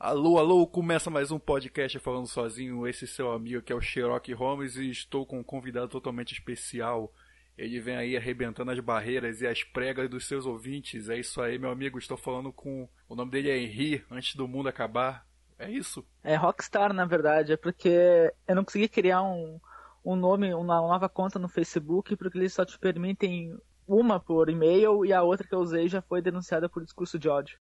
Alô, 0.00 0.38
alô, 0.38 0.66
começa 0.66 1.10
mais 1.10 1.30
um 1.30 1.38
podcast 1.38 1.98
falando 1.98 2.26
sozinho. 2.26 2.88
Esse 2.88 3.06
seu 3.06 3.32
amigo 3.32 3.60
que 3.60 3.70
é 3.70 3.76
o 3.76 3.82
Sherlock 3.82 4.32
Holmes 4.32 4.76
e 4.76 4.90
estou 4.90 5.26
com 5.26 5.40
um 5.40 5.44
convidado 5.44 5.88
totalmente 5.88 6.32
especial. 6.32 7.12
Ele 7.56 7.78
vem 7.78 7.96
aí 7.96 8.16
arrebentando 8.16 8.70
as 8.70 8.80
barreiras 8.80 9.42
e 9.42 9.46
as 9.46 9.62
pregas 9.62 10.08
dos 10.08 10.26
seus 10.26 10.46
ouvintes. 10.46 11.10
É 11.10 11.18
isso 11.18 11.42
aí, 11.42 11.58
meu 11.58 11.70
amigo. 11.70 11.98
Estou 11.98 12.16
falando 12.16 12.50
com. 12.50 12.88
O 13.10 13.14
nome 13.14 13.30
dele 13.30 13.50
é 13.50 13.58
Henry, 13.58 14.02
antes 14.10 14.34
do 14.34 14.48
mundo 14.48 14.70
acabar. 14.70 15.26
É 15.58 15.70
isso? 15.70 16.02
É 16.24 16.34
Rockstar, 16.34 16.94
na 16.94 17.04
verdade. 17.04 17.52
É 17.52 17.56
porque 17.58 18.32
eu 18.48 18.54
não 18.54 18.64
consegui 18.64 18.88
criar 18.88 19.22
um, 19.22 19.60
um 20.02 20.16
nome, 20.16 20.54
uma 20.54 20.80
nova 20.80 21.10
conta 21.10 21.38
no 21.38 21.46
Facebook, 21.46 22.16
porque 22.16 22.38
eles 22.38 22.54
só 22.54 22.64
te 22.64 22.78
permitem 22.78 23.54
uma 23.86 24.18
por 24.18 24.48
e-mail 24.48 25.04
e 25.04 25.12
a 25.12 25.22
outra 25.22 25.46
que 25.46 25.54
eu 25.54 25.60
usei 25.60 25.90
já 25.90 26.00
foi 26.00 26.22
denunciada 26.22 26.70
por 26.70 26.82
discurso 26.82 27.18
de 27.18 27.28
ódio. 27.28 27.58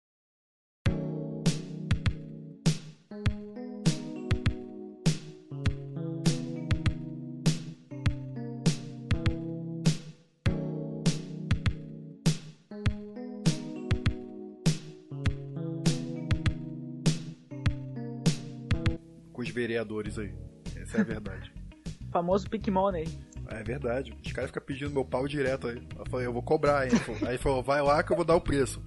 Vereadores 19.57 20.19
aí. 20.19 20.31
Essa 20.75 20.99
é 20.99 21.01
a 21.01 21.03
verdade. 21.03 21.51
Famoso 22.13 22.47
Pick 22.47 22.67
Money. 22.67 23.07
É 23.49 23.63
verdade. 23.63 24.15
Os 24.23 24.31
caras 24.31 24.49
ficam 24.49 24.63
pedindo 24.63 24.91
meu 24.91 25.03
pau 25.03 25.27
direto 25.27 25.67
aí. 25.67 25.81
Eu 25.97 26.05
falei, 26.09 26.27
eu 26.27 26.33
vou 26.33 26.43
cobrar, 26.43 26.85
hein? 26.85 26.91
Aí 27.25 27.37
falou, 27.37 27.63
vai 27.63 27.81
lá 27.81 28.03
que 28.03 28.11
eu 28.11 28.15
vou 28.15 28.25
dar 28.25 28.35
o 28.35 28.41
preço. 28.41 28.81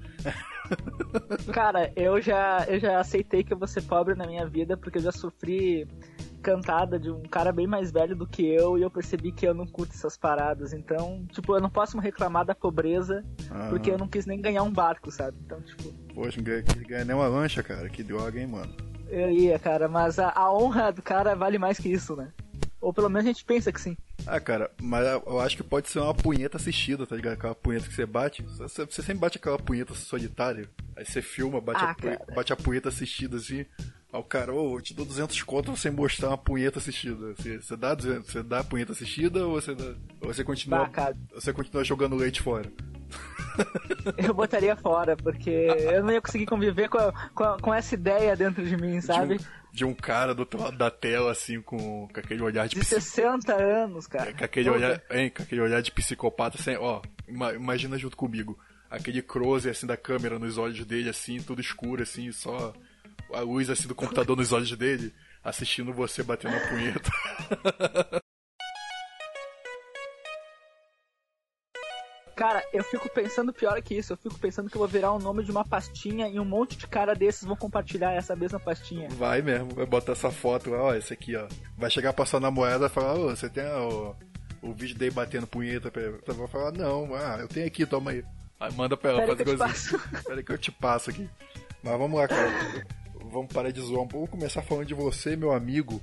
Cara, 1.52 1.92
eu 1.96 2.20
já, 2.20 2.64
eu 2.68 2.78
já 2.78 3.00
aceitei 3.00 3.42
que 3.42 3.52
eu 3.52 3.58
vou 3.58 3.66
ser 3.66 3.82
pobre 3.82 4.14
na 4.14 4.26
minha 4.26 4.46
vida 4.46 4.76
porque 4.76 4.98
eu 4.98 5.02
já 5.02 5.10
sofri 5.10 5.88
cantada 6.40 6.98
de 6.98 7.10
um 7.10 7.22
cara 7.22 7.52
bem 7.52 7.66
mais 7.66 7.90
velho 7.90 8.16
do 8.16 8.26
que 8.26 8.46
eu 8.46 8.78
e 8.78 8.82
eu 8.82 8.90
percebi 8.90 9.32
que 9.32 9.46
eu 9.46 9.52
não 9.52 9.66
curto 9.66 9.92
essas 9.92 10.16
paradas. 10.16 10.72
Então, 10.72 11.26
tipo, 11.32 11.54
eu 11.54 11.60
não 11.60 11.70
posso 11.70 11.96
me 11.96 12.02
reclamar 12.02 12.44
da 12.44 12.54
pobreza 12.54 13.24
porque 13.70 13.90
eu 13.90 13.98
não 13.98 14.06
quis 14.06 14.24
nem 14.24 14.40
ganhar 14.40 14.62
um 14.62 14.72
barco, 14.72 15.10
sabe? 15.10 15.36
Então, 15.44 15.60
tipo. 15.62 15.92
Poxa, 16.14 16.36
não 16.36 16.44
ganha, 16.44 16.62
ganha 16.86 17.04
nem 17.04 17.16
uma 17.16 17.28
lancha, 17.28 17.62
cara. 17.62 17.88
Que 17.88 18.02
droga, 18.02 18.38
hein, 18.38 18.46
mano. 18.46 18.89
Eu 19.10 19.30
ia, 19.30 19.58
cara, 19.58 19.88
mas 19.88 20.18
a, 20.18 20.30
a 20.30 20.52
honra 20.52 20.92
do 20.92 21.02
cara 21.02 21.34
vale 21.34 21.58
mais 21.58 21.78
que 21.78 21.88
isso, 21.88 22.14
né? 22.14 22.32
Ou 22.80 22.94
pelo 22.94 23.10
menos 23.10 23.26
a 23.26 23.32
gente 23.32 23.44
pensa 23.44 23.70
que 23.70 23.80
sim. 23.80 23.96
Ah, 24.26 24.40
cara, 24.40 24.70
mas 24.80 25.06
eu 25.06 25.38
acho 25.40 25.56
que 25.56 25.62
pode 25.62 25.88
ser 25.88 25.98
uma 25.98 26.14
punheta 26.14 26.56
assistida, 26.56 27.06
tá 27.06 27.14
ligado? 27.14 27.34
Aquela 27.34 27.54
punheta 27.54 27.86
que 27.86 27.94
você 27.94 28.06
bate. 28.06 28.42
Você, 28.42 28.86
você 28.86 29.02
sempre 29.02 29.20
bate 29.20 29.36
aquela 29.36 29.58
punheta 29.58 29.94
solitária. 29.94 30.68
Aí 30.96 31.04
você 31.04 31.20
filma, 31.20 31.60
bate, 31.60 31.84
Ah, 31.84 31.90
a, 31.90 31.94
punheta, 31.94 32.34
bate 32.34 32.52
a 32.52 32.56
punheta 32.56 32.88
assistida 32.88 33.36
assim. 33.36 33.66
Aí 34.12 34.18
o 34.20 34.22
cara, 34.22 34.52
ô, 34.52 34.76
eu 34.76 34.80
te 34.80 34.94
dou 34.94 35.04
200 35.04 35.42
conto 35.42 35.76
você 35.76 35.90
mostrar 35.90 36.28
uma 36.28 36.38
punheta 36.38 36.78
assistida. 36.78 37.34
Você, 37.34 37.60
você, 37.60 37.76
dá, 37.76 37.94
200, 37.94 38.30
você 38.30 38.42
dá 38.42 38.60
a 38.60 38.64
punheta 38.64 38.92
assistida 38.92 39.46
ou 39.46 39.60
você, 39.60 39.74
dá, 39.74 39.94
ou 40.22 40.32
você 40.32 40.42
continua, 40.42 40.90
você 41.34 41.52
continua 41.52 41.84
jogando 41.84 42.16
leite 42.16 42.40
fora? 42.40 42.70
Eu 44.16 44.32
botaria 44.34 44.74
fora, 44.76 45.16
porque 45.16 45.50
eu 45.50 46.02
não 46.02 46.12
ia 46.12 46.20
conseguir 46.20 46.46
conviver 46.46 46.88
com, 46.88 46.98
a- 46.98 47.12
com, 47.34 47.44
a- 47.44 47.58
com 47.60 47.74
essa 47.74 47.94
ideia 47.94 48.34
dentro 48.36 48.64
de 48.64 48.76
mim, 48.76 49.00
sabe? 49.00 49.36
De, 49.38 49.44
um, 49.44 49.46
de 49.72 49.84
um 49.84 49.94
cara 49.94 50.34
do 50.34 50.40
outro 50.40 50.60
lado 50.62 50.76
da 50.78 50.90
tela, 50.90 51.30
assim, 51.32 51.60
com, 51.60 52.08
com 52.08 52.20
aquele 52.20 52.42
olhar 52.42 52.66
de 52.68 52.74
De 52.76 52.80
psi- 52.80 52.94
60 53.00 53.54
anos, 53.54 54.06
cara. 54.06 54.32
Com 54.32 54.44
aquele 54.44 54.70
olhar, 54.70 55.02
hein, 55.10 55.30
com 55.34 55.42
aquele 55.42 55.60
olhar 55.60 55.82
de 55.82 55.90
psicopata, 55.92 56.56
assim, 56.58 56.76
ó, 56.76 57.02
ima- 57.28 57.52
imagina 57.52 57.98
junto 57.98 58.16
comigo. 58.16 58.58
Aquele 58.90 59.20
close, 59.22 59.68
assim, 59.68 59.86
da 59.86 59.96
câmera 59.96 60.38
nos 60.38 60.56
olhos 60.58 60.84
dele, 60.84 61.10
assim, 61.10 61.40
tudo 61.42 61.60
escuro, 61.60 62.02
assim, 62.02 62.32
só 62.32 62.72
a 63.32 63.40
luz, 63.40 63.68
assim, 63.70 63.86
do 63.86 63.94
computador 63.94 64.36
nos 64.36 64.52
olhos 64.52 64.74
dele, 64.76 65.12
assistindo 65.44 65.92
você 65.92 66.22
batendo 66.22 66.56
a 66.56 66.60
punheta. 66.60 67.10
Cara, 72.40 72.64
eu 72.72 72.82
fico 72.82 73.06
pensando 73.10 73.52
pior 73.52 73.82
que 73.82 73.94
isso. 73.94 74.14
Eu 74.14 74.16
fico 74.16 74.38
pensando 74.38 74.70
que 74.70 74.74
eu 74.74 74.78
vou 74.78 74.88
virar 74.88 75.12
o 75.12 75.18
nome 75.18 75.44
de 75.44 75.50
uma 75.50 75.62
pastinha 75.62 76.26
e 76.26 76.40
um 76.40 76.44
monte 76.44 76.74
de 76.74 76.86
cara 76.86 77.14
desses 77.14 77.44
vão 77.44 77.54
compartilhar 77.54 78.14
essa 78.14 78.34
mesma 78.34 78.58
pastinha. 78.58 79.10
Vai 79.10 79.42
mesmo, 79.42 79.74
vai 79.74 79.84
botar 79.84 80.12
essa 80.12 80.30
foto 80.30 80.70
lá, 80.70 80.84
ó, 80.84 80.94
esse 80.94 81.12
aqui, 81.12 81.36
ó. 81.36 81.46
Vai 81.76 81.90
chegar 81.90 82.14
pra 82.14 82.24
sua 82.24 82.40
namorada 82.40 82.86
e 82.86 82.88
falar, 82.88 83.12
ô, 83.12 83.28
você 83.28 83.46
tem 83.46 83.66
ó, 83.66 84.14
o 84.62 84.72
vídeo 84.72 84.96
dele 84.96 85.10
batendo 85.10 85.46
punheta 85.46 85.90
pra 85.90 86.00
Você 86.12 86.32
vai 86.32 86.48
falar, 86.48 86.72
não, 86.72 87.14
ah, 87.14 87.36
eu 87.40 87.46
tenho 87.46 87.66
aqui, 87.66 87.84
toma 87.84 88.12
aí. 88.12 88.24
Aí 88.58 88.72
manda 88.72 88.96
pra 88.96 89.10
ela 89.10 89.20
Pera 89.20 89.32
fazer 89.32 89.44
que 89.44 89.50
eu 89.50 89.54
te 89.54 89.58
coisa. 89.58 90.22
Pera 90.24 90.42
que 90.42 90.52
eu 90.52 90.58
te 90.58 90.72
passo 90.72 91.10
aqui. 91.10 91.28
Mas 91.82 91.98
vamos 91.98 92.18
lá, 92.18 92.26
cara. 92.26 92.86
Vamos 93.30 93.52
parar 93.52 93.70
de 93.70 93.82
zoar 93.82 94.00
um 94.00 94.08
pouco. 94.08 94.28
Vamos 94.28 94.30
começar 94.30 94.62
falando 94.62 94.86
de 94.86 94.94
você, 94.94 95.36
meu 95.36 95.52
amigo. 95.52 96.02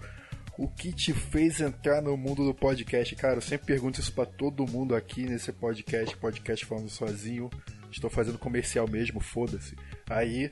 O 0.58 0.68
que 0.68 0.92
te 0.92 1.14
fez 1.14 1.62
entrar 1.62 2.02
no 2.02 2.18
mundo 2.18 2.44
do 2.44 2.52
podcast? 2.52 3.16
Cara, 3.16 3.36
eu 3.36 3.42
sempre 3.42 3.68
pergunto 3.68 4.00
isso 4.00 4.12
pra 4.12 4.26
todo 4.26 4.66
mundo 4.66 4.96
aqui 4.96 5.22
nesse 5.22 5.52
podcast, 5.52 6.18
podcast 6.18 6.66
falando 6.66 6.90
sozinho. 6.90 7.48
Estou 7.92 8.10
fazendo 8.10 8.40
comercial 8.40 8.88
mesmo, 8.88 9.20
foda-se. 9.20 9.76
Aí 10.10 10.50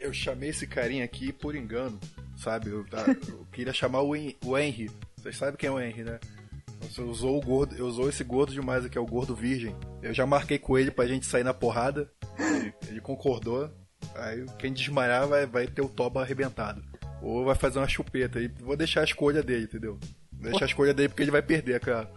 eu 0.00 0.10
chamei 0.10 0.48
esse 0.48 0.66
carinha 0.66 1.04
aqui 1.04 1.34
por 1.34 1.54
engano, 1.54 2.00
sabe? 2.34 2.70
Eu, 2.70 2.82
tá, 2.86 3.04
eu 3.28 3.46
queria 3.52 3.74
chamar 3.74 4.00
o, 4.00 4.12
o 4.46 4.58
Henry. 4.58 4.90
Vocês 5.18 5.36
sabem 5.36 5.56
quem 5.56 5.68
é 5.68 5.72
o 5.72 5.78
Henry, 5.78 6.02
né? 6.02 6.18
Você 6.80 7.02
usou 7.02 7.36
o 7.36 7.42
gordo, 7.42 7.76
eu 7.76 7.86
usou 7.86 8.08
esse 8.08 8.24
gordo 8.24 8.54
demais 8.54 8.86
aqui, 8.86 8.96
é 8.96 9.00
o 9.00 9.06
gordo 9.06 9.36
virgem. 9.36 9.76
Eu 10.02 10.14
já 10.14 10.24
marquei 10.24 10.58
com 10.58 10.78
ele 10.78 10.90
pra 10.90 11.06
gente 11.06 11.26
sair 11.26 11.44
na 11.44 11.52
porrada. 11.52 12.10
Ele, 12.38 12.72
ele 12.88 13.00
concordou. 13.02 13.70
Aí 14.14 14.46
quem 14.58 14.72
desmaiar 14.72 15.28
vai, 15.28 15.46
vai 15.46 15.66
ter 15.66 15.82
o 15.82 15.88
toba 15.90 16.22
arrebentado. 16.22 16.82
Ou 17.22 17.44
vai 17.44 17.54
fazer 17.54 17.78
uma 17.78 17.88
chupeta. 17.88 18.40
E 18.40 18.48
vou 18.48 18.76
deixar 18.76 19.02
a 19.02 19.04
escolha 19.04 19.42
dele, 19.42 19.64
entendeu? 19.64 19.98
Vou 20.32 20.50
deixar 20.50 20.64
a 20.64 20.68
escolha 20.68 20.92
dele 20.92 21.08
porque 21.08 21.22
ele 21.22 21.30
vai 21.30 21.42
perder, 21.42 21.80
cara. 21.80 22.10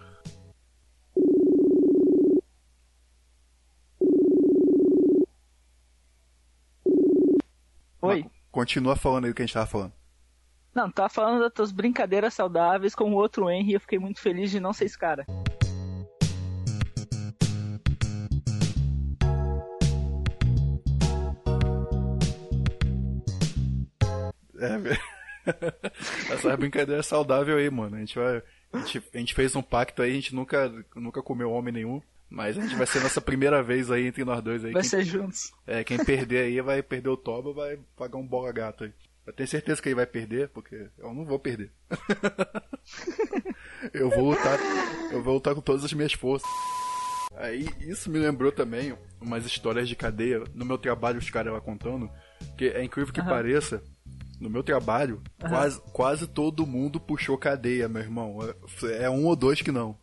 Oi? 8.01 8.23
Mas 8.23 8.35
Continua 8.55 8.95
falando 8.95 9.25
aí 9.25 9.31
o 9.31 9.35
que 9.35 9.41
a 9.41 9.45
gente 9.45 9.53
tava 9.53 9.67
falando. 9.67 9.91
Não, 10.73 10.89
tá 10.89 11.09
falando 11.09 11.41
das 11.41 11.51
tuas 11.51 11.73
brincadeiras 11.73 12.33
saudáveis 12.33 12.95
com 12.95 13.11
o 13.11 13.15
outro 13.15 13.49
Henry 13.49 13.73
eu 13.73 13.81
fiquei 13.81 13.99
muito 13.99 14.21
feliz 14.21 14.49
de 14.49 14.61
não 14.61 14.71
ser 14.71 14.85
esse 14.85 14.97
cara. 14.97 15.25
É, 24.65 24.77
velho. 24.77 24.99
Essa 26.31 26.57
brincadeira 26.57 26.99
é 26.99 27.03
saudável 27.03 27.57
aí, 27.57 27.69
mano. 27.69 27.95
A 27.95 27.99
gente 27.99 28.17
vai. 28.17 28.41
A 28.73 28.79
gente, 28.79 29.03
a 29.13 29.17
gente 29.17 29.33
fez 29.35 29.55
um 29.55 29.61
pacto 29.61 30.01
aí, 30.01 30.11
a 30.11 30.15
gente 30.15 30.33
nunca, 30.35 30.71
nunca 30.95 31.21
comeu 31.21 31.51
homem 31.51 31.73
nenhum. 31.73 32.01
Mas 32.29 32.57
a 32.57 32.61
gente 32.61 32.75
vai 32.75 32.87
ser 32.87 33.01
nossa 33.01 33.21
primeira 33.21 33.61
vez 33.61 33.91
aí 33.91 34.07
entre 34.07 34.25
nós 34.25 34.41
dois 34.43 34.65
aí. 34.65 34.71
Vai 34.71 34.81
Quem- 34.81 34.89
ser 34.89 35.03
juntos. 35.03 35.51
É, 35.67 35.83
quem 35.83 36.03
perder 36.03 36.45
aí 36.45 36.59
vai 36.61 36.81
perder 36.81 37.09
o 37.09 37.17
toba, 37.17 37.53
vai 37.53 37.79
pagar 37.95 38.17
um 38.17 38.25
bola 38.27 38.51
gato 38.51 38.83
aí. 38.83 38.93
Eu 39.25 39.33
tenho 39.33 39.47
certeza 39.47 39.81
que 39.81 39.89
ele 39.89 39.95
vai 39.95 40.05
perder, 40.07 40.49
porque 40.49 40.87
eu 40.97 41.13
não 41.13 41.23
vou 41.25 41.39
perder. 41.39 41.71
eu 43.93 44.09
vou 44.09 44.29
lutar, 44.31 44.59
eu 45.11 45.23
vou 45.23 45.35
lutar 45.35 45.55
com 45.55 45.61
todas 45.61 45.83
as 45.83 45.93
minhas 45.93 46.13
forças. 46.13 46.49
Aí 47.35 47.67
isso 47.81 48.09
me 48.09 48.17
lembrou 48.19 48.51
também 48.51 48.95
umas 49.21 49.45
histórias 49.45 49.87
de 49.89 49.95
cadeia. 49.95 50.43
No 50.53 50.65
meu 50.65 50.77
trabalho 50.77 51.19
os 51.19 51.29
caras 51.29 51.53
lá 51.53 51.61
contando, 51.61 52.09
que 52.57 52.67
é 52.69 52.83
incrível 52.83 53.13
que 53.13 53.19
Aham. 53.19 53.29
pareça, 53.29 53.83
no 54.45 54.49
meu 54.51 54.63
trabalho, 54.63 55.21
quase, 55.39 55.81
quase 55.91 56.27
todo 56.27 56.65
mundo 56.65 56.99
puxou 56.99 57.37
cadeia, 57.37 57.89
meu 57.89 58.01
irmão. 58.01 58.37
É, 58.99 59.09
um 59.09 59.25
ou 59.25 59.35
dois 59.35 59.61
que 59.61 59.71
não. 59.71 59.97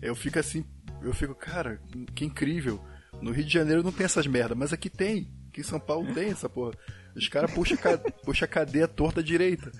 Eu 0.00 0.14
fico 0.16 0.38
assim, 0.38 0.64
eu 1.02 1.12
fico, 1.14 1.34
cara, 1.34 1.80
que 2.14 2.24
incrível. 2.24 2.82
No 3.20 3.30
Rio 3.30 3.44
de 3.44 3.52
Janeiro 3.52 3.82
não 3.82 3.92
tem 3.92 4.04
essas 4.04 4.26
merda, 4.26 4.54
mas 4.54 4.72
aqui 4.72 4.90
tem. 4.90 5.30
Aqui 5.48 5.60
em 5.60 5.64
São 5.64 5.78
Paulo 5.78 6.12
tem 6.14 6.30
essa 6.30 6.48
porra. 6.48 6.72
Os 7.14 7.28
caras 7.28 7.52
puxam 7.52 7.76
puxa 8.24 8.46
a 8.46 8.48
cadeia 8.48 8.88
torta 8.88 9.20
à 9.20 9.22
direita. 9.22 9.70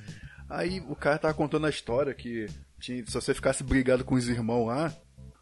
Aí 0.49 0.81
o 0.89 0.95
cara 0.95 1.19
tava 1.19 1.35
contando 1.35 1.67
a 1.67 1.71
história 1.71 2.13
que 2.15 2.47
tinha- 2.79 3.05
se 3.07 3.13
você 3.13 3.33
ficasse 3.33 3.65
brigado 3.65 4.05
com 4.05 4.15
os 4.15 4.29
irmãos 4.29 4.67
lá, 4.67 4.95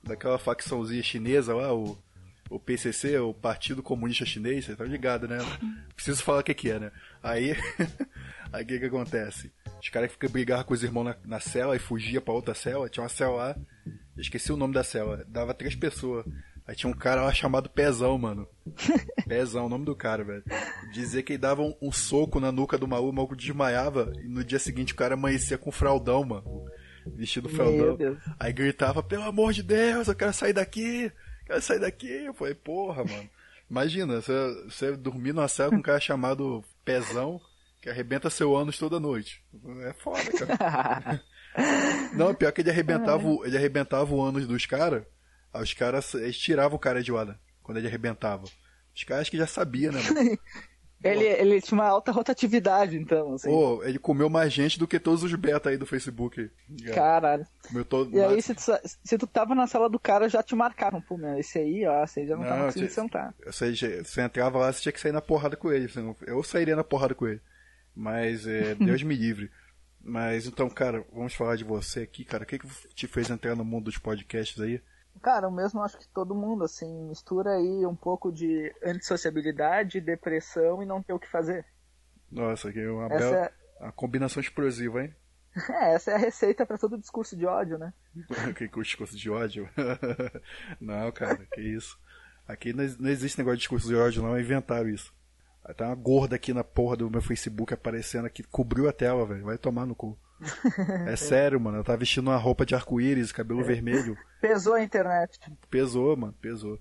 daquela 0.05 0.38
facçãozinha 0.38 1.02
chinesa 1.02 1.52
lá, 1.55 1.75
o, 1.75 1.99
o 2.49 2.61
PCC, 2.61 3.19
o 3.19 3.34
Partido 3.34 3.82
Comunista 3.82 4.25
Chinês, 4.25 4.64
você 4.64 4.76
tá 4.76 4.84
ligado, 4.84 5.26
né? 5.26 5.38
Preciso 5.96 6.23
falar 6.23 6.40
o 6.40 6.44
que 6.44 6.55
que 6.55 6.70
é, 6.70 6.78
né? 6.78 6.93
Aí, 7.23 7.56
aí 8.52 8.64
o 8.64 8.67
que 8.67 8.79
que 8.79 8.87
acontece? 8.87 9.52
Os 9.81 9.88
caras 9.88 10.12
ficam 10.12 10.31
brigando 10.31 10.64
com 10.64 10.75
os 10.75 10.82
irmãos 10.82 11.05
na, 11.05 11.17
na 11.25 11.41
cela 11.41 11.75
e 11.75 11.79
fugia 11.79 12.20
pra 12.20 12.35
outra 12.35 12.55
cela. 12.55 12.88
Tinha 12.88 13.02
uma 13.02 13.08
cela 13.08 13.35
lá, 13.35 13.56
eu 13.87 14.20
esqueci 14.20 14.52
o 14.52 14.56
nome 14.56 14.75
da 14.75 14.85
cela, 14.85 15.25
dava 15.29 15.55
três 15.55 15.75
pessoas. 15.75 16.26
Aí 16.67 16.76
tinha 16.76 16.91
um 16.91 16.97
cara 16.97 17.23
lá 17.23 17.32
chamado 17.32 17.69
Pezão, 17.69 18.17
mano. 18.17 18.47
Pezão, 19.26 19.67
o 19.67 19.69
nome 19.69 19.85
do 19.85 19.97
cara, 19.97 20.23
velho. 20.23 20.44
Dizia 20.93 21.23
que 21.23 21.32
ele 21.32 21.38
dava 21.38 21.62
um, 21.62 21.75
um 21.82 21.91
soco 21.91 22.38
na 22.38 22.52
nuca 22.52 22.79
do 22.79 22.87
maluco, 22.87 23.11
o 23.11 23.14
maluco 23.14 23.35
desmaiava 23.35 24.12
e 24.23 24.29
no 24.29 24.44
dia 24.44 24.58
seguinte 24.58 24.93
o 24.93 24.97
cara 24.97 25.14
amanhecia 25.14 25.58
com 25.58 25.73
fraldão, 25.73 26.23
mano. 26.23 26.67
Vestido 27.06 27.49
fraldão. 27.49 27.99
Aí 28.38 28.52
gritava, 28.52 29.02
pelo 29.02 29.25
amor 29.25 29.52
de 29.52 29.62
Deus, 29.62 30.06
eu 30.06 30.14
quero 30.14 30.32
sair 30.32 30.52
daqui, 30.52 31.11
quero 31.47 31.61
sair 31.61 31.81
daqui. 31.81 32.25
Eu 32.25 32.35
falei, 32.35 32.55
porra, 32.55 33.05
mano. 33.05 33.29
Imagina, 33.69 34.20
você, 34.20 34.32
você 34.64 34.97
dormir 34.97 35.32
numa 35.32 35.49
cela 35.49 35.70
com 35.70 35.76
um 35.76 35.82
cara 35.82 35.99
chamado 36.00 36.62
Pezão 36.85 37.41
que 37.81 37.88
arrebenta 37.88 38.29
seu 38.31 38.55
ânus 38.56 38.79
toda 38.79 39.00
noite. 39.00 39.43
É 39.85 39.93
foda, 39.94 40.23
cara. 40.59 41.23
Não, 42.15 42.35
pior 42.35 42.53
que 42.53 42.61
ele 42.61 42.71
arrebentava, 42.71 43.27
o- 43.27 43.44
ele 43.44 43.56
arrebentava 43.56 44.15
o 44.15 44.23
ânus 44.23 44.47
dos 44.47 44.67
caras. 44.67 45.03
Aí 45.53 45.62
os 45.62 45.75
caras, 45.75 46.15
eles 46.15 46.38
tiravam 46.38 46.77
o 46.77 46.81
cara 46.81 47.03
de 47.03 47.11
hora 47.12 47.38
quando 47.62 47.79
ele 47.79 47.88
arrebentava. 47.88 48.44
Os 48.94 49.05
caras 49.05 49.29
que 49.29 49.37
já 49.37 49.47
sabiam, 49.47 49.93
né, 49.93 50.00
mano? 50.03 50.38
Ele, 51.03 51.25
ele 51.25 51.62
tinha 51.62 51.79
uma 51.81 51.87
alta 51.88 52.12
rotatividade, 52.12 52.94
então, 52.94 53.32
assim. 53.32 53.49
Pô, 53.49 53.83
ele 53.83 53.99
comeu 53.99 54.29
mais 54.29 54.53
gente 54.53 54.79
do 54.79 54.87
que 54.87 55.00
todos 55.00 55.23
os 55.25 55.35
beta 55.35 55.71
aí 55.71 55.79
do 55.79 55.87
Facebook. 55.87 56.50
Caralho. 56.94 57.47
Comeu 57.67 57.87
todo 57.87 58.15
E 58.15 58.21
aí, 58.21 58.43
se 58.43 58.55
tu, 58.55 58.61
se 59.03 59.17
tu 59.17 59.26
tava 59.26 59.55
na 59.55 59.67
sala 59.67 59.88
do 59.88 59.99
cara, 59.99 60.29
já 60.29 60.43
te 60.43 60.55
marcaram. 60.55 61.00
Pô, 61.00 61.17
meu, 61.17 61.38
esse 61.38 61.59
aí, 61.59 61.87
ó, 61.87 62.03
aí 62.05 62.26
já 62.26 62.37
não, 62.37 62.44
tá 62.44 62.55
Não, 62.55 62.67
conseguindo 62.67 62.91
te- 62.91 62.94
sentar. 62.94 63.35
Você, 63.47 64.05
você 64.05 64.21
entrava 64.21 64.59
lá, 64.59 64.71
você 64.71 64.83
tinha 64.83 64.93
que 64.93 65.00
sair 65.00 65.12
na 65.12 65.23
porrada 65.23 65.56
com 65.56 65.73
ele. 65.73 65.88
senão- 65.88 66.15
Eu 66.26 66.43
sairia 66.43 66.76
na 66.76 66.85
porrada 66.85 67.15
com 67.15 67.26
ele. 67.26 67.41
Mas, 67.94 68.46
é, 68.46 68.75
Deus 68.76 69.02
me 69.02 69.16
livre. 69.16 69.50
Mas, 70.02 70.46
então, 70.46 70.69
cara, 70.70 71.04
vamos 71.12 71.34
falar 71.34 71.56
de 71.56 71.64
você 71.64 72.00
aqui, 72.00 72.25
cara. 72.25 72.44
O 72.44 72.46
que, 72.46 72.58
que 72.58 72.69
te 72.94 73.06
fez 73.06 73.28
entrar 73.28 73.54
no 73.54 73.64
mundo 73.64 73.84
dos 73.84 73.98
podcasts 73.98 74.60
aí? 74.60 74.82
Cara, 75.22 75.48
o 75.48 75.52
mesmo 75.52 75.82
acho 75.82 75.98
que 75.98 76.08
todo 76.08 76.34
mundo, 76.34 76.64
assim, 76.64 77.08
mistura 77.08 77.50
aí 77.56 77.84
um 77.84 77.94
pouco 77.94 78.32
de 78.32 78.75
antissociabilidade, 78.82 80.00
depressão 80.00 80.82
e 80.82 80.87
não 80.87 81.02
ter 81.02 81.12
o 81.12 81.19
que 81.19 81.28
fazer. 81.28 81.66
Nossa, 82.31 82.72
que 82.72 82.81
é 82.81 82.90
uma, 82.90 83.06
Essa 83.06 83.19
bela, 83.19 83.37
é, 83.37 83.82
uma 83.82 83.92
combinação 83.92 84.40
explosiva, 84.40 85.02
hein? 85.02 85.14
é, 85.69 85.94
essa 85.94 86.12
é 86.12 86.14
a 86.14 86.19
receita 86.19 86.64
pra 86.64 86.78
todo 86.78 86.96
discurso 86.96 87.37
de 87.37 87.44
ódio, 87.44 87.76
né? 87.76 87.92
que 88.56 88.69
discurso 88.69 89.16
de 89.16 89.28
ódio. 89.28 89.69
não, 90.81 91.10
cara, 91.12 91.44
que 91.52 91.60
isso. 91.60 91.98
Aqui 92.46 92.72
não, 92.72 92.84
não 92.98 93.10
existe 93.10 93.38
negócio 93.38 93.56
de 93.56 93.62
discurso 93.62 93.88
de 93.88 93.96
ódio, 93.96 94.22
não. 94.22 94.38
Inventaram 94.38 94.88
isso. 94.88 95.12
Tá 95.77 95.87
uma 95.87 95.95
gorda 95.95 96.37
aqui 96.37 96.53
na 96.53 96.65
porra 96.65 96.97
do 96.97 97.11
meu 97.11 97.23
Facebook 97.23 97.73
aparecendo 97.73 98.27
aqui, 98.27 98.43
cobriu 98.43 98.89
a 98.89 98.93
tela, 98.93 99.25
velho. 99.25 99.45
Vai 99.45 99.59
tomar 99.59 99.87
no 99.87 99.95
cu. 99.95 100.19
É 101.07 101.15
sério, 101.17 101.61
mano. 101.61 101.77
Ela 101.77 101.85
tá 101.85 101.95
vestindo 101.97 102.29
uma 102.29 102.37
roupa 102.37 102.67
de 102.67 102.75
arco-íris, 102.75 103.31
cabelo 103.31 103.62
vermelho. 103.62 104.17
Pesou 104.41 104.75
a 104.75 104.83
internet. 104.83 105.39
Pesou, 105.71 106.17
mano, 106.17 106.35
pesou. 106.41 106.79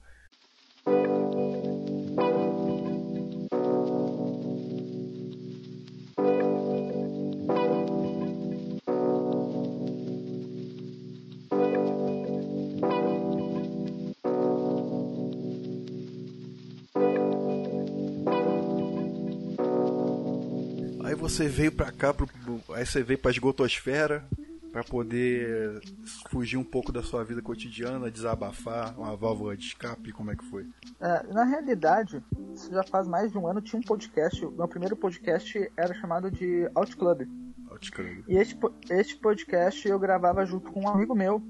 Você 21.39 21.47
veio 21.47 21.71
pra 21.71 21.89
cá, 21.91 22.13
pro, 22.13 22.27
aí 22.73 22.85
você 22.85 23.01
veio 23.01 23.17
pra 23.17 23.31
esgotosfera 23.31 24.25
pra 24.73 24.83
poder 24.83 25.81
fugir 26.29 26.57
um 26.57 26.63
pouco 26.63 26.91
da 26.91 27.01
sua 27.01 27.23
vida 27.23 27.41
cotidiana, 27.41 28.11
desabafar, 28.11 28.93
uma 28.99 29.15
válvula 29.15 29.55
de 29.55 29.65
escape, 29.65 30.11
como 30.11 30.31
é 30.31 30.35
que 30.35 30.43
foi? 30.43 30.67
É, 30.99 31.23
na 31.33 31.45
realidade, 31.45 32.21
isso 32.53 32.69
já 32.71 32.83
faz 32.83 33.07
mais 33.07 33.31
de 33.31 33.37
um 33.37 33.47
ano, 33.47 33.61
tinha 33.61 33.79
um 33.79 33.83
podcast. 33.83 34.45
O 34.45 34.51
meu 34.51 34.67
primeiro 34.67 34.95
podcast 34.97 35.71
era 35.77 35.93
chamado 35.93 36.29
de 36.29 36.69
Out 36.75 36.95
Club. 36.97 37.21
Autoescreve. 37.69 38.23
E 38.27 38.37
este, 38.37 38.57
este 38.89 39.15
podcast 39.15 39.87
eu 39.87 39.97
gravava 39.97 40.45
junto 40.45 40.71
com 40.71 40.81
um 40.81 40.89
amigo 40.89 41.15
meu. 41.15 41.41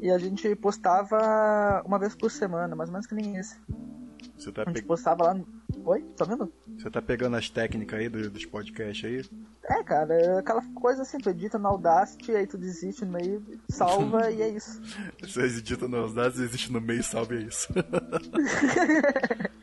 E 0.00 0.10
a 0.10 0.18
gente 0.18 0.54
postava 0.54 1.82
uma 1.86 1.98
vez 1.98 2.14
por 2.14 2.30
semana, 2.30 2.76
mais 2.76 2.90
ou 2.90 2.92
menos 2.92 3.06
que 3.06 3.14
nem 3.14 3.36
esse. 3.36 3.56
Você 4.36 4.52
tá, 4.52 4.62
A 4.62 4.64
gente 4.66 4.82
pe- 4.82 4.86
postava 4.86 5.24
lá 5.24 5.34
no... 5.34 5.46
Oi? 5.86 6.02
Tá 6.16 6.24
vendo? 6.24 6.52
você 6.76 6.90
tá 6.90 7.00
pegando 7.00 7.36
as 7.36 7.48
técnicas 7.48 7.98
aí 8.00 8.08
do- 8.08 8.28
dos 8.28 8.44
podcasts 8.44 9.04
aí? 9.04 9.24
É, 9.64 9.82
cara, 9.84 10.12
é 10.14 10.38
aquela 10.40 10.60
coisa 10.74 11.02
assim, 11.02 11.16
tu 11.18 11.30
edita 11.30 11.58
no 11.58 11.68
Audacity, 11.68 12.32
aí 12.32 12.46
tu 12.46 12.58
desiste 12.58 13.04
no 13.04 13.12
meio, 13.12 13.40
salva 13.68 14.30
e 14.30 14.42
é 14.42 14.48
isso. 14.48 14.80
Vocês 15.22 15.58
editam 15.58 15.88
nos 15.88 16.12
dados, 16.12 16.40
existe 16.40 16.72
no 16.72 16.80
meio, 16.80 17.02
salve 17.04 17.36
é 17.36 17.40
isso. 17.42 17.68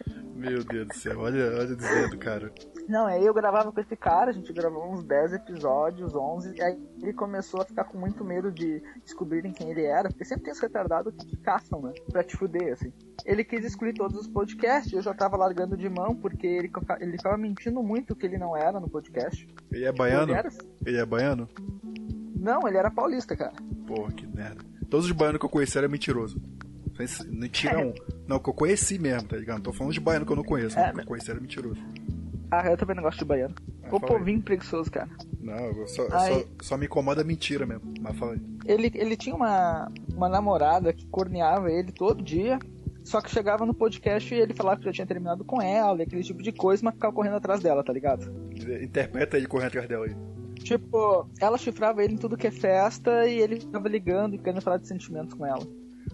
Meu 0.44 0.62
Deus 0.62 0.88
do 0.88 0.94
céu, 0.94 1.20
olha, 1.20 1.46
olha 1.58 1.74
o 1.74 1.76
dedo, 1.78 2.18
cara. 2.18 2.52
Não, 2.90 3.06
aí 3.06 3.26
eu 3.26 3.34
gravava 3.34 3.72
com 3.72 3.80
esse 3.80 3.96
cara, 3.96 4.30
a 4.30 4.34
gente 4.34 4.52
gravou 4.52 4.92
uns 4.92 5.02
10 5.06 5.34
episódios, 5.34 6.14
11, 6.14 6.58
e 6.58 6.62
aí 6.62 6.78
ele 7.02 7.14
começou 7.14 7.62
a 7.62 7.66
ficar 7.66 7.86
com 7.86 7.98
muito 7.98 8.26
medo 8.26 8.52
de 8.52 8.84
descobrirem 9.06 9.54
quem 9.54 9.72
ele 9.72 9.86
era, 9.86 10.10
porque 10.10 10.26
sempre 10.26 10.44
tem 10.44 10.52
os 10.52 10.60
retardados 10.60 11.16
que 11.16 11.38
caçam, 11.38 11.82
né? 11.82 11.94
Pra 12.12 12.24
te 12.24 12.36
fuder, 12.36 12.74
assim. 12.74 12.92
Ele 13.26 13.46
quis 13.46 13.64
excluir 13.64 13.94
todos 13.94 14.20
os 14.20 14.28
podcasts, 14.28 14.92
eu 14.92 15.02
já 15.02 15.14
tava 15.14 15.38
largando 15.38 15.78
de 15.78 15.88
mão, 15.88 16.14
porque 16.14 16.46
ele, 16.46 16.70
ele 17.00 17.18
ficava 17.18 17.38
mentindo 17.38 17.82
muito 17.82 18.14
que 18.14 18.26
ele 18.26 18.38
não 18.38 18.56
era 18.56 18.82
no 18.82 18.90
podcast. 18.90 19.48
Ele 19.72 19.86
é 19.86 19.92
baiano? 19.94 20.36
Ele? 20.36 20.50
Ele 20.86 20.98
é 20.98 21.06
baiano? 21.06 21.48
Não, 22.38 22.68
ele 22.68 22.78
era 22.78 22.92
paulista, 22.92 23.34
cara. 23.38 23.54
Porra, 23.88 24.12
que 24.12 24.28
merda. 24.28 24.62
Todos 24.90 25.06
os 25.06 25.12
baianos 25.14 25.40
que 25.40 25.46
eu 25.46 25.50
conheci 25.50 25.78
eram 25.78 25.88
mentiroso. 25.88 26.42
Sem- 26.96 27.28
Mentira 27.28 27.80
um. 27.80 27.94
Não, 28.28 28.40
que 28.40 28.50
eu 28.50 28.54
conheci 28.54 29.00
mesmo, 29.00 29.28
tá 29.28 29.38
ligado? 29.38 29.56
Não 29.58 29.64
tô 29.64 29.74
falando 29.74 29.94
de 29.94 30.00
baiano 30.00 30.26
que 30.26 30.32
eu 30.32 30.36
não 30.36 30.44
conheço, 30.44 30.78
É, 30.78 30.84
mas 30.88 30.94
que 30.96 31.02
eu 31.02 31.06
conheci 31.06 31.32
era 31.32 31.40
mentiroso. 31.40 31.82
Ah, 32.52 32.70
eu 32.70 32.78
também 32.78 32.96
não 32.96 33.02
gosto 33.04 33.20
de 33.20 33.26
baiano. 33.26 33.56
Ah, 33.84 33.96
o 33.96 34.00
povinho 34.00 34.42
preguiçoso, 34.42 34.92
cara. 34.92 35.10
Não, 35.42 35.56
eu 35.56 35.88
só, 35.88 36.08
Aí- 36.12 36.34
só, 36.34 36.46
só 36.62 36.78
me 36.78 36.86
incomoda 36.86 37.22
a 37.22 37.24
mentira 37.24 37.66
mesmo. 37.66 37.94
Mas 38.00 38.16
fala 38.18 38.34
aí. 38.34 38.42
Ele, 38.66 38.92
ele 38.94 39.18
tinha 39.18 39.36
uma, 39.36 39.92
uma 40.16 40.30
namorada 40.30 40.94
que 40.94 41.06
corneava 41.08 41.72
ele 41.72 41.92
todo 41.92 42.24
dia. 42.24 42.60
Só 43.04 43.20
que 43.22 43.30
chegava 43.30 43.66
no 43.66 43.74
podcast 43.74 44.34
e 44.34 44.38
ele 44.40 44.54
falava 44.54 44.80
que 44.80 44.86
já 44.86 44.94
tinha 44.94 45.08
terminado 45.08 45.44
com 45.44 45.62
ela, 45.62 46.00
e 46.00 46.04
aquele 46.04 46.24
tipo 46.24 46.42
de 46.42 46.54
coisa, 46.54 46.82
mas 46.86 46.94
ficava 46.94 47.12
correndo 47.14 47.36
atrás 47.36 47.60
dela, 47.60 47.84
tá 47.84 47.92
ligado? 47.92 48.32
Interpreta 48.82 49.36
ele 49.36 49.46
correndo 49.48 49.68
atrás 49.70 49.90
dela 49.90 50.06
aí. 50.06 50.16
Tipo, 50.60 51.28
ela 51.42 51.58
chifrava 51.58 52.02
ele 52.02 52.14
em 52.14 52.18
tudo 52.18 52.38
que 52.38 52.48
é 52.48 52.52
festa 52.52 53.28
e 53.28 53.40
ele 53.42 53.60
ficava 53.60 53.90
ligando 53.90 54.36
e 54.36 54.38
querendo 54.38 54.62
falar 54.62 54.78
de 54.78 54.88
sentimentos 54.88 55.34
com 55.34 55.46
ela. 55.46 55.68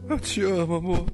Eu 0.07 0.19
te 0.19 0.42
amo, 0.44 0.75
amor. 0.75 1.06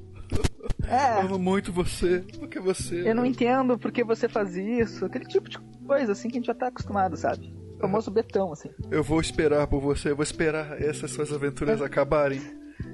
É, 0.88 1.20
Eu 1.20 1.26
amo 1.26 1.38
muito 1.38 1.72
você. 1.72 2.24
Porque 2.38 2.58
você. 2.58 3.08
eu 3.08 3.14
não 3.14 3.24
entendo 3.26 3.78
por 3.78 3.90
que 3.92 4.04
você 4.04 4.28
faz 4.28 4.56
isso, 4.56 5.04
aquele 5.04 5.26
tipo 5.26 5.48
de 5.48 5.58
coisa 5.86 6.12
assim 6.12 6.28
que 6.28 6.36
a 6.36 6.38
gente 6.40 6.46
já 6.46 6.54
tá 6.54 6.68
acostumado, 6.68 7.16
sabe? 7.16 7.54
O 7.76 7.80
famoso 7.80 8.10
betão, 8.10 8.52
assim. 8.52 8.70
Eu 8.90 9.02
vou 9.02 9.20
esperar 9.20 9.66
por 9.66 9.80
você, 9.80 10.10
eu 10.10 10.16
vou 10.16 10.22
esperar 10.22 10.80
essas 10.80 11.10
suas 11.10 11.32
aventuras 11.32 11.82
acabarem. 11.82 12.40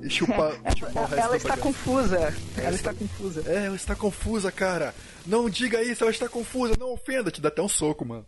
E 0.00 0.08
chupar, 0.08 0.52
chupar 0.76 1.04
o 1.04 1.06
resto 1.06 1.14
Ela 1.14 1.36
está 1.36 1.56
confusa. 1.56 2.34
Ela 2.56 2.74
está 2.74 2.94
confusa. 2.94 3.42
É, 3.46 3.66
ela 3.66 3.76
está 3.76 3.96
confusa, 3.96 4.52
cara. 4.52 4.94
Não 5.26 5.48
diga 5.50 5.82
isso, 5.82 6.04
ela 6.04 6.10
está 6.10 6.28
confusa, 6.28 6.74
não 6.78 6.92
ofenda. 6.92 7.30
Te 7.30 7.40
dá 7.40 7.48
até 7.48 7.62
um 7.62 7.68
soco, 7.68 8.04
mano. 8.04 8.26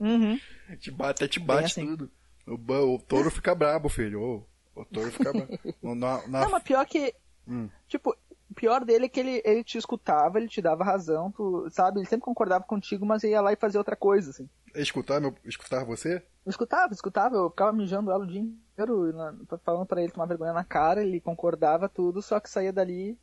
Uhum. 0.00 0.38
Te 0.78 0.90
bate, 0.90 1.22
até 1.24 1.28
te 1.28 1.38
bate 1.40 1.66
assim. 1.80 1.86
tudo. 1.86 2.10
O, 2.46 2.94
o 2.94 2.98
touro 2.98 3.30
fica 3.30 3.54
brabo, 3.54 3.88
filho. 3.88 4.20
Ô, 4.20 4.46
o 4.74 4.84
touro 4.84 5.10
fica 5.10 5.32
brabo. 5.32 5.58
Na, 5.82 6.26
na- 6.28 6.40
Não, 6.42 6.50
mas 6.50 6.62
pior 6.62 6.84
que. 6.86 7.14
Hum. 7.46 7.68
Tipo, 7.88 8.16
o 8.50 8.54
pior 8.54 8.84
dele 8.84 9.06
é 9.06 9.08
que 9.08 9.20
ele, 9.20 9.42
ele 9.44 9.62
te 9.64 9.76
escutava, 9.78 10.38
ele 10.38 10.48
te 10.48 10.60
dava 10.62 10.84
razão, 10.84 11.30
tu, 11.30 11.68
sabe? 11.70 11.98
Ele 12.00 12.06
sempre 12.06 12.24
concordava 12.24 12.64
contigo, 12.64 13.04
mas 13.04 13.22
ia 13.22 13.40
lá 13.40 13.52
e 13.52 13.56
fazia 13.56 13.80
outra 13.80 13.96
coisa, 13.96 14.30
assim. 14.30 14.48
Escutar, 14.74 15.20
meu, 15.20 15.34
escutar 15.44 15.84
você? 15.84 16.16
Eu 16.44 16.50
escutava, 16.50 16.92
escutava, 16.92 17.36
eu 17.36 17.50
ficava 17.50 17.72
mijando 17.72 18.10
ela 18.10 18.24
o 18.24 18.26
dia 18.26 18.40
inteiro, 18.40 19.12
na- 19.12 19.34
falando 19.64 19.86
pra 19.86 20.02
ele 20.02 20.12
tomar 20.12 20.26
vergonha 20.26 20.52
na 20.52 20.64
cara, 20.64 21.02
ele 21.02 21.20
concordava 21.20 21.88
tudo, 21.88 22.20
só 22.22 22.40
que 22.40 22.50
saía 22.50 22.72
dali, 22.72 23.18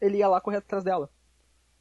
ele 0.00 0.18
ia 0.18 0.28
lá 0.28 0.40
correr 0.40 0.58
atrás 0.58 0.84
dela. 0.84 1.10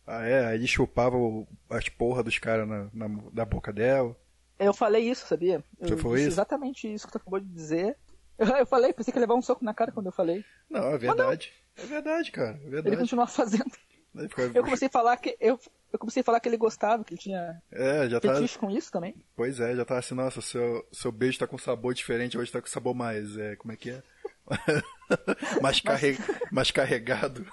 Ah, 0.06 0.24
é? 0.26 0.46
Aí 0.48 0.56
ele 0.56 0.68
chupava 0.68 1.18
o- 1.18 1.46
as 1.70 1.90
porra 1.90 2.24
dos 2.24 2.38
caras 2.40 2.68
na, 2.68 2.90
na, 2.94 3.08
da 3.34 3.46
boca 3.46 3.72
dela. 3.74 4.16
Eu 4.58 4.74
falei 4.74 5.08
isso, 5.10 5.28
sabia? 5.28 5.64
Eu 5.80 5.90
Você 5.90 5.98
falou 5.98 6.16
disse 6.16 6.30
isso? 6.30 6.36
exatamente 6.36 6.92
isso 6.94 7.06
que 7.06 7.12
tu 7.12 7.18
acabou 7.18 7.40
de 7.40 7.48
dizer. 7.48 7.96
Eu, 8.38 8.48
eu 8.48 8.66
falei, 8.66 8.94
pensei 8.94 9.12
que 9.12 9.18
ia 9.18 9.22
levar 9.22 9.36
um 9.36 9.42
soco 9.42 9.64
na 9.66 9.74
cara 9.74 9.92
quando 9.92 10.06
eu 10.08 10.12
falei. 10.12 10.44
Não, 10.70 10.84
é 10.94 10.98
verdade. 10.98 11.52
É 11.76 11.86
verdade, 11.86 12.32
cara. 12.32 12.58
É 12.58 12.62
Ele 12.62 12.70
verdade. 12.70 12.98
continuava 12.98 13.30
fazendo. 13.32 13.72
Ele 14.16 14.30
fica- 14.30 14.52
Eu 14.54 14.64
comecei 14.64 14.88
a 14.88 14.92
falar 14.92 15.18
que 15.18 15.38
eu, 15.40 15.60
eu 15.94 16.00
comecei 16.00 16.22
a 16.22 16.24
falar 16.24 16.40
que 16.40 16.50
ele 16.50 16.58
gostava, 16.58 17.04
que 17.04 17.14
ele 17.14 17.22
tinha 17.22 17.62
É, 17.72 18.10
já 18.10 18.20
tá. 18.20 18.34
fetiche 18.36 18.58
com 18.58 18.70
isso 18.72 18.92
também. 18.92 19.16
Pois 19.36 19.60
é, 19.60 19.76
já 19.76 19.86
tá 19.86 19.98
assim, 20.00 20.16
nossa, 20.16 20.42
seu, 20.42 20.88
seu 20.92 21.12
beijo 21.12 21.38
tá 21.40 21.46
com 21.48 21.58
sabor 21.58 21.94
diferente, 21.94 22.38
hoje 22.38 22.52
tá 22.52 22.60
com 22.62 22.68
sabor 22.68 22.94
mais. 22.96 23.38
É, 23.38 23.56
como 23.56 23.72
é 23.74 23.76
que 23.76 23.92
é? 23.92 24.02
mais, 25.62 25.80
carre... 25.82 26.18
mais 26.52 26.72
carregado. 26.72 27.46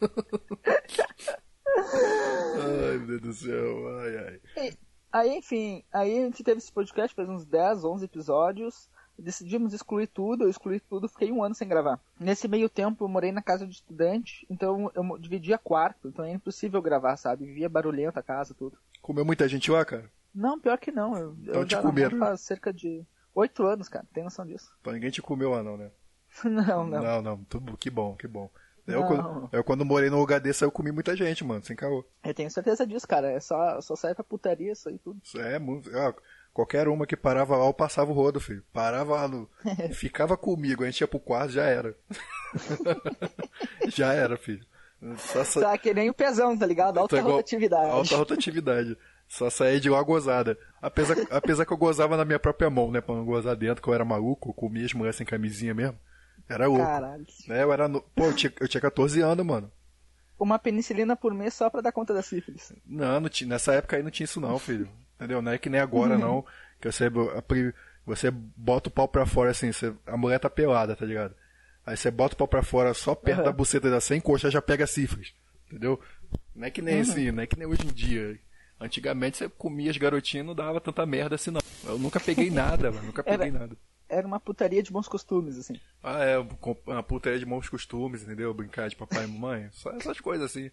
ai, 1.76 2.98
meu 2.98 3.06
Deus 3.06 3.20
do 3.20 3.32
céu, 3.32 3.98
ai, 3.98 4.16
ai. 4.56 4.68
E- 4.68 4.84
Aí, 5.14 5.30
enfim, 5.36 5.84
aí 5.92 6.18
a 6.18 6.22
gente 6.24 6.42
teve 6.42 6.58
esse 6.58 6.72
podcast, 6.72 7.14
fez 7.14 7.28
uns 7.28 7.44
10, 7.44 7.84
11 7.84 8.04
episódios. 8.04 8.90
Decidimos 9.18 9.72
excluir 9.72 10.08
tudo, 10.08 10.44
eu 10.44 10.50
excluí 10.50 10.80
tudo, 10.80 11.08
fiquei 11.08 11.30
um 11.30 11.42
ano 11.42 11.54
sem 11.54 11.68
gravar. 11.68 12.00
Nesse 12.18 12.48
meio 12.48 12.68
tempo 12.68 13.04
eu 13.04 13.08
morei 13.08 13.30
na 13.30 13.42
casa 13.42 13.66
de 13.66 13.74
estudante, 13.74 14.46
então 14.50 14.90
eu 14.94 15.18
dividia 15.18 15.56
quarto, 15.56 16.08
então 16.08 16.24
é 16.24 16.32
impossível 16.32 16.82
gravar, 16.82 17.16
sabe? 17.16 17.46
Vivia 17.46 17.68
barulhenta 17.68 18.20
a 18.20 18.22
casa, 18.22 18.54
tudo. 18.54 18.76
Comeu 19.00 19.24
muita 19.24 19.48
gente 19.48 19.70
lá, 19.70 19.84
cara? 19.84 20.10
Não, 20.34 20.58
pior 20.58 20.78
que 20.78 20.90
não, 20.90 21.16
eu, 21.16 21.36
Então 21.40 21.60
eu 21.60 21.64
te 21.66 21.72
já 21.72 21.82
comeram. 21.82 22.18
faz 22.18 22.40
cerca 22.40 22.72
de 22.72 23.04
8 23.34 23.64
anos, 23.64 23.88
cara, 23.88 24.04
tem 24.12 24.24
noção 24.24 24.44
disso? 24.44 24.72
Então 24.80 24.92
ninguém 24.92 25.10
te 25.10 25.22
comeu 25.22 25.50
lá, 25.50 25.62
não, 25.62 25.76
né? 25.76 25.90
Não, 26.44 26.84
não. 26.84 27.02
Não, 27.02 27.22
não, 27.22 27.44
tudo, 27.44 27.76
que 27.76 27.88
bom, 27.88 28.16
que 28.16 28.26
bom. 28.26 28.50
Eu, 28.86 29.04
quando, 29.06 29.48
eu 29.52 29.64
quando 29.64 29.84
morei 29.84 30.10
no 30.10 30.18
lugar 30.18 30.40
desse, 30.40 30.62
eu 30.64 30.70
comi 30.70 30.92
muita 30.92 31.16
gente, 31.16 31.42
mano, 31.42 31.64
sem 31.64 31.74
caô. 31.74 32.04
Eu 32.22 32.34
tenho 32.34 32.50
certeza 32.50 32.86
disso, 32.86 33.08
cara. 33.08 33.30
É 33.30 33.40
só, 33.40 33.80
só 33.80 33.96
sai 33.96 34.14
pra 34.14 34.22
putaria 34.24 34.72
isso 34.72 34.88
aí 34.90 34.98
tudo. 34.98 35.18
É, 35.36 35.58
muito. 35.58 35.88
Qualquer 36.54 36.88
uma 36.88 37.06
que 37.06 37.16
parava 37.16 37.56
lá, 37.56 37.66
eu 37.66 37.74
passava 37.74 38.10
o 38.10 38.14
rodo, 38.14 38.40
filho. 38.40 38.64
Parava 38.72 39.14
lá 39.16 39.28
no. 39.28 39.50
ficava 39.92 40.36
comigo, 40.36 40.82
a 40.82 40.86
gente 40.86 41.02
ia 41.02 41.08
pro 41.08 41.20
quarto, 41.20 41.50
já 41.52 41.64
era. 41.64 41.94
já 43.88 44.12
era, 44.12 44.36
filho. 44.36 44.64
Só 45.18 45.44
sa- 45.44 45.60
Tá 45.60 45.78
que 45.78 45.92
nem 45.92 46.08
o 46.08 46.14
pezão, 46.14 46.56
tá 46.56 46.64
ligado? 46.66 46.98
Alta 46.98 47.16
Tá 47.16 47.20
igual- 47.20 47.36
rotatividade. 47.36 47.90
Alta 47.90 48.16
rotatividade. 48.16 48.96
Só 49.28 49.50
saía 49.50 49.80
de 49.80 49.90
lá 49.90 50.02
gozada. 50.02 50.56
Apesar, 50.80 51.16
apesar 51.30 51.66
que 51.66 51.72
eu 51.72 51.76
gozava 51.76 52.16
na 52.16 52.24
minha 52.24 52.38
própria 52.38 52.70
mão, 52.70 52.90
né? 52.90 53.00
Pra 53.00 53.14
não 53.14 53.24
gozar 53.24 53.56
dentro, 53.56 53.82
que 53.82 53.88
eu 53.88 53.94
era 53.94 54.04
maluco, 54.04 54.50
eu 54.50 54.54
comia 54.54 54.84
as 54.86 54.92
mulheres 54.94 55.16
sem 55.16 55.26
camisinha 55.26 55.74
mesmo. 55.74 55.98
Era 56.48 56.66
louco. 56.66 56.84
Caralho. 56.84 57.26
É, 57.48 57.62
eu 57.62 57.72
era. 57.72 57.88
No... 57.88 58.00
Pô, 58.00 58.26
eu 58.26 58.34
tinha, 58.34 58.52
eu 58.60 58.68
tinha 58.68 58.80
14 58.80 59.20
anos, 59.20 59.44
mano. 59.44 59.70
Uma 60.38 60.58
penicilina 60.58 61.16
por 61.16 61.32
mês 61.32 61.54
só 61.54 61.70
pra 61.70 61.80
dar 61.80 61.92
conta 61.92 62.12
da 62.12 62.20
sífilis. 62.22 62.72
Não, 62.84 63.20
não 63.20 63.28
tinha, 63.28 63.48
nessa 63.48 63.72
época 63.74 63.96
aí 63.96 64.02
não 64.02 64.10
tinha 64.10 64.24
isso 64.24 64.40
não, 64.40 64.58
filho. 64.58 64.88
Entendeu? 65.16 65.40
Não 65.42 65.52
é 65.52 65.58
que 65.58 65.68
nem 65.70 65.80
agora, 65.80 66.18
não. 66.18 66.44
Que 66.80 66.90
você, 66.90 67.06
você 68.04 68.30
bota 68.30 68.88
o 68.88 68.92
pau 68.92 69.08
pra 69.08 69.24
fora 69.26 69.50
assim, 69.50 69.72
você, 69.72 69.92
a 70.06 70.16
mulher 70.16 70.38
tá 70.38 70.50
pelada, 70.50 70.94
tá 70.96 71.04
ligado? 71.06 71.34
Aí 71.86 71.96
você 71.96 72.10
bota 72.10 72.34
o 72.34 72.38
pau 72.38 72.48
pra 72.48 72.62
fora 72.62 72.92
só 72.94 73.14
perto 73.14 73.38
Aham. 73.40 73.44
da 73.46 73.52
buceta 73.52 73.90
da 73.90 74.00
sem 74.00 74.20
coxa 74.20 74.50
já 74.50 74.60
pega 74.62 74.86
sífilis. 74.86 75.34
Entendeu? 75.68 76.00
Não 76.54 76.66
é 76.66 76.70
que 76.70 76.80
nem 76.82 77.00
assim, 77.00 77.30
não 77.30 77.42
é 77.42 77.46
que 77.46 77.58
nem 77.58 77.66
hoje 77.66 77.82
em 77.86 77.92
dia. 77.92 78.38
Antigamente 78.80 79.36
você 79.38 79.48
comia 79.48 79.90
as 79.90 79.96
garotinhas 79.96 80.44
e 80.44 80.46
não 80.46 80.54
dava 80.54 80.80
tanta 80.80 81.06
merda 81.06 81.34
assim 81.36 81.50
não. 81.50 81.60
Eu 81.84 81.98
nunca 81.98 82.18
peguei 82.20 82.50
nada, 82.50 82.90
mano. 82.90 83.06
Nunca 83.06 83.22
peguei 83.22 83.48
Era- 83.48 83.58
nada. 83.58 83.76
Era 84.06 84.26
uma 84.26 84.38
putaria 84.38 84.82
de 84.82 84.92
bons 84.92 85.08
costumes, 85.08 85.56
assim. 85.58 85.80
Ah, 86.02 86.22
é, 86.22 86.36
uma 86.38 87.02
putaria 87.02 87.38
de 87.38 87.46
maus 87.46 87.68
costumes, 87.70 88.22
entendeu? 88.22 88.52
Brincar 88.52 88.88
de 88.88 88.94
papai 88.94 89.24
e 89.24 89.26
mamãe. 89.26 89.68
Só 89.72 89.90
essas 89.92 90.20
coisas 90.20 90.44
assim. 90.50 90.70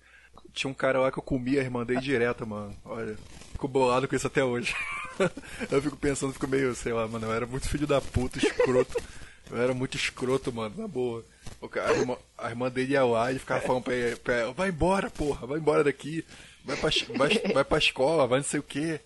Tinha 0.53 0.69
um 0.69 0.73
cara 0.73 0.99
lá 0.99 1.11
que 1.11 1.17
eu 1.17 1.23
comia 1.23 1.61
a 1.61 1.63
irmã 1.63 1.85
dele 1.85 2.01
direto, 2.01 2.45
mano. 2.45 2.75
Olha, 2.83 3.17
fico 3.53 3.67
bolado 3.67 4.07
com 4.07 4.15
isso 4.15 4.27
até 4.27 4.43
hoje. 4.43 4.75
eu 5.71 5.81
fico 5.81 5.95
pensando, 5.95 6.33
fico 6.33 6.47
meio, 6.47 6.75
sei 6.75 6.91
lá, 6.93 7.07
mano, 7.07 7.25
eu 7.27 7.33
era 7.33 7.45
muito 7.45 7.69
filho 7.69 7.87
da 7.87 8.01
puta, 8.01 8.37
escroto. 8.37 9.01
Eu 9.49 9.61
era 9.61 9.73
muito 9.73 9.95
escroto, 9.95 10.51
mano, 10.51 10.75
na 10.77 10.87
boa. 10.87 11.23
A, 11.61 11.91
irmã, 11.93 12.17
a 12.37 12.49
irmã 12.49 12.69
dele 12.69 12.93
ia 12.93 13.03
lá 13.05 13.31
e 13.31 13.39
ficava 13.39 13.61
falando 13.61 13.83
pra, 13.83 13.93
ele- 13.93 14.17
vai 14.55 14.69
embora, 14.69 15.09
porra, 15.09 15.45
vai 15.47 15.59
embora 15.59 15.83
daqui. 15.83 16.25
Vai 16.65 16.77
pra, 16.77 16.89
vai, 17.17 17.53
vai 17.53 17.63
pra 17.63 17.77
escola, 17.77 18.27
vai 18.27 18.39
não 18.39 18.45
sei 18.45 18.59
o 18.59 18.63
quê. 18.63 18.99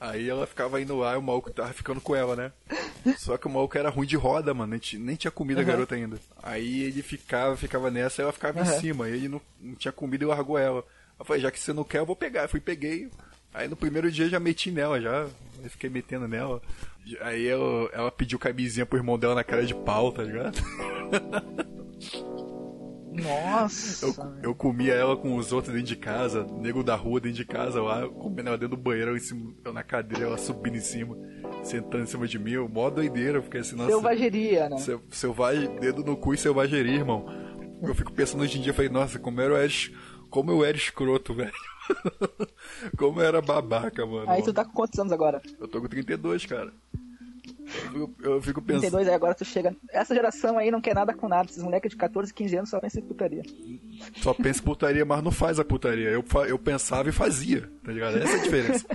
Aí 0.00 0.28
ela 0.28 0.46
ficava 0.46 0.80
indo 0.80 0.96
lá 0.96 1.14
e 1.14 1.16
o 1.16 1.22
maluco 1.22 1.50
tava 1.50 1.72
ficando 1.72 2.00
com 2.00 2.14
ela, 2.14 2.36
né? 2.36 2.52
Só 3.18 3.36
que 3.36 3.46
o 3.46 3.50
maluco 3.50 3.76
era 3.76 3.88
ruim 3.90 4.06
de 4.06 4.16
roda, 4.16 4.54
mano. 4.54 4.70
Nem, 4.70 4.78
ti- 4.78 4.98
nem 4.98 5.16
tinha 5.16 5.30
comida 5.30 5.60
a 5.60 5.64
garota 5.64 5.94
ainda. 5.96 6.18
Aí 6.42 6.82
ele 6.84 7.02
ficava, 7.02 7.56
ficava 7.56 7.90
nessa 7.90 8.20
e 8.20 8.22
ela 8.22 8.32
ficava 8.32 8.58
em 8.60 8.62
Aham. 8.62 8.80
cima. 8.80 9.08
Ele 9.08 9.28
não, 9.28 9.40
não 9.60 9.74
tinha 9.74 9.90
comida 9.92 10.22
e 10.22 10.26
largou 10.26 10.56
ela. 10.58 10.84
Eu 11.18 11.24
falei, 11.24 11.42
já 11.42 11.50
que 11.50 11.58
você 11.58 11.72
não 11.72 11.82
quer, 11.82 11.98
eu 11.98 12.06
vou 12.06 12.14
pegar. 12.14 12.42
Eu 12.42 12.48
fui 12.48 12.60
peguei. 12.60 13.08
Aí 13.52 13.66
no 13.66 13.74
primeiro 13.76 14.10
dia 14.12 14.28
já 14.28 14.38
meti 14.38 14.70
nela, 14.70 15.00
já. 15.00 15.26
Eu 15.64 15.70
fiquei 15.70 15.90
metendo 15.90 16.28
nela. 16.28 16.62
Aí 17.22 17.44
eu- 17.44 17.90
ela 17.92 18.12
pediu 18.12 18.38
camisinha 18.38 18.86
pro 18.86 18.98
irmão 18.98 19.18
dela 19.18 19.34
na 19.34 19.42
cara 19.42 19.64
de 19.66 19.74
pau, 19.74 20.12
tá 20.12 20.22
ligado? 20.22 20.58
Nossa. 23.12 24.06
Eu, 24.06 24.14
eu 24.50 24.54
comia 24.54 24.92
ela 24.92 25.16
com 25.16 25.36
os 25.36 25.52
outros 25.52 25.74
dentro 25.74 25.88
de 25.88 25.96
casa, 25.96 26.46
nego 26.60 26.82
da 26.82 26.94
rua 26.94 27.20
dentro 27.20 27.36
de 27.36 27.44
casa 27.44 27.82
lá, 27.82 28.08
comendo 28.08 28.48
ela 28.48 28.58
dentro 28.58 28.76
do 28.76 28.82
banheiro, 28.82 29.12
eu, 29.12 29.16
em 29.16 29.20
cima, 29.20 29.54
eu 29.64 29.72
na 29.72 29.82
cadeira, 29.82 30.26
ela 30.26 30.38
subindo 30.38 30.76
em 30.76 30.80
cima, 30.80 31.16
sentando 31.62 32.04
em 32.04 32.06
cima 32.06 32.26
de 32.26 32.38
mim, 32.38 32.52
eu, 32.52 32.68
mó 32.68 32.90
doideira, 32.90 33.38
eu 33.38 33.42
fiquei 33.42 33.60
assim, 33.60 33.76
nossa. 33.76 33.90
Selvageria, 33.90 34.68
né? 34.68 34.78
Seu, 34.78 35.02
selvagem, 35.10 35.68
dedo 35.80 36.04
no 36.04 36.16
cu 36.16 36.34
e 36.34 36.38
selvageria, 36.38 36.94
irmão. 36.94 37.26
Eu 37.82 37.94
fico 37.94 38.12
pensando 38.12 38.42
hoje 38.42 38.58
em 38.58 38.62
dia, 38.62 38.70
eu 38.70 38.74
falei, 38.74 38.90
nossa, 38.90 39.18
como 39.18 39.40
eu 39.40 39.56
era, 39.56 39.72
como 40.30 40.50
eu 40.50 40.64
era 40.64 40.76
escroto, 40.76 41.34
velho. 41.34 41.52
como 42.96 43.20
eu 43.20 43.26
era 43.26 43.40
babaca, 43.40 44.04
mano. 44.04 44.30
Aí 44.30 44.42
tu 44.42 44.52
tá 44.52 44.64
com 44.64 44.72
quantos 44.72 44.98
anos 44.98 45.12
agora? 45.12 45.40
Eu 45.60 45.68
tô 45.68 45.80
com 45.80 45.88
32, 45.88 46.46
cara. 46.46 46.72
Eu, 47.94 48.14
eu 48.22 48.42
fico 48.42 48.60
pensando. 48.62 48.80
32, 48.82 49.08
aí 49.08 49.14
agora 49.14 49.34
tu 49.34 49.44
chega. 49.44 49.74
Essa 49.90 50.14
geração 50.14 50.58
aí 50.58 50.70
não 50.70 50.80
quer 50.80 50.94
nada 50.94 51.14
com 51.14 51.28
nada. 51.28 51.48
Esses 51.50 51.62
moleques 51.62 51.90
de 51.90 51.96
14, 51.96 52.32
15 52.32 52.56
anos 52.56 52.70
só 52.70 52.80
pensam 52.80 53.02
em 53.02 53.06
putaria. 53.06 53.42
Só 54.16 54.34
pensa 54.34 54.60
em 54.60 54.64
putaria, 54.64 55.04
mas 55.04 55.22
não 55.22 55.30
faz 55.30 55.58
a 55.60 55.64
putaria. 55.64 56.10
Eu, 56.10 56.24
eu 56.46 56.58
pensava 56.58 57.08
e 57.08 57.12
fazia, 57.12 57.70
tá 57.84 57.92
ligado? 57.92 58.18
Essa 58.18 58.36
é 58.36 58.40
a 58.40 58.42
diferença. 58.42 58.86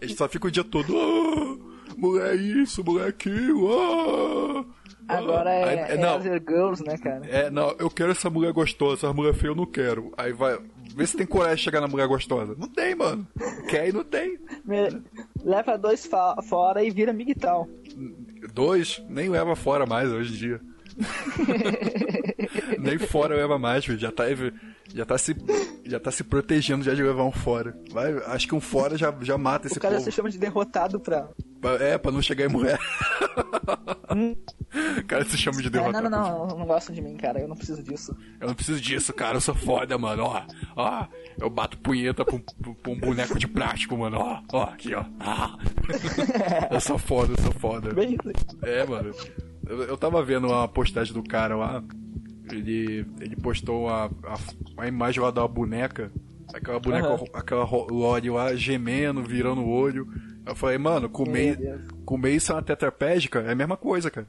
A 0.00 0.04
gente 0.06 0.16
só 0.16 0.28
fica 0.28 0.46
o 0.46 0.50
dia 0.50 0.62
todo, 0.64 0.96
ah, 0.96 1.94
mulher 1.96 2.36
isso, 2.36 2.84
mulher 2.84 3.08
aquilo, 3.08 3.72
ah. 3.72 4.64
ah." 4.76 4.80
Agora 5.08 5.50
é, 5.50 5.64
Aí- 5.64 5.94
é 5.94 5.98
não, 5.98 6.22
Girls, 6.22 6.84
né, 6.84 6.96
cara? 6.96 7.26
é, 7.26 7.50
não, 7.50 7.74
eu 7.80 7.90
quero 7.90 8.12
essa 8.12 8.30
mulher 8.30 8.52
gostosa, 8.52 9.06
essa 9.06 9.12
mulher 9.12 9.34
feia 9.34 9.50
eu 9.50 9.56
não 9.56 9.66
quero. 9.66 10.12
Aí 10.16 10.32
vai, 10.32 10.56
vê 10.94 11.06
se 11.06 11.16
tem 11.16 11.26
coragem 11.26 11.56
de 11.56 11.62
chegar 11.62 11.80
na 11.80 11.88
mulher 11.88 12.06
gostosa. 12.08 12.54
Não 12.58 12.68
tem, 12.68 12.94
mano. 12.94 13.26
Quer 13.68 13.88
e 13.88 13.92
não 13.92 14.04
tem. 14.04 14.38
Me- 14.64 15.02
Leva 15.42 15.76
dois 15.78 16.08
fora 16.48 16.84
e 16.84 16.90
vira 16.90 17.12
migtal. 17.12 17.68
Dois, 18.54 19.02
nem 19.08 19.28
leva 19.28 19.54
fora 19.56 19.86
mais 19.86 20.10
hoje 20.12 20.34
em 20.34 20.36
dia. 20.36 20.60
nem 22.78 22.98
fora 22.98 23.34
leva 23.36 23.58
mais, 23.58 23.84
filho. 23.84 23.98
Já 23.98 24.10
tá, 24.12 24.24
já 24.94 25.04
tá, 25.04 25.16
se, 25.18 25.36
já 25.84 25.98
tá 26.00 26.10
se 26.10 26.24
protegendo 26.24 26.84
já 26.84 26.94
de 26.94 27.02
levar 27.02 27.24
um 27.24 27.32
fora. 27.32 27.76
Vai, 27.92 28.12
acho 28.26 28.46
que 28.48 28.54
um 28.54 28.60
fora 28.60 28.96
já, 28.96 29.14
já 29.22 29.36
mata 29.38 29.66
esse 29.66 29.78
O 29.78 29.80
cara 29.80 29.94
povo. 29.96 30.04
se 30.04 30.12
chama 30.12 30.30
de 30.30 30.38
derrotado 30.38 30.98
pra. 31.00 31.28
É, 31.78 31.98
pra 31.98 32.10
não 32.10 32.22
chegar 32.22 32.46
em 32.46 32.48
mulher. 32.48 32.78
o 34.98 35.04
cara 35.06 35.24
se 35.24 35.36
chama 35.36 35.60
de 35.60 35.66
É, 35.68 35.70
derrotado. 35.70 36.08
não, 36.08 36.20
não, 36.22 36.46
não, 36.48 36.58
não 36.58 36.66
gostam 36.66 36.94
de 36.94 37.02
mim, 37.02 37.16
cara. 37.16 37.40
Eu 37.40 37.48
não 37.48 37.56
preciso 37.56 37.82
disso. 37.82 38.16
Eu 38.40 38.48
não 38.48 38.54
preciso 38.54 38.80
disso, 38.80 39.12
cara. 39.12 39.36
Eu 39.36 39.40
sou 39.40 39.54
foda, 39.54 39.96
mano. 39.98 40.22
Ó, 40.24 40.42
ó. 40.76 41.06
Eu 41.38 41.50
bato 41.50 41.78
punheta 41.78 42.24
pra 42.24 42.34
um, 42.34 42.40
pra 42.74 42.92
um 42.92 42.98
boneco 42.98 43.38
de 43.38 43.46
plástico, 43.46 43.96
mano. 43.96 44.18
Ó, 44.18 44.40
ó, 44.52 44.62
aqui, 44.64 44.94
ó. 44.94 45.04
Ah. 45.20 45.58
eu 46.72 46.80
sou 46.80 46.98
foda, 46.98 47.32
eu 47.36 47.42
sou 47.42 47.52
foda. 47.52 47.92
Bem. 47.92 48.16
É, 48.62 48.84
mano. 48.86 49.12
Eu, 49.66 49.82
eu 49.84 49.96
tava 49.96 50.22
vendo 50.24 50.46
uma 50.48 50.66
postagem 50.66 51.12
do 51.12 51.22
cara 51.22 51.56
lá. 51.56 51.82
Ele, 52.52 53.06
ele 53.20 53.36
postou 53.36 53.88
a, 53.88 54.06
a, 54.06 54.38
a 54.82 54.86
imagem 54.88 55.22
lá 55.22 55.30
da 55.30 55.46
boneca. 55.46 56.10
Aquela 56.52 56.80
boneca, 56.80 57.06
Aham. 57.08 57.24
aquela 57.32 57.64
Lore 57.64 58.30
lá 58.30 58.54
gemendo, 58.54 59.22
virando 59.22 59.60
o 59.62 59.68
olho. 59.68 60.08
Eu 60.46 60.54
falei, 60.56 60.78
mano, 60.78 61.08
comer, 61.08 61.58
comer 62.04 62.32
isso 62.32 62.50
é 62.50 62.54
uma 62.56 62.62
tetrapédica 62.62 63.40
é 63.40 63.52
a 63.52 63.54
mesma 63.54 63.76
coisa, 63.76 64.10
cara. 64.10 64.26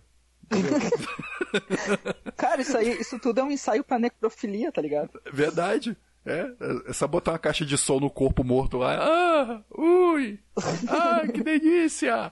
Cara, 2.37 2.61
isso 2.61 2.77
aí, 2.77 2.99
isso 2.99 3.19
tudo 3.19 3.39
é 3.39 3.43
um 3.43 3.51
ensaio 3.51 3.83
pra 3.83 3.99
necrofilia, 3.99 4.71
tá 4.71 4.81
ligado? 4.81 5.09
Verdade. 5.31 5.95
É, 6.25 6.51
é 6.87 6.93
só 6.93 7.07
botar 7.07 7.31
uma 7.31 7.39
caixa 7.39 7.65
de 7.65 7.77
som 7.77 7.99
no 7.99 8.09
corpo 8.09 8.43
morto 8.43 8.77
lá. 8.77 8.97
Ah, 9.01 9.61
ui! 9.75 10.39
Ah, 10.87 11.21
que 11.27 11.43
delícia! 11.43 12.31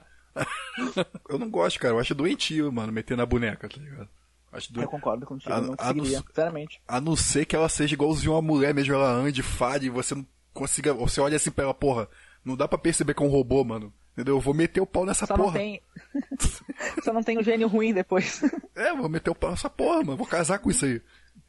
eu 1.28 1.38
não 1.38 1.50
gosto, 1.50 1.80
cara. 1.80 1.94
Eu 1.94 1.98
acho 1.98 2.14
doentio, 2.14 2.70
mano, 2.70 2.92
meter 2.92 3.16
na 3.16 3.26
boneca, 3.26 3.68
tá 3.68 3.80
ligado? 3.80 4.08
Acho 4.52 4.68
Eu 4.70 4.74
doentio. 4.74 4.90
concordo 4.90 5.26
contigo, 5.26 5.52
A- 5.52 5.56
eu 5.58 5.62
não 5.62 5.74
a 5.74 5.76
conseguiria, 5.76 6.18
não- 6.18 6.26
sinceramente. 6.26 6.82
A 6.88 7.00
não 7.00 7.14
ser 7.16 7.44
que 7.46 7.54
ela 7.54 7.68
seja 7.68 7.94
igualzinho 7.94 8.32
uma 8.32 8.42
mulher 8.42 8.74
mesmo, 8.74 8.94
ela 8.94 9.08
ande, 9.10 9.42
fale, 9.42 9.86
e 9.86 9.90
você 9.90 10.14
não 10.14 10.26
consiga. 10.52 10.92
Você 10.94 11.20
olha 11.20 11.36
assim 11.36 11.50
pra 11.50 11.64
ela, 11.64 11.74
porra, 11.74 12.08
não 12.44 12.56
dá 12.56 12.66
pra 12.66 12.76
perceber 12.78 13.14
que 13.14 13.22
é 13.22 13.26
um 13.26 13.30
robô, 13.30 13.62
mano. 13.64 13.92
Entendeu? 14.12 14.34
Eu 14.36 14.40
vou 14.40 14.52
meter 14.52 14.80
o 14.80 14.86
pau 14.86 15.06
nessa 15.06 15.24
Só 15.24 15.36
não 15.36 15.44
porra. 15.44 15.58
tem. 15.60 15.80
Só 17.04 17.12
não 17.12 17.22
tem 17.22 17.38
o 17.38 17.42
gênio 17.44 17.68
ruim 17.68 17.92
depois. 17.94 18.42
É, 18.74 18.92
vou 18.94 19.08
meter 19.08 19.30
o 19.30 19.34
pau 19.34 19.50
nessa 19.50 19.70
porra, 19.70 20.02
mano. 20.02 20.16
Vou 20.16 20.26
casar 20.26 20.58
com 20.58 20.68
isso 20.70 20.84
aí. 20.84 21.00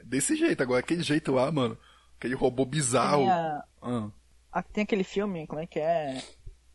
Desse 0.03 0.35
jeito, 0.35 0.61
agora, 0.61 0.79
aquele 0.79 1.01
jeito 1.01 1.31
lá, 1.31 1.51
mano. 1.51 1.77
Aquele 2.17 2.35
robô 2.35 2.63
bizarro. 2.65 3.17
Tem, 3.23 3.29
a- 3.31 3.63
Ah. 3.81 4.07
a- 4.51 4.61
tem 4.63 4.83
aquele 4.83 5.03
filme, 5.03 5.47
como 5.47 5.59
é 5.59 5.65
que 5.65 5.79
é? 5.79 6.21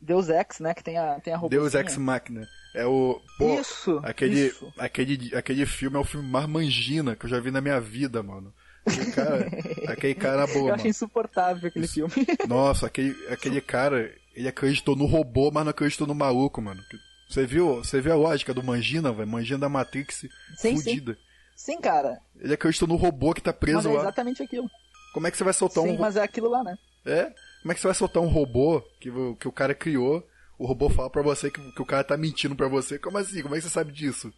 Deus 0.00 0.28
Ex, 0.28 0.60
né? 0.60 0.74
Que 0.74 0.82
tem 0.84 0.98
a, 0.98 1.18
tem 1.20 1.34
a 1.34 1.38
Deus. 1.48 1.74
Ex 1.74 1.96
Machina. 1.96 2.46
É 2.74 2.84
o. 2.84 3.20
Pô, 3.38 3.58
Isso, 3.58 4.00
Aquele, 4.04 4.48
isso. 4.48 4.72
Aquele, 4.78 5.34
aquele 5.34 5.64
filme 5.64 5.96
é 5.96 6.00
o 6.00 6.04
filme 6.04 6.28
mais 6.28 6.46
mangina 6.46 7.16
que 7.16 7.24
eu 7.24 7.30
já 7.30 7.40
vi 7.40 7.50
na 7.50 7.60
minha 7.60 7.80
vida, 7.80 8.22
mano. 8.22 8.52
Aquele 8.86 9.12
cara, 9.12 9.50
aquele 9.92 10.14
cara 10.14 10.46
boa, 10.46 10.68
Eu 10.70 10.74
achei 10.74 10.90
insuportável 10.90 11.68
aquele 11.68 11.88
filme. 11.88 12.12
Nossa, 12.46 12.86
aquele, 12.86 13.16
aquele 13.30 13.60
cara, 13.60 14.12
ele 14.34 14.46
acreditou 14.46 14.94
no 14.94 15.06
robô, 15.06 15.50
mas 15.50 15.64
não 15.64 15.70
acreditou 15.70 16.06
no 16.06 16.14
maluco, 16.14 16.60
mano. 16.60 16.80
Você 17.28 17.44
viu, 17.46 17.76
você 17.76 18.00
viu 18.00 18.12
a 18.12 18.16
lógica 18.16 18.54
do 18.54 18.62
Mangina, 18.62 19.10
velho? 19.12 19.26
Mangina 19.28 19.58
da 19.58 19.68
Matrix 19.68 20.26
Sim, 20.56 20.76
fudida. 20.76 21.18
Sim, 21.56 21.80
cara. 21.80 22.20
Ele 22.38 22.54
acreditou 22.54 22.86
no 22.86 22.94
robô 22.96 23.32
que 23.34 23.40
tá 23.40 23.50
Mas 23.50 23.58
preso 23.58 23.88
é 23.88 23.92
lá. 23.92 24.00
exatamente 24.02 24.42
aquilo. 24.42 24.70
Como 25.12 25.26
é 25.26 25.30
que 25.30 25.36
você 25.36 25.42
vai 25.44 25.54
soltar 25.54 25.82
Sim, 25.82 25.92
um 25.92 25.98
mas 25.98 26.14
é 26.16 26.22
aquilo 26.22 26.50
lá, 26.50 26.62
né? 26.62 26.76
É? 27.06 27.32
Como 27.66 27.72
é 27.72 27.74
que 27.74 27.80
você 27.80 27.88
vai 27.88 27.94
soltar 27.96 28.22
um 28.22 28.28
robô 28.28 28.80
que, 29.00 29.10
o- 29.10 29.34
que 29.34 29.48
o 29.48 29.50
cara 29.50 29.74
criou? 29.74 30.24
O 30.56 30.64
robô 30.66 30.88
fala 30.88 31.10
pra 31.10 31.20
você 31.20 31.50
que, 31.50 31.60
que 31.72 31.82
o 31.82 31.84
cara 31.84 32.04
tá 32.04 32.16
mentindo 32.16 32.54
pra 32.54 32.68
você. 32.68 32.96
Como 32.96 33.18
assim? 33.18 33.42
Como 33.42 33.56
é 33.56 33.58
que 33.58 33.64
você 33.64 33.68
sabe 33.70 33.90
disso? 33.90 34.32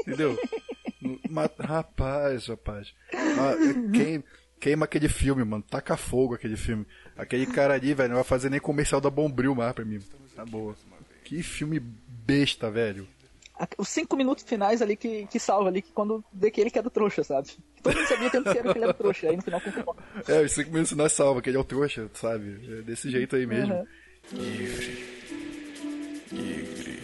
Entendeu? 0.00 0.36
Ma- 1.30 1.48
rapaz, 1.60 2.48
rapaz. 2.48 2.92
Ah, 3.14 3.54
queima, 3.94 4.24
queima 4.58 4.84
aquele 4.84 5.08
filme, 5.08 5.44
mano. 5.44 5.62
Taca 5.62 5.96
fogo 5.96 6.34
aquele 6.34 6.56
filme. 6.56 6.84
Aquele 7.16 7.46
cara 7.46 7.74
ali, 7.74 7.94
velho, 7.94 8.08
não 8.08 8.16
vai 8.16 8.24
fazer 8.24 8.50
nem 8.50 8.58
comercial 8.58 9.00
da 9.00 9.08
Bombril 9.10 9.54
mais 9.54 9.72
pra 9.72 9.84
mim. 9.84 10.00
Tá 10.34 10.44
boa. 10.44 10.74
Que 11.22 11.40
filme 11.40 11.78
besta, 11.78 12.68
velho. 12.68 13.06
Os 13.78 13.88
cinco 13.88 14.16
minutos 14.16 14.44
finais 14.44 14.82
ali 14.82 14.96
que, 14.96 15.26
que 15.26 15.38
salva 15.38 15.68
ali, 15.68 15.82
que 15.82 15.92
quando 15.92 16.24
vê 16.32 16.50
que 16.50 16.60
ele 16.60 16.70
que 16.70 16.78
é 16.78 16.82
do 16.82 16.90
trouxa, 16.90 17.22
sabe? 17.22 17.50
Todo 17.82 17.94
mundo 17.94 18.06
sabia 18.08 18.28
o 18.28 18.30
tempo 18.30 18.48
inteiro 18.48 18.72
que 18.72 18.78
ele 18.78 18.84
era 18.84 18.94
trouxa, 18.94 19.28
aí 19.28 19.36
no 19.36 19.42
final 19.42 19.60
confirmou. 19.60 19.96
É, 20.26 20.40
os 20.40 20.52
5 20.52 20.70
minutos 20.70 20.92
nós 20.92 21.12
salva, 21.12 21.42
que 21.42 21.50
ele 21.50 21.56
é 21.56 21.60
o 21.60 21.64
trouxa, 21.64 22.10
sabe? 22.14 22.78
É 22.78 22.82
desse 22.82 23.10
jeito 23.10 23.36
aí 23.36 23.46
mesmo. 23.46 23.74
Uhum. 23.74 23.86
Igre. 24.32 25.22
Igre. 26.32 27.02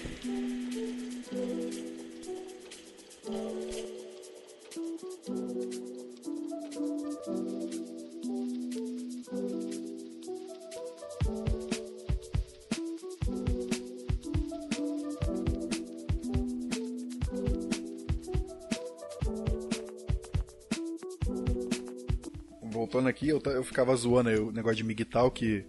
Voltando 22.78 23.08
aqui, 23.08 23.28
eu, 23.28 23.42
eu 23.46 23.64
ficava 23.64 23.94
zoando 23.96 24.28
aí 24.28 24.38
o 24.38 24.52
negócio 24.52 24.76
de 24.76 24.84
migtal 24.84 25.30
que 25.32 25.64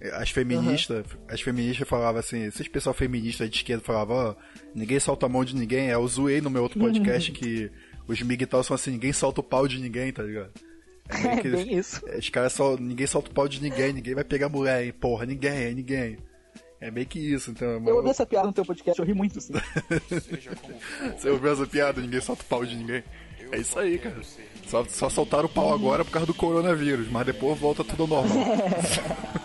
eh, 0.00 0.10
as 0.14 0.30
feministas, 0.30 1.04
as 1.28 1.40
feministas 1.40 1.88
falavam 1.88 2.20
assim, 2.20 2.44
esses 2.44 2.68
pessoal 2.68 2.94
feminista 2.94 3.48
de 3.48 3.56
esquerda 3.56 3.82
falavam, 3.82 4.16
ó, 4.16 4.34
ninguém 4.72 5.00
solta 5.00 5.26
a 5.26 5.28
mão 5.28 5.44
de 5.44 5.56
ninguém. 5.56 5.88
Aí 5.88 5.92
Eu 5.94 6.06
zoei 6.06 6.40
no 6.40 6.48
meu 6.50 6.62
outro 6.62 6.78
podcast 6.78 7.32
que 7.32 7.68
os 8.06 8.22
migtal 8.22 8.62
são 8.62 8.76
assim, 8.76 8.92
ninguém 8.92 9.12
solta 9.12 9.40
o 9.40 9.44
pau 9.44 9.66
de 9.66 9.80
ninguém, 9.80 10.12
tá 10.12 10.22
ligado? 10.22 10.52
meio 11.12 11.26
É 11.34 11.40
que 11.40 11.48
eles- 11.48 11.64
bem 11.64 11.78
isso. 11.78 12.00
Os 12.16 12.28
caras 12.30 12.52
só. 12.52 12.76
Ninguém 12.76 13.08
solta 13.08 13.28
o 13.30 13.34
pau 13.34 13.48
de 13.48 13.60
ninguém, 13.60 13.92
ninguém 13.92 14.14
vai 14.14 14.22
pegar 14.24 14.48
mulher, 14.48 14.84
hein? 14.84 14.92
Porra, 14.92 15.26
ninguém, 15.26 15.74
ninguém. 15.74 16.16
É 16.80 16.90
meio 16.90 17.06
que 17.06 17.18
isso, 17.18 17.50
então. 17.50 17.82
Eu 17.86 17.96
ouvi 17.96 18.10
essa 18.10 18.24
piada 18.24 18.46
no 18.46 18.52
teu 18.52 18.64
podcast, 18.64 19.00
eu 19.00 19.04
ri 19.06 19.14
muito 19.14 19.38
assim. 19.38 19.52
Você 21.18 21.28
ouviu 21.28 21.52
essa 21.52 21.66
piada? 21.66 22.00
Ninguém 22.00 22.20
solta 22.20 22.42
o 22.42 22.46
pau 22.46 22.64
de 22.64 22.76
ninguém. 22.76 23.02
É 23.50 23.58
isso 23.58 23.78
aí, 23.78 23.98
cara. 23.98 24.20
Só, 24.66 24.84
só 24.88 25.08
soltaram 25.08 25.46
o 25.46 25.48
pau 25.48 25.72
agora 25.72 26.04
por 26.04 26.10
causa 26.10 26.26
do 26.26 26.34
coronavírus, 26.34 27.08
mas 27.10 27.26
depois 27.26 27.58
volta 27.58 27.84
tudo 27.84 28.02
ao 28.02 28.24
normal. 28.24 28.46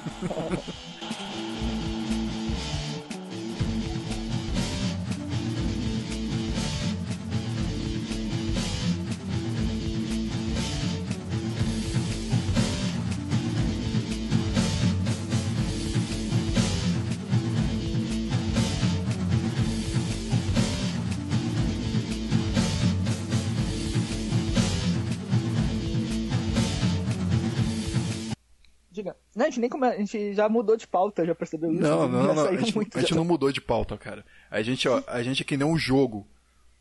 gente 29.57 29.61
nem 29.61 29.69
come... 29.69 29.87
a 29.87 29.97
gente 29.97 30.33
já 30.33 30.47
mudou 30.49 30.75
de 30.77 30.87
pauta, 30.87 31.25
já 31.25 31.35
percebeu 31.35 31.71
isso? 31.71 31.81
Não, 31.81 32.07
não, 32.07 32.27
Já 32.27 32.33
não. 32.33 32.45
A 32.47 32.55
gente, 32.57 32.75
muito 32.75 32.97
a 32.97 33.01
gente 33.01 33.15
não 33.15 33.25
mudou 33.25 33.51
de 33.51 33.61
pauta, 33.61 33.97
cara. 33.97 34.25
A 34.49 34.61
gente, 34.61 34.87
ó, 34.87 35.01
a 35.07 35.21
gente 35.23 35.41
é 35.41 35.45
que 35.45 35.57
nem 35.57 35.67
um 35.67 35.77
jogo. 35.77 36.27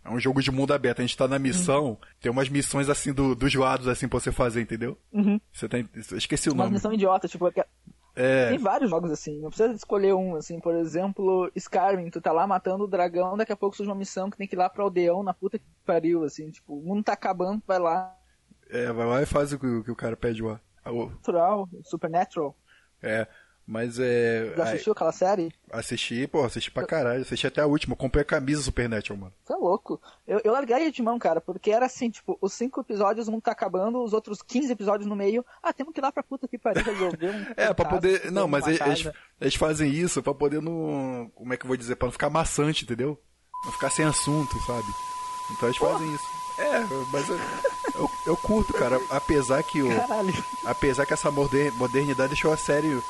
É 0.04 0.10
um 0.10 0.20
jogo 0.20 0.40
de 0.40 0.52
mundo 0.52 0.72
aberto. 0.72 1.00
A 1.00 1.02
gente 1.02 1.16
tá 1.16 1.26
na 1.26 1.38
missão, 1.38 1.98
tem 2.20 2.30
umas 2.30 2.48
missões 2.48 2.88
assim 2.88 3.12
do- 3.12 3.34
dos 3.34 3.52
lados, 3.54 3.88
assim, 3.88 4.06
pra 4.06 4.20
você 4.20 4.30
fazer, 4.30 4.60
entendeu? 4.60 4.96
Uhum. 5.12 5.40
Você 5.52 5.68
tem. 5.68 5.88
Eu 6.12 6.16
esqueci 6.18 6.48
o 6.48 6.52
Uma 6.52 6.62
nome. 6.64 6.74
missão 6.74 6.92
idiota, 6.92 7.26
tipo, 7.26 7.50
que- 7.50 7.64
É. 8.14 8.48
tem 8.50 8.58
vários 8.58 8.88
jogos 8.88 9.10
assim, 9.10 9.38
não 9.40 9.48
precisa 9.50 9.72
escolher 9.74 10.14
um, 10.14 10.36
assim, 10.36 10.58
por 10.60 10.74
exemplo, 10.76 11.50
Skyrim, 11.56 12.08
tu 12.08 12.20
tá 12.20 12.30
lá 12.32 12.46
matando 12.46 12.84
o 12.84 12.86
dragão, 12.86 13.36
daqui 13.36 13.52
a 13.52 13.56
pouco 13.56 13.76
surge 13.76 13.90
uma 13.90 13.96
missão 13.98 14.30
que 14.30 14.36
tem 14.38 14.46
que 14.46 14.54
ir 14.54 14.58
lá 14.58 14.70
pro 14.70 14.84
aldeão 14.84 15.22
na 15.24 15.34
puta 15.34 15.58
que 15.58 15.64
pariu, 15.84 16.22
assim, 16.24 16.50
tipo, 16.50 16.78
o 16.78 16.82
mundo 16.82 17.02
tá 17.02 17.12
acabando, 17.12 17.60
vai 17.66 17.78
lá, 17.78 18.14
É, 18.70 18.90
vai 18.92 19.06
lá 19.06 19.20
e 19.22 19.26
faz 19.26 19.52
o 19.52 19.58
que, 19.58 19.66
o 19.66 19.84
que 19.84 19.90
o 19.90 19.96
cara 19.96 20.16
pede 20.16 20.40
lá. 20.42 20.58
Alô? 20.84 21.06
natural, 21.10 21.68
Supernatural. 21.82 22.56
É. 23.02 23.26
Mas 23.66 23.98
é. 23.98 24.54
Já 24.56 24.62
assistiu 24.62 24.92
aquela 24.92 25.10
série? 25.10 25.52
Assisti, 25.72 26.28
pô, 26.28 26.44
assisti 26.44 26.70
pra 26.70 26.86
caralho. 26.86 27.22
Assisti 27.22 27.48
até 27.48 27.60
a 27.60 27.66
última. 27.66 27.96
Comprei 27.96 28.22
a 28.22 28.24
camisa 28.24 28.62
Supernatural, 28.62 29.18
mano. 29.18 29.32
É 29.50 29.54
louco. 29.54 30.00
Eu, 30.24 30.40
eu 30.44 30.52
larguei 30.52 30.92
de 30.92 31.02
mão, 31.02 31.18
cara, 31.18 31.40
porque 31.40 31.72
era 31.72 31.86
assim, 31.86 32.08
tipo, 32.08 32.38
os 32.40 32.52
cinco 32.52 32.80
episódios, 32.80 33.26
um 33.26 33.40
tá 33.40 33.50
acabando, 33.50 34.04
os 34.04 34.12
outros 34.12 34.40
15 34.40 34.72
episódios 34.72 35.08
no 35.08 35.16
meio. 35.16 35.44
Ah, 35.60 35.72
temos 35.72 35.92
que 35.92 35.98
ir 35.98 36.02
lá 36.02 36.12
pra 36.12 36.22
puta 36.22 36.46
que 36.46 36.56
pariu 36.56 36.84
resolver 36.84 37.30
um. 37.30 37.46
É, 37.56 37.74
pra 37.74 37.88
poder. 37.88 38.30
Não, 38.30 38.46
mas 38.46 38.68
eles, 38.68 39.10
eles 39.40 39.54
fazem 39.56 39.90
isso 39.90 40.22
pra 40.22 40.32
poder 40.32 40.62
não. 40.62 41.28
Como 41.34 41.52
é 41.52 41.56
que 41.56 41.64
eu 41.64 41.68
vou 41.68 41.76
dizer? 41.76 41.96
Pra 41.96 42.06
não 42.06 42.12
ficar 42.12 42.30
maçante, 42.30 42.84
entendeu? 42.84 43.20
Não 43.64 43.72
ficar 43.72 43.90
sem 43.90 44.04
assunto, 44.04 44.56
sabe? 44.60 44.86
Então 45.50 45.68
eles 45.68 45.78
fazem 45.78 46.14
isso. 46.14 46.24
É, 46.58 46.80
mas 47.12 47.26
eu, 47.98 48.10
eu, 48.26 48.36
curto, 48.36 48.72
cara. 48.72 48.98
Apesar 49.10 49.62
que 49.62 49.82
o. 49.82 49.88
Caralho. 49.88 50.32
Apesar 50.64 51.06
que 51.06 51.14
essa 51.14 51.30
moder- 51.30 51.72
modernidade 51.74 52.30
deixou 52.30 52.52
a 52.52 52.56
série. 52.56 53.00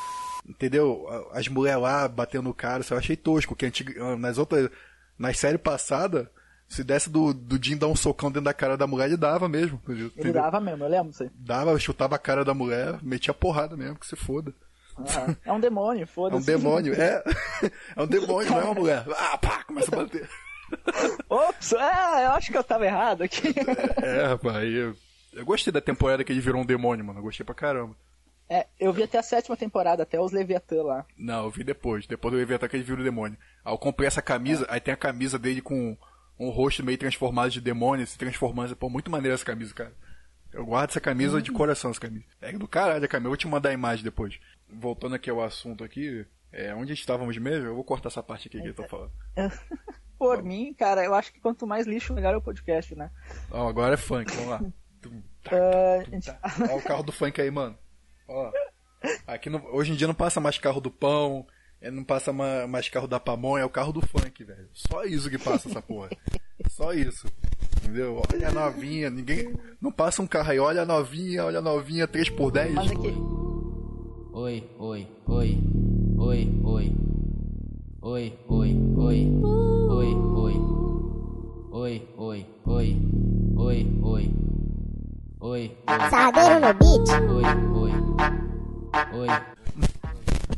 Entendeu? 0.48 1.06
As 1.32 1.48
mulheres 1.48 1.80
lá 1.82 2.06
batendo 2.06 2.44
no 2.44 2.54
cara, 2.54 2.84
eu 2.88 2.96
achei 2.96 3.16
tosco. 3.16 3.56
Que 3.56 3.66
antiga, 3.66 4.16
nas 4.16 4.38
outras. 4.38 4.70
Nas 5.18 5.38
séries 5.38 5.60
passadas, 5.60 6.26
se 6.68 6.84
desse 6.84 7.08
do, 7.08 7.32
do 7.32 7.58
Jim 7.62 7.76
dar 7.76 7.86
um 7.86 7.96
socão 7.96 8.28
dentro 8.30 8.44
da 8.44 8.52
cara 8.54 8.76
da 8.76 8.86
mulher, 8.86 9.06
ele 9.06 9.16
dava 9.16 9.48
mesmo. 9.48 9.80
Ele 9.88 10.04
entendeu? 10.04 10.34
dava 10.34 10.60
mesmo, 10.60 10.84
eu 10.84 10.88
lembro 10.90 11.10
disso 11.10 11.22
aí. 11.22 11.30
Dava, 11.34 11.78
chutava 11.78 12.16
a 12.16 12.18
cara 12.18 12.44
da 12.44 12.52
mulher, 12.52 12.98
metia 13.02 13.32
porrada 13.32 13.76
mesmo, 13.76 13.96
que 13.98 14.06
se 14.06 14.14
foda. 14.14 14.52
Ah, 14.98 15.34
é 15.44 15.52
um 15.52 15.60
demônio, 15.60 16.02
É 16.02 16.04
um 16.04 16.06
foda-se. 16.06 16.46
demônio, 16.46 16.92
é. 17.00 17.22
É 17.96 18.02
um 18.02 18.06
demônio, 18.06 18.50
não 18.50 18.60
é 18.60 18.64
uma 18.64 18.74
mulher. 18.74 19.04
Ah, 19.16 19.38
pá, 19.38 19.64
começa 19.64 19.90
a 19.94 19.96
bater. 20.02 20.28
Ops, 21.28 21.72
é, 21.72 22.26
eu 22.26 22.30
acho 22.32 22.50
que 22.50 22.58
eu 22.58 22.64
tava 22.64 22.86
errado 22.86 23.22
aqui. 23.22 23.54
É, 24.02 24.26
rapaz, 24.26 24.56
aí 24.56 24.74
eu, 24.74 24.96
eu 25.32 25.44
gostei 25.44 25.72
da 25.72 25.80
temporada 25.80 26.24
que 26.24 26.32
ele 26.32 26.40
virou 26.40 26.62
um 26.62 26.66
demônio, 26.66 27.04
mano. 27.04 27.18
Eu 27.18 27.24
gostei 27.24 27.44
pra 27.44 27.54
caramba. 27.54 27.96
É, 28.48 28.66
eu 28.78 28.92
vi 28.92 29.02
até 29.02 29.18
a 29.18 29.22
sétima 29.22 29.56
temporada, 29.56 30.04
até 30.04 30.20
os 30.20 30.32
Leviatã 30.32 30.82
lá. 30.82 31.06
Não, 31.16 31.44
eu 31.44 31.50
vi 31.50 31.64
depois. 31.64 32.06
Depois 32.06 32.32
do 32.32 32.38
Leviatã 32.38 32.68
que 32.68 32.76
ele 32.76 32.84
virou 32.84 33.02
demônio. 33.02 33.36
Aí 33.64 33.72
eu 33.72 33.78
comprei 33.78 34.06
essa 34.06 34.22
camisa, 34.22 34.66
aí 34.68 34.80
tem 34.80 34.94
a 34.94 34.96
camisa 34.96 35.38
dele 35.38 35.60
com 35.60 35.96
um 36.38 36.50
rosto 36.50 36.84
meio 36.84 36.98
transformado 36.98 37.50
de 37.50 37.60
demônio, 37.60 38.06
se 38.06 38.16
transformando. 38.16 38.76
Pô, 38.76 38.88
muito 38.88 39.10
maneira 39.10 39.34
essa 39.34 39.44
camisa, 39.44 39.74
cara. 39.74 39.92
Eu 40.52 40.64
guardo 40.64 40.90
essa 40.90 41.00
camisa 41.00 41.42
de 41.42 41.50
coração, 41.50 41.90
essa 41.90 42.00
camisa. 42.00 42.24
É 42.40 42.52
do 42.52 42.68
caralho 42.68 43.04
a 43.04 43.08
camisa. 43.08 43.26
Eu 43.26 43.30
vou 43.30 43.36
te 43.36 43.48
mandar 43.48 43.70
a 43.70 43.74
imagem 43.74 44.04
depois. 44.04 44.38
Voltando 44.68 45.14
aqui 45.14 45.28
ao 45.28 45.42
assunto 45.42 45.82
aqui, 45.82 46.24
é, 46.52 46.74
onde 46.74 46.92
estávamos 46.92 47.36
mesmo? 47.36 47.66
Eu 47.66 47.74
vou 47.74 47.84
cortar 47.84 48.08
essa 48.08 48.22
parte 48.22 48.48
aqui 48.48 48.60
que 48.60 48.68
eu 48.68 48.74
tô 48.74 48.84
falando. 48.84 49.12
Por 50.18 50.42
mim, 50.42 50.72
cara, 50.74 51.04
eu 51.04 51.14
acho 51.14 51.32
que 51.32 51.40
quanto 51.40 51.66
mais 51.66 51.86
lixo, 51.86 52.14
melhor 52.14 52.34
é 52.34 52.36
o 52.36 52.42
podcast, 52.42 52.94
né? 52.94 53.10
Ó, 53.50 53.68
agora 53.68 53.94
é 53.94 53.96
funk, 53.98 54.32
vamos 54.34 54.50
lá. 54.50 54.58
Tum, 55.02 55.22
tá, 55.42 55.50
Ah, 55.56 56.04
tum, 56.04 56.10
gente- 56.10 56.26
tá. 56.26 56.38
Ó 56.70 56.76
o 56.76 56.82
carro 56.82 57.02
do 57.02 57.12
funk 57.12 57.40
aí, 57.40 57.50
mano. 57.50 57.76
Ó. 58.28 58.50
Aqui 59.26 59.50
não- 59.50 59.64
hoje 59.72 59.92
em 59.92 59.94
dia 59.94 60.06
não 60.06 60.14
passa 60.14 60.40
mais 60.40 60.58
carro 60.58 60.80
do 60.80 60.90
pão, 60.90 61.46
é, 61.80 61.90
não 61.90 62.02
passa 62.02 62.32
ma- 62.32 62.66
mais 62.66 62.88
carro 62.88 63.06
da 63.06 63.20
pamonha, 63.20 63.62
é 63.62 63.66
o 63.66 63.70
carro 63.70 63.92
do 63.92 64.00
funk, 64.00 64.42
velho. 64.42 64.68
Só 64.72 65.04
isso 65.04 65.28
que 65.30 65.38
passa 65.38 65.68
essa 65.68 65.82
porra. 65.82 66.08
Só 66.70 66.92
isso. 66.92 67.26
Entendeu? 67.82 68.20
Olha 68.32 68.48
a 68.48 68.52
novinha, 68.52 69.10
ninguém. 69.10 69.54
Não 69.80 69.92
passa 69.92 70.22
um 70.22 70.26
carro 70.26 70.50
aí, 70.50 70.58
olha 70.58 70.82
a 70.82 70.86
novinha, 70.86 71.44
olha 71.44 71.58
a 71.58 71.62
novinha, 71.62 72.08
3 72.08 72.28
por 72.30 72.50
10 72.50 72.74
Mas 72.74 72.90
é 72.90 72.94
que. 72.94 73.08
Oi, 74.32 74.70
oi, 74.78 75.06
oi, 75.26 75.58
oi, 76.18 76.60
oi. 76.62 76.62
Oi, 76.64 76.96
oi, 78.06 78.38
oi. 78.46 78.70
Oi, 78.96 79.18
oi. 79.90 80.56
Oi, 81.72 82.08
oi, 82.16 82.46
oi. 82.64 82.96
Oi, 83.56 84.00
oi. 84.00 84.34
Oi, 85.40 85.76
oi. 85.88 86.08
Sardeiro 86.08 86.60
no 86.60 86.72
beat. 86.74 87.08
Oi, 87.28 87.44
oi. 87.74 87.92
Oi. 89.12 89.28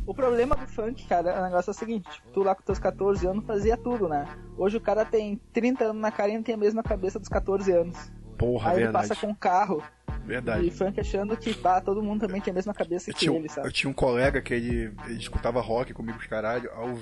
O 0.05 0.13
problema 0.13 0.55
do 0.55 0.67
funk, 0.67 1.07
cara, 1.07 1.39
o 1.39 1.43
negócio 1.43 1.71
é 1.71 1.73
o 1.73 1.73
seguinte, 1.73 2.07
tipo, 2.11 2.29
tu 2.31 2.43
lá 2.43 2.53
com 2.53 2.61
teus 2.61 2.77
14 2.77 3.25
anos 3.25 3.43
fazia 3.45 3.75
tudo, 3.75 4.07
né? 4.07 4.27
Hoje 4.55 4.77
o 4.77 4.81
cara 4.81 5.03
tem 5.03 5.41
30 5.51 5.85
anos 5.85 6.01
na 6.01 6.11
cara 6.11 6.29
e 6.29 6.35
não 6.35 6.43
tem 6.43 6.53
a 6.53 6.57
mesma 6.57 6.83
cabeça 6.83 7.19
dos 7.19 7.29
14 7.29 7.71
anos. 7.71 7.97
Porra, 8.37 8.69
Aí 8.69 8.75
ele 8.77 8.83
verdade. 8.85 9.07
passa 9.07 9.19
com 9.19 9.31
um 9.31 9.35
carro 9.35 9.81
Verdade. 10.29 10.67
e 10.67 10.71
funk 10.71 10.99
achando 10.99 11.35
que 11.35 11.53
tá, 11.53 11.81
todo 11.81 12.01
mundo 12.03 12.21
também 12.27 12.39
tem 12.41 12.51
a 12.51 12.55
mesma 12.55 12.73
cabeça 12.73 13.09
Eu 13.09 13.13
que 13.13 13.19
tinha, 13.21 13.37
ele, 13.37 13.49
sabe? 13.49 13.67
eu 13.67 13.71
tinha 13.71 13.89
um 13.89 13.93
colega 13.93 14.41
que 14.41 14.53
ele, 14.53 14.93
ele 15.05 15.19
escutava 15.19 15.59
rock 15.61 15.93
comigo 15.93 16.17
os 16.17 16.27
caralho. 16.27 16.69
Aí, 16.73 16.87
eu- 16.87 16.99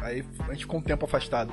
aí 0.00 0.24
a 0.48 0.52
gente 0.52 0.60
ficou 0.64 0.78
um 0.78 0.82
tempo 0.82 1.04
afastado. 1.04 1.52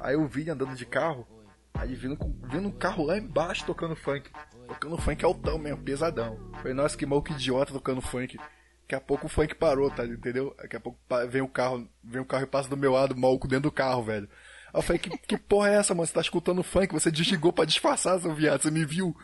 Aí 0.00 0.14
eu 0.14 0.26
vi 0.26 0.40
ele 0.42 0.50
andando 0.50 0.74
de 0.74 0.84
carro. 0.84 1.26
Aí 1.74 1.94
vindo, 1.94 2.16
com- 2.16 2.34
vindo 2.50 2.68
um 2.68 2.72
carro 2.72 3.04
lá 3.04 3.16
embaixo 3.16 3.64
tocando 3.64 3.94
funk. 3.96 4.30
Tocando 4.68 4.98
funk 4.98 5.24
altão 5.24 5.58
mesmo, 5.58 5.82
pesadão. 5.82 6.38
Falei, 6.54 6.74
nossa, 6.74 6.96
que 6.96 7.06
maluco 7.06 7.32
idiota 7.32 7.72
tocando 7.72 8.00
funk. 8.00 8.36
Daqui 8.82 8.94
a 8.94 9.00
pouco 9.00 9.26
o 9.26 9.28
funk 9.28 9.54
parou, 9.54 9.90
tá? 9.90 10.04
Entendeu? 10.04 10.54
Daqui 10.60 10.76
a 10.76 10.80
pouco 10.80 10.98
vem 11.30 11.40
o 11.40 11.48
carro, 11.48 11.88
vem 12.04 12.20
o 12.20 12.24
carro 12.26 12.42
e 12.42 12.46
passa 12.46 12.68
do 12.68 12.76
meu 12.76 12.92
lado, 12.92 13.16
maluco 13.16 13.48
dentro 13.48 13.64
do 13.64 13.72
carro, 13.72 14.02
velho. 14.02 14.28
Aí 14.74 14.78
eu 14.78 14.82
falei, 14.82 14.98
que, 14.98 15.16
que 15.18 15.36
porra 15.38 15.70
é 15.70 15.74
essa, 15.76 15.94
mano? 15.94 16.06
Você 16.06 16.12
tá 16.12 16.20
escutando 16.20 16.62
funk? 16.62 16.92
Você 16.92 17.10
desligou 17.10 17.52
pra 17.52 17.64
disfarçar, 17.64 18.20
seu 18.20 18.34
viado, 18.34 18.60
você 18.62 18.70
me 18.70 18.84
viu? 18.84 19.16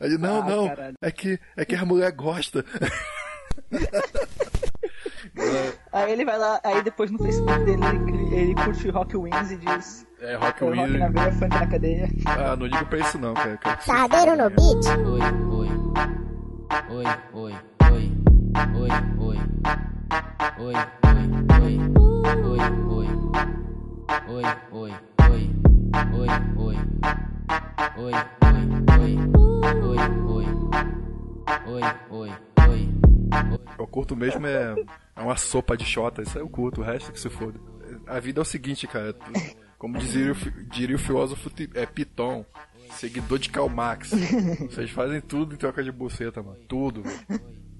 Aí 0.00 0.08
ele, 0.08 0.18
não, 0.18 0.42
Ah, 0.42 0.44
não, 0.44 0.68
caralho. 0.68 0.94
é 1.00 1.10
que, 1.10 1.38
é 1.56 1.64
que 1.64 1.74
a 1.74 1.84
mulher 1.84 2.10
gosta. 2.12 2.64
Aí 5.92 6.12
ele 6.12 6.24
vai 6.24 6.38
lá, 6.38 6.60
aí 6.62 6.82
depois 6.82 7.10
no 7.10 7.18
Facebook 7.18 7.64
dele 7.64 7.82
ele, 7.86 8.34
ele 8.34 8.54
curte 8.54 8.88
Rock 8.90 9.16
Wings 9.16 9.50
e 9.50 9.56
diz 9.56 10.06
É, 10.20 10.34
Rock 10.34 10.64
Rock 10.64 10.78
Wheel. 10.80 10.98
na 10.98 11.08
veia, 11.08 11.32
funk 11.32 11.48
na 11.54 11.66
cadeia. 11.66 12.08
Ah, 12.26 12.56
não 12.56 12.66
ligo 12.66 12.84
pra 12.86 12.98
isso 12.98 13.18
não, 13.18 13.34
cara. 13.34 13.58
Sardeiro 13.80 14.36
no 14.36 14.50
beat. 14.50 14.86
Oi, 15.06 15.20
oi. 15.50 15.68
Oi, 16.90 17.04
oi, 17.32 17.52
oi. 17.92 18.12
Oi, 18.76 18.88
oi. 19.18 19.38
Oi, 20.58 20.74
oi, 20.74 20.74
oi. 20.74 20.74
Oi, 20.74 20.74
oi. 21.60 21.78
Oi, 22.42 22.44
oi, 22.44 22.60
oi. 22.90 23.08
Oi, 24.28 24.44
oi. 24.72 24.92
Oi, 26.12 26.28
oi, 26.56 28.14
oi. 28.14 28.43
Oi, 29.82 29.96
oi. 30.28 30.44
Oi, 31.66 31.82
oi, 32.10 32.30
oi. 32.68 32.88
Eu 33.78 33.86
curto 33.86 34.14
mesmo 34.14 34.46
é, 34.46 34.74
é 35.16 35.20
uma 35.20 35.36
sopa 35.36 35.76
de 35.76 35.84
xota, 35.84 36.22
isso 36.22 36.38
aí 36.38 36.44
eu 36.44 36.48
curto, 36.48 36.80
o 36.80 36.84
resto 36.84 37.12
que 37.12 37.18
se 37.18 37.28
foda. 37.28 37.58
A 38.06 38.20
vida 38.20 38.40
é 38.40 38.42
o 38.42 38.44
seguinte, 38.44 38.86
cara, 38.86 39.14
como 39.78 39.98
dizia 39.98 40.32
o, 40.32 40.34
diria 40.68 40.96
o 40.96 40.98
filósofo 40.98 41.50
é, 41.74 41.86
Piton, 41.86 42.44
seguidor 42.92 43.38
de 43.38 43.50
Karl 43.50 43.68
Marx. 43.68 44.10
Vocês 44.70 44.90
fazem 44.90 45.20
tudo 45.20 45.54
em 45.54 45.58
troca 45.58 45.82
de 45.82 45.90
buceta, 45.90 46.42
mano. 46.42 46.58
Tudo. 46.68 47.02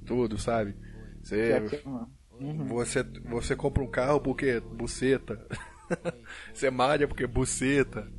Tudo, 0.05 0.39
sabe? 0.39 0.77
Você, 1.23 1.63
mano. 1.85 2.65
você, 2.67 3.03
você 3.25 3.57
compra 3.57 3.83
um 3.83 3.91
carro 3.91 4.21
porque 4.21 4.61
buceta. 4.61 5.47
Você 6.53 6.71
malha 6.71 7.07
porque 7.07 7.27
buceta. 7.27 8.11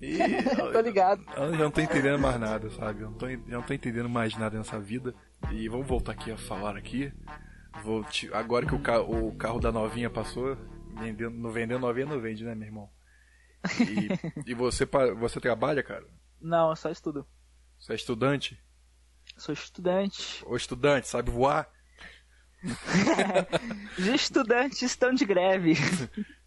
E 0.00 0.18
Tô 0.72 0.80
ligado. 0.80 1.24
eu 1.36 1.52
já 1.52 1.58
não 1.64 1.70
tô 1.70 1.80
entendendo 1.80 2.18
mais 2.18 2.38
nada, 2.38 2.70
sabe? 2.70 3.00
Eu 3.02 3.10
não 3.10 3.16
tô, 3.18 3.28
já 3.30 3.36
não 3.46 3.62
tô 3.62 3.72
entendendo 3.74 4.08
mais 4.08 4.36
nada 4.36 4.58
nessa 4.58 4.78
vida. 4.78 5.14
E 5.52 5.68
vamos 5.68 5.86
voltar 5.86 6.12
aqui 6.12 6.30
a 6.30 6.36
falar 6.36 6.76
aqui. 6.76 7.12
Vou 7.82 8.02
te- 8.04 8.32
agora 8.32 8.66
que 8.66 8.74
o, 8.74 8.78
ca- 8.78 9.00
o 9.02 9.34
carro 9.36 9.60
da 9.60 9.70
novinha 9.72 10.08
passou, 10.10 10.56
vendendo, 10.98 11.30
não 11.36 11.50
vendendo 11.50 11.80
novinha 11.80 12.06
não 12.06 12.20
vende, 12.20 12.44
né, 12.44 12.54
meu 12.54 12.66
irmão? 12.68 12.90
E, 13.80 14.08
e 14.50 14.54
você, 14.54 14.86
você 15.18 15.40
trabalha, 15.40 15.82
cara? 15.82 16.04
Não, 16.40 16.70
eu 16.70 16.76
só 16.76 16.90
estudo. 16.90 17.26
Você 17.78 17.92
é 17.92 17.96
estudante? 17.96 18.58
Sou 19.36 19.52
estudante. 19.52 20.42
Ou 20.46 20.56
estudante, 20.56 21.08
sabe 21.08 21.30
voar? 21.30 21.68
Os 23.98 24.06
estudantes 24.06 24.82
estão 24.82 25.12
de 25.12 25.24
greve. 25.24 25.74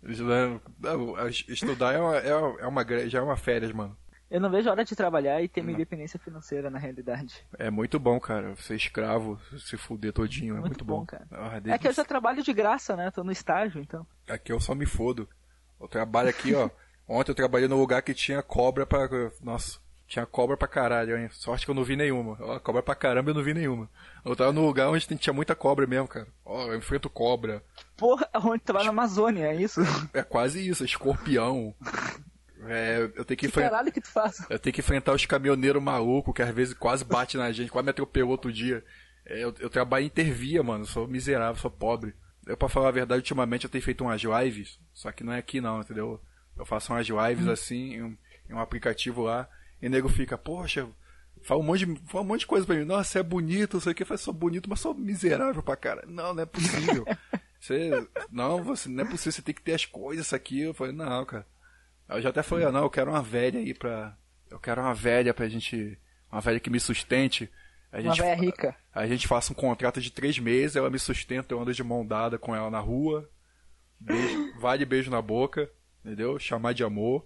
Estudando- 0.03 0.62
não, 0.79 1.15
a- 1.15 1.29
Estudar 1.29 1.93
é 1.93 1.99
uma, 1.99 2.15
é 2.17 2.35
uma, 2.35 2.59
é 2.62 2.67
uma 2.67 3.09
já 3.09 3.19
é 3.19 3.21
uma 3.21 3.35
férias, 3.38 3.71
mano. 3.71 3.97
Eu 4.31 4.39
não 4.39 4.49
vejo 4.51 4.69
a 4.69 4.71
hora 4.73 4.85
de 4.85 4.95
trabalhar 4.95 5.41
e 5.41 5.47
ter 5.47 5.63
minha 5.63 5.73
independência 5.73 6.19
financeira, 6.19 6.69
na 6.69 6.77
realidade. 6.77 7.43
É 7.57 7.71
muito 7.71 7.99
bom, 7.99 8.19
cara. 8.19 8.55
Ser 8.57 8.75
escravo, 8.75 9.39
se 9.57 9.75
fuder 9.75 10.13
todinho, 10.13 10.53
é 10.55 10.59
Muito 10.59 10.67
muito, 10.67 10.85
bom, 10.85 10.99
bom. 10.99 11.05
cara. 11.05 11.25
Ah, 11.31 11.59
É 11.65 11.77
que 11.79 11.88
eu 11.88 11.91
já 11.91 12.05
trabalho 12.05 12.43
de 12.43 12.53
graça, 12.53 12.95
né? 12.95 13.09
Tô 13.09 13.23
no 13.23 13.31
estágio, 13.31 13.81
então. 13.81 14.05
Aqui 14.29 14.51
eu 14.51 14.59
só 14.59 14.75
me 14.75 14.85
fodo. 14.85 15.27
Eu 15.81 15.88
trabalho 15.88 16.29
aqui, 16.29 16.53
ó. 16.53 16.69
Ontem 17.09 17.31
eu 17.31 17.35
trabalhei 17.35 17.67
num 17.67 17.79
lugar 17.79 18.03
que 18.03 18.13
tinha 18.13 18.43
cobra 18.43 18.85
pra. 18.85 19.09
Nossa, 19.41 19.79
tinha 20.09 20.25
cobra 20.25 20.57
pra 20.57 20.67
caralho, 20.67 21.15
hein? 21.15 21.29
Sorte 21.31 21.65
que 21.65 21.71
eu 21.71 21.75
não 21.75 21.83
vi 21.83 21.95
nenhuma. 21.95 22.35
Ó, 22.41 22.59
cobra 22.59 22.81
pra 22.81 22.95
caramba 22.95 23.29
eu 23.29 23.35
não 23.35 23.43
vi 23.43 23.53
nenhuma. 23.53 23.87
Eu 24.25 24.35
tava 24.35 24.51
num 24.51 24.65
lugar 24.65 24.89
onde 24.89 25.05
tinha 25.05 25.31
muita 25.33 25.55
cobra 25.55 25.85
mesmo, 25.85 26.07
cara. 26.07 26.27
Ó, 26.43 26.65
eu 26.65 26.75
enfrento 26.75 27.07
cobra. 27.11 27.63
Porra, 27.95 28.27
onde 28.43 28.63
tu 28.63 28.73
vai 28.73 28.83
na 28.83 28.89
Amazônia, 28.89 29.45
é 29.45 29.55
isso? 29.55 29.79
É 30.11 30.23
quase 30.23 30.67
isso, 30.67 30.83
escorpião. 30.83 31.75
É, 32.65 33.03
eu 33.15 33.23
tenho 33.23 33.25
que 33.25 33.35
Que 33.37 33.45
enfrentar. 33.45 33.69
caralho 33.69 33.91
que 33.91 34.01
tu 34.01 34.09
faz? 34.09 34.45
Eu 34.49 34.57
tenho 34.57 34.73
que 34.73 34.81
enfrentar 34.81 35.13
os 35.13 35.25
caminhoneiros 35.27 35.81
malucos 35.81 36.33
que 36.33 36.41
às 36.41 36.53
vezes 36.53 36.73
quase 36.73 37.05
bate 37.05 37.37
na 37.37 37.51
gente, 37.51 37.71
quase 37.71 37.85
me 37.85 37.91
atropelou 37.91 38.31
outro 38.31 38.51
dia. 38.51 38.83
É, 39.25 39.43
eu, 39.43 39.53
eu 39.59 39.69
trabalho 39.69 40.03
em 40.03 40.07
intervia, 40.07 40.63
mano. 40.63 40.85
Sou 40.85 41.07
miserável, 41.07 41.61
sou 41.61 41.69
pobre. 41.71 42.15
Eu, 42.47 42.57
pra 42.57 42.67
falar 42.67 42.87
a 42.87 42.91
verdade, 42.91 43.19
ultimamente 43.19 43.65
eu 43.65 43.69
tenho 43.69 43.83
feito 43.83 44.03
umas 44.03 44.21
lives, 44.21 44.79
só 44.91 45.11
que 45.11 45.23
não 45.23 45.33
é 45.33 45.37
aqui 45.37 45.61
não, 45.61 45.81
entendeu? 45.81 46.19
Eu 46.57 46.65
faço 46.65 46.91
umas 46.91 47.05
lives 47.07 47.47
assim, 47.47 47.93
em 47.93 48.03
um, 48.03 48.17
em 48.49 48.53
um 48.55 48.59
aplicativo 48.59 49.21
lá, 49.21 49.47
e 49.81 49.87
o 49.87 49.89
nego 49.89 50.09
fica, 50.09 50.37
poxa, 50.37 50.87
fala 51.43 51.59
um 51.61 51.63
monte 51.63 51.85
de, 51.85 52.01
fala 52.07 52.23
um 52.23 52.27
monte 52.27 52.41
de 52.41 52.47
coisa 52.47 52.65
pra 52.65 52.75
mim. 52.75 52.85
Nossa, 52.85 53.09
você 53.11 53.19
é 53.19 53.23
bonito, 53.23 53.73
não 53.75 53.81
sei 53.81 53.91
o 53.91 53.95
que, 53.95 54.05
falo, 54.05 54.17
sou 54.19 54.33
bonito, 54.33 54.69
mas 54.69 54.79
sou 54.79 54.93
miserável 54.93 55.61
pra 55.63 55.75
cara. 55.75 56.03
Não, 56.07 56.33
não 56.33 56.43
é 56.43 56.45
possível. 56.45 57.05
Você, 57.61 58.07
não, 58.31 58.63
você, 58.63 58.87
não 58.87 59.03
é 59.03 59.05
possível, 59.05 59.33
você 59.33 59.41
tem 59.41 59.53
que 59.53 59.61
ter 59.61 59.73
as 59.73 59.85
coisas, 59.85 60.27
isso 60.27 60.33
aqui. 60.33 60.61
Eu 60.61 60.73
falei, 60.73 60.93
não, 60.93 61.25
cara. 61.25 61.45
Eu 62.07 62.21
já 62.21 62.29
até 62.29 62.41
falei, 62.41 62.63
ah, 62.65 62.71
não, 62.71 62.83
eu 62.83 62.89
quero 62.89 63.11
uma 63.11 63.21
velha 63.21 63.59
aí 63.59 63.73
pra. 63.73 64.17
Eu 64.49 64.57
quero 64.57 64.79
uma 64.81 64.93
velha 64.93 65.33
pra 65.33 65.49
gente. 65.49 65.99
Uma 66.31 66.39
velha 66.39 66.57
que 66.61 66.69
me 66.69 66.79
sustente. 66.79 67.51
A 67.91 67.97
Uma 67.97 68.13
gente, 68.13 68.21
véia 68.21 68.35
rica. 68.35 68.75
a 68.93 69.05
gente 69.07 69.27
faça 69.27 69.51
um 69.51 69.55
contrato 69.55 69.99
de 69.99 70.09
três 70.09 70.39
meses, 70.39 70.77
ela 70.77 70.89
me 70.89 70.97
sustenta, 70.97 71.53
eu 71.53 71.59
ando 71.59 71.73
de 71.73 71.83
mão 71.83 72.05
dada 72.05 72.37
com 72.37 72.55
ela 72.55 72.69
na 72.69 72.79
rua. 72.79 73.29
Beijo, 73.99 74.57
vale 74.59 74.85
beijo 74.85 75.11
na 75.11 75.21
boca, 75.21 75.69
entendeu? 76.05 76.39
Chamar 76.39 76.73
de 76.73 76.85
amor, 76.85 77.25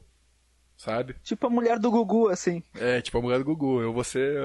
sabe? 0.77 1.15
Tipo 1.23 1.47
a 1.47 1.49
mulher 1.49 1.79
do 1.79 1.89
Gugu, 1.91 2.29
assim. 2.29 2.62
É, 2.75 3.01
tipo 3.01 3.17
a 3.17 3.21
mulher 3.21 3.39
do 3.39 3.45
Gugu, 3.45 3.81
eu 3.81 3.93
vou 3.93 4.03
ser 4.03 4.38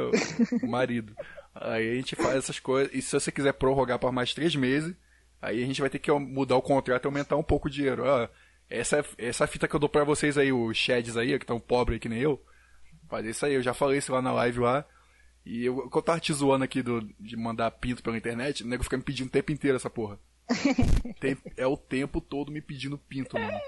o 0.63 0.67
marido. 0.69 1.15
Aí 1.55 1.91
a 1.91 1.95
gente 1.95 2.15
faz 2.15 2.37
essas 2.37 2.59
coisas. 2.61 2.93
E 2.95 3.03
se 3.03 3.13
você 3.13 3.33
quiser 3.33 3.53
prorrogar 3.55 3.99
por 3.99 4.13
mais 4.13 4.33
três 4.33 4.55
meses, 4.55 4.95
aí 5.43 5.63
a 5.63 5.67
gente 5.67 5.81
vai 5.81 5.91
ter 5.91 5.99
que 5.99 6.11
mudar 6.13 6.57
o 6.57 6.63
contrato 6.63 7.05
e 7.05 7.07
aumentar 7.07 7.37
um 7.37 7.43
pouco 7.43 7.69
o 7.69 7.71
dinheiro. 7.71 8.05
Ó, 8.05 8.29
essa, 8.71 9.05
essa 9.17 9.47
fita 9.47 9.67
que 9.67 9.75
eu 9.75 9.81
dou 9.81 9.89
pra 9.89 10.05
vocês 10.05 10.39
aí, 10.39 10.53
os 10.53 10.77
Shads 10.77 11.17
aí, 11.17 11.37
que 11.39 11.45
estão 11.45 11.59
pobres 11.59 11.99
que 11.99 12.09
nem 12.09 12.21
eu. 12.21 12.41
Fazer 13.09 13.31
isso 13.31 13.47
aí, 13.47 13.55
eu 13.55 13.63
já 13.63 13.73
falei 13.75 13.99
isso 13.99 14.13
lá 14.13 14.21
na 14.23 14.33
live 14.33 14.61
lá. 14.61 14.85
E 15.45 15.65
eu, 15.65 15.91
eu 15.93 16.03
tava 16.03 16.21
te 16.21 16.33
zoando 16.33 16.63
aqui 16.65 16.83
do, 16.83 17.01
de 17.19 17.35
mandar 17.37 17.71
pinto 17.71 18.03
pela 18.03 18.19
internet, 18.19 18.63
o 18.63 18.67
nego 18.67 18.85
fica 18.85 18.99
me 18.99 19.03
pedindo 19.03 19.29
o 19.29 19.31
tempo 19.31 19.51
inteiro 19.51 19.77
essa 19.77 19.89
porra. 19.89 20.19
Tem- 21.19 21.39
é 21.57 21.67
o 21.67 21.77
tempo 21.77 22.21
todo 22.21 22.53
me 22.53 22.61
pedindo 22.61 22.99
pinto, 22.99 23.39
mano. 23.39 23.59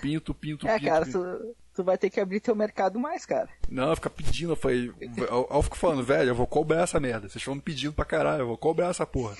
Pinto, 0.00 0.34
pinto, 0.34 0.66
É, 0.68 0.78
pinto. 0.78 0.90
cara, 0.90 1.04
pinto. 1.06 1.18
tu, 1.18 1.56
tu 1.76 1.84
vai 1.84 1.96
ter 1.98 2.10
que 2.10 2.20
abrir 2.20 2.40
teu 2.40 2.54
mercado 2.54 2.98
mais, 2.98 3.24
cara. 3.26 3.48
Não, 3.68 3.94
fica 3.94 4.10
pedindo, 4.10 4.52
eu 4.52 4.56
falei. 4.56 4.92
Eu, 5.16 5.48
eu 5.50 5.62
fico 5.62 5.76
falando, 5.76 6.02
velho, 6.02 6.30
eu 6.30 6.34
vou 6.34 6.46
cobrar 6.46 6.82
essa 6.82 7.00
merda. 7.00 7.28
Vocês 7.28 7.36
estão 7.36 7.54
me 7.54 7.60
pedindo 7.60 7.92
pra 7.92 8.04
caralho, 8.04 8.42
eu 8.42 8.46
vou 8.48 8.58
cobrar 8.58 8.88
essa 8.88 9.06
porra. 9.06 9.36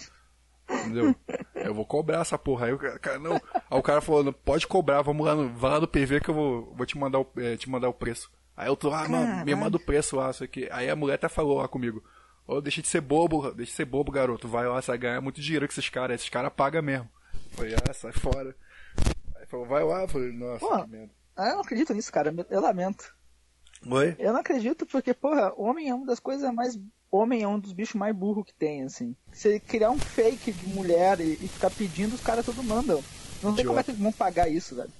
Entendeu? 0.70 1.14
Eu 1.54 1.74
vou 1.74 1.84
cobrar 1.84 2.20
essa 2.20 2.38
porra. 2.38 2.66
Aí 2.66 2.72
o 2.72 2.78
cara, 2.78 3.18
não. 3.18 3.34
Aí 3.34 3.78
o 3.78 3.82
cara 3.82 4.00
falou, 4.00 4.24
não, 4.24 4.32
pode 4.32 4.66
cobrar, 4.66 5.02
vamos 5.02 5.26
lá 5.26 5.34
no, 5.34 5.48
vai 5.50 5.72
lá 5.72 5.80
no 5.80 5.88
PV 5.88 6.20
que 6.20 6.30
eu 6.30 6.34
vou, 6.34 6.74
vou 6.74 6.86
te 6.86 6.96
mandar 6.96 7.20
o, 7.20 7.26
eh, 7.36 7.56
te 7.56 7.68
mandar 7.68 7.88
o 7.88 7.92
preço. 7.94 8.30
Aí 8.56 8.68
eu 8.68 8.76
tô, 8.76 8.92
ah, 8.92 9.08
mano, 9.08 9.44
me 9.44 9.54
manda 9.54 9.76
o 9.76 9.80
preço 9.80 10.16
lá, 10.16 10.30
isso 10.30 10.44
aqui. 10.44 10.68
Aí 10.70 10.88
a 10.88 10.96
mulher 10.96 11.14
até 11.14 11.28
falou 11.28 11.58
lá 11.58 11.68
comigo, 11.68 12.02
ô, 12.46 12.60
deixa 12.60 12.80
de 12.80 12.88
ser 12.88 13.00
bobo, 13.00 13.50
deixa 13.52 13.70
de 13.72 13.76
ser 13.76 13.84
bobo, 13.84 14.12
garoto. 14.12 14.46
Vai 14.48 14.66
lá, 14.66 14.80
você 14.80 14.90
vai 14.92 14.98
ganhar 14.98 15.20
muito 15.20 15.40
dinheiro 15.40 15.66
com 15.66 15.72
esses 15.72 15.88
caras, 15.88 16.16
esses 16.16 16.28
caras 16.28 16.52
pagam 16.54 16.82
mesmo. 16.82 17.08
Eu 17.34 17.56
falei, 17.56 17.74
ah, 17.74 17.92
sai 17.92 18.12
fora. 18.12 18.54
Falou, 19.52 19.66
vai 19.66 19.84
lá, 19.84 20.00
eu 20.00 20.08
falei, 20.08 20.32
nossa, 20.32 20.60
Pô. 20.66 20.82
que 20.82 20.90
merda. 20.90 21.12
Ah, 21.36 21.48
eu 21.48 21.54
não 21.56 21.60
acredito 21.60 21.92
nisso, 21.92 22.10
cara. 22.10 22.34
Eu 22.48 22.60
lamento. 22.62 23.14
Oi? 23.86 24.16
Eu 24.18 24.32
não 24.32 24.40
acredito 24.40 24.86
porque, 24.86 25.12
porra, 25.12 25.52
homem 25.58 25.90
é 25.90 25.94
uma 25.94 26.06
das 26.06 26.18
coisas 26.18 26.50
mais. 26.54 26.78
Homem 27.10 27.42
é 27.42 27.48
um 27.48 27.58
dos 27.58 27.74
bichos 27.74 27.96
mais 27.96 28.16
burros 28.16 28.46
que 28.46 28.54
tem, 28.54 28.82
assim. 28.84 29.14
Você 29.30 29.60
criar 29.60 29.90
um 29.90 29.98
fake 29.98 30.52
de 30.52 30.66
mulher 30.68 31.20
e, 31.20 31.34
e 31.34 31.48
ficar 31.48 31.70
pedindo, 31.70 32.14
os 32.14 32.22
caras 32.22 32.46
tudo 32.46 32.62
mandam. 32.62 33.04
Não 33.42 33.54
sei 33.54 33.64
como 33.66 33.78
é 33.78 33.82
que 33.82 33.92
vão 33.92 34.10
pagar 34.10 34.48
isso, 34.48 34.74
velho. 34.74 34.90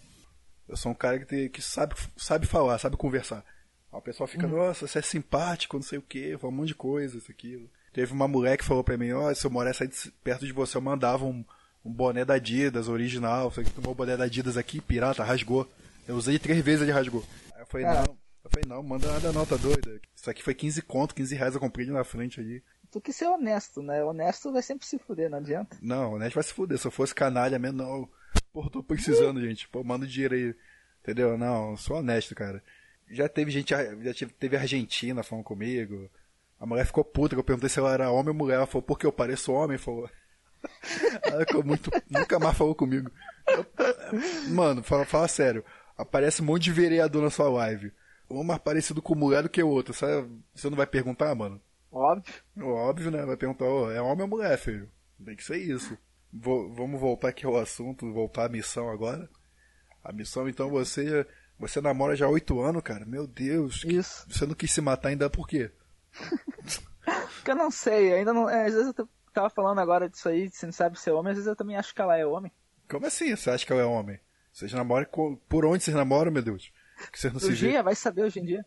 Eu 0.69 0.77
sou 0.77 0.93
um 0.93 0.95
cara 0.95 1.19
que, 1.19 1.25
tem- 1.25 1.49
que 1.49 1.63
sabe, 1.63 1.95
sabe 2.19 2.47
falar, 2.47 2.79
sabe 2.79 2.99
conversar. 2.99 3.43
Aí 3.91 3.99
o 3.99 4.03
pessoal 4.03 4.27
fica, 4.27 4.47
nossa, 4.47 4.87
você 4.87 4.99
é 4.99 5.03
simpático, 5.03 5.77
não 5.77 5.83
sei 5.83 5.99
o 5.99 6.03
que, 6.03 6.37
fala 6.37 6.53
um 6.53 6.57
monte 6.57 6.69
de 6.69 6.75
coisa, 6.75 7.17
isso, 7.17 7.31
aquilo. 7.31 7.71
Teve 7.95 8.13
uma 8.13 8.29
mulher 8.29 8.59
que 8.59 8.65
falou 8.65 8.85
pra 8.85 8.99
mim, 8.99 9.13
ó, 9.13 9.33
se 9.33 9.47
eu 9.47 9.51
morasse 9.51 10.13
perto 10.23 10.45
de 10.45 10.53
você, 10.53 10.77
eu 10.77 10.83
mandava 10.83 11.25
um, 11.25 11.43
um 11.85 11.93
boné 11.93 12.25
da 12.25 12.35
Adidas, 12.35 12.89
original, 12.89 13.51
que 13.51 13.71
tomou 13.71 13.93
o 13.93 13.95
boné 13.95 14.17
da 14.17 14.25
Adidas 14.25 14.57
aqui, 14.57 14.81
pirata, 14.81 15.23
rasgou. 15.25 15.69
Eu 16.07 16.17
usei 16.17 16.39
três 16.39 16.61
vezes, 16.65 16.83
ele 16.83 16.93
rasgou. 16.93 17.25
Aí 17.55 17.63
eu 17.63 17.67
falei, 17.67 17.87
não, 17.87 18.03
eu 18.45 18.51
falei, 18.51 18.65
não, 18.69 18.83
manda 18.83 19.11
nada 19.13 19.33
não, 19.33 19.47
tá 19.47 19.57
doida. 19.57 20.01
Isso 20.15 20.31
aqui 20.31 20.43
foi 20.43 20.55
15 20.55 20.83
conto, 20.83 21.15
15 21.15 21.35
reais 21.35 21.55
eu 21.55 21.61
comprei 21.61 21.87
ali 21.87 21.95
na 21.95 22.05
frente 22.05 22.41
ali. 22.41 22.63
Tu 22.91 23.01
que 23.01 23.13
ser 23.13 23.27
honesto, 23.27 23.83
né? 23.83 24.05
Honesto 24.05 24.53
vai 24.53 24.61
sempre 24.63 24.87
se 24.87 24.99
fuder, 24.99 25.31
não 25.31 25.39
adianta. 25.39 25.77
Não, 25.81 26.13
o 26.13 26.19
Net 26.19 26.35
vai 26.35 26.45
se 26.45 26.53
fuder. 26.53 26.77
Se 26.79 26.87
eu 26.87 26.91
fosse 26.91 27.15
canalha 27.15 27.59
mesmo, 27.59 27.79
não. 27.79 28.09
Pô, 28.53 28.69
tô 28.69 28.83
precisando, 28.83 29.41
gente. 29.41 29.67
Pô, 29.69 29.83
manda 29.83 30.07
dinheiro 30.07 30.35
aí. 30.35 30.55
Entendeu? 31.01 31.39
Não, 31.39 31.75
sou 31.77 31.97
honesto, 31.97 32.35
cara. 32.35 32.63
Já 33.11 33.29
teve 33.31 33.51
gente, 33.51 33.71
já 33.71 34.13
tive- 34.15 34.33
teve 34.35 34.57
Argentina 34.59 35.23
falando 35.23 35.45
comigo. 35.45 36.11
A 36.61 36.67
mulher 36.67 36.85
ficou 36.85 37.03
puta, 37.03 37.35
que 37.35 37.41
eu 37.41 37.45
perguntei 37.45 37.69
se 37.71 37.79
ela 37.79 37.95
era 37.95 38.11
homem 38.11 38.29
ou 38.29 38.35
mulher. 38.35 38.57
Ela 38.57 38.67
falou, 38.67 38.83
porque 38.83 39.07
eu 39.07 39.13
pareço 39.13 39.53
homem, 39.53 39.79
falou. 39.79 40.09
Ela 41.23 41.45
ficou 41.47 41.65
muito. 41.65 41.91
Nunca 42.11 42.39
mais 42.39 42.57
falou 42.57 42.75
comigo. 42.75 43.11
Mano, 44.49 44.83
fala, 44.83 45.05
fala 45.05 45.29
sério. 45.29 45.65
Aparece 45.97 46.43
um 46.43 46.47
monte 46.47 46.65
de 46.65 46.73
vereador 46.73 47.23
na 47.23 47.31
sua 47.31 47.49
live. 47.49 47.93
Um 48.31 48.43
mais 48.43 48.61
parecido 48.61 49.03
com 49.03 49.15
mulher 49.15 49.43
do 49.43 49.49
que 49.49 49.63
o 49.63 49.69
outro. 49.69 49.93
Sabe? 49.95 50.29
Você 50.55 50.69
não 50.71 50.77
vai 50.77 50.87
perguntar, 50.87 51.35
mano? 51.35 51.61
Óbvio. 51.91 52.35
Óbvio, 52.63 53.11
né? 53.11 53.25
Vai 53.25 53.37
perguntar, 53.37 53.67
ó, 53.67 53.91
é 53.91 54.01
homem 54.01 54.23
ou 54.23 54.29
mulher, 54.29 54.57
filho? 54.59 54.91
Tem 55.25 55.37
que 55.37 55.45
ser 55.45 55.59
isso. 55.59 55.97
Vou- 56.33 56.73
vamos 56.73 56.99
voltar 57.01 57.29
aqui 57.29 57.45
ao 57.45 57.57
assunto, 57.57 58.11
voltar 58.13 58.47
à 58.47 58.49
missão 58.49 58.89
agora. 58.89 59.29
A 60.03 60.13
missão, 60.13 60.49
então, 60.49 60.71
você 60.71 61.27
você 61.59 61.81
namora 61.81 62.17
já 62.17 62.27
há 62.27 62.29
oito 62.31 62.61
anos, 62.61 62.83
cara. 62.83 63.05
Meu 63.05 63.27
Deus. 63.27 63.83
que- 63.83 63.93
Isso. 63.95 64.27
Você 64.29 64.47
não 64.47 64.55
quis 64.55 64.73
se 64.73 64.81
matar 64.81 65.11
ainda 65.11 65.29
por 65.31 65.47
quê? 65.47 65.71
Porque 67.35 67.51
eu 67.51 67.57
não 67.57 67.71
sei, 67.71 68.15
ainda 68.15 68.33
não. 68.33 68.49
é, 68.49 68.67
às 68.67 68.75
vezes 68.75 68.93
eu 68.97 69.09
tava 69.33 69.51
falando 69.51 69.79
agora 69.81 70.09
disso 70.09 70.29
aí, 70.29 70.49
você 70.51 70.67
não 70.67 70.73
sabe 70.73 70.99
se 70.99 71.09
é 71.11 71.13
homem, 71.13 71.31
às 71.31 71.37
vezes 71.37 71.49
eu 71.49 71.57
também 71.57 71.77
acho 71.77 71.95
que 71.95 72.01
ela 72.01 72.17
é 72.17 72.25
homem. 72.27 72.53
Como 72.89 73.07
assim 73.07 73.35
você 73.35 73.51
acha 73.51 73.65
que 73.65 73.73
ela 73.73 73.83
é 73.83 73.85
homem? 73.85 74.19
Vocês 74.53 74.73
namoram 74.73 75.07
com... 75.11 75.37
Por 75.49 75.65
onde 75.65 75.83
vocês 75.83 75.97
namoram, 75.97 76.31
meu 76.31 76.43
Deus? 76.43 76.73
Que 77.11 77.19
vocês 77.19 77.33
não 77.33 77.41
se 77.41 77.47
Hoje 77.47 77.65
vê. 77.67 77.71
dia, 77.73 77.83
vai 77.83 77.95
saber 77.95 78.23
hoje 78.23 78.39
em 78.41 78.45
dia. 78.45 78.67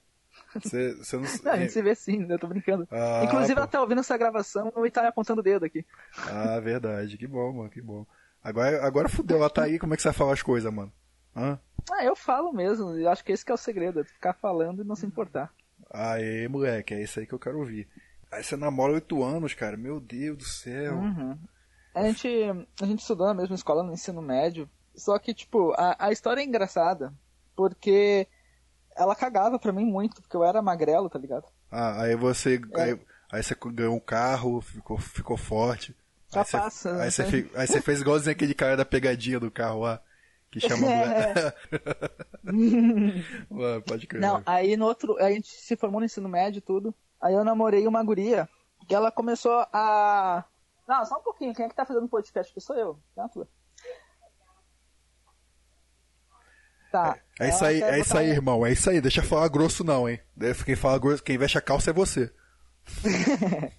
Você, 0.56 0.95
você 0.95 1.15
não... 1.17 1.23
Não, 1.43 1.51
a 1.51 1.58
gente 1.58 1.71
se 1.71 1.82
vê 1.82 1.93
sim, 1.95 2.25
eu 2.30 2.39
tô 2.39 2.47
brincando. 2.47 2.88
Ah, 2.91 3.21
Inclusive, 3.23 3.54
pô. 3.54 3.60
ela 3.60 3.67
tá 3.67 3.82
ouvindo 3.82 3.99
essa 3.99 4.17
gravação 4.17 4.71
e 4.86 4.89
tá 4.91 5.01
me 5.01 5.08
apontando 5.08 5.41
o 5.41 5.43
dedo 5.43 5.65
aqui. 5.65 5.86
Ah, 6.17 6.60
verdade. 6.60 7.17
Que 7.17 7.28
bom, 7.28 7.54
mano, 7.54 7.69
que 7.69 7.82
bom. 7.82 8.06
Agora, 8.43 8.86
agora 8.86 9.10
fudeu, 9.10 9.38
ela 9.38 9.49
tá 9.49 9.63
aí, 9.63 9.78
como 9.80 9.93
é 9.93 9.97
que 9.97 10.01
você 10.01 10.10
vai 10.10 10.17
falar 10.17 10.34
as 10.34 10.41
coisas, 10.41 10.71
mano? 10.73 10.91
Hã? 11.36 11.60
Ah, 11.91 12.04
eu 12.04 12.15
falo 12.15 12.51
mesmo, 12.51 12.97
eu 12.97 13.10
acho 13.10 13.23
que 13.23 13.32
esse 13.32 13.45
que 13.45 13.51
é 13.51 13.56
o 13.56 13.58
segredo, 13.58 13.99
é 13.99 14.04
ficar 14.04 14.34
falando 14.34 14.82
e 14.82 14.86
não 14.86 14.95
se 14.95 15.06
importar. 15.06 15.54
Aê, 15.91 16.47
moleque, 16.47 16.93
é 16.93 17.04
isso 17.04 17.19
aí 17.19 17.28
que 17.28 17.34
eu 17.34 17.39
quero 17.39 17.60
ouvir. 17.60 17.88
Aí 18.36 18.43
você 18.43 18.56
namora 18.58 18.93
oito 18.93 19.24
anos, 19.24 19.54
cara. 19.54 19.78
Meu 19.78 20.00
Deus 20.00 20.38
do 20.38 20.43
céu. 20.43 20.95
Uhum. 20.95 21.38
A 21.93 22.04
gente, 22.04 22.28
a 22.82 22.86
gente 22.86 23.00
estudou 23.00 23.28
na 23.28 23.34
mesma 23.34 23.56
escola 23.56 23.82
no 23.82 23.93
ensino 23.93 24.21
médio, 24.21 24.69
só 24.93 25.17
que, 25.17 25.34
tipo, 25.34 25.71
a, 25.78 25.95
a 25.98 26.12
história 26.12 26.41
é 26.41 26.43
engraçada, 26.43 27.13
porque 27.56 28.28
ela 28.95 29.15
cagava 29.15 29.58
pra 29.58 29.71
mim 29.71 29.86
muito, 29.86 30.21
porque 30.21 30.36
eu 30.36 30.43
era 30.43 30.62
magrelo, 30.62 31.10
tá 31.10 31.17
ligado? 31.17 31.45
Ah, 31.71 32.04
aí 32.04 32.15
você. 32.15 32.62
É. 32.76 32.82
Aí, 32.84 33.00
aí 33.32 33.43
você 33.43 33.56
ganhou 33.67 33.95
um 33.95 34.00
carro, 34.00 34.60
ficou, 34.60 34.98
ficou 34.98 35.38
forte. 35.38 35.95
Aí 36.34 36.43
você, 36.43 36.52
Capaz, 36.58 36.86
aí, 36.86 36.93
né? 36.98 37.12
você 37.12 37.24
fe- 37.26 37.52
aí 37.56 37.67
você 37.67 37.82
fez 37.82 38.02
igualzinho 38.02 38.32
aquele 38.34 38.54
cara 38.54 38.76
da 38.76 38.84
pegadinha 38.86 39.39
do 39.39 39.50
carro 39.50 39.82
lá. 39.82 40.02
Que 40.52 40.60
chama 40.60 40.82
mulher. 40.88 41.56
Mano, 43.50 43.82
pode 43.84 44.08
crer. 44.08 44.21
Não, 44.21 44.41
aí 44.45 44.76
no 44.76 44.86
outro, 44.86 45.17
a 45.17 45.32
gente 45.32 45.48
se 45.48 45.76
formou 45.76 46.00
no 46.02 46.06
ensino 46.06 46.28
médio 46.30 46.60
e 46.60 46.62
tudo, 46.62 46.93
aí 47.25 47.33
eu 47.33 47.43
namorei 47.43 47.88
uma 47.88 48.03
guria, 48.03 48.47
que 48.88 48.93
ela 48.93 49.11
começou 49.11 49.65
a... 49.73 50.45
Não, 50.88 51.03
só 51.05 51.17
um 51.17 51.23
pouquinho, 51.23 51.53
quem 51.53 51.65
é 51.65 51.69
que 51.69 51.75
tá 51.75 51.85
fazendo 51.85 52.07
podcast? 52.07 52.53
Que 52.53 52.61
sou 52.61 52.75
eu, 52.75 52.99
é 53.17 53.21
a 53.21 53.27
tua. 53.27 53.47
Tá. 56.91 57.17
É 57.39 57.49
isso 57.49 57.65
ela 57.65 57.67
aí, 57.67 57.81
é 57.81 57.99
isso 57.99 58.17
aí, 58.17 58.29
irmão. 58.29 58.65
É 58.65 58.71
isso 58.71 58.89
aí. 58.89 59.01
Deixa 59.01 59.19
eu 59.19 59.25
falar 59.25 59.49
grosso, 59.49 59.83
não, 59.83 60.07
hein? 60.07 60.19
Daí 60.33 60.53
Quem 60.63 60.75
fala 60.75 60.97
grosso, 60.97 61.23
quem 61.23 61.38
veste 61.38 61.57
a 61.57 61.61
calça 61.61 61.89
é 61.89 61.93
você. 61.93 62.31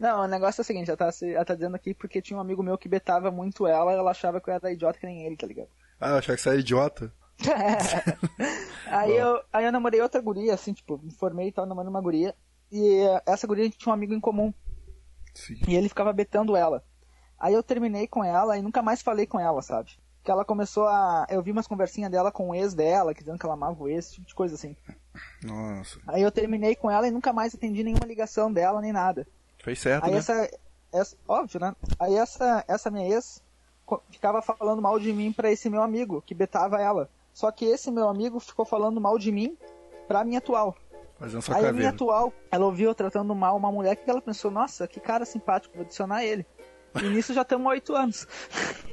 Não, 0.00 0.24
o 0.24 0.26
negócio 0.26 0.60
é 0.60 0.62
o 0.62 0.64
seguinte, 0.64 0.90
ela 0.90 0.96
tá, 0.96 1.10
ela 1.22 1.44
tá 1.44 1.54
dizendo 1.54 1.76
aqui 1.76 1.94
porque 1.94 2.20
tinha 2.20 2.36
um 2.36 2.40
amigo 2.40 2.62
meu 2.62 2.76
que 2.76 2.88
betava 2.88 3.30
muito 3.30 3.66
ela 3.66 3.92
e 3.92 3.96
ela 3.96 4.10
achava 4.10 4.40
que 4.40 4.50
eu 4.50 4.54
era 4.54 4.72
idiota 4.72 4.98
que 4.98 5.06
nem 5.06 5.24
ele, 5.24 5.36
tá 5.36 5.46
ligado? 5.46 5.68
Ah, 6.00 6.10
eu 6.10 6.16
achava 6.16 6.36
que 6.36 6.42
você 6.42 6.48
era 6.48 6.58
idiota. 6.58 7.12
aí, 8.90 9.16
eu, 9.16 9.40
aí 9.52 9.64
eu 9.64 9.72
namorei 9.72 10.00
outra 10.00 10.20
guria, 10.20 10.54
assim, 10.54 10.72
tipo, 10.72 10.98
me 10.98 11.12
formei 11.12 11.48
e 11.48 11.52
tal, 11.52 11.66
namorando 11.66 11.90
uma 11.90 12.00
guria. 12.00 12.34
E 12.70 13.00
essa 13.26 13.46
guria 13.46 13.64
a 13.64 13.66
gente 13.66 13.78
tinha 13.78 13.90
um 13.90 13.94
amigo 13.94 14.14
em 14.14 14.20
comum. 14.20 14.52
Sim. 15.34 15.58
E 15.66 15.76
ele 15.76 15.88
ficava 15.88 16.12
betando 16.12 16.56
ela. 16.56 16.84
Aí 17.38 17.54
eu 17.54 17.62
terminei 17.62 18.06
com 18.06 18.24
ela 18.24 18.58
e 18.58 18.62
nunca 18.62 18.82
mais 18.82 19.00
falei 19.00 19.26
com 19.26 19.38
ela, 19.38 19.62
sabe? 19.62 19.92
Que 20.24 20.30
ela 20.30 20.44
começou 20.44 20.86
a. 20.86 21.26
Eu 21.30 21.42
vi 21.42 21.52
umas 21.52 21.66
conversinhas 21.66 22.10
dela 22.10 22.32
com 22.32 22.50
o 22.50 22.54
ex 22.54 22.74
dela, 22.74 23.14
que 23.14 23.20
dizendo 23.20 23.38
que 23.38 23.46
ela 23.46 23.54
amava 23.54 23.82
o 23.82 23.88
ex, 23.88 24.06
esse 24.06 24.14
tipo 24.16 24.26
de 24.26 24.34
coisa 24.34 24.54
assim. 24.56 24.76
Nossa. 25.42 26.00
Aí 26.06 26.22
eu 26.22 26.32
terminei 26.32 26.74
com 26.74 26.90
ela 26.90 27.06
e 27.06 27.10
nunca 27.10 27.32
mais 27.32 27.54
atendi 27.54 27.82
nenhuma 27.82 28.04
ligação 28.04 28.52
dela 28.52 28.80
nem 28.80 28.92
nada. 28.92 29.26
Fez 29.62 29.78
certo, 29.80 30.04
Aí 30.04 30.12
né? 30.12 30.18
essa, 30.18 30.50
essa. 30.92 31.16
Óbvio, 31.26 31.60
né? 31.60 31.74
Aí 31.98 32.14
essa, 32.14 32.64
essa 32.66 32.90
minha 32.90 33.08
ex 33.08 33.42
ficava 34.10 34.42
falando 34.42 34.82
mal 34.82 34.98
de 34.98 35.12
mim 35.12 35.32
pra 35.32 35.50
esse 35.50 35.70
meu 35.70 35.82
amigo, 35.82 36.22
que 36.22 36.34
betava 36.34 36.80
ela. 36.80 37.08
Só 37.32 37.50
que 37.52 37.64
esse 37.64 37.90
meu 37.90 38.08
amigo 38.08 38.40
ficou 38.40 38.64
falando 38.64 39.00
mal 39.00 39.16
de 39.18 39.30
mim 39.30 39.56
pra 40.06 40.24
minha 40.24 40.38
atual. 40.38 40.76
Fazendo 41.18 41.42
sua 41.42 41.56
Aí 41.56 41.60
a 41.60 41.72
minha 41.72 41.90
caveira. 41.90 41.94
atual, 41.94 42.32
ela 42.50 42.64
ouviu 42.64 42.90
eu 42.90 42.94
tratando 42.94 43.34
mal 43.34 43.56
uma 43.56 43.72
mulher 43.72 43.96
que 43.96 44.08
ela 44.08 44.22
pensou, 44.22 44.50
nossa, 44.50 44.86
que 44.86 45.00
cara 45.00 45.24
simpático, 45.24 45.74
vou 45.74 45.84
adicionar 45.84 46.24
ele. 46.24 46.46
E 47.02 47.02
nisso 47.10 47.34
já 47.34 47.42
estamos 47.42 47.66
há 47.66 47.70
oito 47.70 47.94
anos. 47.94 48.26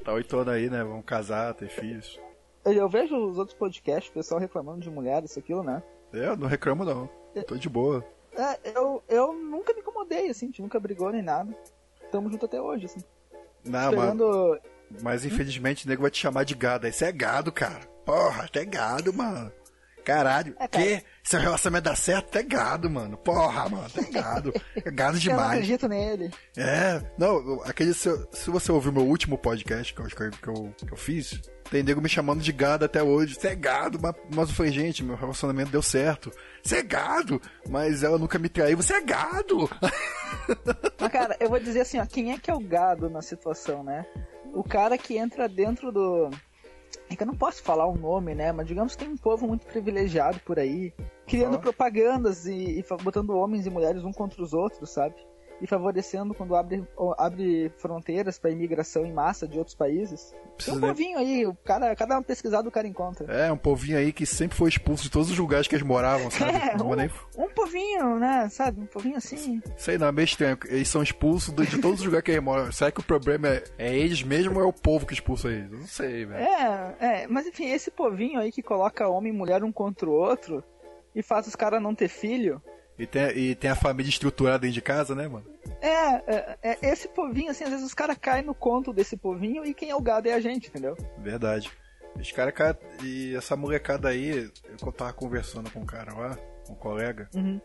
Tá 0.03 0.13
oito 0.13 0.35
anos 0.38 0.53
aí, 0.53 0.69
né? 0.69 0.83
Vamos 0.83 1.05
casar, 1.05 1.53
ter 1.53 1.69
filhos. 1.69 2.19
Eu, 2.63 2.73
eu 2.73 2.89
vejo 2.89 3.15
os 3.15 3.38
outros 3.38 3.57
podcasts, 3.57 4.09
o 4.09 4.13
pessoal 4.13 4.39
reclamando 4.39 4.79
de 4.79 4.89
mulher, 4.89 5.23
isso, 5.23 5.38
aquilo, 5.38 5.63
né? 5.63 5.83
É, 6.11 6.27
Eu 6.27 6.35
não 6.38 6.47
reclamo, 6.47 6.83
não. 6.83 7.09
Tô 7.47 7.55
de 7.55 7.69
boa. 7.69 8.03
É, 8.35 8.71
eu, 8.75 9.03
eu 9.07 9.33
nunca 9.33 9.73
me 9.73 9.81
incomodei, 9.81 10.29
assim, 10.29 10.45
a 10.45 10.49
gente 10.49 10.61
nunca 10.61 10.79
brigou 10.79 11.11
nem 11.11 11.21
nada. 11.21 11.55
Tamo 12.11 12.29
junto 12.29 12.45
até 12.45 12.59
hoje, 12.61 12.85
assim. 12.85 13.01
Não, 13.63 13.79
mas, 13.79 13.93
esperando. 13.93 14.59
mas 15.01 15.25
infelizmente 15.25 15.85
o 15.85 15.89
nego 15.89 16.01
vai 16.01 16.11
te 16.11 16.19
chamar 16.19 16.43
de 16.43 16.55
gado. 16.55 16.85
Aí 16.85 16.93
você 16.93 17.05
é 17.05 17.11
gado, 17.11 17.51
cara. 17.51 17.81
Porra, 18.05 18.47
tu 18.51 18.59
é 18.59 18.65
gado, 18.65 19.13
mano. 19.13 19.51
Caralho. 20.05 20.55
É. 20.59 20.67
Que? 20.67 21.03
Seu 21.23 21.39
relacionamento 21.39 21.89
dá 21.89 21.95
certo? 21.95 22.29
Tu 22.29 22.37
é 22.37 22.43
gado, 22.43 22.89
mano. 22.89 23.17
Porra, 23.17 23.67
mano. 23.67 23.89
Tu 23.89 23.99
é 23.99 24.11
gado. 24.11 24.53
É 24.75 24.91
gado 24.91 25.17
Eu 25.17 25.19
não 25.19 25.19
demais. 25.19 25.51
acredito 25.51 25.87
nele. 25.87 26.31
É, 26.55 27.01
não, 27.17 27.61
aquele. 27.63 27.93
Se, 27.93 28.09
se 28.31 28.51
você 28.51 28.71
ouviu 28.71 28.91
meu 28.91 29.03
último 29.03 29.37
podcast 29.37 29.93
que 29.93 29.99
eu, 29.99 30.05
que 30.05 30.21
eu, 30.21 30.31
que 30.31 30.47
eu, 30.47 30.75
que 30.87 30.93
eu 30.93 30.97
fiz, 30.97 31.41
tem 31.71 31.81
nego 31.81 31.99
me 31.99 32.07
chamando 32.07 32.41
de 32.41 32.51
gado 32.51 32.85
até 32.85 33.01
hoje. 33.01 33.33
Você 33.35 33.47
é 33.49 33.55
gado, 33.55 33.99
mas, 33.99 34.13
mas 34.33 34.49
eu 34.49 34.55
falei, 34.55 34.71
gente, 34.71 35.03
meu 35.03 35.15
relacionamento 35.15 35.71
deu 35.71 35.81
certo. 35.81 36.31
Você 36.63 36.77
é 36.77 36.83
gado, 36.83 37.41
mas 37.67 38.03
ela 38.03 38.19
nunca 38.19 38.37
me 38.37 38.47
traiu. 38.47 38.77
Você 38.77 38.93
é 38.93 39.01
gado! 39.01 39.67
Mas, 40.99 41.11
cara, 41.11 41.35
eu 41.39 41.49
vou 41.49 41.59
dizer 41.59 41.81
assim, 41.81 41.99
ó, 41.99 42.05
quem 42.05 42.31
é 42.31 42.37
que 42.37 42.49
é 42.49 42.53
o 42.53 42.59
gado 42.59 43.09
na 43.09 43.21
situação, 43.21 43.83
né? 43.83 44.05
O 44.53 44.63
cara 44.63 44.97
que 44.97 45.17
entra 45.17 45.47
dentro 45.47 45.91
do. 45.91 46.29
É 47.10 47.15
que 47.15 47.23
eu 47.23 47.27
não 47.27 47.36
posso 47.36 47.62
falar 47.63 47.86
o 47.86 47.97
nome, 47.97 48.36
né? 48.36 48.51
Mas 48.51 48.67
digamos 48.67 48.95
que 48.95 49.03
tem 49.03 49.13
um 49.13 49.17
povo 49.17 49.47
muito 49.47 49.65
privilegiado 49.65 50.39
por 50.41 50.60
aí, 50.60 50.93
criando 51.27 51.60
propagandas 51.60 52.45
e, 52.45 52.79
e 52.79 52.86
botando 53.03 53.31
homens 53.31 53.65
e 53.65 53.69
mulheres 53.69 54.03
um 54.03 54.12
contra 54.12 54.41
os 54.41 54.53
outros, 54.53 54.89
sabe? 54.89 55.15
E 55.61 55.67
favorecendo 55.67 56.33
quando 56.33 56.53
abre, 56.55 56.85
abre 57.17 57.71
fronteiras 57.77 58.37
para 58.37 58.49
imigração 58.51 59.05
em 59.05 59.13
massa 59.13 59.47
de 59.47 59.57
outros 59.57 59.75
países. 59.75 60.31
Tem 60.31 60.51
Precisa 60.55 60.75
um 60.77 60.79
nem- 60.79 60.89
povinho 60.89 61.17
aí, 61.17 61.45
o 61.45 61.55
cara, 61.55 61.95
cada 61.95 62.21
pesquisado 62.21 62.67
o 62.67 62.71
cara 62.71 62.85
encontra. 62.87 63.31
É, 63.33 63.51
um 63.51 63.57
povinho 63.57 63.97
aí 63.97 64.11
que 64.11 64.25
sempre 64.25 64.57
foi 64.57 64.69
expulso 64.69 65.03
de 65.03 65.09
todos 65.11 65.31
os 65.31 65.37
lugares 65.37 65.67
que 65.67 65.75
eles 65.75 65.85
moravam, 65.85 66.29
sabe? 66.31 66.51
É, 66.57 66.75
vou 66.77 66.95
nem... 66.95 67.09
um, 67.37 67.43
um 67.45 67.49
povinho, 67.49 68.19
né? 68.19 68.49
Sabe? 68.49 68.81
Um 68.81 68.85
povinho 68.85 69.15
assim. 69.17 69.61
Sei 69.77 69.97
não, 69.97 70.07
é 70.07 70.11
meio 70.11 70.25
estranho. 70.25 70.57
Eles 70.65 70.89
são 70.89 71.01
expulsos 71.01 71.53
de, 71.53 71.65
de 71.65 71.77
todos 71.79 71.99
os 71.99 72.05
lugares 72.05 72.25
que 72.25 72.31
eles 72.31 72.43
moram. 72.43 72.71
Será 72.71 72.91
que 72.91 72.99
o 72.99 73.03
problema 73.03 73.47
é, 73.47 73.63
é 73.77 73.95
eles 73.97 74.21
mesmo 74.23 74.57
ou 74.59 74.65
é 74.65 74.67
o 74.67 74.73
povo 74.73 75.05
que 75.05 75.13
expulsa 75.13 75.47
eles? 75.49 75.71
Eu 75.71 75.79
não 75.79 75.87
sei, 75.87 76.25
velho. 76.25 76.43
É, 76.43 76.95
é, 76.99 77.27
mas 77.27 77.47
enfim, 77.47 77.69
esse 77.71 77.89
povinho 77.89 78.39
aí 78.39 78.51
que 78.51 78.61
coloca 78.61 79.07
homem 79.07 79.33
e 79.33 79.35
mulher 79.35 79.63
um 79.63 79.71
contra 79.71 80.09
o 80.09 80.13
outro 80.13 80.63
e 81.15 81.23
faz 81.23 81.47
os 81.47 81.55
caras 81.55 81.81
não 81.81 81.95
ter 81.95 82.09
filho. 82.09 82.61
E, 82.97 83.05
tem, 83.05 83.38
e 83.38 83.55
tem 83.55 83.69
a 83.69 83.75
família 83.75 84.10
estruturada 84.10 84.60
dentro 84.60 84.73
de 84.75 84.81
casa, 84.81 85.13
né, 85.13 85.27
mano? 85.27 85.45
É, 85.81 86.15
é, 86.34 86.58
é, 86.63 86.77
esse 86.89 87.08
povinho, 87.10 87.51
assim, 87.51 87.63
às 87.65 87.69
vezes 87.71 87.86
os 87.86 87.93
caras 87.93 88.17
caem 88.17 88.45
no 88.45 88.55
conto 88.55 88.93
desse 88.93 89.17
povinho 89.17 89.65
e 89.65 89.73
quem 89.73 89.89
é 89.89 89.95
o 89.95 90.01
gado 90.01 90.29
é 90.29 90.34
a 90.34 90.39
gente, 90.39 90.69
entendeu? 90.69 90.95
Verdade. 91.17 91.69
Os 92.17 92.31
caras, 92.31 92.53
cara, 92.53 92.79
e 93.03 93.36
essa 93.36 93.58
molecada 93.58 94.08
aí, 94.08 94.49
eu 94.81 94.91
tava 94.93 95.12
conversando 95.12 95.69
com 95.69 95.81
um 95.81 95.86
cara 95.86 96.13
lá, 96.13 96.38
um 96.69 96.75
colega, 96.75 97.29
Uhum. 97.36 97.60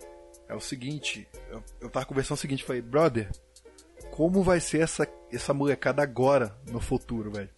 é 0.48 0.54
o 0.56 0.60
seguinte, 0.60 1.28
eu, 1.48 1.62
eu 1.80 1.88
tava 1.88 2.04
conversando 2.06 2.36
o 2.36 2.40
seguinte, 2.40 2.64
falei, 2.64 2.82
brother, 2.82 3.30
como 4.10 4.42
vai 4.42 4.58
ser 4.58 4.80
essa, 4.82 5.06
essa 5.32 5.54
molecada 5.54 6.02
agora, 6.02 6.52
no 6.68 6.80
futuro, 6.80 7.30
velho? 7.30 7.48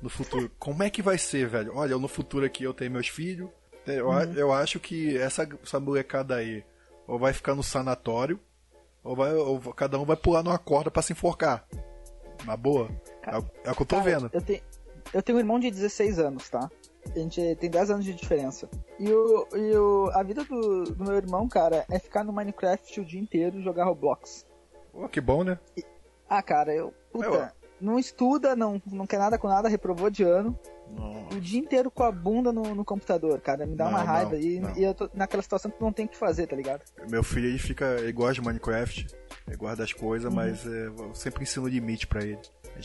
No 0.00 0.08
futuro, 0.08 0.48
como 0.58 0.84
é 0.84 0.90
que 0.90 1.02
vai 1.02 1.18
ser, 1.18 1.48
velho? 1.48 1.72
Olha, 1.74 1.98
no 1.98 2.06
futuro 2.08 2.46
aqui 2.46 2.62
eu 2.62 2.72
tenho 2.72 2.92
meus 2.92 3.08
filhos, 3.08 3.50
eu, 3.84 4.12
a- 4.12 4.22
eu 4.24 4.52
acho 4.52 4.78
que 4.78 5.18
essa, 5.18 5.48
essa 5.60 5.80
molecada 5.80 6.36
aí, 6.36 6.64
ou 7.06 7.18
vai 7.18 7.32
ficar 7.32 7.54
no 7.54 7.62
sanatório, 7.62 8.38
ou, 9.02 9.14
vai, 9.16 9.34
ou 9.34 9.58
cada 9.74 9.98
um 9.98 10.04
vai 10.04 10.16
pular 10.16 10.42
numa 10.42 10.58
corda 10.58 10.90
pra 10.90 11.02
se 11.02 11.12
enforcar. 11.12 11.66
Na 12.44 12.56
boa. 12.56 12.88
É, 13.22 13.38
o- 13.38 13.44
é 13.64 13.70
o 13.70 13.74
que 13.74 13.82
eu 13.82 13.86
tô 13.86 13.96
Cara, 13.96 14.10
vendo. 14.10 14.30
Eu, 14.32 14.40
te- 14.40 14.62
eu 15.12 15.22
tenho 15.22 15.36
um 15.36 15.40
irmão 15.40 15.58
de 15.60 15.70
16 15.70 16.18
anos, 16.18 16.48
tá? 16.48 16.70
A 17.14 17.18
gente 17.18 17.56
tem 17.56 17.68
10 17.70 17.90
anos 17.90 18.04
de 18.04 18.14
diferença. 18.14 18.68
E, 18.98 19.10
o, 19.12 19.48
e 19.56 19.76
o, 19.76 20.10
a 20.14 20.22
vida 20.22 20.44
do, 20.44 20.84
do 20.84 21.04
meu 21.04 21.14
irmão, 21.16 21.48
cara, 21.48 21.84
é 21.90 21.98
ficar 21.98 22.22
no 22.24 22.32
Minecraft 22.32 23.00
o 23.00 23.04
dia 23.04 23.20
inteiro 23.20 23.58
e 23.58 23.62
jogar 23.62 23.84
Roblox. 23.84 24.46
Pô, 24.92 25.08
que 25.08 25.20
bom, 25.20 25.42
né? 25.42 25.58
Ah, 26.28 26.42
cara, 26.42 26.74
eu. 26.74 26.92
Puta, 27.12 27.26
Eu- 27.26 27.62
não 27.80 27.98
estuda, 27.98 28.54
não, 28.54 28.80
não 28.86 29.06
quer 29.06 29.18
nada 29.18 29.36
com 29.38 29.48
nada, 29.48 29.68
reprovou 29.68 30.08
de 30.08 30.22
ano. 30.22 30.56
O 31.34 31.40
dia 31.40 31.58
inteiro 31.58 31.90
com 31.90 32.02
a 32.02 32.12
bunda 32.12 32.52
no, 32.52 32.74
no 32.74 32.84
computador, 32.84 33.40
cara. 33.40 33.64
Me 33.66 33.74
dá 33.74 33.84
Não, 33.84 33.92
uma 33.92 33.98
não, 34.00 34.06
raiva. 34.06 34.36
e, 34.36 34.60
não. 34.60 34.76
e 34.76 34.84
eu 34.84 34.92
tô 34.94 35.08
naquela 35.14 35.42
situação 35.42 35.70
que 35.70 35.80
não 35.80 35.90
tem 35.92 36.04
o 36.04 36.08
que 36.08 36.16
fazer, 36.16 36.46
tá 36.46 36.54
ligado? 36.54 36.84
Meu 37.08 37.22
filho 37.24 37.48
ele 37.48 37.58
fica. 37.58 37.96
Ele 38.00 38.12
gosta 38.12 38.34
de 38.34 38.42
Minecraft, 38.42 39.06
ele 39.48 39.56
guarda 39.56 39.82
as 39.82 39.92
coisas, 39.92 40.28
Uhum. 40.28 40.36
mas 40.36 40.66
é, 40.66 40.86
eu 40.88 41.14
sempre 41.14 41.42
ensino 41.44 41.66
limite 41.66 42.06
pra 42.06 42.22
ele. 42.22 42.38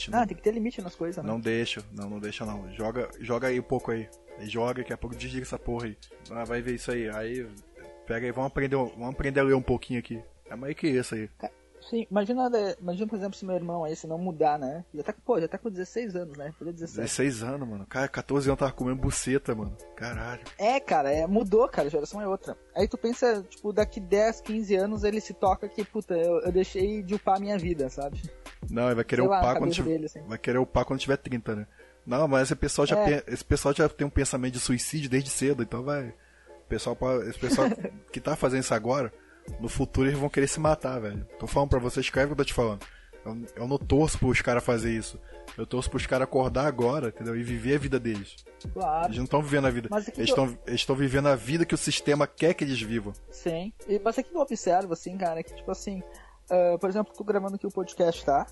Não, 0.10 0.20
Ah, 0.20 0.28
tem 0.28 0.36
que 0.38 0.44
ter 0.44 0.54
limite 0.54 0.82
nas 0.82 0.96
coisas, 0.96 1.24
né? 1.24 1.30
não 1.30 1.40
deixa, 1.40 1.84
não, 1.94 2.10
não 2.10 2.20
deixa 2.20 2.46
não. 2.46 2.72
Joga, 2.74 3.10
joga 3.20 3.48
aí 3.48 3.60
um 3.60 3.64
pouco 3.64 3.92
aí. 3.92 4.08
Ele 4.38 4.50
joga, 4.50 4.76
daqui 4.82 4.94
a 4.94 4.98
pouco 4.98 5.16
desliga 5.16 5.44
essa 5.44 5.58
porra 5.60 5.86
aí. 5.88 5.98
Ah, 6.32 6.44
vai 6.46 6.62
ver 6.62 6.76
isso 6.76 6.92
aí. 6.92 7.10
Aí 7.10 7.48
pega 8.06 8.26
aí, 8.26 8.32
vamos 8.32 8.48
aprender, 8.52 8.76
vamos 8.76 9.10
aprender 9.10 9.40
a 9.40 9.44
ler 9.44 9.56
um 9.56 9.62
pouquinho 9.62 10.00
aqui. 10.00 10.22
É 10.50 10.56
mais 10.56 10.74
que 10.76 10.88
isso 10.88 11.16
aí. 11.16 11.30
Sim, 11.82 12.06
imagina, 12.12 12.50
imagina, 12.82 13.08
por 13.08 13.16
exemplo, 13.16 13.38
se 13.38 13.46
meu 13.46 13.56
irmão 13.56 13.84
aí, 13.84 13.96
se 13.96 14.08
não 14.08 14.18
mudar, 14.18 14.60
né? 14.60 14.84
Já 14.94 15.04
tá, 15.04 15.14
pô, 15.26 15.40
já 15.40 15.48
tá 15.48 15.58
com 15.58 15.70
16 15.70 16.16
anos, 16.16 16.38
né? 16.38 16.52
Fazer 16.60 16.74
17. 16.74 17.02
16 17.02 17.44
anos, 17.44 17.68
mano. 17.68 17.86
Cara, 17.86 18.08
14 18.08 18.50
anos 18.50 18.60
tava 18.60 18.72
comendo 18.74 19.00
buceta, 19.02 19.56
mano. 19.56 19.78
Caralho. 19.96 20.42
É, 20.58 20.80
cara, 20.80 21.12
é, 21.14 21.26
mudou, 21.26 21.68
cara, 21.70 21.88
a 21.88 21.92
geração 21.92 22.20
é 22.22 22.28
outra. 22.28 22.58
Aí 22.76 22.88
tu 22.88 22.98
pensa, 22.98 23.42
tipo, 23.50 23.72
daqui 23.72 24.00
10, 24.02 24.42
15 24.42 24.76
anos 24.76 25.04
ele 25.04 25.22
se 25.22 25.34
toca 25.34 25.70
que, 25.70 25.86
puta, 25.86 26.16
eu, 26.18 26.42
eu 26.42 26.52
deixei 26.52 27.02
de 27.02 27.16
upar 27.16 27.38
a 27.38 27.40
minha 27.40 27.58
vida, 27.58 27.90
sabe? 27.90 28.22
Não, 28.70 28.88
ele 28.88 28.96
vai 28.96 29.04
querer 29.06 29.22
Sei 29.22 29.30
lá, 29.30 29.40
upar 29.40 29.54
na 29.54 29.60
quando 29.60 29.72
tiver. 29.72 29.90
dele, 29.92 30.06
assim. 30.08 30.22
Vai 30.24 30.38
querer 30.38 30.58
upar 30.58 30.84
quando 30.84 31.00
tiver 31.00 31.18
30, 31.18 31.56
né? 31.56 31.68
Não, 32.06 32.28
mas 32.28 32.44
esse 32.44 32.56
pessoal, 32.56 32.86
já 32.88 32.98
É. 33.00 33.22
pe- 33.22 33.32
esse 33.34 33.46
pessoal 33.46 33.74
já 33.74 33.88
tem 33.88 34.06
um 34.06 34.10
pensamento 34.10 34.54
de 34.54 34.60
suicídio 34.60 35.10
desde 35.10 35.30
cedo, 35.30 35.62
então 35.64 35.84
vai. 35.84 36.10
O 36.10 36.68
pessoal, 36.68 36.98
esse 37.24 37.40
pessoal 37.40 37.68
que 38.12 38.20
tá 38.20 38.36
fazendo 38.36 38.62
isso 38.62 38.74
agora, 38.74 39.14
no 39.60 39.68
futuro 39.70 40.08
eles 40.10 40.20
vão 40.20 40.30
querer 40.30 40.48
se 40.48 40.60
matar, 40.60 41.00
velho. 41.00 41.26
Tô 41.40 41.48
falando 41.48 41.70
pra 41.70 41.80
você, 41.80 42.00
escreve 42.00 42.28
o 42.32 42.36
que 42.36 42.42
eu 42.42 42.46
tô 42.46 42.48
te 42.48 42.54
falando. 42.54 42.86
Eu, 43.26 43.38
eu 43.56 43.68
não 43.68 43.78
torço 43.78 44.18
pros 44.18 44.42
caras 44.42 44.64
fazer 44.64 44.92
isso. 44.92 45.20
Eu 45.58 45.66
torço 45.66 45.90
pros 45.90 46.06
caras 46.06 46.26
acordar 46.26 46.66
agora, 46.68 47.08
entendeu? 47.10 47.36
E 47.36 47.42
viver 47.44 47.76
a 47.76 47.80
vida 47.80 48.00
deles. 48.00 48.36
Claro. 48.74 49.08
Eles 49.08 49.18
não 49.18 49.24
estão 49.26 49.42
vivendo 49.42 49.66
a 49.68 49.72
vida. 49.72 49.88
Mas 49.92 50.08
Eles 50.08 50.18
eu- 50.20 50.26
estão 50.26 50.60
eles 50.68 50.86
tão 50.86 50.96
vivendo 50.96 51.28
a 51.28 51.36
vida 51.36 51.66
que 51.66 51.74
o 51.76 51.78
sistema 51.78 52.28
quer 52.28 52.54
que 52.54 52.64
eles 52.64 52.80
vivam. 52.82 53.14
Sim. 53.32 53.74
E, 53.88 54.00
mas 54.04 54.18
aqui 54.20 54.30
que 54.30 54.36
eu 54.36 54.42
observo, 54.42 54.94
assim, 54.94 55.18
cara, 55.18 55.42
que 55.44 55.54
tipo 55.56 55.72
assim, 55.72 56.02
ah, 56.50 56.78
por 56.80 56.90
exemplo, 56.90 57.14
tu 57.16 57.24
gravando 57.24 57.56
aqui 57.56 57.66
o 57.68 57.72
podcast, 57.72 58.24
tá? 58.24 58.46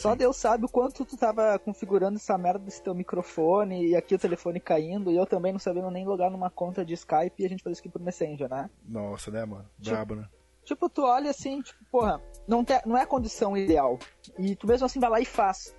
Só 0.00 0.14
Deus 0.14 0.36
sabe 0.36 0.64
o 0.64 0.68
quanto 0.68 1.04
tu 1.04 1.14
tava 1.16 1.58
configurando 1.58 2.16
essa 2.16 2.38
merda 2.38 2.60
desse 2.60 2.82
teu 2.82 2.94
microfone 2.94 3.88
e 3.88 3.94
aqui 3.94 4.14
o 4.14 4.18
telefone 4.18 4.58
caindo, 4.58 5.10
e 5.10 5.16
eu 5.16 5.26
também 5.26 5.52
não 5.52 5.58
sabendo 5.58 5.90
nem 5.90 6.06
logar 6.06 6.30
numa 6.30 6.48
conta 6.50 6.82
de 6.84 6.94
Skype 6.94 7.34
e 7.42 7.44
a 7.44 7.48
gente 7.48 7.62
faz 7.62 7.74
isso 7.76 7.82
aqui 7.82 7.90
por 7.90 8.00
Messenger, 8.00 8.48
né? 8.48 8.70
Nossa, 8.82 9.30
né, 9.30 9.44
mano? 9.44 9.68
Tipo- 9.78 9.94
Brabo, 9.94 10.14
né? 10.14 10.26
Tipo, 10.64 10.88
tu 10.88 11.02
olha 11.02 11.30
assim, 11.30 11.60
tipo, 11.60 11.84
porra, 11.90 12.20
não, 12.46 12.64
te, 12.64 12.80
não 12.86 12.96
é 12.96 13.02
a 13.02 13.06
condição 13.06 13.56
ideal. 13.56 13.98
E 14.38 14.54
tu 14.54 14.66
mesmo 14.66 14.86
assim 14.86 15.00
vai 15.00 15.10
lá 15.10 15.20
e 15.20 15.24
faz. 15.24 15.74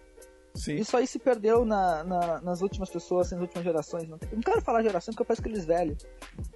Sim. 0.53 0.75
Isso 0.75 0.97
aí 0.97 1.07
se 1.07 1.17
perdeu 1.17 1.63
na, 1.63 2.03
na- 2.03 2.41
nas 2.41 2.61
últimas 2.61 2.89
pessoas, 2.89 3.27
assim, 3.27 3.35
nas 3.35 3.43
últimas 3.43 3.63
gerações. 3.63 4.07
Não, 4.07 4.19
não 4.33 4.41
quero 4.41 4.61
falar 4.61 4.83
geração 4.83 5.13
porque 5.13 5.21
eu 5.21 5.25
parece 5.25 5.41
aqueles 5.41 5.63
velhos. 5.65 6.05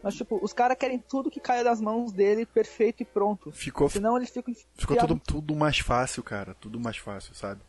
Mas, 0.04 0.16
tipo, 0.16 0.38
os 0.44 0.52
caras 0.52 0.78
querem 0.78 1.00
tudo 1.00 1.32
que 1.32 1.40
caia 1.40 1.64
das 1.64 1.80
mãos 1.80 2.12
dele 2.12 2.46
perfeito 2.46 3.02
e 3.04 3.06
pronto. 3.06 3.52
Ficou, 3.52 3.90
Senão 3.90 4.18
eles 4.18 4.30
ficam. 4.30 4.54
ficou 4.78 4.98
tudo, 4.98 5.20
tudo 5.20 5.56
mais 5.56 5.80
fácil, 5.80 6.22
cara. 6.24 6.54
Tudo 6.56 6.80
mais 6.80 6.98
fácil, 6.98 7.34
sabe? 7.36 7.62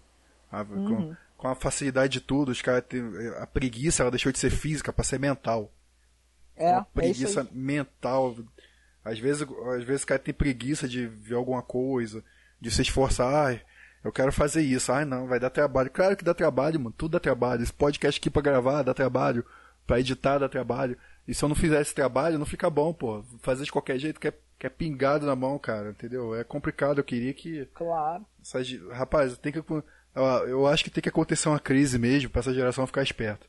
A, 0.50 0.62
Uhum. 0.62 1.10
com, 1.10 1.16
com 1.36 1.48
a 1.48 1.54
facilidade 1.54 2.14
de 2.14 2.20
tudo, 2.20 2.50
os 2.50 2.60
caras. 2.60 2.84
A 3.40 3.46
preguiça, 3.46 4.02
ela 4.02 4.10
deixou 4.10 4.32
de 4.32 4.38
ser 4.38 4.50
física 4.50 4.92
pra 4.92 5.04
ser 5.04 5.20
mental. 5.20 5.70
É, 6.56 6.72
uma 6.72 6.80
é 6.80 6.86
preguiça 6.92 7.42
aí. 7.42 7.48
mental. 7.52 8.34
Às 9.04 9.18
vezes, 9.20 9.46
às 9.76 9.84
vezes 9.84 10.02
o 10.02 10.06
cara 10.06 10.18
tem 10.18 10.34
preguiça 10.34 10.88
de 10.88 11.06
ver 11.06 11.34
alguma 11.36 11.62
coisa, 11.62 12.24
de 12.60 12.70
se 12.70 12.82
esforçar. 12.82 13.32
Ai, 13.46 13.62
eu 14.06 14.12
quero 14.12 14.30
fazer 14.30 14.62
isso. 14.62 14.92
Ai, 14.92 15.04
não, 15.04 15.26
vai 15.26 15.40
dar 15.40 15.50
trabalho. 15.50 15.90
Claro 15.90 16.16
que 16.16 16.24
dá 16.24 16.32
trabalho, 16.32 16.78
mano. 16.78 16.94
Tudo 16.96 17.12
dá 17.12 17.20
trabalho. 17.20 17.62
Esse 17.64 17.72
podcast 17.72 18.20
aqui 18.20 18.30
pra 18.30 18.40
gravar 18.40 18.84
dá 18.84 18.94
trabalho. 18.94 19.44
Pra 19.84 19.98
editar 19.98 20.38
dá 20.38 20.48
trabalho. 20.48 20.96
E 21.26 21.34
se 21.34 21.44
eu 21.44 21.48
não 21.48 21.56
fizer 21.56 21.80
esse 21.80 21.92
trabalho, 21.92 22.38
não 22.38 22.46
fica 22.46 22.70
bom, 22.70 22.92
pô. 22.92 23.24
Fazer 23.40 23.64
de 23.64 23.72
qualquer 23.72 23.98
jeito 23.98 24.20
que 24.20 24.28
é, 24.28 24.34
que 24.58 24.66
é 24.66 24.70
pingado 24.70 25.26
na 25.26 25.34
mão, 25.34 25.58
cara. 25.58 25.90
Entendeu? 25.90 26.36
É 26.36 26.44
complicado. 26.44 26.98
Eu 26.98 27.04
queria 27.04 27.34
que. 27.34 27.66
Claro. 27.74 28.24
essa 28.40 28.58
Rapaz, 28.92 29.36
tem 29.38 29.52
que. 29.52 29.62
Eu 30.14 30.66
acho 30.68 30.84
que 30.84 30.90
tem 30.90 31.02
que 31.02 31.08
acontecer 31.08 31.48
uma 31.48 31.58
crise 31.58 31.98
mesmo 31.98 32.30
pra 32.30 32.40
essa 32.40 32.54
geração 32.54 32.86
ficar 32.86 33.02
esperta. 33.02 33.44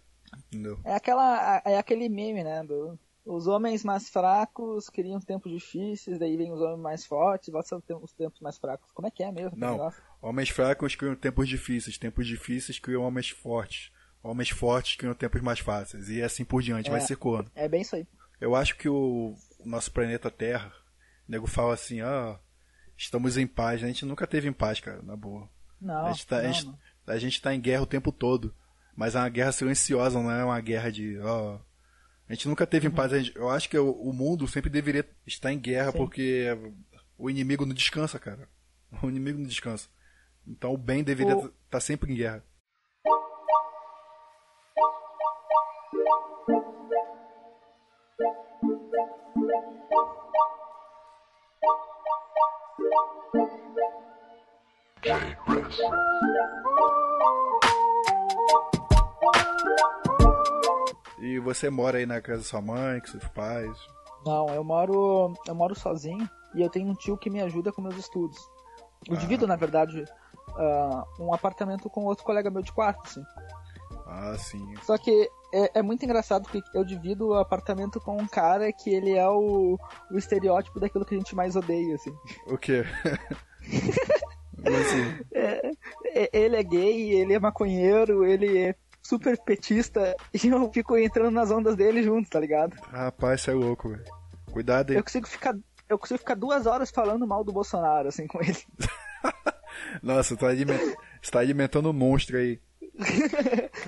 Entendeu? 0.47 0.79
É, 0.83 0.95
aquela, 0.95 1.61
é 1.65 1.77
aquele 1.77 2.09
meme, 2.09 2.43
né? 2.43 2.63
Do, 2.63 2.97
os 3.27 3.45
homens 3.45 3.83
mais 3.83 4.09
fracos 4.09 4.89
criam 4.89 5.19
tempos 5.19 5.51
difíceis, 5.51 6.17
daí 6.17 6.37
vem 6.37 6.51
os 6.51 6.61
homens 6.61 6.79
mais 6.79 7.05
fortes, 7.05 7.51
volta 7.51 7.75
os 8.01 8.13
tempos 8.13 8.39
mais 8.39 8.57
fracos. 8.57 8.89
Como 8.93 9.07
é 9.07 9.11
que 9.11 9.21
é 9.21 9.31
mesmo? 9.31 9.57
Não. 9.57 9.91
Homens 10.21 10.49
fracos 10.49 10.95
criam 10.95 11.15
tempos 11.15 11.47
difíceis, 11.47 11.97
tempos 11.97 12.25
difíceis 12.25 12.79
criam 12.79 13.03
homens 13.03 13.29
fortes. 13.29 13.91
Homens 14.23 14.49
fortes 14.49 14.95
criam 14.95 15.13
tempos 15.13 15.41
mais 15.41 15.59
fáceis. 15.59 16.09
E 16.09 16.21
assim 16.21 16.45
por 16.45 16.61
diante, 16.61 16.89
vai 16.89 16.99
É. 16.99 17.03
circulando. 17.05 17.51
É 17.53 17.67
bem 17.67 17.81
isso 17.81 17.95
aí. 17.95 18.07
Eu 18.39 18.55
acho 18.55 18.77
que 18.77 18.87
o, 18.87 19.35
nosso 19.65 19.91
planeta 19.91 20.31
Terra, 20.31 20.71
o 21.27 21.31
nego 21.31 21.47
fala 21.47 21.73
assim, 21.73 22.01
ah, 22.01 22.39
estamos 22.95 23.37
em 23.37 23.45
paz. 23.45 23.83
A 23.83 23.87
gente 23.87 24.05
nunca 24.05 24.25
teve 24.25 24.47
em 24.47 24.53
paz, 24.53 24.79
cara, 24.79 25.01
na 25.01 25.15
boa. 25.15 25.49
Não, 25.81 26.07
a, 26.07 26.11
gente 26.11 26.27
tá, 26.27 26.39
a, 26.39 26.43
não, 26.43 26.53
gente, 26.53 26.65
não. 26.65 26.77
a 27.07 27.17
gente 27.17 27.41
tá 27.41 27.53
em 27.53 27.59
guerra 27.59 27.83
o 27.83 27.87
tempo 27.87 28.11
todo. 28.11 28.53
Mas 28.95 29.15
é 29.15 29.19
uma 29.19 29.29
guerra 29.29 29.51
silenciosa, 29.51 30.21
não 30.21 30.31
é 30.31 30.43
uma 30.43 30.59
guerra 30.59 30.91
de. 30.91 31.19
ó, 31.19 31.59
a 32.29 32.33
gente 32.33 32.47
nunca 32.47 32.67
teve 32.67 32.87
em 32.87 32.91
paz. 32.91 33.13
A 33.13 33.19
gente- 33.19 33.35
eu 33.35 33.49
acho 33.49 33.69
que 33.69 33.77
o, 33.77 33.91
o 33.91 34.13
mundo 34.13 34.47
sempre 34.47 34.69
deveria 34.69 35.07
estar 35.25 35.51
em 35.53 35.59
guerra 35.59 35.91
Sim. 35.91 35.97
porque 35.97 36.45
o 37.17 37.29
inimigo 37.29 37.65
não 37.65 37.73
descansa, 37.73 38.19
cara. 38.19 38.47
O 39.03 39.09
inimigo 39.09 39.37
não 39.39 39.47
descansa. 39.47 39.89
Então 40.47 40.73
o 40.73 40.77
bem 40.77 41.03
deveria 41.03 41.35
O- 41.37 41.53
estar 41.65 41.79
sempre 41.81 42.11
em 42.11 42.15
guerra. 42.15 42.41
E 61.19 61.39
você 61.39 61.69
mora 61.69 61.97
aí 61.97 62.05
na 62.05 62.21
casa 62.21 62.39
da 62.39 62.43
sua 62.43 62.61
mãe, 62.61 62.99
com 62.99 63.07
seus 63.07 63.27
pais. 63.29 63.77
Não, 64.25 64.47
eu 64.49 64.63
moro, 64.63 65.33
eu 65.47 65.55
moro 65.55 65.73
sozinho 65.73 66.29
e 66.53 66.61
eu 66.61 66.69
tenho 66.69 66.87
um 66.89 66.93
tio 66.95 67.17
que 67.17 67.29
me 67.29 67.41
ajuda 67.41 67.71
com 67.71 67.81
meus 67.81 67.97
estudos. 67.97 68.37
Eu 69.07 69.15
Ah. 69.15 69.19
divido, 69.19 69.47
na 69.47 69.55
verdade, 69.55 70.03
ah, 70.57 71.03
um 71.19 71.33
apartamento 71.33 71.89
com 71.89 72.05
outro 72.05 72.23
colega 72.25 72.49
meu 72.51 72.61
de 72.61 72.71
quarto, 72.71 73.01
assim. 73.05 73.23
Ah, 74.05 74.35
sim. 74.37 74.73
Só 74.83 74.97
que 74.97 75.29
é, 75.53 75.79
é 75.79 75.81
muito 75.81 76.03
engraçado 76.05 76.43
porque 76.49 76.61
eu 76.77 76.83
divido 76.83 77.27
o 77.29 77.33
apartamento 77.35 77.99
com 77.99 78.15
um 78.17 78.27
cara 78.27 78.71
que 78.71 78.89
ele 78.93 79.13
é 79.13 79.27
o, 79.27 79.77
o 80.11 80.17
estereótipo 80.17 80.79
daquilo 80.79 81.05
que 81.05 81.15
a 81.15 81.17
gente 81.17 81.35
mais 81.35 81.55
odeia, 81.55 81.95
assim. 81.95 82.13
O 82.47 82.57
quê? 82.57 82.83
Assim? 84.65 85.25
É, 85.33 85.71
Ele 86.33 86.55
é 86.57 86.63
gay, 86.63 87.11
ele 87.13 87.33
é 87.33 87.39
maconheiro, 87.39 88.25
ele 88.25 88.57
é 88.57 88.75
super 89.07 89.37
petista 89.37 90.15
e 90.33 90.47
eu 90.47 90.71
fico 90.71 90.97
entrando 90.97 91.31
nas 91.31 91.49
ondas 91.49 91.77
dele 91.77 92.03
junto, 92.03 92.29
tá 92.29 92.39
ligado? 92.39 92.75
Rapaz, 92.91 93.41
você 93.41 93.51
é 93.51 93.53
louco, 93.53 93.89
velho. 93.89 94.03
Cuidado 94.51 94.91
aí. 94.91 94.97
Eu 94.97 95.03
consigo 95.03 95.27
ficar. 95.27 95.55
Eu 95.87 95.97
consigo 95.97 96.19
ficar 96.19 96.35
duas 96.35 96.65
horas 96.65 96.91
falando 96.91 97.25
mal 97.25 97.43
do 97.43 97.53
Bolsonaro, 97.53 98.09
assim, 98.09 98.27
com 98.27 98.41
ele. 98.41 98.57
Nossa, 100.03 100.35
tá, 100.35 100.49
aliment... 100.49 100.77
você 101.21 101.31
tá 101.31 101.39
alimentando 101.39 101.89
um 101.89 101.93
monstro 101.93 102.37
aí. 102.37 102.59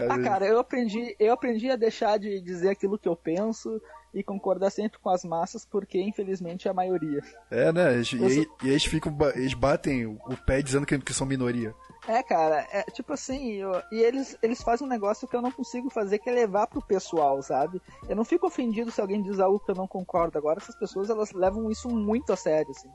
Ah, 0.09 0.19
cara, 0.19 0.45
eu 0.45 0.59
aprendi, 0.59 1.15
eu 1.19 1.33
aprendi 1.33 1.69
a 1.69 1.75
deixar 1.75 2.17
de 2.19 2.39
dizer 2.41 2.69
aquilo 2.69 2.97
que 2.97 3.07
eu 3.07 3.15
penso 3.15 3.81
e 4.13 4.23
concordar 4.23 4.69
sempre 4.71 4.97
com 4.99 5.09
as 5.09 5.23
massas, 5.23 5.65
porque 5.65 6.01
infelizmente 6.01 6.67
é 6.67 6.71
a 6.71 6.73
maioria. 6.73 7.21
É, 7.51 7.71
né? 7.71 8.01
E, 8.01 8.17
Eu 8.17 8.25
aí- 8.25 8.47
e 8.63 8.69
eles 8.69 8.85
ficam. 8.85 9.15
Eles 9.35 9.53
batem 9.53 10.05
o 10.05 10.17
o 10.25 10.37
pé 10.37 10.61
dizendo 10.61 10.85
que, 10.85 10.97
que 10.99 11.13
são 11.13 11.27
minoria. 11.27 11.73
É, 12.07 12.23
cara, 12.23 12.65
é 12.71 12.83
tipo 12.83 13.13
assim, 13.13 13.53
eu- 13.55 13.81
e 13.91 13.99
eles, 14.01 14.37
eles 14.41 14.61
fazem 14.63 14.85
um 14.87 14.89
negócio 14.89 15.27
que 15.27 15.35
eu 15.35 15.41
não 15.41 15.51
consigo 15.51 15.89
fazer, 15.89 16.17
que 16.19 16.29
é 16.29 16.33
levar 16.33 16.65
pro 16.67 16.81
pessoal, 16.81 17.41
sabe? 17.43 17.81
Eu 18.07 18.15
não 18.15 18.23
fico 18.25 18.47
ofendido 18.47 18.89
se 18.91 19.01
alguém 19.01 19.21
diz 19.21 19.39
algo 19.39 19.59
que 19.59 19.69
eu 19.69 19.75
não 19.75 19.87
concordo. 19.87 20.37
Agora, 20.37 20.59
essas 20.59 20.75
pessoas, 20.75 21.09
elas 21.09 21.31
levam 21.33 21.69
isso 21.69 21.89
muito 21.89 22.31
a 22.33 22.35
sério, 22.35 22.71
assim. 22.71 22.89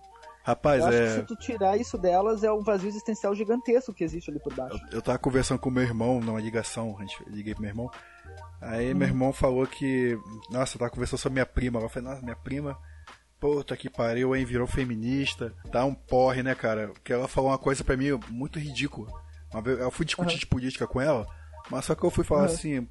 Rapaz, 0.45 0.83
eu 0.83 0.89
acho 0.89 0.97
que 0.99 1.03
é. 1.05 1.11
se 1.17 1.23
tu 1.23 1.37
tirar 1.37 1.77
isso 1.81 1.97
delas, 1.97 2.45
é 2.45 2.53
um 2.53 2.63
vazio 2.63 2.89
existencial 2.89 3.35
gigantesco 3.35 3.95
que 3.95 4.05
existe 4.05 4.31
ali 4.31 4.39
por 4.39 4.53
baixo. 4.55 4.79
Eu, 4.91 4.99
eu 4.99 5.03
tava 5.03 5.19
conversando 5.19 5.59
com 5.59 5.71
meu 5.71 5.83
irmão 5.83 6.21
numa 6.21 6.39
ligação, 6.41 6.95
a 6.99 7.03
gente 7.03 7.17
liguei 7.29 7.55
pro 7.55 7.63
meu 7.63 7.71
irmão. 7.71 7.91
Aí 8.61 8.93
Hum. 8.93 8.97
meu 8.97 9.09
irmão 9.09 9.33
falou 9.33 9.67
que. 9.67 10.19
Nossa, 10.51 10.77
eu 10.77 10.79
tava 10.81 10.91
conversando 10.91 11.19
sobre 11.19 11.35
minha 11.35 11.47
prima. 11.47 11.81
Eu 11.81 11.89
falei, 11.89 12.09
nossa, 12.11 12.23
minha 12.23 12.37
prima. 12.37 12.79
Puta 13.41 13.77
que 13.77 13.89
pariu, 13.91 14.35
hein? 14.37 14.45
Virou 14.45 14.67
feminista. 14.67 15.53
Tá 15.73 15.85
um 15.85 15.95
porre, 15.95 16.43
né, 16.43 16.55
cara? 16.55 16.93
Que 17.03 17.13
ela 17.13 17.27
falou 17.29 17.51
uma 17.51 17.59
coisa 17.59 17.83
pra 17.85 17.97
mim 17.97 18.11
muito 18.31 18.59
ridícula. 18.59 19.11
Eu 19.79 19.91
fui 19.91 20.05
discutir 20.05 20.33
Uhum. 20.35 20.39
de 20.41 20.47
política 20.47 20.87
com 20.87 21.01
ela, 21.01 21.27
mas 21.71 21.85
só 21.85 21.95
que 21.95 22.05
eu 22.05 22.11
fui 22.11 22.25
falar 22.25 22.41
Uhum. 22.43 22.47
assim. 22.47 22.89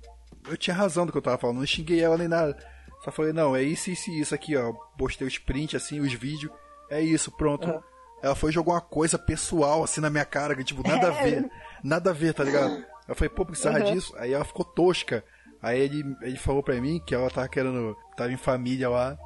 Eu 0.48 0.58
tinha 0.58 0.76
razão 0.76 1.06
do 1.06 1.12
que 1.12 1.18
eu 1.18 1.22
tava 1.22 1.38
falando, 1.38 1.58
não 1.58 1.66
xinguei 1.66 2.02
ela 2.02 2.18
nem 2.18 2.28
nada. 2.28 2.58
Só 3.04 3.12
falei, 3.12 3.34
não, 3.34 3.56
é 3.56 3.62
isso, 3.64 3.90
isso 3.92 4.10
e 4.10 4.20
isso 4.22 4.34
aqui, 4.34 4.56
ó. 4.56 4.72
Postei 4.98 5.28
os 5.28 5.38
prints, 5.38 5.76
assim, 5.76 6.00
os 6.00 6.14
vídeos. 6.14 6.52
É 6.94 7.02
isso, 7.02 7.32
pronto. 7.32 7.70
Uhum. 7.70 7.82
Ela 8.22 8.36
foi 8.36 8.52
jogar 8.52 8.74
uma 8.74 8.82
coisa 8.82 9.18
pessoal, 9.18 9.84
assim, 9.84 10.00
na 10.00 10.10
minha 10.10 10.26
cara, 10.26 10.56
que, 10.56 10.64
tipo, 10.64 10.88
nada 10.88 11.08
a 11.08 11.12
ver. 11.24 11.50
Nada 11.84 12.10
a 12.12 12.14
ver, 12.14 12.34
tá 12.34 12.44
ligado? 12.44 12.84
Eu 13.08 13.16
falei, 13.16 13.30
pô, 13.30 13.46
precisava 13.46 13.80
Uhum. 13.80 13.94
disso. 13.94 14.14
Aí 14.18 14.32
ela 14.34 14.46
ficou 14.46 14.64
tosca. 14.64 15.24
Aí 15.62 15.80
ele, 15.80 16.04
ele 16.22 16.38
falou 16.38 16.62
pra 16.64 16.76
mim 16.80 17.02
que 17.06 17.14
ela 17.14 17.30
tava 17.30 17.48
querendo. 17.48 17.96
Tava 18.16 18.32
em 18.32 18.38
família 18.38 18.90
lá. 18.90 19.18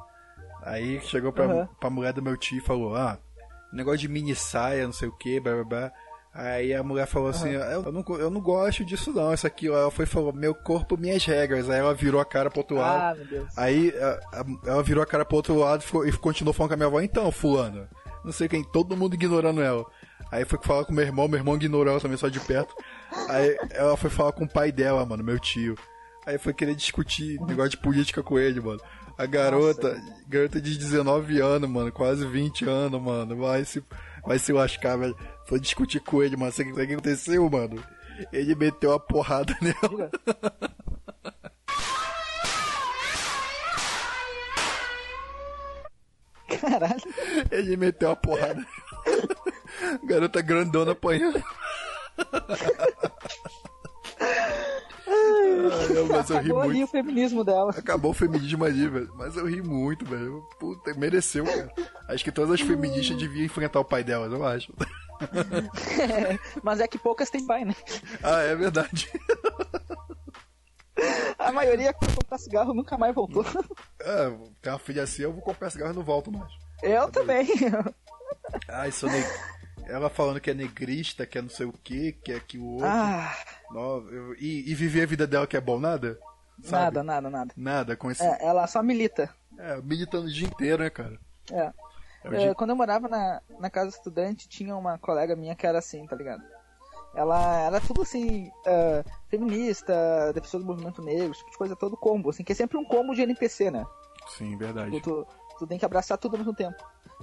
Aí 0.62 1.00
chegou 1.02 1.32
pra, 1.32 1.46
Uhum. 1.46 1.66
pra 1.78 1.90
mulher 1.90 2.12
do 2.12 2.22
meu 2.22 2.36
tio 2.36 2.58
e 2.58 2.60
falou: 2.60 2.96
Ah, 2.96 3.18
negócio 3.72 3.98
de 4.00 4.08
mini 4.08 4.34
saia, 4.34 4.84
não 4.86 4.92
sei 4.92 5.08
o 5.08 5.16
que, 5.16 5.38
blá 5.40 5.52
blá 5.54 5.64
blá. 5.64 5.92
Aí 6.34 6.72
a 6.74 6.82
mulher 6.82 7.06
falou 7.06 7.28
assim: 7.28 7.48
eu, 7.50 7.60
eu 7.60 7.92
não, 7.92 8.04
eu 8.16 8.30
não 8.30 8.40
gosto 8.40 8.84
disso 8.84 9.12
não, 9.12 9.32
isso 9.34 9.46
aqui. 9.46 9.66
Ela 9.66 9.90
foi 9.90 10.04
e 10.04 10.08
falou: 10.08 10.32
Meu 10.32 10.54
corpo, 10.54 10.96
minhas 10.96 11.24
regras. 11.24 11.68
Aí 11.68 11.78
ela 11.80 11.94
virou 11.94 12.20
a 12.20 12.24
cara 12.24 12.48
pro 12.50 12.60
outro 12.60 12.76
lado. 12.76 13.02
Ah, 13.02 13.14
meu 13.16 13.26
Deus. 13.26 13.58
Aí 13.58 13.92
a- 13.98 14.20
a- 14.40 14.44
ela 14.70 14.82
virou 14.82 15.02
a 15.02 15.06
cara 15.06 15.24
pro 15.24 15.36
outro 15.36 15.54
lado 15.56 15.80
e, 15.82 15.86
ficou- 15.86 16.06
e 16.06 16.12
continuou 16.12 16.52
falando 16.54 16.68
com 16.68 16.74
a 16.74 16.76
minha 16.76 16.86
avó, 16.86 17.00
então, 17.00 17.32
fulano. 17.32 17.88
Não 18.24 18.32
sei 18.32 18.48
quem, 18.48 18.62
todo 18.62 18.96
mundo 18.96 19.14
ignorando 19.14 19.62
ela. 19.62 19.84
Aí 20.30 20.44
foi 20.44 20.58
falar 20.62 20.84
com 20.84 20.92
meu 20.92 21.04
irmão, 21.04 21.26
meu 21.26 21.38
irmão 21.38 21.56
ignorou 21.56 21.90
ela 21.92 22.00
também 22.00 22.18
só 22.18 22.28
de 22.28 22.38
perto. 22.40 22.74
Aí 23.28 23.56
ela 23.70 23.96
foi 23.96 24.10
falar 24.10 24.32
com 24.32 24.44
o 24.44 24.48
pai 24.48 24.70
dela, 24.70 25.04
mano, 25.06 25.24
meu 25.24 25.38
tio. 25.38 25.74
Aí 26.26 26.36
foi 26.36 26.52
querer 26.52 26.74
discutir 26.74 27.40
negócio 27.46 27.70
de 27.70 27.78
política 27.78 28.22
com 28.22 28.38
ele, 28.38 28.60
mano. 28.60 28.80
A 29.16 29.24
garota, 29.26 30.00
garota 30.28 30.60
de 30.60 30.76
19 30.76 31.40
anos, 31.40 31.68
mano, 31.68 31.90
quase 31.90 32.24
20 32.26 32.68
anos, 32.68 33.00
mano, 33.02 33.34
vai 33.36 33.64
se, 33.64 33.82
vai 34.24 34.38
se 34.38 34.52
lascar, 34.52 34.96
velho. 34.98 35.16
Foi 35.48 35.58
discutir 35.58 36.00
com 36.00 36.22
ele, 36.22 36.36
mano. 36.36 36.52
Sabe 36.52 36.70
o 36.70 36.74
que 36.74 36.82
aconteceu, 36.82 37.48
mano? 37.48 37.82
Ele 38.30 38.54
meteu 38.54 38.92
a 38.92 39.00
porrada 39.00 39.56
nela. 39.62 40.10
Caralho. 46.60 47.02
Ele 47.50 47.76
meteu 47.76 48.10
a 48.10 48.16
porrada. 48.16 48.64
Garota 50.04 50.42
grandona 50.42 50.92
apanhando. 50.92 51.42
Não, 55.94 56.06
mas 56.08 56.30
eu 56.30 56.36
ri 56.36 56.44
Acabou 56.46 56.60
ali 56.60 56.72
muito. 56.74 56.88
o 56.88 56.90
feminismo 56.90 57.44
dela. 57.44 57.70
Acabou 57.76 58.10
o 58.10 58.14
feminismo 58.14 58.64
ali, 58.64 58.88
velho. 58.88 59.10
Mas 59.14 59.36
eu 59.36 59.46
ri 59.46 59.62
muito, 59.62 60.04
velho. 60.04 60.42
Puta, 60.58 60.92
mereceu, 60.94 61.44
cara. 61.44 61.72
Acho 62.08 62.24
que 62.24 62.32
todas 62.32 62.52
as 62.52 62.60
feministas 62.60 63.16
deviam 63.16 63.44
enfrentar 63.46 63.80
o 63.80 63.84
pai 63.84 64.04
delas, 64.04 64.32
eu 64.32 64.44
acho. 64.44 64.72
Mas 66.62 66.80
é 66.80 66.88
que 66.88 66.98
poucas 66.98 67.30
têm 67.30 67.46
pai, 67.46 67.64
né? 67.64 67.74
Ah, 68.22 68.40
é 68.42 68.54
verdade. 68.54 69.10
A 71.38 71.52
maioria 71.52 71.92
que 71.92 72.04
foi 72.04 72.14
comprar 72.14 72.38
cigarro 72.38 72.74
nunca 72.74 72.98
mais 72.98 73.14
voltou. 73.14 73.44
É, 74.00 74.30
tem 74.60 74.72
uma 74.72 74.78
filha 74.78 75.04
assim, 75.04 75.22
eu 75.22 75.32
vou 75.32 75.42
comprar 75.42 75.70
cigarro 75.70 75.92
e 75.92 75.96
não 75.96 76.02
volto 76.02 76.32
mais. 76.32 76.50
Eu 76.82 77.08
também. 77.10 77.46
Ai, 78.68 78.90
sou 78.90 79.08
neg... 79.10 79.24
Ela 79.86 80.10
falando 80.10 80.40
que 80.40 80.50
é 80.50 80.54
negrista, 80.54 81.24
que 81.24 81.38
é 81.38 81.42
não 81.42 81.48
sei 81.48 81.64
o 81.66 81.72
que, 81.72 82.12
que 82.12 82.32
é 82.32 82.40
que 82.40 82.58
o 82.58 82.64
outro. 82.74 82.86
Ah, 82.88 83.34
eu- 83.74 84.34
E, 84.38 84.70
e 84.70 84.74
viver 84.74 85.02
a 85.02 85.06
vida 85.06 85.26
dela 85.26 85.46
que 85.46 85.56
é 85.56 85.60
bom, 85.60 85.78
nada? 85.80 86.18
Sabe? 86.62 86.96
nada, 86.96 87.02
nada, 87.04 87.30
nada. 87.30 87.54
Nada 87.56 87.96
com 87.96 88.10
esse. 88.10 88.22
É, 88.22 88.44
ela 88.44 88.66
só 88.66 88.82
milita. 88.82 89.32
É, 89.56 89.80
militando 89.80 90.26
o 90.26 90.32
dia 90.32 90.46
inteiro, 90.46 90.82
né, 90.82 90.90
cara? 90.90 91.18
É. 91.52 91.72
Dia- 92.22 92.54
quando 92.54 92.70
eu 92.70 92.76
morava 92.76 93.08
na, 93.08 93.40
na 93.58 93.70
casa 93.70 93.90
estudante, 93.90 94.48
tinha 94.48 94.76
uma 94.76 94.98
colega 94.98 95.34
minha 95.36 95.54
que 95.54 95.66
era 95.66 95.78
assim, 95.78 96.06
tá 96.06 96.16
ligado? 96.16 96.42
Ela 97.14 97.60
era 97.62 97.80
tudo 97.80 98.02
assim, 98.02 98.50
é, 98.66 99.02
feminista, 99.28 100.30
defensor 100.34 100.60
do 100.60 100.66
movimento 100.66 101.02
negro, 101.02 101.32
tipo 101.32 101.50
de 101.50 101.56
coisa, 101.58 101.74
todo 101.76 101.96
combo, 101.96 102.30
assim, 102.30 102.44
que 102.44 102.52
é 102.52 102.54
sempre 102.54 102.76
um 102.76 102.84
combo 102.84 103.14
de 103.14 103.22
NPC, 103.22 103.70
né? 103.70 103.84
Sim, 104.36 104.56
verdade. 104.56 105.00
Tu, 105.00 105.26
tu 105.58 105.66
tem 105.66 105.78
que 105.78 105.84
abraçar 105.84 106.18
tudo 106.18 106.34
ao 106.34 106.38
mesmo 106.38 106.54
tempo. 106.54 106.76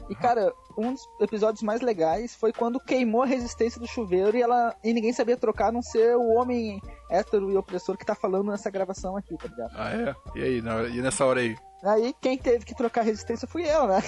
E 0.10 0.16
cara, 0.16 0.52
um 0.78 0.92
dos 0.94 1.02
episódios 1.22 1.64
mais 1.64 1.80
legais 1.82 2.36
foi 2.36 2.52
quando 2.52 2.80
queimou 2.80 3.22
a 3.22 3.26
resistência 3.26 3.80
do 3.80 3.88
chuveiro 3.88 4.36
e 4.36 4.42
ela 4.42 4.76
e 4.84 4.92
ninguém 4.92 5.14
sabia 5.14 5.38
trocar, 5.38 5.68
a 5.68 5.72
não 5.72 5.82
ser 5.82 6.18
o 6.18 6.34
homem 6.34 6.82
hétero 7.10 7.50
e 7.52 7.56
opressor 7.56 7.96
que 7.98 8.06
tá 8.06 8.14
falando 8.14 8.52
nessa 8.52 8.70
gravação 8.70 9.16
aqui, 9.16 9.38
tá 9.38 9.48
ligado? 9.48 9.72
Ah, 9.76 9.92
é? 9.92 10.16
E 10.38 10.44
aí, 10.44 10.62
na- 10.62 10.84
e 10.84 11.02
nessa 11.02 11.26
hora 11.26 11.40
aí? 11.40 11.56
Aí 11.84 12.14
quem 12.20 12.38
teve 12.38 12.66
que 12.66 12.76
trocar 12.76 13.02
a 13.02 13.04
resistência 13.06 13.48
fui 13.48 13.64
eu, 13.70 13.88
né? 13.88 14.02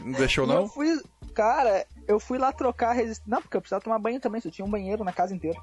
Não 0.00 0.12
deixou, 0.12 0.44
E 0.44 0.48
não? 0.48 0.62
eu 0.62 0.68
fui, 0.68 1.00
cara, 1.34 1.86
eu 2.08 2.18
fui 2.20 2.38
lá 2.38 2.52
trocar 2.52 2.90
a 2.90 2.92
resistência. 2.92 3.24
Não, 3.26 3.40
porque 3.42 3.56
eu 3.56 3.60
precisava 3.60 3.82
tomar 3.84 3.98
banho 3.98 4.20
também, 4.20 4.40
só 4.40 4.50
tinha 4.50 4.64
um 4.66 4.70
banheiro 4.70 5.04
na 5.04 5.12
casa 5.12 5.34
inteira. 5.34 5.58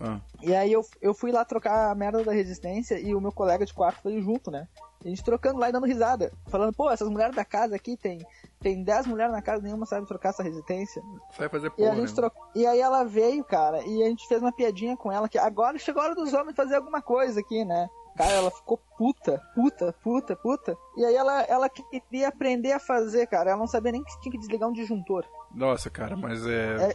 Ah, 0.00 0.18
E 0.42 0.54
aí 0.54 0.72
eu, 0.72 0.84
eu 1.02 1.12
fui 1.12 1.30
lá 1.30 1.44
trocar 1.44 1.90
a 1.90 1.94
merda 1.94 2.24
da 2.24 2.32
resistência 2.32 2.98
e 2.98 3.14
o 3.14 3.20
meu 3.20 3.30
colega 3.30 3.64
de 3.66 3.74
quarto 3.74 4.00
veio 4.08 4.22
junto, 4.22 4.50
né? 4.50 4.66
E 5.04 5.08
a 5.08 5.10
gente 5.10 5.22
trocando 5.22 5.58
lá 5.58 5.68
e 5.68 5.72
dando 5.72 5.86
risada. 5.86 6.32
Falando, 6.46 6.72
pô, 6.72 6.90
essas 6.90 7.08
mulheres 7.08 7.34
da 7.36 7.44
casa 7.44 7.76
aqui 7.76 7.96
tem. 7.96 8.24
Tem 8.60 8.82
10 8.82 9.06
mulheres 9.06 9.32
na 9.32 9.42
casa, 9.42 9.62
nenhuma 9.62 9.84
sabe 9.84 10.06
trocar 10.06 10.30
essa 10.30 10.42
resistência. 10.42 11.02
sai 11.36 11.48
fazer 11.48 11.66
E, 11.66 11.70
porra, 11.70 11.90
a 11.92 11.94
gente 11.96 12.08
né? 12.08 12.14
tro... 12.14 12.32
e 12.54 12.64
aí 12.66 12.80
ela 12.80 13.04
veio, 13.04 13.44
cara, 13.44 13.82
e 13.84 14.02
a 14.02 14.06
gente 14.06 14.26
fez 14.28 14.40
uma 14.40 14.52
piadinha 14.52 14.96
com 14.96 15.10
ela 15.12 15.28
que 15.28 15.36
agora 15.38 15.76
chegou 15.78 16.00
a 16.00 16.06
hora 16.06 16.14
dos 16.14 16.32
homens 16.32 16.54
fazer 16.56 16.76
alguma 16.76 17.02
coisa 17.02 17.40
aqui, 17.40 17.64
né? 17.64 17.88
Cara, 18.16 18.30
ela 18.32 18.50
ficou 18.50 18.78
puta, 18.98 19.42
puta, 19.54 19.92
puta, 20.02 20.36
puta. 20.36 20.76
E 20.96 21.04
aí 21.04 21.14
ela, 21.14 21.42
ela 21.44 21.68
queria 21.68 22.28
aprender 22.28 22.72
a 22.72 22.78
fazer, 22.78 23.26
cara. 23.26 23.50
Ela 23.50 23.58
não 23.58 23.66
sabia 23.66 23.92
nem 23.92 24.04
que 24.04 24.20
tinha 24.20 24.32
que 24.32 24.38
desligar 24.38 24.68
um 24.68 24.72
disjuntor. 24.72 25.24
Nossa, 25.54 25.88
cara, 25.90 26.16
mas 26.16 26.46
é. 26.46 26.90
É- 26.90 26.94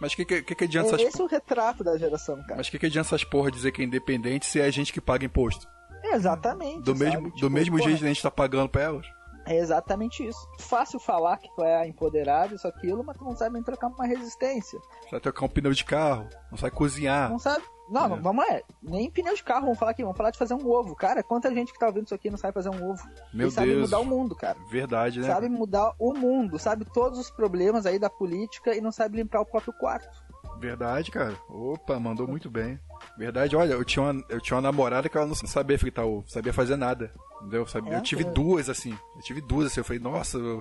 Mas 0.00 0.14
que, 0.14 0.24
que, 0.24 0.42
que 0.42 0.64
adianta 0.64 0.90
É 0.90 0.94
essas. 0.96 1.14
esse 1.14 1.22
o 1.22 1.26
retrato 1.26 1.82
da 1.84 1.96
geração, 1.96 2.36
cara. 2.42 2.56
Mas 2.56 2.68
que, 2.68 2.78
que 2.78 2.86
adianta 2.86 3.08
essas 3.08 3.24
porra 3.24 3.50
dizer 3.50 3.70
que 3.72 3.80
é 3.80 3.84
independente 3.84 4.44
se 4.46 4.60
é 4.60 4.64
a 4.64 4.70
gente 4.70 4.92
que 4.92 5.00
paga 5.00 5.24
imposto? 5.24 5.66
Exatamente. 6.02 6.82
Do 6.82 6.96
sabe? 6.96 7.04
mesmo, 7.10 7.24
Tipo, 7.30 7.40
do 7.40 7.50
mesmo 7.50 7.76
porra, 7.78 7.88
jeito 7.88 7.98
que 8.00 8.04
a 8.04 8.08
gente 8.08 8.22
tá 8.22 8.30
pagando 8.30 8.68
pra 8.68 8.82
elas? 8.82 9.06
É 9.46 9.56
exatamente 9.56 10.26
isso. 10.26 10.38
Fácil 10.58 10.98
falar 10.98 11.36
que 11.38 11.48
tu 11.54 11.62
é 11.62 11.86
empoderado, 11.86 12.56
isso, 12.56 12.66
aquilo, 12.66 13.04
mas 13.04 13.16
tu 13.16 13.24
não 13.24 13.36
sabe 13.36 13.54
nem 13.54 13.62
trocar 13.62 13.86
uma 13.86 14.04
resistência. 14.06 14.78
Vai 15.10 15.20
trocar 15.20 15.44
um 15.44 15.48
pneu 15.48 15.72
de 15.72 15.84
carro, 15.84 16.28
não 16.50 16.58
sai 16.58 16.70
cozinhar. 16.70 17.30
Não 17.30 17.38
sabe. 17.38 17.64
Não, 17.88 18.16
É. 18.16 18.20
vamos 18.20 18.44
lá. 18.46 18.60
Nem 18.82 19.10
pneu 19.10 19.34
de 19.34 19.42
carro, 19.44 19.62
vamos 19.62 19.78
falar 19.78 19.92
aqui. 19.92 20.02
Vamos 20.02 20.16
falar 20.16 20.30
de 20.30 20.38
fazer 20.38 20.54
um 20.54 20.68
ovo. 20.68 20.94
Cara, 20.96 21.22
quanta 21.22 21.52
gente 21.54 21.72
que 21.72 21.78
tá 21.78 21.86
ouvindo 21.86 22.06
isso 22.06 22.14
aqui 22.14 22.30
não 22.30 22.38
sabe 22.38 22.54
fazer 22.54 22.70
um 22.70 22.90
ovo. 22.90 23.02
Meu 23.32 23.48
e 23.48 23.50
sabe 23.50 23.68
Deus. 23.68 23.82
mudar 23.82 23.98
o 24.00 24.04
mundo, 24.04 24.34
cara. 24.34 24.56
Verdade, 24.70 25.20
né? 25.20 25.26
Sabe 25.26 25.48
mudar 25.48 25.92
o 25.98 26.12
mundo, 26.12 26.58
sabe 26.58 26.84
todos 26.84 27.18
os 27.18 27.30
problemas 27.30 27.86
aí 27.86 27.98
da 27.98 28.10
política 28.10 28.74
e 28.76 28.80
não 28.80 28.90
sabe 28.90 29.16
limpar 29.18 29.40
o 29.40 29.46
próprio 29.46 29.72
quarto. 29.74 30.24
Verdade, 30.58 31.10
cara. 31.10 31.36
Opa, 31.48 31.98
mandou 32.00 32.26
muito 32.26 32.50
bem. 32.50 32.80
Verdade, 33.18 33.54
olha, 33.54 33.74
eu 33.74 33.84
tinha 33.84 34.02
uma, 34.02 34.24
eu 34.28 34.40
tinha 34.40 34.56
uma 34.56 34.62
namorada 34.62 35.08
que 35.08 35.16
ela 35.16 35.26
não 35.26 35.34
sabia 35.34 35.78
fritar 35.78 36.06
ovo, 36.06 36.24
sabia 36.28 36.52
fazer 36.52 36.76
nada. 36.76 37.12
Entendeu? 37.42 37.60
Eu, 37.62 37.66
sabia, 37.66 37.94
É, 37.94 37.96
eu 37.98 38.02
tive 38.02 38.22
é. 38.24 38.30
duas 38.30 38.68
assim. 38.70 38.96
Eu 39.16 39.22
tive 39.22 39.40
duas 39.42 39.66
assim. 39.66 39.80
Eu 39.80 39.84
falei, 39.84 40.00
nossa, 40.00 40.38
eu, 40.38 40.60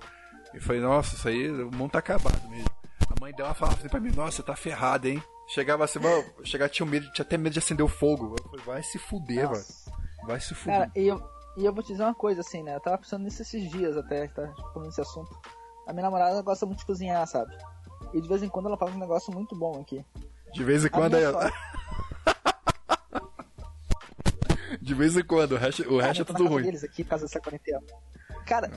eu 0.54 0.62
falei, 0.62 0.82
nossa, 0.82 1.16
isso 1.16 1.28
aí, 1.28 1.50
o 1.50 1.72
mundo 1.72 1.92
tá 1.92 2.00
acabado 2.00 2.42
mesmo. 2.50 2.68
A 3.10 3.20
mãe 3.22 3.34
dela 3.34 3.54
falava 3.54 3.78
assim 3.80 3.88
pra 3.88 4.00
mim, 4.00 4.12
nossa, 4.14 4.38
você 4.38 4.44
tá 4.44 4.56
ferrado, 4.56 5.08
hein? 5.08 5.24
Chegava 5.48 5.84
assim, 5.86 6.00
mano, 6.00 6.24
chegava, 6.44 6.70
tinha 6.70 6.86
medo, 6.86 7.10
tinha 7.12 7.24
até 7.26 7.38
medo 7.38 7.54
de 7.54 7.60
acender 7.60 7.86
o 7.86 7.90
fogo. 7.90 8.36
Falei, 8.50 8.66
vai 8.66 8.84
se 8.84 8.98
fuder, 8.98 9.48
velho. 9.48 9.52
Nossa. 9.52 9.92
Vai 10.26 10.40
se 10.40 10.56
fuder. 10.56 10.80
Cara, 10.80 10.92
e 10.96 11.08
eu, 11.08 11.22
e 11.56 11.66
eu 11.66 11.74
vou 11.74 11.84
te 11.84 11.92
dizer 11.92 12.04
uma 12.04 12.16
coisa 12.16 12.42
assim, 12.42 12.64
né? 12.64 12.76
Eu 12.76 12.80
tava 12.80 12.98
pensando 12.98 13.24
nisso 13.24 13.42
esses 13.44 13.70
dias 13.70 13.96
até, 13.96 14.28
tá? 14.28 14.52
Falando 14.74 14.88
nesse 14.88 15.02
assunto. 15.02 15.38
A 15.86 15.94
minha 15.94 16.04
namorada 16.04 16.42
gosta 16.42 16.66
muito 16.66 16.80
de 16.80 16.86
cozinhar, 16.86 17.26
sabe? 17.28 17.56
E 18.14 18.20
de 18.20 18.28
vez 18.28 18.42
em 18.42 18.50
quando 18.50 18.68
ela 18.68 18.78
faz 18.78 18.94
um 18.96 19.00
negócio 19.00 19.32
muito 19.32 19.56
bom 19.56 19.80
aqui. 19.80 20.04
De 20.52 20.64
vez 20.64 20.84
em 20.84 20.88
A 20.88 20.90
quando 20.90 21.16
aí, 21.16 21.24
sogra- 21.26 21.54
De 24.82 24.94
vez 24.94 25.16
em 25.18 25.24
quando, 25.24 25.54
o 25.54 25.58
resto, 25.58 25.84
o 25.94 26.00
resto 26.00 26.22
é 26.22 26.26
tudo 26.26 26.48
ruim. 26.48 26.64
deles 26.64 26.84
aqui 26.84 27.04
por 27.04 27.12
causa 27.12 27.26
dessa 27.26 27.40
quarentena. 27.40 27.82
Cara, 28.46 28.70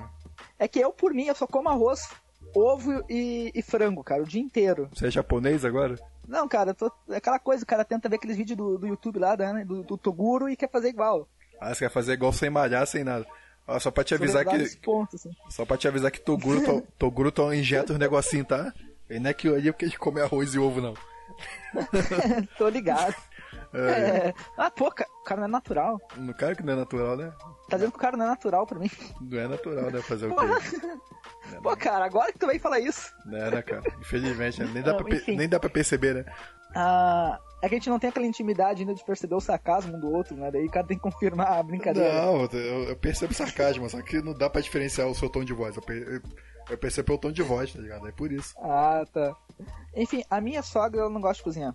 é 0.58 0.68
que 0.68 0.78
eu, 0.78 0.92
por 0.92 1.12
mim, 1.12 1.24
eu 1.26 1.34
só 1.34 1.46
como 1.46 1.68
arroz, 1.68 2.08
ovo 2.54 3.04
e, 3.08 3.50
e 3.54 3.62
frango, 3.62 4.02
cara, 4.04 4.22
o 4.22 4.26
dia 4.26 4.40
inteiro. 4.40 4.88
Você 4.94 5.08
é 5.08 5.10
japonês 5.10 5.64
agora? 5.64 5.98
Não, 6.29 6.47
cara, 6.47 6.74
tô, 6.74 6.93
é 7.09 7.16
aquela 7.16 7.39
coisa, 7.39 7.64
o 7.64 7.66
cara 7.66 7.85
tenta 7.85 8.09
ver 8.09 8.16
aqueles 8.16 8.37
vídeos 8.37 8.57
do, 8.57 8.79
do 8.79 8.87
YouTube 8.87 9.18
lá, 9.18 9.35
né, 9.37 9.64
do, 9.64 9.83
do 9.83 9.97
Toguro 9.97 10.49
e 10.49 10.57
quer 10.57 10.70
fazer 10.70 10.91
igual. 10.91 11.26
Ah, 11.59 11.74
você 11.74 11.87
quer 11.87 11.91
fazer 11.91 12.12
igual 12.12 12.33
sem 12.33 12.51
malhar, 12.51 12.87
sem 12.87 13.03
nada. 13.03 13.26
Só 13.81 13.91
pra 13.91 14.05
te 14.05 14.14
avisar 14.14 14.45
que. 14.45 14.76
ponto, 14.79 15.16
assim. 15.16 15.31
Só 15.51 15.64
pra 15.64 15.76
te 15.76 15.89
avisar 15.89 16.11
que 16.11 16.20
Toguro, 16.20 16.64
to, 16.64 16.87
Toguro 16.99 17.33
to 17.33 17.53
injeta 17.53 17.93
os 17.93 17.99
negocinhos, 17.99 18.47
tá? 18.47 18.72
E 19.11 19.18
não 19.18 19.31
é 19.31 19.35
que 19.35 19.49
ali 19.49 19.72
porque 19.72 19.87
a 19.87 19.89
gente 19.89 19.99
come 19.99 20.20
arroz 20.20 20.55
e 20.55 20.59
ovo, 20.59 20.81
não. 20.81 20.95
Tô 22.57 22.68
ligado. 22.68 23.14
É. 23.74 24.32
Ah, 24.56 24.70
pô, 24.70 24.88
o 24.88 25.24
cara 25.24 25.40
não 25.42 25.48
é 25.48 25.50
natural. 25.50 26.00
No 26.16 26.34
cara 26.34 26.54
que 26.54 26.62
não 26.62 26.72
é 26.72 26.76
natural, 26.76 27.16
né? 27.16 27.32
Tá 27.68 27.76
dizendo 27.76 27.92
que 27.92 27.98
o 27.98 28.00
cara 28.00 28.16
não 28.16 28.24
é 28.24 28.28
natural 28.28 28.66
pra 28.66 28.78
mim. 28.78 28.90
Não 29.20 29.38
é 29.38 29.46
natural, 29.48 29.90
né? 29.90 30.00
Fazer 30.02 30.26
o 30.26 30.34
quê? 30.34 30.46
Pô, 31.62 31.76
cara, 31.76 32.04
agora 32.04 32.32
que 32.32 32.38
tu 32.38 32.46
vem 32.46 32.58
falar 32.58 32.78
isso. 32.80 33.12
Não 33.24 33.38
é, 33.38 33.50
né, 33.50 33.62
cara? 33.62 33.82
Infelizmente, 34.00 34.60
né? 34.62 34.70
nem, 34.72 34.82
dá 34.82 34.92
Não, 34.92 34.98
pra 35.04 35.18
nem 35.26 35.48
dá 35.48 35.58
pra 35.60 35.70
perceber, 35.70 36.14
né? 36.14 36.24
Ah, 36.74 37.38
é 37.62 37.68
que 37.68 37.74
a 37.74 37.78
gente 37.78 37.88
não 37.88 37.98
tem 37.98 38.10
aquela 38.10 38.26
intimidade 38.26 38.82
ainda 38.82 38.94
de 38.94 39.04
perceber 39.04 39.34
o 39.34 39.40
sarcasmo 39.40 39.96
um 39.96 40.00
do 40.00 40.10
outro, 40.12 40.36
né? 40.36 40.50
Daí 40.50 40.66
o 40.66 40.70
cara 40.70 40.86
tem 40.86 40.96
que 40.98 41.02
confirmar 41.02 41.52
a 41.58 41.62
brincadeira. 41.62 42.12
Não, 42.22 42.42
eu, 42.52 42.84
eu 42.88 42.96
percebo 42.96 43.32
sarcasmo, 43.32 43.88
só 43.88 44.02
que 44.02 44.20
não 44.20 44.34
dá 44.34 44.50
pra 44.50 44.60
diferenciar 44.60 45.08
o 45.08 45.14
seu 45.14 45.30
tom 45.30 45.42
de 45.44 45.52
voz. 45.54 45.76
Eu, 45.76 45.82
eu- 45.94 46.22
eu 46.70 46.76
percebo 46.76 47.06
pelo 47.06 47.18
tom 47.18 47.32
de 47.32 47.42
voz, 47.42 47.72
tá 47.72 47.80
ligado? 47.80 48.06
É 48.06 48.12
por 48.12 48.30
isso. 48.30 48.54
Ah, 48.60 49.02
tá. 49.10 49.34
Enfim, 49.94 50.22
a 50.28 50.38
minha 50.38 50.62
sogra 50.62 51.00
ela 51.00 51.10
não 51.10 51.20
gosta 51.20 51.38
de 51.38 51.44
cozinhar. 51.44 51.74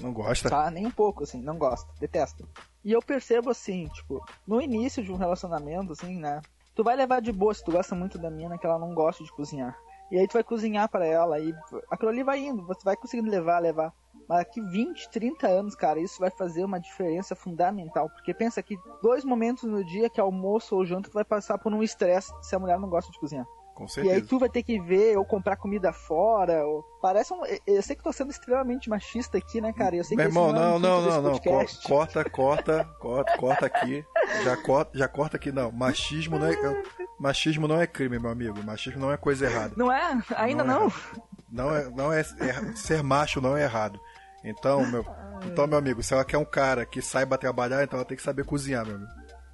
Não 0.00 0.12
gosta? 0.12 0.48
Tá? 0.48 0.70
Nem 0.70 0.86
um 0.86 0.90
pouco, 0.90 1.24
assim, 1.24 1.40
não 1.40 1.58
gosta, 1.58 1.92
detesta. 2.00 2.44
E 2.84 2.92
eu 2.92 3.00
percebo 3.00 3.50
assim, 3.50 3.86
tipo, 3.88 4.24
no 4.46 4.60
início 4.60 5.02
de 5.02 5.12
um 5.12 5.16
relacionamento, 5.16 5.92
assim, 5.92 6.18
né? 6.18 6.40
Tu 6.74 6.82
vai 6.82 6.96
levar 6.96 7.20
de 7.20 7.30
boa 7.30 7.52
se 7.52 7.64
tu 7.64 7.72
gosta 7.72 7.94
muito 7.94 8.18
da 8.18 8.30
mina 8.30 8.56
que 8.56 8.66
ela 8.66 8.78
não 8.78 8.94
gosta 8.94 9.22
de 9.22 9.30
cozinhar. 9.32 9.76
E 10.10 10.18
aí 10.18 10.26
tu 10.26 10.32
vai 10.32 10.42
cozinhar 10.42 10.88
pra 10.88 11.06
ela 11.06 11.38
e 11.38 11.54
aquilo 11.90 12.10
ali 12.10 12.24
vai 12.24 12.40
indo, 12.40 12.66
você 12.66 12.80
vai 12.82 12.96
conseguindo 12.96 13.30
levar, 13.30 13.60
levar. 13.60 13.92
Mas 14.28 14.38
daqui 14.38 14.60
20, 14.60 15.08
30 15.10 15.46
anos, 15.46 15.74
cara, 15.74 16.00
isso 16.00 16.18
vai 16.18 16.30
fazer 16.30 16.64
uma 16.64 16.80
diferença 16.80 17.36
fundamental. 17.36 18.08
Porque 18.10 18.34
pensa 18.34 18.62
que 18.62 18.78
dois 19.02 19.24
momentos 19.24 19.64
no 19.64 19.84
dia, 19.84 20.08
que 20.10 20.20
é 20.20 20.22
almoço 20.22 20.74
ou 20.74 20.84
janta, 20.84 21.10
tu 21.10 21.14
vai 21.14 21.24
passar 21.24 21.58
por 21.58 21.72
um 21.72 21.82
estresse 21.82 22.32
se 22.42 22.54
a 22.54 22.58
mulher 22.58 22.78
não 22.78 22.88
gosta 22.88 23.10
de 23.12 23.18
cozinhar. 23.18 23.46
Com 23.74 23.84
E 23.84 23.86
aí 23.86 23.90
certeza. 24.06 24.26
tu 24.26 24.38
vai 24.38 24.48
ter 24.48 24.62
que 24.62 24.78
ver 24.78 25.16
ou 25.16 25.24
comprar 25.24 25.56
comida 25.56 25.92
fora. 25.92 26.66
Ou... 26.66 26.82
Parece 27.00 27.32
um. 27.32 27.40
Eu 27.66 27.82
sei 27.82 27.96
que 27.96 28.02
tô 28.02 28.12
sendo 28.12 28.30
extremamente 28.30 28.90
machista 28.90 29.38
aqui, 29.38 29.60
né, 29.60 29.72
cara? 29.72 29.96
Eu 29.96 30.04
sei 30.04 30.16
Meu 30.16 30.26
que 30.26 30.30
irmão, 30.30 30.50
é 30.50 30.52
não, 30.52 30.76
intuito 30.78 30.86
não, 30.86 31.00
não, 31.02 31.22
não. 31.22 31.30
Podcast. 31.32 31.88
Corta, 31.88 32.28
corta, 32.28 32.84
corta, 33.00 33.36
corta 33.38 33.66
aqui. 33.66 34.04
Já 34.44 34.56
corta, 34.56 34.98
já 34.98 35.08
corta 35.08 35.36
aqui, 35.36 35.50
não. 35.50 35.72
Machismo 35.72 36.38
não 36.38 36.46
é. 36.46 36.52
Machismo 37.18 37.66
não 37.68 37.80
é 37.80 37.86
crime, 37.86 38.18
meu 38.18 38.30
amigo. 38.30 38.62
Machismo 38.62 39.00
não 39.00 39.12
é 39.12 39.16
coisa 39.16 39.46
errada. 39.46 39.74
Não 39.76 39.90
é? 39.92 40.18
Ainda 40.36 40.64
Não 40.64 40.74
é 40.74 40.78
não? 40.78 40.84
errado. 40.86 41.22
Não 41.50 41.74
é, 41.74 41.90
não 41.90 42.12
é, 42.12 42.20
é- 42.20 42.76
ser 42.76 43.02
macho 43.02 43.40
não 43.40 43.56
é 43.56 43.62
errado. 43.64 44.00
Então, 44.44 44.86
meu, 44.86 45.04
então, 45.44 45.66
meu 45.66 45.76
amigo, 45.76 46.02
se 46.02 46.14
ela 46.14 46.24
quer 46.24 46.38
um 46.38 46.44
cara 46.44 46.86
que 46.86 47.02
saiba 47.02 47.36
trabalhar, 47.36 47.82
então 47.82 47.98
ela 47.98 48.06
tem 48.06 48.16
que 48.16 48.22
saber 48.22 48.44
cozinhar, 48.44 48.86
meu 48.86 48.94
amigo. 48.96 49.10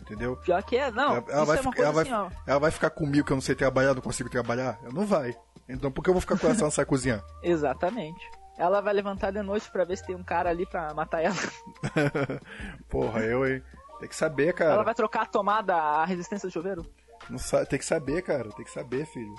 Entendeu? 0.07 0.37
Pior 0.37 0.63
que 0.63 0.77
é, 0.77 0.91
não. 0.91 1.17
ela, 1.17 1.25
ela 1.29 1.45
vai, 1.45 1.59
é 1.59 1.61
uma 1.61 1.73
ficar- 1.73 1.83
ela, 1.83 1.93
vai, 1.93 2.03
assim, 2.05 2.13
ó. 2.13 2.31
ela 2.47 2.61
vai 2.61 2.71
ficar 2.71 2.91
comigo 2.91 3.27
que 3.27 3.33
eu 3.33 3.37
não 3.37 3.41
sei 3.43 3.55
trabalhar, 3.57 3.93
não 3.95 4.01
consigo 4.01 4.31
trabalhar? 4.31 4.79
Ela 4.83 4.93
não 4.93 5.05
vai. 5.05 5.37
Então 5.69 5.91
por 5.91 6.03
que 6.03 6.09
eu 6.11 6.15
vou 6.15 6.21
ficar 6.21 6.39
com 6.39 6.47
ela 6.47 6.55
se 6.55 6.61
ela 6.61 6.69
não 6.69 6.73
sabe 6.75 6.89
cozinhar? 6.89 7.25
Exatamente. 7.43 8.25
ela 8.57 8.81
vai 8.81 8.95
levantar 8.95 9.33
de 9.33 9.43
noite 9.43 9.69
pra 9.71 9.85
ver 9.85 9.97
se 9.99 10.07
tem 10.07 10.15
um 10.15 10.23
cara 10.23 10.49
ali 10.49 10.65
pra 10.65 10.95
matar 10.95 11.23
ela. 11.23 11.35
Porra, 12.89 13.21
eu, 13.21 13.47
hein? 13.47 13.63
Tem 13.99 14.09
que 14.09 14.15
saber, 14.17 14.53
cara. 14.53 14.75
Ela 14.75 14.85
vai 14.85 14.95
trocar 14.95 15.23
a 15.23 15.27
tomada, 15.27 15.75
a 15.75 16.05
resistência 16.05 16.49
do 16.49 16.53
chuveiro. 16.53 16.87
Não 17.29 17.39
sa... 17.39 17.65
Tem 17.67 17.79
que 17.79 17.85
saber, 17.85 18.23
cara. 18.23 18.51
Tem 18.51 18.65
que 18.65 18.71
saber, 18.71 19.07
filho. 19.07 19.35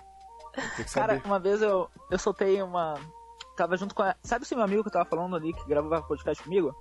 Tem 0.75 0.85
que 0.85 0.93
Cara, 0.93 1.13
saber. 1.15 1.25
uma 1.27 1.39
vez 1.39 1.61
eu, 1.61 1.87
eu 2.09 2.17
soltei 2.19 2.61
uma. 2.61 2.95
Tava 3.55 3.77
junto 3.77 3.93
com 3.93 4.01
a. 4.01 4.15
Sabe 4.23 4.43
esse 4.43 4.55
meu 4.55 4.63
amigo 4.65 4.81
que 4.81 4.89
eu 4.89 4.93
tava 4.93 5.05
falando 5.05 5.35
ali, 5.35 5.53
que 5.53 5.67
gravava 5.67 6.01
podcast 6.07 6.43
comigo? 6.43 6.75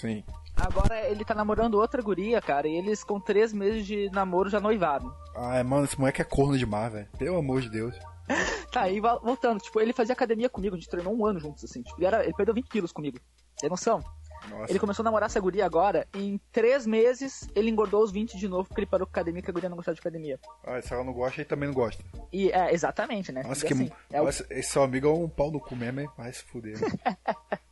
Sim. 0.00 0.24
Agora 0.60 1.08
ele 1.08 1.24
tá 1.24 1.34
namorando 1.34 1.74
outra 1.74 2.02
guria, 2.02 2.40
cara, 2.42 2.66
e 2.66 2.74
eles 2.76 3.04
com 3.04 3.20
três 3.20 3.52
meses 3.52 3.86
de 3.86 4.10
namoro 4.10 4.50
já 4.50 4.60
noivaram. 4.60 5.12
Ai, 5.36 5.62
mano, 5.62 5.84
esse 5.84 5.98
moleque 5.98 6.20
é 6.20 6.24
corno 6.24 6.58
demais, 6.58 6.92
velho. 6.92 7.08
Pelo 7.18 7.38
amor 7.38 7.60
de 7.60 7.70
Deus. 7.70 7.94
Tá, 8.70 8.82
aí 8.82 9.00
vol- 9.00 9.18
voltando, 9.22 9.58
tipo, 9.60 9.80
ele 9.80 9.94
fazia 9.94 10.12
academia 10.12 10.46
comigo, 10.50 10.76
a 10.76 10.78
gente 10.78 10.90
treinou 10.90 11.16
um 11.16 11.24
ano 11.24 11.40
juntos, 11.40 11.64
assim. 11.64 11.80
Tipo, 11.82 11.98
ele, 11.98 12.06
era, 12.06 12.22
ele 12.22 12.34
perdeu 12.34 12.54
20 12.54 12.68
quilos 12.68 12.92
comigo. 12.92 13.18
Tem 13.58 13.70
noção? 13.70 14.04
Nossa. 14.50 14.72
Ele 14.72 14.78
começou 14.78 15.02
a 15.02 15.04
namorar 15.04 15.26
essa 15.28 15.40
guria 15.40 15.64
agora, 15.66 16.06
e 16.14 16.28
em 16.30 16.40
três 16.52 16.86
meses 16.86 17.48
ele 17.54 17.70
engordou 17.70 18.02
os 18.02 18.10
20 18.10 18.36
de 18.36 18.48
novo 18.48 18.68
porque 18.68 18.80
ele 18.80 18.86
parou 18.86 19.06
com 19.06 19.10
academia, 19.10 19.42
que 19.42 19.50
a 19.50 19.52
guria 19.52 19.68
não 19.68 19.76
gostava 19.76 19.94
de 19.94 20.00
academia. 20.00 20.38
Ah, 20.64 20.80
se 20.80 20.92
ela 20.92 21.04
não 21.04 21.12
gosta, 21.12 21.40
ele 21.40 21.48
também 21.48 21.68
não 21.68 21.74
gosta. 21.74 22.02
E 22.32 22.50
é, 22.50 22.72
exatamente, 22.72 23.30
né? 23.32 23.42
Nossa, 23.42 23.64
E 23.64 23.68
que. 23.68 23.74
assim, 23.74 23.90
é 24.10 24.20
o- 24.20 24.24
Nossa, 24.24 24.46
esse 24.50 24.70
seu 24.70 24.82
amigo 24.82 25.06
é 25.08 25.12
um 25.12 25.28
pau 25.28 25.50
no 25.50 25.60
cu 25.60 25.76
mesmo, 25.76 26.00
hein? 26.00 26.08
Vai 26.16 26.32
se 26.32 26.42
fuder. 26.44 26.78
né? 26.80 26.88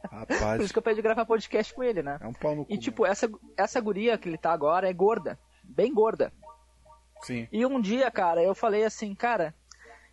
por 0.03 0.11
Rapaz, 0.11 0.63
isso 0.63 0.73
que 0.73 0.79
eu 0.79 0.83
pedi 0.83 1.03
gravar 1.03 1.27
podcast 1.27 1.75
com 1.75 1.83
ele, 1.83 2.03
né? 2.03 2.19
é 2.21 2.27
um 2.27 2.33
pau 2.33 2.55
no 2.55 2.65
cu. 2.65 2.73
E 2.73 2.79
tipo, 2.79 3.05
essa, 3.05 3.29
essa 3.57 3.81
guria 3.81 4.17
que 4.17 4.29
ele 4.29 4.39
tá 4.39 4.53
agora 4.53 4.89
é 4.89 4.93
gorda. 4.93 5.39
Bem 5.65 5.93
gorda. 5.93 6.33
Sim. 7.23 7.49
E 7.51 7.65
um 7.67 7.81
dia, 7.81 8.11
cara, 8.11 8.43
eu 8.43 8.55
falei 8.55 8.85
assim, 8.85 9.15
cara, 9.15 9.55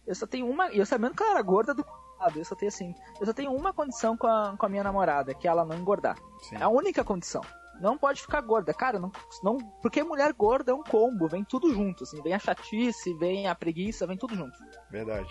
eu 0.07 0.16
só 0.16 0.26
tenho 0.26 0.47
uma. 0.49 0.72
E 0.72 0.80
eu 0.80 0.86
sabendo 0.86 1.16
que 1.16 1.22
ela 1.22 1.34
era 1.34 1.41
gorda 1.41 1.74
do 1.74 1.86
lado, 2.24 2.39
eu 2.39 2.45
só 2.45 2.55
tenho 2.55 2.69
assim. 2.69 2.95
Eu 3.19 3.26
só 3.26 3.34
tenho 3.34 3.53
uma 3.53 3.74
condição 3.74 4.15
com 4.17 4.28
a, 4.28 4.55
com 4.57 4.65
a 4.65 4.69
minha 4.69 4.84
namorada, 4.84 5.34
que 5.34 5.47
é 5.47 5.51
ela 5.51 5.65
não 5.65 5.78
engordar. 5.78 6.17
Sim. 6.41 6.55
É 6.55 6.63
a 6.63 6.69
única 6.69 7.03
condição. 7.03 7.41
Não 7.80 7.97
pode 7.97 8.21
ficar 8.21 8.41
gorda, 8.41 8.74
cara, 8.74 8.99
não, 8.99 9.11
não. 9.41 9.57
Porque 9.82 10.03
mulher 10.03 10.32
gorda 10.34 10.71
é 10.71 10.76
um 10.76 10.84
combo, 10.84 11.28
vem 11.28 11.43
tudo 11.43 11.74
junto, 11.74 12.03
assim, 12.03 12.21
vem 12.21 12.34
a 12.34 12.39
chatice, 12.39 13.13
vem 13.15 13.47
a 13.47 13.55
preguiça, 13.55 14.07
vem 14.07 14.17
tudo 14.17 14.36
junto. 14.36 14.57
Verdade. 14.89 15.30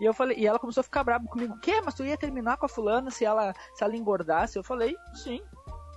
E 0.00 0.04
eu 0.04 0.14
falei, 0.14 0.38
e 0.38 0.46
ela 0.46 0.58
começou 0.58 0.80
a 0.80 0.84
ficar 0.84 1.04
brava 1.04 1.26
comigo. 1.26 1.58
Que? 1.58 1.80
Mas 1.82 1.94
tu 1.94 2.04
ia 2.04 2.16
terminar 2.16 2.56
com 2.56 2.66
a 2.66 2.68
fulana 2.68 3.10
se 3.10 3.24
ela, 3.24 3.54
se 3.74 3.84
ela 3.84 3.96
engordasse? 3.96 4.58
Eu 4.58 4.62
falei, 4.62 4.94
sim. 5.14 5.42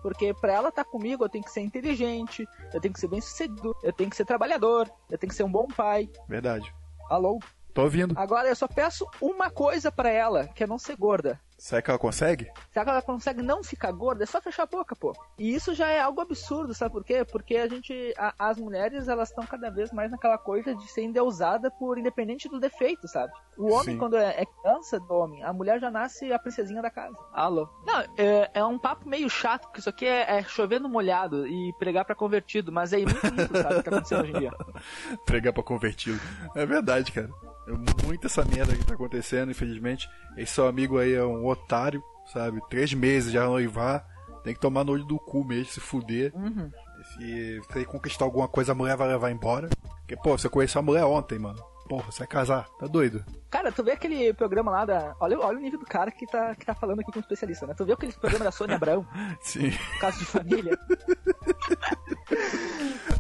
Porque 0.02 0.34
pra 0.34 0.52
ela 0.52 0.70
estar 0.70 0.84
comigo, 0.84 1.24
eu 1.24 1.30
tenho 1.30 1.44
que 1.44 1.52
ser 1.52 1.62
inteligente, 1.62 2.46
eu 2.74 2.82
tenho 2.82 2.94
que 2.94 3.00
ser 3.00 3.08
bem 3.08 3.22
sucedido, 3.22 3.74
eu 3.82 3.94
tenho 3.94 4.10
que 4.10 4.18
ser 4.18 4.26
trabalhador, 4.26 4.92
eu 5.10 5.18
tenho 5.18 5.30
que 5.30 5.36
ser 5.36 5.44
um 5.44 5.52
bom 5.52 5.68
pai. 5.68 6.10
Verdade. 6.28 6.74
Alô? 7.10 7.40
Tô 7.74 7.84
ouvindo. 7.84 8.14
Agora 8.18 8.48
eu 8.48 8.56
só 8.56 8.68
peço 8.68 9.06
uma 9.20 9.50
coisa 9.50 9.92
pra 9.92 10.10
ela, 10.10 10.48
que 10.48 10.64
é 10.64 10.68
não 10.68 10.78
ser 10.78 10.96
gorda. 10.96 11.40
Será 11.64 11.82
que 11.82 11.90
ela 11.90 11.98
consegue? 11.98 12.52
Será 12.74 12.84
que 12.84 12.92
ela 12.92 13.02
consegue 13.02 13.42
não 13.42 13.64
ficar 13.64 13.90
gorda? 13.94 14.24
É 14.24 14.26
só 14.26 14.42
fechar 14.42 14.64
a 14.64 14.66
boca, 14.66 14.98
pô. 14.98 15.14
E 15.40 15.56
isso 15.56 15.74
já 15.74 15.88
é 15.88 16.02
algo 16.02 16.20
absurdo, 16.20 16.74
sabe 16.74 16.92
por 16.92 17.06
quê? 17.06 17.24
Porque 17.24 17.56
a 17.56 17.70
gente, 17.70 18.14
a- 18.18 18.34
as 18.38 18.58
mulheres, 18.58 19.08
elas 19.08 19.30
estão 19.30 19.46
cada 19.46 19.70
vez 19.70 19.90
mais 19.94 20.12
naquela 20.12 20.38
coisa 20.38 20.76
de 20.76 20.86
ser 20.92 21.04
endeusada 21.04 21.72
por 21.72 21.98
independente 21.98 22.50
do 22.50 22.60
defeito, 22.60 23.08
sabe? 23.08 23.32
O 23.58 23.72
homem, 23.72 23.94
Sim. 23.94 23.98
quando 23.98 24.18
é, 24.18 24.42
é 24.42 24.46
criança 24.46 25.00
do 25.00 25.14
homem, 25.14 25.42
a 25.42 25.54
mulher 25.54 25.80
já 25.80 25.90
nasce 25.90 26.34
a 26.34 26.38
princesinha 26.38 26.82
da 26.82 26.90
casa. 26.90 27.16
Alô? 27.32 27.70
Não, 27.86 28.02
é, 28.18 28.52
é 28.56 28.66
um 28.66 28.78
papo 28.78 29.08
meio 29.08 29.30
chato, 29.30 29.62
porque 29.68 29.80
isso 29.80 29.90
aqui 29.90 30.06
é, 30.06 30.40
é 30.40 30.44
chover 30.44 30.82
no 30.82 30.90
molhado 30.90 31.48
e 31.48 31.72
pregar 31.80 32.04
pra 32.04 32.14
convertido, 32.14 32.74
mas 32.74 32.92
é 32.92 32.98
muito 32.98 33.16
isso, 33.26 33.56
sabe, 33.62 33.76
o 33.76 33.78
que 33.78 33.84
tá 33.84 33.90
acontecendo 33.92 34.24
hoje 34.24 34.32
em 34.34 34.40
dia. 34.40 34.52
Pregar 35.26 35.54
pra 35.54 35.64
convertido. 35.64 36.20
É 36.58 36.66
verdade, 36.66 37.10
cara. 37.14 37.30
É 37.66 38.06
muito 38.06 38.28
essa 38.28 38.44
merda 38.44 38.76
que 38.76 38.84
tá 38.86 38.94
acontecendo, 38.94 39.50
infelizmente. 39.52 40.10
Esse 40.36 40.52
seu 40.56 40.68
amigo 40.68 40.98
aí 40.98 41.14
é 41.14 41.24
um 41.24 41.46
otário, 41.54 42.04
sabe? 42.32 42.60
Três 42.70 42.94
meses 42.94 43.32
já 43.32 43.46
noivar. 43.46 44.06
Tem 44.44 44.54
que 44.54 44.60
tomar 44.60 44.84
no 44.84 44.92
olho 44.92 45.06
do 45.06 45.18
cu 45.18 45.44
mesmo, 45.46 45.72
se 45.72 45.80
fuder. 45.80 46.34
Uhum. 46.36 46.70
Se 47.18 47.60
você 47.60 47.86
conquistar 47.86 48.26
alguma 48.26 48.48
coisa, 48.48 48.72
a 48.74 48.76
mulher 48.76 48.96
vai 48.98 49.08
levar 49.08 49.32
embora. 49.32 49.70
Porque, 50.00 50.16
pô, 50.18 50.38
você 50.38 50.50
conheceu 50.50 50.80
a 50.80 50.84
mulher 50.84 51.06
ontem, 51.06 51.40
mano. 51.40 51.62
Porra, 51.88 52.12
você 52.12 52.20
vai 52.20 52.28
casar. 52.28 52.66
Tá 52.80 52.88
doido? 52.88 53.24
Cara, 53.50 53.72
tu 53.72 53.84
vê 53.84 53.92
aquele 53.92 54.34
programa 54.34 54.72
lá 54.72 54.86
da. 54.86 55.16
Olha, 55.20 55.38
olha 55.40 55.58
o 55.58 55.62
nível 55.62 55.80
do 55.80 55.86
cara 55.86 56.10
que 56.12 56.26
tá, 56.26 56.56
que 56.56 56.66
tá 56.66 56.74
falando 56.74 57.02
aqui 57.02 57.12
com 57.12 57.20
o 57.20 57.22
especialista, 57.22 57.68
né? 57.68 57.74
Tu 57.74 57.86
vê 57.86 57.94
aquele 57.94 58.12
programa 58.14 58.46
da 58.46 58.52
Sônia 58.52 58.76
Abrão, 58.76 59.06
Sim. 59.42 59.72
caso 60.00 60.20
de 60.20 60.26
família. 60.26 60.78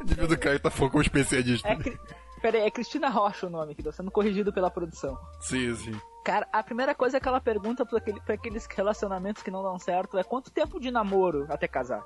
O 0.01 0.05
nível 0.05 0.27
do 0.27 0.37
cara 0.37 0.59
tá 0.59 0.69
falando 0.69 0.91
como 0.91 1.01
especialista. 1.03 1.67
É, 1.67 1.75
Cri- 1.75 1.97
Pera 2.43 2.57
aí, 2.57 2.65
é 2.65 2.69
Cristina 2.71 3.07
Rocha 3.07 3.47
o 3.47 3.49
nome, 3.49 3.73
que 3.73 3.81
tá 3.81 3.89
sendo 3.93 4.11
corrigido 4.11 4.51
pela 4.51 4.69
produção. 4.69 5.17
Sim, 5.39 5.73
sim. 5.75 6.01
Cara, 6.25 6.45
a 6.51 6.61
primeira 6.61 6.93
coisa 6.93 7.17
que 7.17 7.25
ela 7.25 7.39
pergunta 7.39 7.85
pra, 7.85 7.99
aquele, 7.99 8.19
pra 8.19 8.35
aqueles 8.35 8.65
relacionamentos 8.65 9.41
que 9.41 9.49
não 9.49 9.63
dão 9.63 9.79
certo 9.79 10.17
é 10.17 10.25
quanto 10.25 10.51
tempo 10.51 10.77
de 10.77 10.91
namoro 10.91 11.45
até 11.47 11.69
casar? 11.69 12.05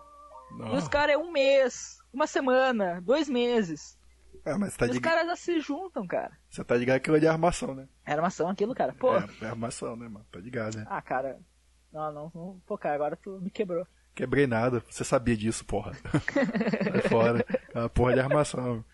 Não. 0.52 0.76
E 0.76 0.78
os 0.78 0.88
caras 0.88 1.16
é 1.16 1.18
um 1.18 1.32
mês, 1.32 1.98
uma 2.14 2.28
semana, 2.28 3.02
dois 3.02 3.28
meses. 3.28 3.98
É, 4.46 4.54
mas 4.54 4.74
você 4.74 4.78
tá, 4.78 4.86
E 4.86 4.90
os 4.92 4.96
de... 4.98 5.02
caras 5.02 5.26
já 5.26 5.36
se 5.36 5.60
juntam, 5.60 6.06
cara. 6.06 6.38
você 6.52 6.64
tá 6.64 6.76
ligado 6.76 7.00
que 7.02 7.10
aquilo 7.10 7.26
é 7.26 7.28
armação, 7.28 7.74
né? 7.74 7.88
É 8.06 8.14
armação 8.14 8.48
aquilo, 8.48 8.76
cara. 8.76 8.94
Pô. 8.94 9.18
É, 9.18 9.28
é 9.42 9.46
armação, 9.48 9.96
né, 9.96 10.08
mano? 10.08 10.26
Tá 10.32 10.38
ligado, 10.40 10.76
né? 10.78 10.86
Ah, 10.88 11.02
cara. 11.02 11.40
Não, 11.92 12.12
não, 12.12 12.32
não. 12.36 12.62
Pô, 12.64 12.78
cara, 12.78 12.94
agora 12.94 13.16
tu 13.16 13.40
me 13.42 13.50
quebrou. 13.50 13.88
Quebrei 14.14 14.46
nada, 14.46 14.84
você 14.88 15.04
sabia 15.04 15.36
disso, 15.36 15.66
porra. 15.66 15.94
Vai 16.92 17.02
fora. 17.02 17.46
É 17.74 17.80
uma 17.80 17.90
porra 17.90 18.14
de 18.14 18.20
armação. 18.20 18.86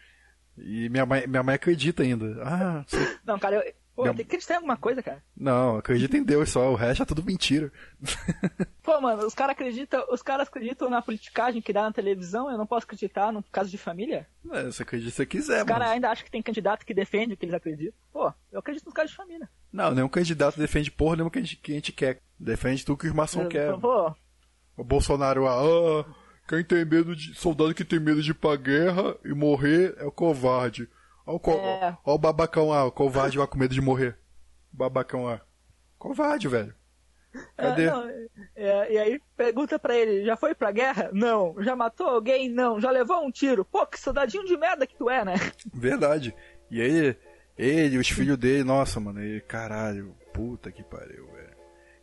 E 0.57 0.87
minha 0.89 1.05
mãe, 1.05 1.25
minha 1.27 1.43
mãe 1.43 1.55
acredita 1.55 2.03
ainda. 2.03 2.41
Ah, 2.43 2.83
você... 2.87 3.17
Não, 3.25 3.39
cara, 3.39 3.55
eu. 3.55 3.73
Pô, 3.95 4.01
Minha- 4.01 4.15
tenho 4.15 4.25
que 4.27 4.31
acreditar 4.35 4.53
em 4.55 4.57
alguma 4.57 4.75
coisa, 4.75 5.03
cara. 5.03 5.23
não, 5.37 5.77
acredita 5.77 6.17
em 6.17 6.23
Deus 6.23 6.49
só, 6.49 6.71
o 6.71 6.75
resto 6.75 7.03
é 7.03 7.05
tudo 7.05 7.23
mentira. 7.23 7.71
Pô, 8.81 8.99
mano, 8.99 9.23
os 9.23 9.35
caras 9.35 9.51
acreditam, 9.53 10.03
os 10.09 10.23
caras 10.23 10.47
acreditam 10.47 10.89
na 10.89 10.99
politicagem 10.99 11.61
que 11.61 11.71
dá 11.71 11.83
na 11.83 11.91
televisão, 11.93 12.49
eu 12.49 12.57
não 12.57 12.65
posso 12.65 12.85
acreditar 12.85 13.31
no 13.31 13.43
caso 13.51 13.69
de 13.69 13.77
família? 13.77 14.27
É, 14.51 14.63
você 14.63 14.81
acredita 14.81 15.11
se 15.11 15.17
você 15.17 15.25
quiser, 15.27 15.61
Os 15.61 15.67
caras 15.67 15.89
ainda 15.89 16.09
acham 16.09 16.25
que 16.25 16.31
tem 16.31 16.41
candidato 16.41 16.83
que 16.87 16.93
defende 16.93 17.35
o 17.35 17.37
que 17.37 17.45
eles 17.45 17.53
acreditam. 17.53 17.93
Pô, 18.11 18.33
eu 18.51 18.59
acredito 18.59 18.85
nos 18.85 18.95
casos 18.95 19.11
de 19.11 19.17
família. 19.17 19.47
Não, 19.71 19.91
nenhum 19.93 20.09
candidato 20.09 20.57
defende 20.59 20.89
porra 20.89 21.17
nenhuma 21.17 21.29
que 21.29 21.37
a 21.37 21.41
gente, 21.43 21.57
que 21.57 21.71
a 21.71 21.75
gente 21.75 21.91
quer. 21.91 22.19
Defende 22.39 22.83
tudo 22.83 22.97
que 22.97 23.07
o 23.09 23.15
maçom 23.15 23.47
quer. 23.47 23.77
Pô, 23.79 24.11
O 24.75 24.83
Bolsonaro, 24.83 25.47
ah, 25.47 26.03
quem 26.47 26.63
tem 26.63 26.85
medo 26.85 27.15
de. 27.15 27.33
Soldado 27.35 27.73
que 27.73 27.85
tem 27.85 27.99
medo 27.99 28.21
de 28.21 28.31
ir 28.31 28.35
pra 28.35 28.55
guerra 28.55 29.15
e 29.23 29.33
morrer 29.33 29.95
é 29.97 30.05
o 30.05 30.11
covarde. 30.11 30.89
Olha 31.25 31.37
o, 31.37 31.39
co... 31.39 31.51
É. 31.51 31.97
ó 32.05 32.15
o 32.15 32.17
babacão 32.17 32.69
lá, 32.69 32.85
o 32.85 32.91
covarde 32.91 33.37
lá 33.37 33.47
com 33.47 33.57
medo 33.57 33.73
de 33.73 33.81
morrer. 33.81 34.17
O 34.73 34.77
babacão 34.77 35.23
lá. 35.23 35.41
Covarde, 35.97 36.47
velho. 36.47 36.73
Cadê? 37.57 37.85
É, 37.85 37.91
não, 37.91 38.09
é, 38.55 38.93
e 38.93 38.97
aí 38.97 39.21
pergunta 39.35 39.79
pra 39.79 39.95
ele, 39.95 40.23
já 40.23 40.35
foi 40.35 40.53
pra 40.53 40.71
guerra? 40.71 41.09
Não. 41.13 41.55
Já 41.63 41.75
matou 41.75 42.07
alguém? 42.07 42.49
Não. 42.49 42.79
Já 42.79 42.91
levou 42.91 43.25
um 43.25 43.31
tiro? 43.31 43.65
Pô, 43.65 43.85
que 43.85 43.99
soldadinho 43.99 44.45
de 44.45 44.57
merda 44.57 44.85
que 44.85 44.95
tu 44.95 45.09
é, 45.09 45.25
né? 45.25 45.35
Verdade. 45.73 46.35
E 46.69 46.81
aí, 46.81 47.17
ele, 47.57 47.97
os 47.97 48.09
filhos 48.09 48.37
dele, 48.37 48.63
nossa, 48.63 48.99
mano, 48.99 49.21
ele, 49.21 49.41
caralho, 49.41 50.15
puta 50.33 50.71
que 50.71 50.83
pariu, 50.83 51.25
velho. 51.31 51.42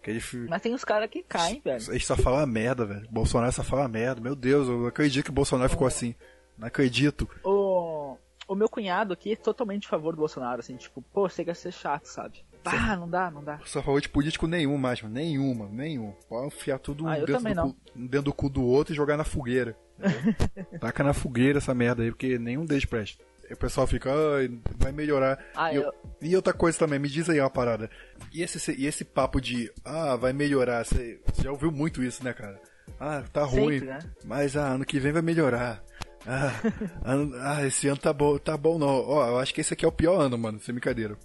Aquele 0.01 0.21
filho. 0.21 0.47
Mas 0.49 0.63
tem 0.63 0.75
uns 0.75 0.85
caras 0.85 1.11
que 1.11 1.23
caem, 1.23 1.61
velho. 1.63 1.91
Eles 1.91 2.07
só 2.07 2.17
fala 2.17 2.47
merda, 2.47 2.87
velho. 2.87 3.07
Bolsonaro 3.11 3.53
só 3.53 3.63
fala 3.63 3.87
merda. 3.87 4.21
Meu 4.21 4.35
Deus, 4.35 4.67
eu 4.67 4.79
não 4.79 4.87
acredito 4.87 5.25
que 5.25 5.31
o 5.31 5.35
Bolsonaro 5.35 5.69
ficou 5.69 5.87
assim. 5.87 6.15
Não 6.57 6.67
acredito. 6.67 7.29
O, 7.45 8.17
o 8.49 8.55
meu 8.55 8.69
cunhado 8.69 9.13
aqui 9.13 9.33
é 9.33 9.37
totalmente 9.37 9.87
a 9.87 9.91
favor 9.91 10.15
do 10.15 10.19
Bolsonaro, 10.21 10.61
assim, 10.61 10.77
tipo, 10.77 11.03
pô, 11.13 11.29
chega 11.29 11.53
a 11.53 11.55
ser 11.55 11.73
chato, 11.73 12.07
sabe? 12.07 12.43
Ah, 12.65 12.97
não 12.97 13.09
dá, 13.09 13.31
não 13.31 13.43
dá. 13.43 13.59
Só 13.65 13.83
falou 13.83 14.01
de 14.01 14.09
político 14.09 14.47
nenhum 14.47 14.77
mais, 14.77 15.01
mano. 15.01 15.15
Nenhum, 15.15 15.55
mano. 15.55 15.73
Nenhum. 15.73 16.13
Pode 16.29 16.47
enfiar 16.49 16.79
tudo 16.79 17.07
Ah, 17.07 17.17
dentro, 17.17 17.39
do 17.43 17.63
cu, 17.63 17.77
dentro 17.95 18.23
do 18.23 18.33
cu 18.35 18.49
do 18.51 18.63
outro 18.65 18.93
e 18.93 18.97
jogar 18.97 19.17
na 19.17 19.25
fogueira. 19.25 19.77
Taca 20.81 21.03
na 21.05 21.13
fogueira 21.15 21.59
essa 21.59 21.75
merda 21.75 22.03
aí, 22.03 22.11
porque 22.11 22.39
nenhum 22.39 22.65
deles 22.65 22.85
presta. 22.85 23.23
O 23.53 23.57
pessoal 23.57 23.87
fica, 23.87 24.11
ai, 24.37 24.51
vai 24.79 24.93
melhorar. 24.93 25.39
Ah, 25.55 25.73
e, 25.73 25.77
eu- 25.77 25.93
e 26.23 26.37
outra 26.37 26.53
coisa 26.53 26.79
também, 26.79 26.99
me 26.99 27.09
diz 27.09 27.29
aí 27.29 27.41
uma 27.41 27.51
parada. 27.51 27.91
E 28.33 28.43
esse, 28.43 28.73
e 28.79 28.87
esse 28.87 29.05
papo 29.05 29.41
de, 29.41 29.71
ah, 29.85 30.17
vai 30.17 30.33
melhorar, 30.33 30.85
você 30.85 31.21
você 31.33 31.43
já 31.43 31.51
ouviu 31.51 31.71
muito 31.73 32.03
isso, 32.03 32.23
né, 32.25 32.33
cara? 32.33 32.61
Ah, 32.99 33.23
tá 33.33 33.47
Sempre, 33.49 33.61
ruim, 33.63 33.81
né? 33.81 33.99
mas 34.25 34.57
ah, 34.57 34.69
ano 34.75 34.85
que 34.85 34.99
vem 35.01 35.13
vai 35.13 35.23
melhorar. 35.23 35.83
Ah, 36.27 36.53
ano- 37.05 37.35
ah, 37.41 37.67
esse 37.67 37.89
ano 37.89 37.97
tá 37.97 38.13
bom, 38.13 38.37
tá 38.39 38.57
bom 38.57 38.79
não. 38.79 38.89
Ó, 38.89 39.27
eu 39.29 39.39
acho 39.39 39.55
que 39.55 39.61
esse 39.61 39.73
aqui 39.75 39.85
é 39.85 39.89
o 39.89 39.93
pior 39.93 40.21
ano, 40.21 40.37
mano, 40.37 40.61
sem 40.61 40.75
brincadeira. 40.75 41.17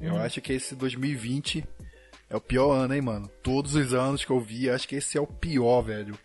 Eu 0.00 0.16
acho 0.18 0.40
que 0.40 0.52
esse 0.52 0.74
2020 0.74 1.64
é 2.30 2.36
o 2.36 2.40
pior 2.40 2.72
ano, 2.72 2.94
hein, 2.94 3.00
mano. 3.02 3.28
Todos 3.42 3.74
os 3.74 3.92
anos 3.94 4.24
que 4.24 4.30
eu 4.32 4.40
vi, 4.40 4.68
acho 4.70 4.88
que 4.88 4.96
esse 4.96 5.16
é 5.18 5.20
o 5.20 5.26
pior, 5.26 5.82
velho. 5.82 6.18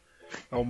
É 0.52 0.56
o, 0.56 0.66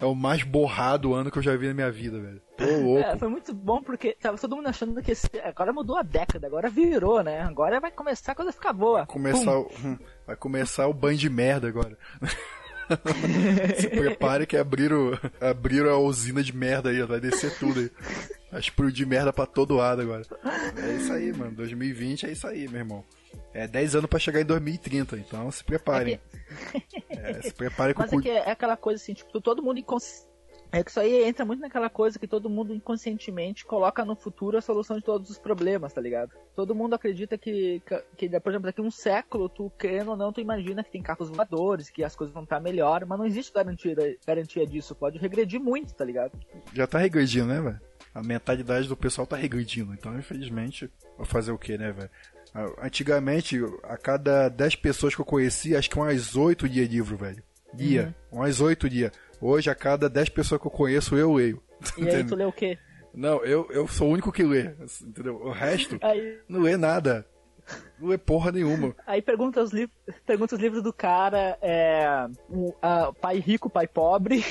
é 0.00 0.04
o 0.06 0.14
mais 0.14 0.42
borrado 0.42 1.12
ano 1.14 1.30
que 1.30 1.38
eu 1.38 1.42
já 1.42 1.56
vi 1.56 1.68
na 1.68 1.74
minha 1.74 1.90
vida, 1.90 2.18
velho. 2.20 2.40
É, 2.58 3.16
foi 3.16 3.28
muito 3.28 3.54
bom 3.54 3.82
porque 3.82 4.16
tava 4.20 4.38
todo 4.38 4.56
mundo 4.56 4.68
achando 4.68 5.00
que 5.02 5.12
esse, 5.12 5.28
agora 5.44 5.72
mudou 5.72 5.96
a 5.96 6.02
década, 6.02 6.46
agora 6.46 6.70
virou, 6.70 7.22
né? 7.22 7.42
Agora 7.42 7.80
vai 7.80 7.90
começar 7.90 8.32
a 8.32 8.34
coisa 8.34 8.52
ficar 8.52 8.72
boa. 8.72 9.06
começar 9.06 9.52
Pum. 9.52 9.60
o, 9.60 9.86
hum, 9.86 9.98
vai 10.26 10.36
começar 10.36 10.86
o 10.86 10.94
banho 10.94 11.18
de 11.18 11.28
merda 11.28 11.68
agora. 11.68 11.96
Se 13.78 13.88
prepare 13.88 14.46
que 14.46 14.56
abriram, 14.56 15.10
abriram 15.40 15.90
a 15.90 15.98
usina 15.98 16.42
de 16.42 16.54
merda 16.56 16.90
aí, 16.90 17.02
vai 17.02 17.20
descer 17.20 17.58
tudo 17.58 17.80
aí. 17.80 17.90
Vai 18.50 18.60
explodir 18.60 19.06
merda 19.06 19.32
pra 19.32 19.44
todo 19.44 19.74
lado 19.74 20.02
agora. 20.02 20.22
É 20.76 20.94
isso 20.94 21.12
aí, 21.12 21.32
mano. 21.32 21.50
2020 21.52 22.26
é 22.26 22.32
isso 22.32 22.46
aí, 22.46 22.68
meu 22.68 22.78
irmão. 22.78 23.04
É 23.52 23.66
10 23.66 23.96
anos 23.96 24.10
pra 24.10 24.18
chegar 24.18 24.40
em 24.40 24.44
2030, 24.44 25.16
então 25.16 25.50
se 25.50 25.64
preparem. 25.64 26.20
É, 27.10 27.42
se 27.42 27.52
preparem 27.52 27.94
com 27.94 28.02
Mas 28.02 28.12
é 28.12 28.20
que 28.20 28.30
é 28.30 28.50
aquela 28.50 28.76
coisa 28.76 29.02
assim, 29.02 29.14
tipo, 29.14 29.40
todo 29.40 29.62
mundo 29.62 29.80
inconsci... 29.80 30.26
É 30.76 30.84
que 30.84 30.90
isso 30.90 31.00
aí 31.00 31.24
entra 31.24 31.42
muito 31.42 31.60
naquela 31.60 31.88
coisa 31.88 32.18
que 32.18 32.28
todo 32.28 32.50
mundo 32.50 32.74
inconscientemente 32.74 33.64
coloca 33.64 34.04
no 34.04 34.14
futuro 34.14 34.58
a 34.58 34.60
solução 34.60 34.98
de 34.98 35.02
todos 35.02 35.30
os 35.30 35.38
problemas, 35.38 35.90
tá 35.90 36.02
ligado? 36.02 36.32
Todo 36.54 36.74
mundo 36.74 36.94
acredita 36.94 37.38
que, 37.38 37.80
que, 38.14 38.28
que 38.28 38.40
por 38.40 38.50
exemplo, 38.50 38.66
daqui 38.66 38.82
a 38.82 38.84
um 38.84 38.90
século, 38.90 39.48
tu 39.48 39.72
querendo 39.78 40.10
ou 40.10 40.16
não, 40.18 40.34
tu 40.34 40.40
imagina 40.42 40.84
que 40.84 40.90
tem 40.90 41.00
carros 41.00 41.30
voadores, 41.30 41.88
que 41.88 42.04
as 42.04 42.14
coisas 42.14 42.34
vão 42.34 42.42
estar 42.42 42.60
melhor, 42.60 43.06
mas 43.06 43.18
não 43.18 43.24
existe 43.24 43.54
garantia, 43.54 43.96
garantia 44.26 44.66
disso. 44.66 44.94
Pode 44.94 45.16
regredir 45.16 45.58
muito, 45.58 45.94
tá 45.94 46.04
ligado? 46.04 46.38
Já 46.74 46.86
tá 46.86 46.98
regredindo, 46.98 47.46
né, 47.46 47.58
velho? 47.58 47.80
A 48.14 48.22
mentalidade 48.22 48.86
do 48.86 48.96
pessoal 48.96 49.26
tá 49.26 49.36
regredindo. 49.36 49.94
Então, 49.94 50.18
infelizmente, 50.18 50.90
vou 51.16 51.24
fazer 51.24 51.52
o 51.52 51.58
que, 51.58 51.78
né, 51.78 51.90
velho? 51.90 52.10
Antigamente, 52.82 53.58
a 53.82 53.96
cada 53.96 54.50
10 54.50 54.76
pessoas 54.76 55.14
que 55.14 55.22
eu 55.22 55.26
conhecia, 55.26 55.78
acho 55.78 55.88
que 55.88 55.96
umas 55.98 56.36
8 56.36 56.68
dia 56.68 56.86
livro, 56.86 57.16
velho. 57.16 57.42
Dia. 57.72 58.14
Uhum. 58.30 58.40
Umas 58.40 58.60
8 58.60 58.88
dias. 58.90 59.12
Hoje, 59.40 59.70
a 59.70 59.74
cada 59.74 60.08
10 60.08 60.30
pessoas 60.30 60.60
que 60.60 60.66
eu 60.66 60.70
conheço, 60.70 61.16
eu 61.16 61.34
leio. 61.34 61.62
E 61.98 62.08
aí, 62.08 62.24
tu 62.24 62.34
lê 62.34 62.44
o 62.44 62.52
quê? 62.52 62.78
Não, 63.14 63.42
eu, 63.44 63.66
eu 63.70 63.88
sou 63.88 64.08
o 64.08 64.12
único 64.12 64.30
que 64.30 64.42
lê, 64.42 64.70
entendeu? 65.02 65.36
O 65.36 65.50
resto 65.50 65.98
aí... 66.04 66.38
não 66.48 66.60
lê 66.60 66.76
nada. 66.76 67.26
Não 67.98 68.08
lê 68.08 68.18
porra 68.18 68.52
nenhuma. 68.52 68.94
Aí 69.06 69.20
pergunta 69.20 69.62
os, 69.62 69.72
li 69.72 69.88
pergunta 70.24 70.54
os 70.54 70.60
livros 70.60 70.82
do 70.82 70.92
cara, 70.92 71.58
é. 71.60 72.26
Um, 72.48 72.68
uh, 72.68 73.12
pai 73.20 73.38
rico, 73.38 73.68
pai 73.68 73.88
pobre. 73.88 74.44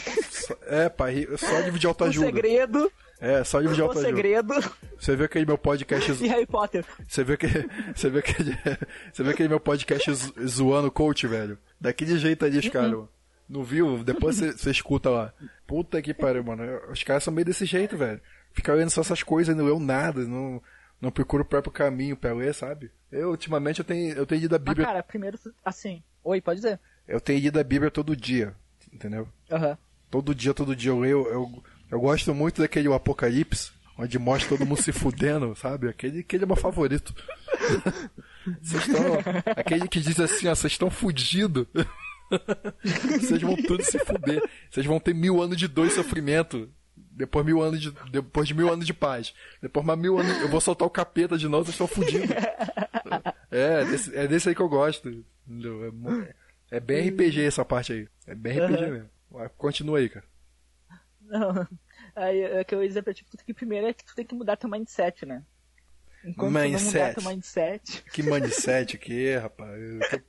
É, 0.63 0.89
pai 0.89 1.13
rico, 1.13 1.37
só 1.37 1.59
livro 1.59 1.79
de 1.79 1.85
autoajuda. 1.87 2.27
O 2.27 2.29
segredo. 2.29 2.91
É, 3.21 3.43
só 3.43 3.59
livro 3.59 3.75
de 3.75 3.81
autoajuda. 3.81 4.11
O 4.11 4.15
segredo. 4.15 4.53
Você 4.99 5.15
viu 5.15 5.25
aquele 5.25 5.45
meu 5.45 5.57
podcast. 5.57 6.23
E 6.23 6.27
Harry 6.27 6.45
Potter. 6.45 6.83
Você 7.07 7.23
viu 7.23 7.37
que 7.37 7.47
Você 7.95 8.09
viu 8.09 8.19
aquele. 8.19 8.57
Você 9.13 9.23
viu 9.23 9.31
aquele 9.31 9.49
meu 9.49 9.59
podcast 9.59 10.11
zoando 10.45 10.91
coach, 10.91 11.25
velho? 11.25 11.57
Daquele 11.79 12.17
jeito 12.17 12.43
ali, 12.43 12.57
uh 12.57 12.61
-uh. 12.61 12.71
caras. 12.71 13.14
Não 13.47 13.63
viu? 13.63 14.03
Depois 14.03 14.39
você 14.39 14.71
escuta 14.71 15.09
lá. 15.09 15.33
Puta 15.67 16.01
que 16.01 16.13
pariu, 16.13 16.43
mano. 16.43 16.63
Os 16.91 17.03
caras 17.03 17.23
são 17.23 17.33
meio 17.33 17.45
desse 17.45 17.65
jeito, 17.65 17.97
velho. 17.97 18.19
Fica 18.53 18.73
lendo 18.73 18.89
só 18.89 19.01
essas 19.01 19.21
coisas, 19.21 19.55
não 19.55 19.65
leu 19.65 19.79
nada, 19.79 20.21
não, 20.21 20.61
não 21.01 21.11
procura 21.11 21.43
o 21.43 21.45
próprio 21.45 21.71
caminho 21.71 22.15
pra 22.15 22.33
ler, 22.33 22.53
sabe? 22.53 22.89
Eu, 23.11 23.29
ultimamente, 23.29 23.79
eu 23.79 23.85
tenho, 23.85 24.13
eu 24.15 24.25
tenho 24.25 24.41
lido 24.41 24.55
a 24.55 24.59
Bíblia. 24.59 24.85
Ah, 24.85 24.87
cara, 24.87 25.03
primeiro, 25.03 25.37
assim. 25.63 26.01
Oi, 26.23 26.41
pode 26.41 26.61
dizer. 26.61 26.79
Eu 27.07 27.21
tenho 27.21 27.39
lido 27.39 27.59
a 27.59 27.63
Bíblia 27.63 27.91
todo 27.91 28.15
dia, 28.15 28.55
entendeu? 28.91 29.27
Aham. 29.51 29.69
Uhum. 29.69 29.77
Todo 30.09 30.33
dia, 30.33 30.53
todo 30.53 30.75
dia 30.75 30.91
eu 30.91 30.99
leio. 30.99 31.27
Eu, 31.27 31.63
eu 31.91 31.99
gosto 31.99 32.33
muito 32.33 32.61
daquele 32.61 32.91
Apocalipse, 32.93 33.71
onde 33.97 34.17
mostra 34.17 34.57
todo 34.57 34.65
mundo 34.65 34.81
se 34.81 34.91
fudendo, 34.91 35.53
sabe? 35.59 35.89
Aquele, 35.89 36.21
aquele 36.21 36.43
é 36.43 36.47
meu 36.47 36.55
favorito. 36.55 37.13
Estão. 38.61 39.17
Aquele 39.55 39.87
que 39.87 39.99
diz 39.99 40.19
assim, 40.19 40.47
ó, 40.47 40.55
vocês 40.55 40.73
estão 40.73 40.89
fudidos. 40.89 41.67
Vocês 43.19 43.41
vão 43.41 43.55
tudo 43.55 43.83
se 43.83 43.99
fuder. 43.99 44.41
Vocês 44.69 44.85
vão 44.85 44.99
ter 44.99 45.13
mil 45.13 45.41
anos 45.41 45.57
de 45.57 45.67
dor 45.67 45.87
e 45.87 45.91
sofrimento. 45.91 46.69
Depois 46.95 47.45
mil 47.45 47.61
anos 47.61 47.81
de. 47.81 47.91
Depois 48.11 48.47
de 48.47 48.53
mil 48.53 48.71
anos 48.71 48.85
de 48.85 48.93
paz. 48.93 49.33
Depois 49.61 49.85
mais 49.85 49.99
mil 49.99 50.17
anos. 50.17 50.41
Eu 50.41 50.49
vou 50.49 50.59
soltar 50.59 50.87
o 50.87 50.91
capeta 50.91 51.37
de 51.37 51.47
novo, 51.47 51.65
vocês 51.65 51.75
estão 51.75 51.87
fudidos. 51.87 52.29
É, 53.51 53.81
é 53.81 53.85
desse, 53.85 54.17
é 54.17 54.27
desse 54.27 54.49
aí 54.49 54.55
que 54.55 54.61
eu 54.61 54.69
gosto. 54.69 55.23
É, 56.69 56.77
é 56.77 56.79
bem 56.79 57.09
RPG 57.09 57.41
essa 57.41 57.63
parte 57.63 57.93
aí. 57.93 58.07
É 58.27 58.35
bem 58.35 58.59
RPG 58.59 58.83
uhum. 58.83 58.91
mesmo. 58.91 59.09
Continua 59.57 59.99
aí, 59.99 60.09
cara. 60.09 60.25
Não. 61.21 61.67
Aí, 62.15 62.41
é 62.41 62.63
que 62.63 62.73
eu 62.73 62.81
ia 62.81 62.87
dizer 62.87 63.01
pra 63.01 63.13
ti, 63.13 63.25
que 63.45 63.53
primeiro 63.53 63.87
é 63.87 63.93
que 63.93 64.05
tu 64.05 64.15
tem 64.15 64.25
que 64.25 64.35
mudar 64.35 64.55
teu 64.55 64.69
mindset, 64.69 65.25
né? 65.25 65.43
Enquanto 66.23 66.53
mindset. 66.53 66.79
tu 66.79 66.85
não 66.85 67.01
mudar 67.01 67.13
teu 67.13 67.31
mindset. 67.31 68.03
Que 68.11 68.23
mindset 68.23 68.97
que 68.97 69.27
é, 69.27 69.37
rapaz? 69.37 69.79
Que 70.09 70.23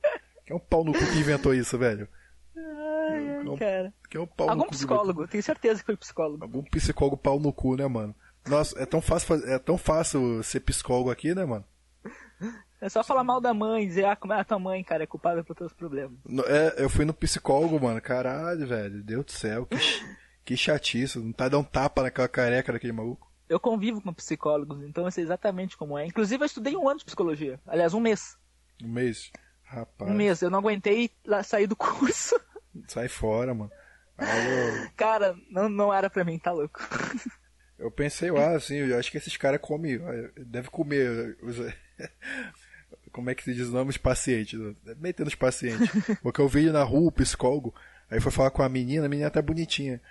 é 0.53 0.55
um 0.55 0.59
pau 0.59 0.83
no 0.83 0.93
cu 0.93 0.99
que 0.99 1.19
inventou 1.19 1.53
isso, 1.53 1.77
velho. 1.77 2.07
Ai, 2.55 3.29
ai, 3.29 3.53
é 3.53 3.57
cara. 3.57 3.93
Que 4.09 4.17
é 4.17 4.19
um 4.19 4.27
pau 4.27 4.49
Algum 4.49 4.63
no 4.63 4.65
cu 4.65 4.71
psicólogo, 4.71 5.27
tenho 5.27 5.43
certeza 5.43 5.79
que 5.79 5.85
foi 5.85 5.97
psicólogo. 5.97 6.43
Algum 6.43 6.63
psicólogo 6.63 7.17
pau 7.17 7.39
no 7.39 7.53
cu, 7.53 7.75
né, 7.75 7.87
mano? 7.87 8.15
Nossa, 8.47 8.81
é 8.81 8.85
tão 8.85 9.01
fácil, 9.01 9.35
é 9.45 9.59
tão 9.59 9.77
fácil 9.77 10.41
ser 10.43 10.61
psicólogo 10.61 11.11
aqui, 11.11 11.35
né, 11.35 11.45
mano? 11.45 11.65
É 12.79 12.89
só 12.89 13.03
falar 13.03 13.23
mal 13.23 13.41
da 13.41 13.53
mãe, 13.53 13.87
dizer, 13.87 14.05
ah, 14.05 14.15
como 14.15 14.33
é 14.33 14.39
a 14.39 14.43
tua 14.43 14.59
mãe, 14.59 14.83
cara, 14.83 15.03
é 15.03 15.07
culpada 15.07 15.43
por 15.43 15.55
teus 15.55 15.73
problemas. 15.73 16.17
É, 16.45 16.83
eu 16.83 16.89
fui 16.89 17.05
no 17.05 17.13
psicólogo, 17.13 17.79
mano, 17.79 17.99
caralho, 17.99 18.67
velho, 18.67 19.03
Deus 19.03 19.25
do 19.25 19.31
céu, 19.31 19.65
que, 19.65 19.77
que 20.45 20.55
chatice, 20.55 21.17
não 21.17 21.33
tá 21.33 21.49
dando 21.49 21.61
um 21.61 21.63
tapa 21.63 22.03
naquela 22.03 22.27
careca 22.27 22.71
daquele 22.71 22.93
maluco. 22.93 23.27
Eu 23.49 23.59
convivo 23.59 24.01
com 24.01 24.13
psicólogos, 24.13 24.83
então 24.83 25.05
eu 25.05 25.11
sei 25.11 25.23
exatamente 25.23 25.75
como 25.75 25.97
é. 25.97 26.05
Inclusive, 26.05 26.43
eu 26.43 26.45
estudei 26.45 26.75
um 26.75 26.87
ano 26.87 26.99
de 26.99 27.05
psicologia, 27.05 27.59
aliás, 27.65 27.93
um 27.93 27.99
mês. 27.99 28.37
Um 28.83 28.89
mês? 28.89 29.31
Rapaz. 29.67 30.09
Um 30.09 30.13
mês, 30.13 30.41
eu 30.41 30.49
não 30.49 30.59
aguentei 30.59 31.11
sair 31.43 31.67
do 31.67 31.75
curso. 31.75 32.39
Sai 32.87 33.07
fora, 33.07 33.53
mano. 33.53 33.71
Eu... 34.17 34.89
Cara, 34.95 35.35
não, 35.49 35.69
não 35.69 35.93
era 35.93 36.09
pra 36.09 36.23
mim, 36.23 36.39
tá 36.39 36.51
louco. 36.51 36.79
Eu 37.77 37.91
pensei 37.91 38.31
lá, 38.31 38.55
assim, 38.55 38.77
eu 38.77 38.97
acho 38.97 39.11
que 39.11 39.19
esses 39.19 39.37
caras 39.37 39.61
comem, 39.61 39.99
deve 40.47 40.67
comer 40.67 41.37
os, 41.43 41.57
como 43.13 43.29
é 43.29 43.35
que 43.35 43.43
se 43.43 43.53
diz 43.53 43.67
o 43.67 43.71
nome 43.71 43.89
dos 43.89 43.97
pacientes, 43.97 44.59
metendo 44.97 45.27
os 45.27 45.35
pacientes. 45.35 45.87
Porque 46.23 46.41
eu 46.41 46.47
vi 46.47 46.71
na 46.71 46.81
rua 46.81 47.09
o 47.09 47.11
psicólogo, 47.11 47.75
aí 48.09 48.19
foi 48.19 48.31
falar 48.31 48.49
com 48.49 48.63
a 48.63 48.69
menina, 48.69 49.05
a 49.05 49.09
menina 49.09 49.29
tá 49.29 49.43
bonitinha. 49.43 50.01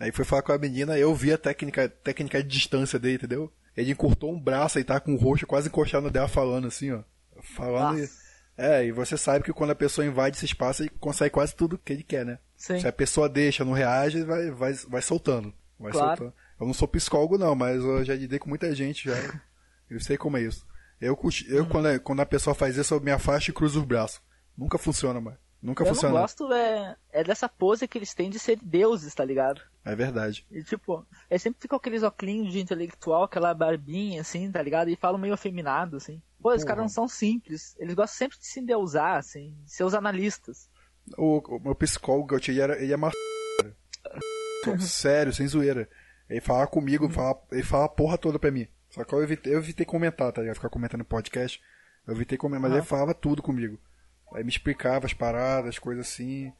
Aí 0.00 0.10
foi 0.10 0.24
falar 0.24 0.42
com 0.42 0.50
a 0.50 0.58
menina, 0.58 0.98
eu 0.98 1.14
vi 1.14 1.32
a 1.32 1.38
técnica, 1.38 1.88
técnica 1.88 2.42
de 2.42 2.48
distância 2.48 2.98
dele, 2.98 3.14
entendeu? 3.14 3.52
Ele 3.76 3.92
encurtou 3.92 4.32
um 4.32 4.40
braço 4.40 4.80
e 4.80 4.84
tá 4.84 4.98
com 4.98 5.14
o 5.14 5.16
rosto 5.16 5.46
quase 5.46 5.68
encostado 5.68 6.10
dela 6.10 6.26
falando 6.26 6.66
assim, 6.66 6.90
ó. 6.90 7.04
Falando 7.40 7.98
Nossa. 7.98 8.18
e... 8.18 8.21
É, 8.56 8.84
e 8.84 8.92
você 8.92 9.16
sabe 9.16 9.44
que 9.44 9.52
quando 9.52 9.70
a 9.70 9.74
pessoa 9.74 10.06
invade 10.06 10.36
esse 10.36 10.44
espaço, 10.44 10.82
ele 10.82 10.90
consegue 11.00 11.30
quase 11.30 11.54
tudo 11.54 11.78
que 11.78 11.92
ele 11.92 12.02
quer, 12.02 12.24
né? 12.24 12.38
Sim. 12.56 12.78
Se 12.78 12.86
a 12.86 12.92
pessoa 12.92 13.28
deixa, 13.28 13.64
não 13.64 13.72
reage, 13.72 14.22
vai, 14.22 14.50
vai, 14.50 14.72
vai 14.74 15.02
soltando. 15.02 15.52
Vai 15.78 15.92
claro. 15.92 16.16
soltando. 16.18 16.34
Eu 16.60 16.66
não 16.66 16.74
sou 16.74 16.86
psicólogo, 16.86 17.38
não, 17.38 17.54
mas 17.54 17.82
eu 17.82 18.04
já 18.04 18.14
lidei 18.14 18.38
com 18.38 18.48
muita 18.48 18.74
gente 18.74 19.08
já. 19.08 19.14
eu 19.90 20.00
sei 20.00 20.16
como 20.16 20.36
é 20.36 20.42
isso. 20.42 20.66
Eu, 21.00 21.18
eu 21.48 21.64
hum. 21.64 21.68
quando, 21.68 21.88
é, 21.88 21.98
quando 21.98 22.20
a 22.20 22.26
pessoa 22.26 22.54
faz 22.54 22.76
isso, 22.76 22.94
eu 22.94 23.00
me 23.00 23.10
afasto 23.10 23.48
e 23.48 23.52
cruzo 23.52 23.80
os 23.80 23.86
braços. 23.86 24.20
Nunca 24.56 24.78
funciona, 24.78 25.20
mais. 25.20 25.38
Nunca 25.62 25.84
eu 25.84 25.88
funciona. 25.88 26.16
Eu 26.16 26.20
gosto 26.20 26.52
é, 26.52 26.96
é 27.12 27.22
dessa 27.22 27.48
pose 27.48 27.86
que 27.86 27.96
eles 27.96 28.12
têm 28.12 28.28
de 28.28 28.38
ser 28.38 28.58
deuses, 28.60 29.14
tá 29.14 29.24
ligado? 29.24 29.60
É 29.84 29.94
verdade. 29.94 30.44
E 30.50 30.62
tipo, 30.64 31.06
é 31.30 31.38
sempre 31.38 31.62
ficam 31.62 31.76
aqueles 31.76 32.02
óculos 32.02 32.52
de 32.52 32.60
intelectual, 32.60 33.24
aquela 33.24 33.54
barbinha, 33.54 34.20
assim, 34.20 34.50
tá 34.50 34.60
ligado? 34.60 34.88
E 34.88 34.96
falam 34.96 35.20
meio 35.20 35.34
afeminado, 35.34 35.96
assim. 35.96 36.20
Pô, 36.40 36.52
os 36.52 36.64
caras 36.64 36.82
não 36.82 36.88
são 36.88 37.06
simples. 37.06 37.76
Eles 37.78 37.94
gostam 37.94 38.18
sempre 38.18 38.38
de 38.38 38.46
se 38.46 38.58
endeusar, 38.58 39.16
assim, 39.16 39.54
de 39.64 39.72
ser 39.72 39.84
os 39.84 39.94
analistas. 39.94 40.68
O, 41.16 41.38
o 41.38 41.60
meu 41.60 41.74
psicólogo, 41.76 42.36
ele, 42.36 42.60
era, 42.60 42.82
ele 42.82 42.92
é 42.92 42.96
uma 42.96 43.12
Sério, 44.80 45.32
sem 45.32 45.46
zoeira. 45.46 45.88
Ele 46.28 46.40
falava 46.40 46.66
comigo, 46.66 47.08
falava, 47.08 47.40
ele 47.52 47.62
falava 47.62 47.86
a 47.86 47.94
porra 47.94 48.18
toda 48.18 48.38
pra 48.38 48.50
mim. 48.50 48.66
Só 48.90 49.04
que 49.04 49.12
eu 49.14 49.22
evitei, 49.22 49.54
eu 49.54 49.58
evitei 49.58 49.86
comentar, 49.86 50.32
tá 50.32 50.40
ligado? 50.40 50.56
Ficar 50.56 50.68
comentando 50.68 51.00
no 51.00 51.04
podcast. 51.04 51.60
Eu 52.06 52.14
evitei 52.14 52.36
comentar, 52.36 52.62
mas 52.62 52.72
ele 52.72 52.86
falava 52.86 53.14
tudo 53.14 53.42
comigo. 53.42 53.78
Aí 54.34 54.42
me 54.42 54.50
explicava 54.50 55.06
as 55.06 55.12
paradas, 55.12 55.70
as 55.70 55.78
coisas 55.78 56.06
assim. 56.06 56.52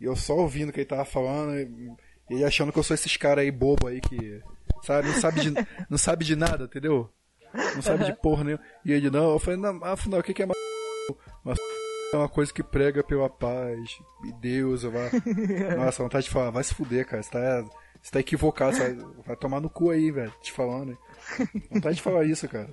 E 0.00 0.04
eu 0.04 0.14
só 0.14 0.36
ouvindo 0.36 0.70
o 0.70 0.72
que 0.72 0.80
ele 0.80 0.86
tava 0.86 1.04
falando. 1.04 1.56
E 1.58 1.92
ele 2.30 2.44
achando 2.44 2.72
que 2.72 2.78
eu 2.78 2.82
sou 2.82 2.94
esses 2.94 3.16
caras 3.16 3.42
aí 3.42 3.50
bobo 3.50 3.86
aí 3.86 4.00
que. 4.00 4.42
Sabe, 4.82 5.08
não 5.08 5.14
sabe 5.14 5.40
de, 5.40 5.50
não 5.90 5.98
sabe 5.98 6.24
de 6.24 6.36
nada, 6.36 6.64
entendeu? 6.64 7.10
Não 7.74 7.82
sabe 7.82 8.04
de 8.04 8.12
porra 8.14 8.44
nenhuma. 8.44 8.62
E 8.84 8.92
ele, 8.92 9.10
não, 9.10 9.32
eu 9.32 9.38
falei, 9.38 9.58
não, 9.58 9.82
afinal, 9.84 10.20
o 10.20 10.22
que, 10.22 10.34
que 10.34 10.42
é 10.42 10.44
uma. 10.44 10.54
Uma 11.44 11.54
é 12.12 12.16
uma 12.16 12.28
coisa 12.28 12.52
que 12.52 12.62
prega 12.62 13.02
pela 13.02 13.28
paz. 13.28 13.98
E 14.24 14.32
Deus, 14.32 14.82
vai. 14.82 15.10
Nossa, 15.76 16.02
vontade 16.02 16.24
de 16.24 16.30
falar, 16.30 16.50
vai 16.50 16.64
se 16.64 16.74
fuder, 16.74 17.06
cara. 17.06 17.22
Você 17.22 17.30
tá, 17.30 17.64
você 18.00 18.10
tá 18.10 18.20
equivocado, 18.20 18.76
vai 19.26 19.36
tomar 19.36 19.60
no 19.60 19.68
cu 19.68 19.90
aí, 19.90 20.10
velho. 20.10 20.32
Te 20.42 20.52
falando. 20.52 20.96
Vontade 21.70 21.96
de 21.96 22.02
falar 22.02 22.24
isso, 22.24 22.48
cara. 22.48 22.70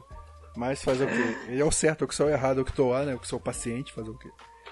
Mas 0.56 0.84
fazer 0.84 1.06
o 1.06 1.08
quê? 1.08 1.38
Ele 1.52 1.62
é 1.62 1.66
o 1.66 1.72
certo, 1.72 2.04
eu 2.04 2.08
que 2.08 2.16
sou 2.16 2.28
o 2.28 2.30
errado, 2.30 2.60
eu 2.60 2.66
que 2.66 2.74
tô 2.74 2.90
lá, 2.90 3.04
né? 3.06 3.14
Eu 3.14 3.20
que 3.20 3.28
sou 3.28 3.40
o 3.40 3.42
paciente, 3.42 3.94
fazer 3.94 4.10
o 4.10 4.18
quê? 4.18 4.30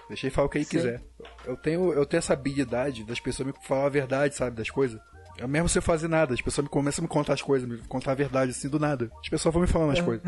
Deixa 0.08 0.28
ele 0.28 0.36
falar 0.36 0.48
o 0.48 0.50
que 0.50 0.58
ele 0.58 0.66
Sim. 0.66 0.72
quiser. 0.72 1.02
Eu 1.46 1.56
tenho, 1.56 1.94
eu 1.94 2.06
tenho 2.06 2.20
essa 2.20 2.34
habilidade 2.34 3.04
das 3.06 3.20
pessoas 3.20 3.48
me 3.48 3.54
falar 3.64 3.86
a 3.86 3.90
verdade, 3.90 4.36
sabe, 4.36 4.56
das 4.56 4.70
coisas. 4.70 5.00
É 5.38 5.48
mesmo 5.48 5.68
sem 5.68 5.82
fazer 5.82 6.08
nada, 6.08 6.34
as 6.34 6.42
pessoas 6.42 6.66
me 6.66 6.70
começam 6.70 7.02
a 7.02 7.04
me 7.04 7.08
contar 7.08 7.34
as 7.34 7.42
coisas, 7.42 7.68
me 7.68 7.78
contar 7.88 8.12
a 8.12 8.16
verdade 8.16 8.52
assim 8.52 8.70
do 8.70 8.80
nada. 8.80 9.10
As 9.20 9.30
pessoas 9.30 9.54
vão 9.54 9.62
me 9.62 9.68
falando 9.68 9.92
as 9.92 10.02
coisas. 10.02 10.24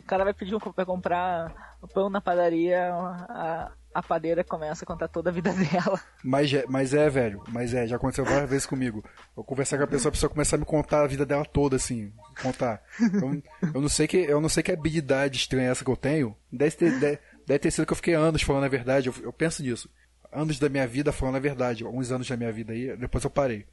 O 0.00 0.04
cara 0.04 0.24
vai 0.24 0.34
pedir 0.34 0.54
um, 0.54 0.58
pra 0.58 0.84
comprar 0.84 1.76
pão 1.92 2.08
na 2.10 2.20
padaria, 2.20 2.92
a, 2.92 3.70
a 3.96 4.02
padeira 4.02 4.44
começa 4.44 4.84
a 4.84 4.86
contar 4.86 5.08
toda 5.08 5.30
a 5.30 5.32
vida 5.32 5.50
dela. 5.56 5.98
Mas, 6.22 6.50
mas 6.68 6.92
é, 6.92 7.08
velho, 7.08 7.42
mas 7.48 7.72
é, 7.72 7.86
já 7.86 7.96
aconteceu 7.96 8.26
várias 8.26 8.50
vezes 8.50 8.66
comigo. 8.66 9.02
Eu 9.34 9.42
conversar 9.42 9.78
com 9.78 9.84
a 9.84 9.86
pessoa, 9.86 10.10
a 10.10 10.12
pessoa 10.12 10.28
começa 10.28 10.54
a 10.54 10.58
me 10.58 10.66
contar 10.66 11.02
a 11.02 11.06
vida 11.06 11.24
dela 11.24 11.46
toda, 11.46 11.76
assim, 11.76 12.12
contar. 12.42 12.82
Eu, 13.00 13.42
eu 13.74 13.80
não 13.80 13.88
sei 13.88 14.06
que, 14.06 14.18
eu 14.18 14.38
não 14.38 14.50
sei 14.50 14.62
que 14.62 14.70
habilidade 14.70 15.38
estranha 15.38 15.70
essa 15.70 15.82
que 15.82 15.90
eu 15.90 15.96
tenho. 15.96 16.36
Deve 16.52 16.76
ter, 16.76 17.00
deve, 17.00 17.18
deve 17.46 17.58
ter 17.58 17.70
sido 17.70 17.86
que 17.86 17.92
eu 17.94 17.96
fiquei 17.96 18.12
anos 18.12 18.42
falando 18.42 18.64
a 18.64 18.68
verdade, 18.68 19.08
eu, 19.08 19.14
eu 19.22 19.32
penso 19.32 19.62
nisso. 19.62 19.88
Anos 20.30 20.58
da 20.58 20.68
minha 20.68 20.86
vida 20.86 21.10
falando 21.10 21.36
a 21.36 21.40
verdade, 21.40 21.82
alguns 21.82 22.12
anos 22.12 22.28
da 22.28 22.36
minha 22.36 22.52
vida 22.52 22.74
aí, 22.74 22.94
depois 22.98 23.24
eu 23.24 23.30
parei. 23.30 23.64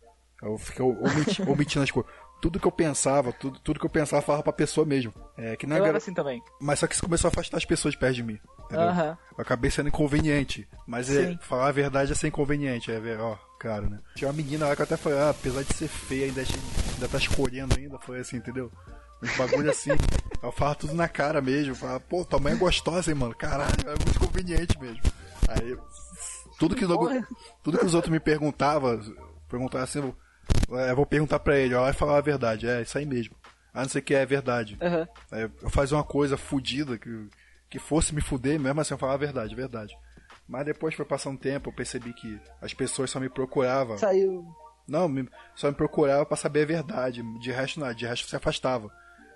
Eu 0.42 0.58
fiquei 0.58 0.86
omitindo, 0.86 1.52
omitindo 1.52 1.84
as 1.84 1.92
coisas. 1.92 2.12
Tudo 2.42 2.60
que 2.60 2.68
eu 2.68 2.72
pensava, 2.72 3.32
tudo, 3.32 3.60
tudo 3.60 3.80
que 3.80 3.86
eu 3.86 3.90
pensava, 3.90 4.22
falava 4.22 4.44
pra 4.44 4.54
pessoa 4.54 4.86
mesmo. 4.86 5.14
É, 5.38 5.56
que 5.56 5.66
não 5.66 5.78
eu 5.78 5.86
era 5.86 5.98
assim 5.98 6.14
também. 6.14 6.42
Mas 6.60 6.80
só 6.80 6.88
que 6.88 6.94
isso 6.94 7.04
começou 7.04 7.30
a 7.30 7.32
afastar 7.32 7.58
as 7.58 7.66
pessoas 7.66 7.94
de 7.94 8.00
perto 8.00 8.16
de 8.16 8.24
mim. 8.24 8.40
Entendeu? 8.74 9.18
Acabei 9.38 9.72
sendo 9.72 9.90
inconveniente. 9.90 10.68
Mas 10.88 11.10
é, 11.10 11.38
falar 11.42 11.68
a 11.68 11.72
verdade 11.72 12.12
é 12.12 12.16
ser 12.16 12.28
inconveniente, 12.28 12.92
é 12.92 13.00
ver, 13.00 13.20
ó, 13.20 13.38
claro, 13.60 13.90
né? 13.90 14.00
Tinha 14.16 14.30
uma 14.30 14.36
menina 14.36 14.68
lá 14.68 14.76
que 14.76 14.82
eu 14.82 14.86
até 14.86 14.98
falei, 14.98 15.20
ah, 15.20 15.30
apesar 15.30 15.64
de 15.64 15.74
ser 15.74 15.88
feia, 15.88 16.26
ainda, 16.26 16.42
ainda 16.42 17.08
tá 17.08 17.18
escolhendo 17.18 17.76
ainda, 17.78 17.98
foi 18.00 18.20
assim, 18.20 18.38
entendeu? 18.38 18.72
Uns 19.22 19.38
bagulho 19.38 19.72
assim. 19.72 19.92
eu 20.44 20.52
falo 20.52 20.76
tudo 20.76 20.94
na 20.94 21.08
cara 21.08 21.42
mesmo. 21.42 21.74
Falo, 21.74 22.00
pô, 22.02 22.26
tua 22.26 22.40
mãe 22.40 22.54
é 22.54 22.58
gostosa, 22.58 23.10
hein, 23.10 23.18
mano? 23.18 23.34
Caralho, 23.34 23.74
é 23.86 24.04
muito 24.04 24.20
conveniente 24.20 24.78
mesmo. 24.80 25.02
Aí, 25.48 25.78
tudo 26.60 26.76
que, 26.76 26.86
Porra. 26.86 27.26
tudo 27.64 27.78
que 27.78 27.86
os 27.86 27.94
outros 27.94 28.12
me 28.12 28.20
perguntavam, 28.20 29.00
perguntavam 29.50 29.84
assim, 29.84 30.00
eu, 30.00 30.80
é, 30.80 30.92
eu 30.92 30.96
vou 30.96 31.06
perguntar 31.06 31.40
pra 31.40 31.58
ele, 31.58 31.74
ó, 31.74 31.84
vai 31.84 31.94
falar 31.94 32.18
a 32.18 32.22
verdade. 32.22 32.68
É, 32.68 32.82
isso 32.82 32.98
aí 32.98 33.06
mesmo. 33.06 33.36
Ah, 33.74 33.82
não 33.82 33.90
sei 33.90 34.02
o 34.02 34.04
que 34.04 34.14
é 34.14 34.26
verdade. 34.26 34.78
Aham. 34.82 35.08
Aí 35.32 35.50
eu 35.62 35.70
fazia 35.70 35.98
uma 35.98 36.04
coisa 36.04 36.38
fudida 36.38 36.98
que, 36.98 37.10
que 37.74 37.80
fosse 37.80 38.14
me 38.14 38.22
fuder, 38.22 38.60
mesmo 38.60 38.80
assim 38.80 38.94
eu 38.94 39.00
falava 39.00 39.16
a 39.16 39.26
verdade, 39.26 39.56
verdade. 39.56 39.98
Mas 40.48 40.64
depois 40.64 40.94
foi 40.94 41.06
passando 41.06 41.34
um 41.34 41.38
tempo, 41.38 41.70
eu 41.70 41.74
percebi 41.74 42.14
que 42.14 42.40
as 42.62 42.72
pessoas 42.72 43.10
só 43.10 43.20
me 43.20 43.30
procuravam. 43.30 43.98
Saiu. 43.98 44.46
Não, 44.88 45.10
me- 45.10 45.28
só 45.56 45.70
me 45.70 45.74
procurava 45.74 46.24
pra 46.24 46.38
saber 46.38 46.62
a 46.64 46.66
verdade. 46.68 47.24
De 47.40 47.52
resto, 47.52 47.80
nada. 47.80 47.96
De 47.96 48.06
resto, 48.06 48.28
se 48.30 48.36
afastava. 48.36 48.92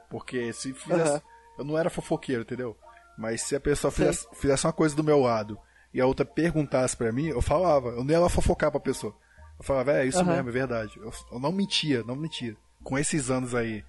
Porque 0.08 0.54
se 0.54 0.72
fizesse. 0.74 1.10
Aham. 1.10 1.22
Eu 1.58 1.66
não 1.66 1.78
era 1.80 1.90
fofoqueiro, 1.90 2.44
entendeu? 2.44 2.78
Mas 3.18 3.42
se 3.42 3.56
a 3.56 3.60
pessoa 3.60 3.90
fizesse, 3.90 4.28
fizesse 4.34 4.68
uma 4.68 4.74
coisa 4.74 4.96
do 4.96 5.04
meu 5.04 5.20
lado 5.22 5.58
e 5.92 6.00
a 6.00 6.06
outra 6.06 6.24
perguntasse 6.24 6.96
pra 6.96 7.12
mim, 7.12 7.28
eu 7.30 7.42
falava. 7.42 7.90
Eu 7.90 8.04
nem 8.04 8.12
ia 8.16 8.20
lá 8.20 8.30
fofocar 8.30 8.70
pra 8.70 8.80
pessoa. 8.80 9.16
Eu 9.58 9.64
falava, 9.66 9.94
é, 9.94 10.06
isso 10.06 10.20
Aham. 10.20 10.34
mesmo, 10.34 10.50
é 10.50 10.52
verdade. 10.52 10.92
Eu, 10.98 11.12
eu 11.32 11.40
não 11.40 11.52
mentia, 11.52 12.04
não 12.04 12.16
mentia. 12.16 12.56
Com 12.84 13.00
esses 13.00 13.32
anos 13.32 13.56
aí, 13.56 13.84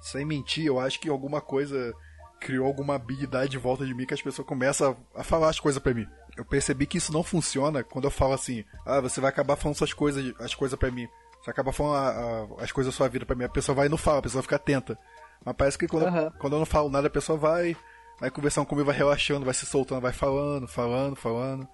sem 0.00 0.24
mentir, 0.24 0.66
eu 0.66 0.80
acho 0.80 0.98
que 0.98 1.08
alguma 1.08 1.40
coisa 1.40 1.94
criou 2.42 2.66
alguma 2.66 2.94
habilidade 2.94 3.50
de 3.50 3.58
volta 3.58 3.86
de 3.86 3.94
mim 3.94 4.04
que 4.06 4.14
as 4.14 4.20
pessoas 4.22 4.46
começam 4.46 4.96
a, 5.14 5.22
falar 5.24 5.48
as 5.48 5.60
coisas 5.60 5.80
pra 5.82 5.94
mim. 5.94 6.06
Eu 6.36 6.44
percebi 6.44 6.86
que 6.86 6.98
isso 6.98 7.12
não 7.12 7.22
funciona 7.22 7.82
quando 7.84 8.04
eu 8.04 8.10
falo 8.10 8.32
assim, 8.32 8.64
ah, 8.86 9.00
você 9.00 9.20
vai 9.20 9.30
acabar 9.30 9.56
falando 9.56 9.76
suas 9.76 9.92
coisas, 9.92 10.34
as 10.40 10.54
coisas 10.54 10.78
pra 10.78 10.90
mim. 10.90 11.06
Você 11.42 11.50
acaba 11.50 11.72
falando 11.72 11.94
a- 11.96 12.08
a- 12.60 12.64
as 12.64 12.72
coisas 12.72 12.92
da 12.92 12.96
sua 12.96 13.08
vida 13.08 13.26
pra 13.26 13.34
mim. 13.36 13.44
A 13.44 13.48
pessoa 13.48 13.74
vai 13.74 13.86
e 13.86 13.88
não 13.90 13.98
fala, 13.98 14.18
a 14.18 14.22
pessoa 14.22 14.42
fica 14.42 14.56
atenta. 14.56 14.98
Mas 15.44 15.54
parece 15.56 15.76
que 15.78 15.88
quando, 15.88 16.06
Aham. 16.06 16.32
quando 16.38 16.52
eu 16.54 16.58
não 16.60 16.66
falo 16.66 16.88
nada, 16.88 17.06
a 17.08 17.10
pessoa 17.10 17.36
vai, 17.38 17.76
vai 18.20 18.30
conversando 18.30 18.66
comigo, 18.66 18.86
vai 18.86 18.96
relaxando, 18.96 19.44
vai 19.44 19.54
se 19.54 19.66
soltando, 19.66 20.00
vai 20.00 20.12
falando, 20.12 20.68
falando, 20.68 21.16
falando. 21.16 21.66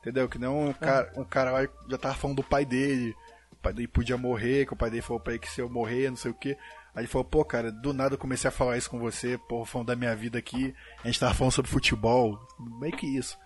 Entendeu? 0.00 0.28
Que 0.28 0.38
nem 0.38 0.48
um 0.48 0.72
cara, 0.74 1.10
um 1.16 1.24
cara 1.24 1.50
lá 1.50 1.68
já 1.88 1.96
tava 1.96 2.14
falando 2.14 2.36
do 2.36 2.42
pai 2.44 2.64
dele. 2.66 3.14
O 3.50 3.56
pai 3.56 3.72
dele 3.72 3.88
podia 3.88 4.18
morrer, 4.18 4.66
que 4.66 4.74
o 4.74 4.76
pai 4.76 4.90
dele 4.90 5.00
falou 5.02 5.18
pra 5.20 5.32
ele 5.32 5.40
que 5.40 5.48
se 5.50 5.60
eu 5.62 5.70
morrer, 5.70 6.10
não 6.10 6.16
sei 6.16 6.30
o 6.30 6.34
que. 6.34 6.54
Aí 6.94 7.02
ele 7.02 7.08
falou, 7.08 7.24
pô, 7.24 7.44
cara, 7.44 7.72
do 7.72 7.92
nada 7.92 8.14
eu 8.14 8.18
comecei 8.18 8.48
a 8.48 8.52
falar 8.52 8.76
isso 8.76 8.88
com 8.88 8.98
você, 8.98 9.36
pô, 9.36 9.64
falando 9.64 9.88
da 9.88 9.96
minha 9.96 10.14
vida 10.14 10.38
aqui. 10.38 10.74
A 11.02 11.08
gente 11.08 11.18
tava 11.18 11.34
falando 11.34 11.52
sobre 11.52 11.70
futebol. 11.70 12.38
Meio 12.78 12.96
que 12.96 13.06
isso. 13.06 13.36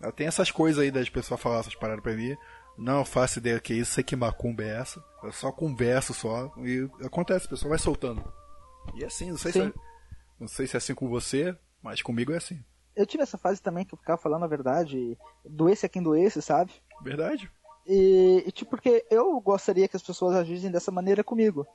Eu 0.00 0.12
tenho 0.12 0.28
essas 0.28 0.50
coisas 0.50 0.82
aí 0.82 0.90
das 0.90 1.08
pessoas 1.08 1.40
falar 1.40 1.60
essas 1.60 1.74
paradas 1.74 2.02
pra 2.02 2.14
mim. 2.14 2.36
Não 2.76 3.04
faço 3.04 3.38
ideia 3.38 3.58
que 3.60 3.72
é 3.72 3.76
isso, 3.76 3.92
sei 3.92 4.04
que 4.04 4.16
macumba 4.16 4.62
é 4.62 4.80
essa. 4.80 5.02
Eu 5.22 5.32
só 5.32 5.50
converso 5.52 6.12
só. 6.12 6.52
E 6.58 6.88
acontece, 7.04 7.46
a 7.46 7.50
pessoa 7.50 7.70
vai 7.70 7.78
soltando. 7.78 8.22
E 8.94 9.02
é 9.02 9.06
assim, 9.06 9.30
não 9.30 9.38
sei, 9.38 9.52
se 9.52 9.60
Sim. 9.60 9.68
é, 9.68 9.72
não 10.38 10.48
sei 10.48 10.66
se 10.66 10.76
é 10.76 10.78
assim 10.78 10.94
com 10.94 11.08
você, 11.08 11.56
mas 11.82 12.02
comigo 12.02 12.32
é 12.32 12.36
assim. 12.36 12.62
Eu 12.94 13.06
tive 13.06 13.22
essa 13.22 13.38
fase 13.38 13.62
também 13.62 13.84
que 13.84 13.94
eu 13.94 13.98
ficava 13.98 14.20
falando 14.20 14.44
a 14.44 14.48
verdade, 14.48 15.16
doesse 15.44 15.86
a 15.86 15.88
quem 15.88 16.02
doesse, 16.02 16.42
sabe? 16.42 16.72
Verdade? 17.02 17.50
E, 17.86 18.44
e 18.46 18.52
tipo, 18.52 18.70
porque 18.70 19.04
eu 19.10 19.40
gostaria 19.40 19.88
que 19.88 19.96
as 19.96 20.02
pessoas 20.02 20.34
agissem 20.36 20.70
dessa 20.70 20.90
maneira 20.90 21.22
comigo. 21.22 21.66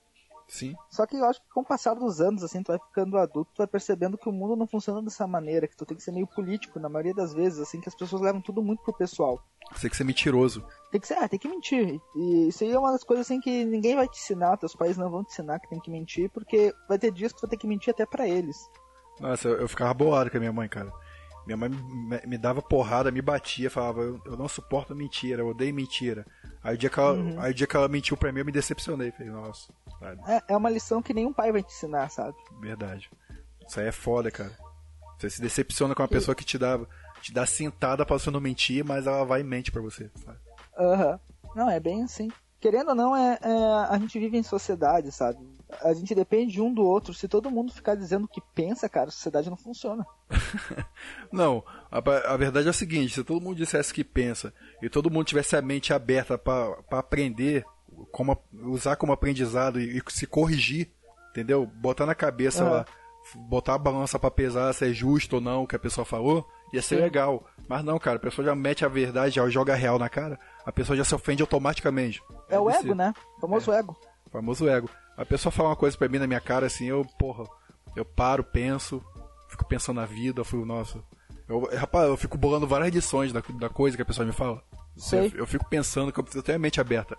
Sim. 0.53 0.75
Só 0.87 1.07
que 1.07 1.17
eu 1.17 1.25
acho 1.25 1.41
que 1.41 1.49
com 1.49 1.61
o 1.61 1.65
passar 1.65 1.95
dos 1.95 2.21
anos, 2.21 2.43
assim, 2.43 2.61
tu 2.61 2.67
vai 2.67 2.77
ficando 2.77 3.17
adulto, 3.17 3.51
tu 3.55 3.57
vai 3.57 3.65
percebendo 3.65 4.19
que 4.19 4.29
o 4.29 4.31
mundo 4.31 4.55
não 4.55 4.67
funciona 4.67 5.01
dessa 5.01 5.25
maneira, 5.25 5.67
que 5.67 5.75
tu 5.75 5.83
tem 5.83 5.97
que 5.97 6.03
ser 6.03 6.11
meio 6.11 6.27
político, 6.27 6.79
na 6.79 6.87
maioria 6.87 7.15
das 7.15 7.33
vezes, 7.33 7.59
assim, 7.59 7.81
que 7.81 7.89
as 7.89 7.95
pessoas 7.95 8.21
levam 8.21 8.39
tudo 8.39 8.61
muito 8.61 8.83
pro 8.83 8.93
pessoal. 8.93 9.43
Você 9.71 9.81
tem 9.81 9.89
que 9.89 9.97
ser 9.97 10.03
mentiroso. 10.03 10.63
Tem 10.91 11.01
que 11.01 11.07
ser, 11.07 11.15
ah, 11.15 11.27
tem 11.27 11.39
que 11.39 11.47
mentir. 11.47 11.99
E 12.15 12.49
isso 12.49 12.63
aí 12.63 12.69
é 12.69 12.77
uma 12.77 12.91
das 12.91 13.03
coisas 13.03 13.25
assim 13.25 13.41
que 13.41 13.65
ninguém 13.65 13.95
vai 13.95 14.07
te 14.07 14.19
ensinar, 14.19 14.55
teus 14.57 14.75
pais 14.75 14.95
não 14.95 15.09
vão 15.09 15.23
te 15.23 15.31
ensinar 15.31 15.59
que 15.59 15.69
tem 15.69 15.79
que 15.79 15.89
mentir, 15.89 16.29
porque 16.29 16.71
vai 16.87 16.99
ter 16.99 17.11
dias 17.11 17.31
que 17.33 17.39
tu 17.39 17.41
vai 17.41 17.49
ter 17.49 17.57
que 17.57 17.65
mentir 17.65 17.89
até 17.89 18.05
pra 18.05 18.27
eles. 18.27 18.55
Nossa, 19.19 19.47
eu, 19.47 19.61
eu 19.61 19.67
ficava 19.67 19.91
bolado 19.91 20.29
com 20.29 20.37
a 20.37 20.39
minha 20.39 20.53
mãe, 20.53 20.69
cara. 20.69 20.93
Minha 21.45 21.57
mãe 21.57 21.69
me, 22.25 22.37
dava 22.37 22.61
porrada, 22.61 23.11
me 23.11 23.21
batia, 23.21 23.69
falava, 23.69 24.01
eu, 24.01 24.21
eu 24.25 24.37
não 24.37 24.47
suporto 24.47 24.95
mentira, 24.95 25.41
eu 25.41 25.47
odeio 25.47 25.73
mentira. 25.73 26.25
Aí 26.63 26.75
o 26.75 26.77
dia 26.77 26.89
que 26.89 26.99
ela, 26.99 27.17
aí, 27.37 27.51
o 27.51 27.53
dia 27.53 27.67
que 27.67 27.75
ela 27.75 27.89
mentiu 27.89 28.15
pra 28.15 28.31
mim, 28.31 28.39
eu 28.39 28.45
me 28.45 28.51
decepcionei. 28.51 29.11
Falei, 29.11 29.31
nossa? 29.31 29.71
É, 30.27 30.53
é 30.53 30.57
uma 30.57 30.69
lição 30.69 31.01
que 31.01 31.13
nenhum 31.13 31.33
pai 31.33 31.51
vai 31.51 31.61
te 31.61 31.73
ensinar, 31.73 32.09
sabe? 32.09 32.35
verdade. 32.61 33.09
Isso 33.67 33.79
aí 33.79 33.87
é 33.87 33.91
foda, 33.91 34.31
cara. 34.31 34.51
Você 35.17 35.29
se 35.29 35.41
decepciona 35.41 35.93
com 35.93 36.01
uma 36.01 36.07
pessoa 36.07 36.35
que 36.35 36.43
te 36.43 36.57
dá, 36.57 36.79
te 37.21 37.33
dá 37.33 37.45
cintada 37.45 38.05
pra 38.05 38.17
você 38.17 38.29
não 38.29 38.41
mentir, 38.41 38.83
mas 38.83 39.07
ela 39.07 39.23
vai 39.23 39.41
e 39.41 39.43
mente 39.43 39.71
pra 39.71 39.81
você, 39.81 40.09
sabe? 40.23 40.37
Aham. 40.77 41.19
Não, 41.55 41.69
é 41.69 41.79
bem 41.79 42.03
assim. 42.03 42.29
Querendo 42.63 42.89
ou 42.91 42.95
não, 42.95 43.13
é, 43.13 43.37
é- 43.41 43.87
a 43.89 43.97
gente 43.99 44.17
vive 44.17 44.37
em 44.37 44.43
sociedade, 44.43 45.11
sabe? 45.11 45.37
A 45.83 45.93
gente 45.93 46.15
depende 46.15 46.61
um 46.61 46.73
do 46.73 46.81
outro. 46.85 47.13
Se 47.13 47.27
todo 47.27 47.51
mundo 47.51 47.73
ficar 47.73 47.93
dizendo 47.95 48.23
o 48.23 48.27
que 48.29 48.39
pensa, 48.55 48.87
cara, 48.87 49.09
a 49.09 49.11
sociedade 49.11 49.49
não 49.49 49.57
funciona. 49.57 50.05
Não, 51.31 51.61
a, 51.91 51.97
a 51.97 52.37
verdade 52.37 52.67
é 52.67 52.69
a 52.69 52.73
seguinte, 52.73 53.15
se 53.15 53.23
todo 53.23 53.41
mundo 53.41 53.57
dissesse 53.57 53.91
o 53.91 53.95
que 53.95 54.03
pensa 54.03 54.53
e 54.81 54.89
todo 54.89 55.09
mundo 55.11 55.25
tivesse 55.25 55.55
a 55.57 55.61
mente 55.61 55.93
aberta 55.93 56.37
pra 56.37 56.71
pra 56.89 56.99
aprender, 56.99 57.65
como, 58.11 58.31
a- 58.31 58.37
usar 58.67 58.95
como 58.95 59.11
aprendizado 59.11 59.79
e, 59.81 59.97
e 59.97 60.01
se 60.07 60.25
corrigir, 60.25 60.89
entendeu? 61.31 61.65
Botar 61.65 62.05
na 62.05 62.15
cabeça 62.15 62.63
lá, 62.63 62.85
botar 63.35 63.73
a 63.73 63.77
balança 63.79 64.17
pra 64.17 64.31
pesar 64.31 64.71
se 64.73 64.89
é 64.89 64.93
justo 64.93 65.33
ou 65.35 65.41
não 65.41 65.63
o 65.63 65.67
que 65.67 65.75
a 65.75 65.79
pessoa 65.79 66.05
falou, 66.05 66.47
ia 66.71 66.81
ser 66.81 66.95
Sim. 66.95 67.01
legal. 67.01 67.45
Mas 67.67 67.83
não, 67.83 67.97
cara, 67.99 68.17
a 68.17 68.21
pessoa 68.21 68.45
já 68.45 68.55
mete 68.55 68.85
a 68.85 68.89
verdade, 68.89 69.35
já 69.35 69.49
joga 69.49 69.73
real 69.75 69.97
na 69.99 70.07
cara, 70.09 70.39
a 70.65 70.71
pessoa 70.71 70.95
já 70.97 71.03
se 71.03 71.13
ofende 71.15 71.41
automaticamente. 71.41 72.21
É 72.49 72.59
o 72.59 72.65
Deve 72.69 72.85
ego, 72.85 72.95
né? 72.95 73.13
O 73.37 73.41
famoso 73.41 73.71
ego. 73.71 73.97
Famoso 74.31 74.67
ego. 74.69 74.89
A 75.17 75.25
pessoa 75.25 75.51
fala 75.51 75.69
uma 75.69 75.75
coisa 75.75 75.97
pra 75.97 76.07
mim 76.09 76.17
na 76.19 76.27
minha 76.27 76.41
cara 76.41 76.65
assim, 76.65 76.85
eu, 76.85 77.05
porra, 77.19 77.45
eu 77.95 78.03
paro, 78.03 78.43
penso, 78.43 79.03
fico 79.49 79.65
pensando 79.65 79.97
na 79.99 80.05
vida, 80.05 80.41
eu 80.41 80.45
fico, 80.45 80.65
nossa. 80.65 80.99
Eu, 81.47 81.69
rapaz, 81.77 82.07
eu 82.07 82.17
fico 82.17 82.37
bolando 82.37 82.65
várias 82.67 82.87
edições 82.87 83.31
da, 83.33 83.43
da 83.59 83.69
coisa 83.69 83.95
que 83.95 84.01
a 84.01 84.05
pessoa 84.05 84.25
me 84.25 84.31
fala. 84.33 84.63
Sei. 84.95 85.27
Eu, 85.35 85.39
eu 85.39 85.47
fico 85.47 85.65
pensando 85.69 86.11
que 86.11 86.19
eu, 86.19 86.43
tenho 86.43 86.55
a 86.55 86.59
mente 86.59 86.79
aberta. 86.81 87.17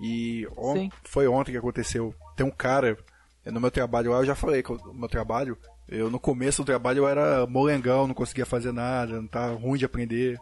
E 0.00 0.46
on- 0.56 0.74
foi 1.04 1.26
ontem 1.28 1.52
que 1.52 1.58
aconteceu. 1.58 2.14
Tem 2.34 2.44
um 2.46 2.50
cara, 2.50 2.96
é, 3.44 3.50
no 3.50 3.60
meu 3.60 3.70
trabalho 3.70 4.10
lá, 4.12 4.18
eu 4.18 4.24
já 4.26 4.34
falei 4.34 4.62
que 4.62 4.72
no 4.72 4.94
meu 4.94 5.08
trabalho, 5.08 5.56
eu 5.88 6.10
no 6.10 6.18
começo 6.18 6.62
do 6.62 6.66
trabalho 6.66 7.00
eu 7.00 7.08
era 7.08 7.46
molengão, 7.46 8.06
não 8.06 8.14
conseguia 8.14 8.44
fazer 8.46 8.72
nada, 8.72 9.20
não 9.20 9.28
tava 9.28 9.54
ruim 9.54 9.78
de 9.78 9.84
aprender. 9.84 10.38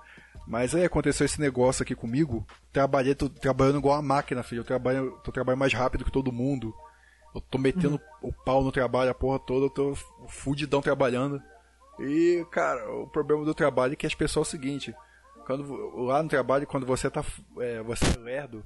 Mas 0.47 0.75
aí 0.75 0.85
aconteceu 0.85 1.25
esse 1.25 1.41
negócio 1.41 1.83
aqui 1.83 1.95
comigo. 1.95 2.47
Trabalhei, 2.73 3.15
tô 3.15 3.29
trabalhando 3.29 3.79
igual 3.79 3.97
uma 3.97 4.03
máquina, 4.03 4.43
filho. 4.43 4.61
Eu 4.61 4.65
trabalho, 4.65 5.19
tô 5.25 5.33
trabalhando 5.33 5.61
mais 5.61 5.73
rápido 5.73 6.05
que 6.05 6.13
todo 6.13 6.33
mundo. 6.33 6.75
Eu 7.35 7.41
tô 7.41 7.59
metendo 7.59 8.01
o 8.23 8.33
pau 8.33 8.63
no 8.63 8.71
trabalho, 8.71 9.11
a 9.11 9.15
porra 9.15 9.39
toda, 9.41 9.67
eu 9.67 9.71
tô 9.71 9.95
fudidão 10.29 10.81
trabalhando. 10.81 11.43
E, 11.99 12.47
cara, 12.51 12.89
o 12.93 13.09
problema 13.09 13.45
do 13.45 13.55
trabalho 13.55 13.95
é 13.95 13.97
que 13.97 14.07
as 14.07 14.15
pessoas 14.15 14.47
é 14.47 14.49
o 14.49 14.51
seguinte, 14.51 14.95
quando 15.47 15.75
lá 16.05 16.23
no 16.23 16.29
trabalho, 16.29 16.67
quando 16.67 16.87
você 16.87 17.11
tá 17.11 17.25
é, 17.59 17.83
você 17.83 18.05
é 18.05 18.21
lerdo, 18.21 18.65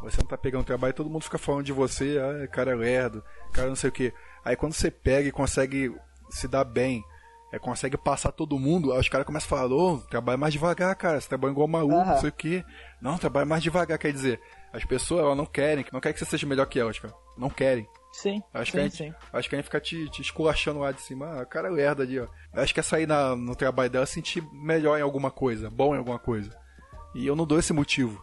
você 0.00 0.18
não 0.20 0.26
tá 0.26 0.36
pegando 0.36 0.64
trabalho, 0.64 0.94
todo 0.94 1.10
mundo 1.10 1.22
fica 1.22 1.38
falando 1.38 1.64
de 1.64 1.72
você, 1.72 2.18
ah, 2.18 2.46
cara 2.48 2.72
é 2.72 2.74
lerdo, 2.74 3.24
cara 3.52 3.68
não 3.68 3.76
sei 3.76 3.90
o 3.90 3.92
que. 3.92 4.12
Aí 4.44 4.56
quando 4.56 4.72
você 4.72 4.90
pega 4.90 5.28
e 5.28 5.32
consegue 5.32 5.94
se 6.30 6.48
dar 6.48 6.64
bem, 6.64 7.04
é, 7.52 7.58
consegue 7.58 7.96
passar 7.96 8.32
todo 8.32 8.58
mundo, 8.58 8.92
aí 8.92 9.00
os 9.00 9.08
caras 9.08 9.26
começam 9.26 9.46
a 9.46 9.60
falar, 9.60 9.74
ô, 9.74 9.98
trabalha 9.98 10.36
mais 10.38 10.52
devagar, 10.52 10.94
cara, 10.96 11.20
você 11.20 11.28
trabalha 11.28 11.52
igual 11.52 11.68
maluco, 11.68 11.94
Aham. 11.96 12.12
não 12.12 12.20
sei 12.20 12.28
o 12.30 12.32
que. 12.32 12.64
Não, 13.00 13.16
trabalha 13.18 13.46
mais 13.46 13.62
devagar, 13.62 13.98
quer 13.98 14.12
dizer, 14.12 14.40
as 14.72 14.84
pessoas 14.84 15.22
elas 15.22 15.36
não 15.36 15.46
querem, 15.46 15.84
não 15.92 16.00
querem 16.00 16.14
que 16.14 16.18
você 16.18 16.26
seja 16.30 16.46
melhor 16.46 16.66
que 16.66 16.78
elas, 16.78 16.98
cara. 16.98 17.14
Não 17.38 17.48
querem. 17.50 17.88
Sim, 18.12 18.40
Acho 18.54 18.72
que, 18.72 18.78
sim, 18.78 18.84
a 18.84 18.88
gente, 18.88 18.96
sim. 18.96 19.14
acho 19.30 19.48
que 19.48 19.54
a 19.54 19.58
gente 19.58 19.66
fica 19.66 19.80
te, 19.80 20.08
te 20.08 20.22
esculachando 20.22 20.80
lá 20.80 20.90
de 20.90 21.02
cima. 21.02 21.38
Ah, 21.42 21.44
cara 21.44 21.68
é 21.68 21.70
lerda 21.70 22.02
ali, 22.02 22.18
ó. 22.18 22.26
Acho 22.54 22.72
que 22.72 22.80
é 22.80 22.82
sair 22.82 23.06
na, 23.06 23.36
no 23.36 23.54
trabalho 23.54 23.90
dela 23.90 24.06
sentir 24.06 24.42
melhor 24.52 24.98
em 24.98 25.02
alguma 25.02 25.30
coisa, 25.30 25.68
bom 25.68 25.94
em 25.94 25.98
alguma 25.98 26.18
coisa. 26.18 26.50
E 27.14 27.26
eu 27.26 27.36
não 27.36 27.44
dou 27.46 27.58
esse 27.58 27.74
motivo. 27.74 28.22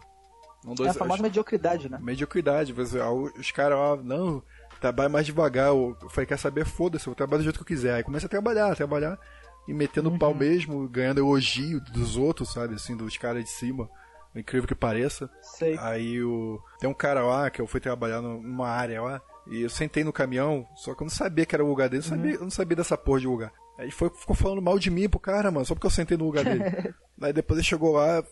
Não 0.64 0.74
dou 0.74 0.84
É 0.86 0.90
a 0.90 0.94
famosa 0.94 1.22
mediocridade, 1.22 1.88
né? 1.88 1.98
mediocridade. 2.00 2.72
Você, 2.72 2.98
ah, 2.98 3.10
os 3.12 3.52
caras, 3.52 3.78
ó, 3.78 3.96
não, 3.96 4.42
trabalha 4.84 5.08
mais 5.08 5.24
devagar. 5.26 5.68
Eu 5.68 5.96
falei, 6.10 6.26
quer 6.26 6.38
saber? 6.38 6.64
Foda-se, 6.66 7.06
eu 7.06 7.14
trabalho 7.14 7.40
do 7.40 7.44
jeito 7.44 7.56
que 7.56 7.62
eu 7.62 7.66
quiser. 7.66 7.94
Aí 7.94 8.02
comecei 8.02 8.26
a 8.26 8.30
trabalhar, 8.30 8.74
trabalhar 8.76 9.18
e 9.66 9.72
metendo 9.72 10.10
o 10.10 10.18
pau 10.18 10.34
mesmo, 10.34 10.86
ganhando 10.88 11.18
elogio 11.20 11.80
dos 11.92 12.16
outros, 12.16 12.52
sabe? 12.52 12.74
Assim, 12.74 12.94
dos 12.96 13.16
caras 13.16 13.42
de 13.44 13.50
cima. 13.50 13.88
Incrível 14.34 14.66
que 14.68 14.74
pareça. 14.74 15.30
Sei. 15.40 15.78
Aí 15.78 16.22
o... 16.22 16.60
tem 16.78 16.90
um 16.90 16.94
cara 16.94 17.22
lá 17.22 17.48
que 17.50 17.60
eu 17.62 17.66
fui 17.66 17.80
trabalhar 17.80 18.20
numa 18.20 18.68
área 18.68 19.00
lá. 19.00 19.22
E 19.46 19.62
eu 19.62 19.70
sentei 19.70 20.02
no 20.04 20.12
caminhão, 20.12 20.66
só 20.74 20.94
que 20.94 21.02
eu 21.02 21.04
não 21.06 21.10
sabia 21.10 21.46
que 21.46 21.54
era 21.54 21.64
o 21.64 21.68
lugar 21.68 21.88
dele, 21.88 22.02
eu, 22.02 22.10
Uhum. 22.10 22.16
sabia, 22.16 22.34
eu 22.34 22.40
não 22.40 22.50
sabia 22.50 22.76
dessa 22.76 22.96
porra 22.98 23.20
de 23.20 23.26
lugar. 23.26 23.52
Aí 23.78 23.90
foi, 23.90 24.08
ficou 24.10 24.34
falando 24.34 24.60
mal 24.62 24.78
de 24.78 24.90
mim 24.90 25.08
pro 25.08 25.20
cara, 25.20 25.50
mano, 25.50 25.64
só 25.66 25.74
porque 25.74 25.86
eu 25.86 25.90
sentei 25.90 26.16
no 26.16 26.24
lugar 26.24 26.44
dele. 26.44 26.62
Aí 27.22 27.32
depois 27.32 27.58
ele 27.58 27.66
chegou 27.66 27.92
lá, 27.92 28.22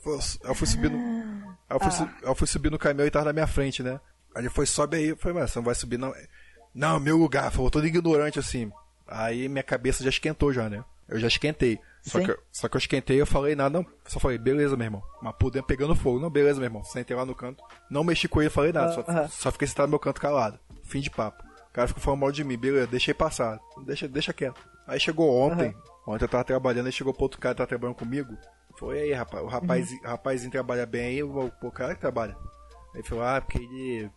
eu 0.44 0.55
fui 0.55 0.66
subir 0.66 0.90
no. 0.90 0.98
Eu 1.70 1.78
fui, 1.80 2.07
Ah. 2.07 2.14
eu 2.22 2.34
fui 2.34 2.46
subir 2.46 2.70
no 2.70 2.78
caminhão 2.78 3.07
e 3.07 3.11
tava 3.11 3.26
na 3.26 3.32
minha 3.32 3.46
frente, 3.46 3.82
né? 3.82 4.00
Aí 4.34 4.42
ele 4.42 4.48
foi, 4.48 4.64
sobe 4.66 4.96
aí. 4.96 5.09
Eu 5.09 5.16
falei, 5.18 5.38
mas 5.38 5.50
você 5.53 5.59
não 5.59 5.64
vai 5.64 5.74
subir, 5.74 5.98
não. 5.98 6.12
Não, 6.75 6.99
meu 6.99 7.16
lugar, 7.16 7.51
falou, 7.51 7.70
todo 7.70 7.87
ignorante 7.87 8.39
assim. 8.39 8.70
Aí 9.07 9.49
minha 9.49 9.62
cabeça 9.62 10.03
já 10.03 10.11
esquentou 10.11 10.53
já, 10.53 10.68
né? 10.68 10.85
Eu 11.09 11.18
já 11.18 11.29
esquentei. 11.29 11.79
Só 12.03 12.18
Sim. 12.18 12.27
que, 12.27 12.37
só 12.51 12.68
que 12.68 12.77
eu 12.77 12.79
esquentei 12.79 13.20
eu 13.20 13.27
falei 13.27 13.55
nada, 13.55 13.79
não. 13.79 13.87
Só 14.07 14.18
falei, 14.18 14.39
beleza, 14.39 14.77
meu 14.77 14.87
irmão. 14.87 15.03
Mas 15.20 15.35
por 15.39 15.51
dentro 15.51 15.68
pegando 15.68 15.95
fogo. 15.95 16.18
Não, 16.18 16.31
beleza, 16.31 16.59
meu 16.59 16.66
irmão. 16.66 16.83
Sentei 16.83 17.14
lá 17.16 17.25
no 17.25 17.35
canto. 17.35 17.62
Não 17.91 18.03
mexi 18.03 18.27
com 18.27 18.41
ele, 18.41 18.51
falei 18.51 18.73
nada. 18.73 18.93
Só, 18.93 19.05
Aham. 19.07 19.29
só 19.29 19.53
fiquei 19.53 19.68
sentado 19.68 19.87
no 19.87 19.91
meu 19.91 19.99
canto 19.99 20.20
calado. 20.20 20.59
Fim 20.85 21.01
de 21.01 21.11
papo. 21.11 21.45
O 21.68 21.73
cara 21.73 21.89
ficou 21.89 22.03
falando 22.03 22.20
mal 22.20 22.33
de 22.33 22.45
mim, 22.45 22.59
beleza, 22.59 22.87
deixei 22.87 23.14
passar. 23.14 23.59
Deixa, 23.87 24.09
deixa 24.09 24.33
quieto. 24.33 24.61
Aí 24.87 24.99
chegou 24.99 25.35
ontem. 25.35 25.75
Ontem 26.07 26.25
eu 26.25 26.29
tava 26.29 26.45
trabalhando, 26.45 26.87
aí 26.87 26.93
chegou 26.93 27.14
pro 27.14 27.23
outro 27.23 27.41
cara 27.41 27.55
que 27.55 27.59
tava 27.59 27.68
trabalhando 27.68 27.97
comigo. 27.97 28.37
Foi 28.77 29.01
aí, 29.01 29.12
rapaz. 29.12 29.45
O 29.45 29.47
rapaz, 29.47 29.89
rapazinho 30.03 30.51
trabalha 30.51 30.85
bem 30.85 31.05
aí, 31.05 31.23
o, 31.23 31.53
o 31.62 31.70
cara 31.70 31.95
que 31.95 32.01
trabalha. 32.01 32.37
Aí 32.95 33.03
falou, 33.03 33.25
ah, 33.25 33.41
porque 33.41 33.59
ele. 33.59 34.11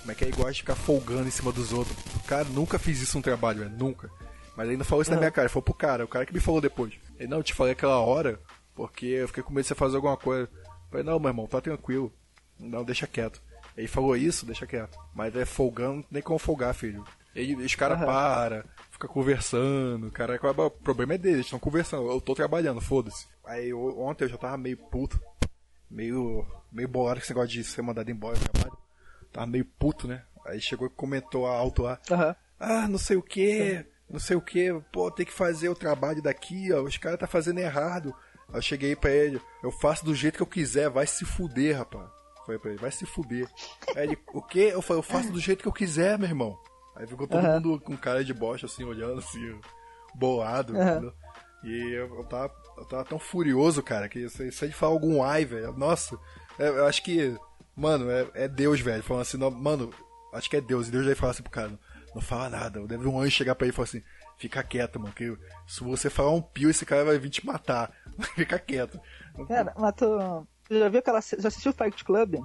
Como 0.00 0.12
é 0.12 0.14
que 0.14 0.24
é? 0.24 0.30
Gosta 0.30 0.52
de 0.52 0.60
ficar 0.60 0.74
folgando 0.74 1.28
em 1.28 1.30
cima 1.30 1.52
dos 1.52 1.72
outros. 1.72 1.96
Cara, 2.26 2.44
nunca 2.44 2.78
fiz 2.78 3.00
isso 3.00 3.16
no 3.16 3.22
trabalho, 3.22 3.60
velho. 3.60 3.70
Nunca. 3.70 4.10
Mas 4.56 4.68
ele 4.68 4.76
não 4.76 4.84
falou 4.84 5.02
isso 5.02 5.10
na 5.10 5.16
Aham. 5.16 5.20
minha 5.20 5.30
cara, 5.30 5.46
ele 5.46 5.52
falou 5.52 5.62
pro 5.62 5.74
cara, 5.74 6.04
o 6.04 6.08
cara 6.08 6.26
que 6.26 6.34
me 6.34 6.40
falou 6.40 6.60
depois. 6.60 6.92
Ele, 7.18 7.28
não, 7.28 7.38
eu 7.38 7.42
te 7.42 7.54
falei 7.54 7.72
aquela 7.72 7.98
hora, 8.00 8.40
porque 8.74 9.06
eu 9.06 9.28
fiquei 9.28 9.42
com 9.42 9.52
medo 9.52 9.62
de 9.62 9.68
você 9.68 9.74
fazer 9.74 9.96
alguma 9.96 10.16
coisa. 10.16 10.50
Eu 10.52 10.90
falei, 10.90 11.06
não, 11.06 11.18
meu 11.18 11.28
irmão, 11.28 11.46
tá 11.46 11.60
tranquilo. 11.60 12.12
Não, 12.58 12.84
deixa 12.84 13.06
quieto. 13.06 13.40
Ele 13.76 13.88
falou 13.88 14.16
isso, 14.16 14.44
deixa 14.44 14.66
quieto. 14.66 14.98
Mas 15.14 15.34
é 15.36 15.44
folgando, 15.44 16.04
nem 16.10 16.22
como 16.22 16.38
folgar, 16.38 16.74
filho. 16.74 17.04
Ele, 17.34 17.54
os 17.54 17.74
caras 17.74 17.98
Aham. 17.98 18.06
param, 18.06 18.64
fica 18.90 19.06
conversando, 19.08 20.10
cara, 20.10 20.34
é 20.34 20.38
o 20.50 20.70
problema 20.70 21.14
é 21.14 21.18
deles, 21.18 21.34
eles 21.36 21.46
estão 21.46 21.58
conversando, 21.58 22.10
eu 22.10 22.20
tô 22.20 22.34
trabalhando, 22.34 22.80
foda-se. 22.80 23.26
Aí 23.44 23.72
ontem 23.72 24.24
eu 24.24 24.28
já 24.28 24.36
tava 24.36 24.58
meio 24.58 24.76
puto, 24.76 25.18
meio, 25.88 26.44
meio 26.72 26.88
bolado 26.88 27.20
com 27.20 27.22
esse 27.24 27.30
negócio 27.32 27.50
de 27.50 27.64
ser 27.64 27.82
mandado 27.82 28.10
embora 28.10 28.36
do 28.36 28.48
trabalho. 28.48 28.76
Tava 29.32 29.46
meio 29.46 29.64
puto, 29.64 30.08
né? 30.08 30.22
Aí 30.46 30.60
chegou 30.60 30.86
e 30.86 30.90
comentou 30.90 31.46
alto 31.46 31.82
lá. 31.82 31.98
Aham. 32.10 32.36
Ah, 32.58 32.88
não 32.88 32.98
sei 32.98 33.16
o 33.16 33.22
que, 33.22 33.86
não 34.08 34.20
sei 34.20 34.36
o 34.36 34.40
que, 34.42 34.70
pô, 34.92 35.10
tem 35.10 35.24
que 35.24 35.32
fazer 35.32 35.70
o 35.70 35.74
trabalho 35.74 36.20
daqui, 36.20 36.70
ó, 36.72 36.82
os 36.82 36.98
caras 36.98 37.18
tá 37.18 37.26
fazendo 37.26 37.58
errado. 37.58 38.14
Aí 38.48 38.56
eu 38.56 38.62
cheguei 38.62 38.94
pra 38.94 39.10
ele, 39.10 39.40
eu 39.62 39.70
faço 39.70 40.04
do 40.04 40.14
jeito 40.14 40.36
que 40.36 40.42
eu 40.42 40.46
quiser, 40.46 40.90
vai 40.90 41.06
se 41.06 41.24
fuder, 41.24 41.78
rapaz. 41.78 42.10
Falei 42.44 42.58
pra 42.58 42.70
ele, 42.70 42.80
vai 42.80 42.90
se 42.90 43.06
fuder. 43.06 43.48
Aí 43.96 44.04
ele, 44.04 44.18
o 44.34 44.42
quê? 44.42 44.70
Eu 44.72 44.82
falei, 44.82 44.98
eu 44.98 45.02
faço 45.02 45.32
do 45.32 45.40
jeito 45.40 45.62
que 45.62 45.68
eu 45.68 45.72
quiser, 45.72 46.18
meu 46.18 46.28
irmão. 46.28 46.58
Aí 46.96 47.06
ficou 47.06 47.26
todo 47.26 47.44
Aham. 47.44 47.54
mundo 47.60 47.80
com 47.80 47.96
cara 47.96 48.22
de 48.24 48.34
bosta, 48.34 48.66
assim, 48.66 48.84
olhando, 48.84 49.20
assim, 49.20 49.58
boado, 50.14 50.74
entendeu? 50.76 51.12
E 51.62 51.92
eu, 51.94 52.14
eu 52.16 52.24
tava, 52.24 52.52
eu 52.76 52.84
tava 52.86 53.04
tão 53.04 53.18
furioso, 53.18 53.82
cara, 53.82 54.08
que 54.08 54.28
se, 54.28 54.50
se 54.50 54.64
ele 54.64 54.72
falar 54.72 54.92
algum 54.92 55.22
ai, 55.22 55.44
velho, 55.44 55.72
nossa, 55.72 56.18
é, 56.58 56.68
eu 56.68 56.86
acho 56.86 57.02
que, 57.02 57.36
mano, 57.76 58.10
é, 58.10 58.30
é 58.34 58.48
Deus, 58.48 58.80
velho, 58.80 59.02
falando 59.02 59.22
assim, 59.22 59.36
não, 59.36 59.50
mano, 59.50 59.90
acho 60.32 60.48
que 60.48 60.56
é 60.56 60.60
Deus, 60.60 60.88
e 60.88 60.90
Deus 60.90 61.04
deve 61.04 61.14
falar 61.18 61.32
assim 61.32 61.42
pro 61.42 61.52
cara, 61.52 61.68
não, 61.68 61.78
não 62.14 62.22
fala 62.22 62.48
nada, 62.50 62.86
deve 62.86 63.06
um 63.06 63.20
anjo 63.20 63.30
chegar 63.30 63.54
pra 63.54 63.66
ele 63.66 63.72
e 63.72 63.76
falar 63.76 63.88
assim, 63.88 64.02
fica 64.36 64.62
quieto, 64.62 64.98
mano, 64.98 65.14
que 65.14 65.36
se 65.66 65.82
você 65.82 66.08
falar 66.10 66.30
um 66.32 66.42
pio, 66.42 66.70
esse 66.70 66.84
cara 66.86 67.04
vai 67.04 67.18
vir 67.18 67.30
te 67.30 67.44
matar, 67.46 67.92
fica 68.34 68.58
quieto. 68.58 69.00
Cara, 69.48 69.72
mas 69.78 69.94
tu, 69.94 70.06
tu 70.68 70.78
já 70.78 70.88
viu 70.88 71.00
aquela 71.00 71.20
Já 71.20 71.48
assistiu 71.48 71.72
Fight 71.72 72.04
Club? 72.04 72.36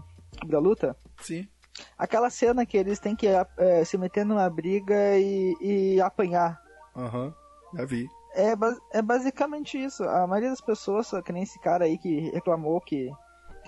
Da 0.45 0.59
luta? 0.59 0.95
Sim, 1.21 1.47
Aquela 1.97 2.29
cena 2.29 2.65
que 2.65 2.77
eles 2.77 2.99
têm 2.99 3.15
que 3.15 3.27
eh, 3.27 3.85
se 3.85 3.97
meter 3.97 4.25
numa 4.25 4.49
briga 4.49 5.17
e, 5.17 5.55
e 5.59 6.01
apanhar. 6.01 6.61
aham, 6.95 7.33
já 7.73 7.85
vi. 7.85 8.07
É, 8.33 8.53
é 8.97 9.01
basicamente 9.01 9.81
isso. 9.81 10.03
A 10.03 10.27
maioria 10.27 10.49
das 10.49 10.61
pessoas, 10.61 11.09
que 11.23 11.31
nem 11.31 11.43
esse 11.43 11.59
cara 11.59 11.85
aí 11.85 11.97
que 11.97 12.29
reclamou 12.31 12.79
que, 12.81 13.09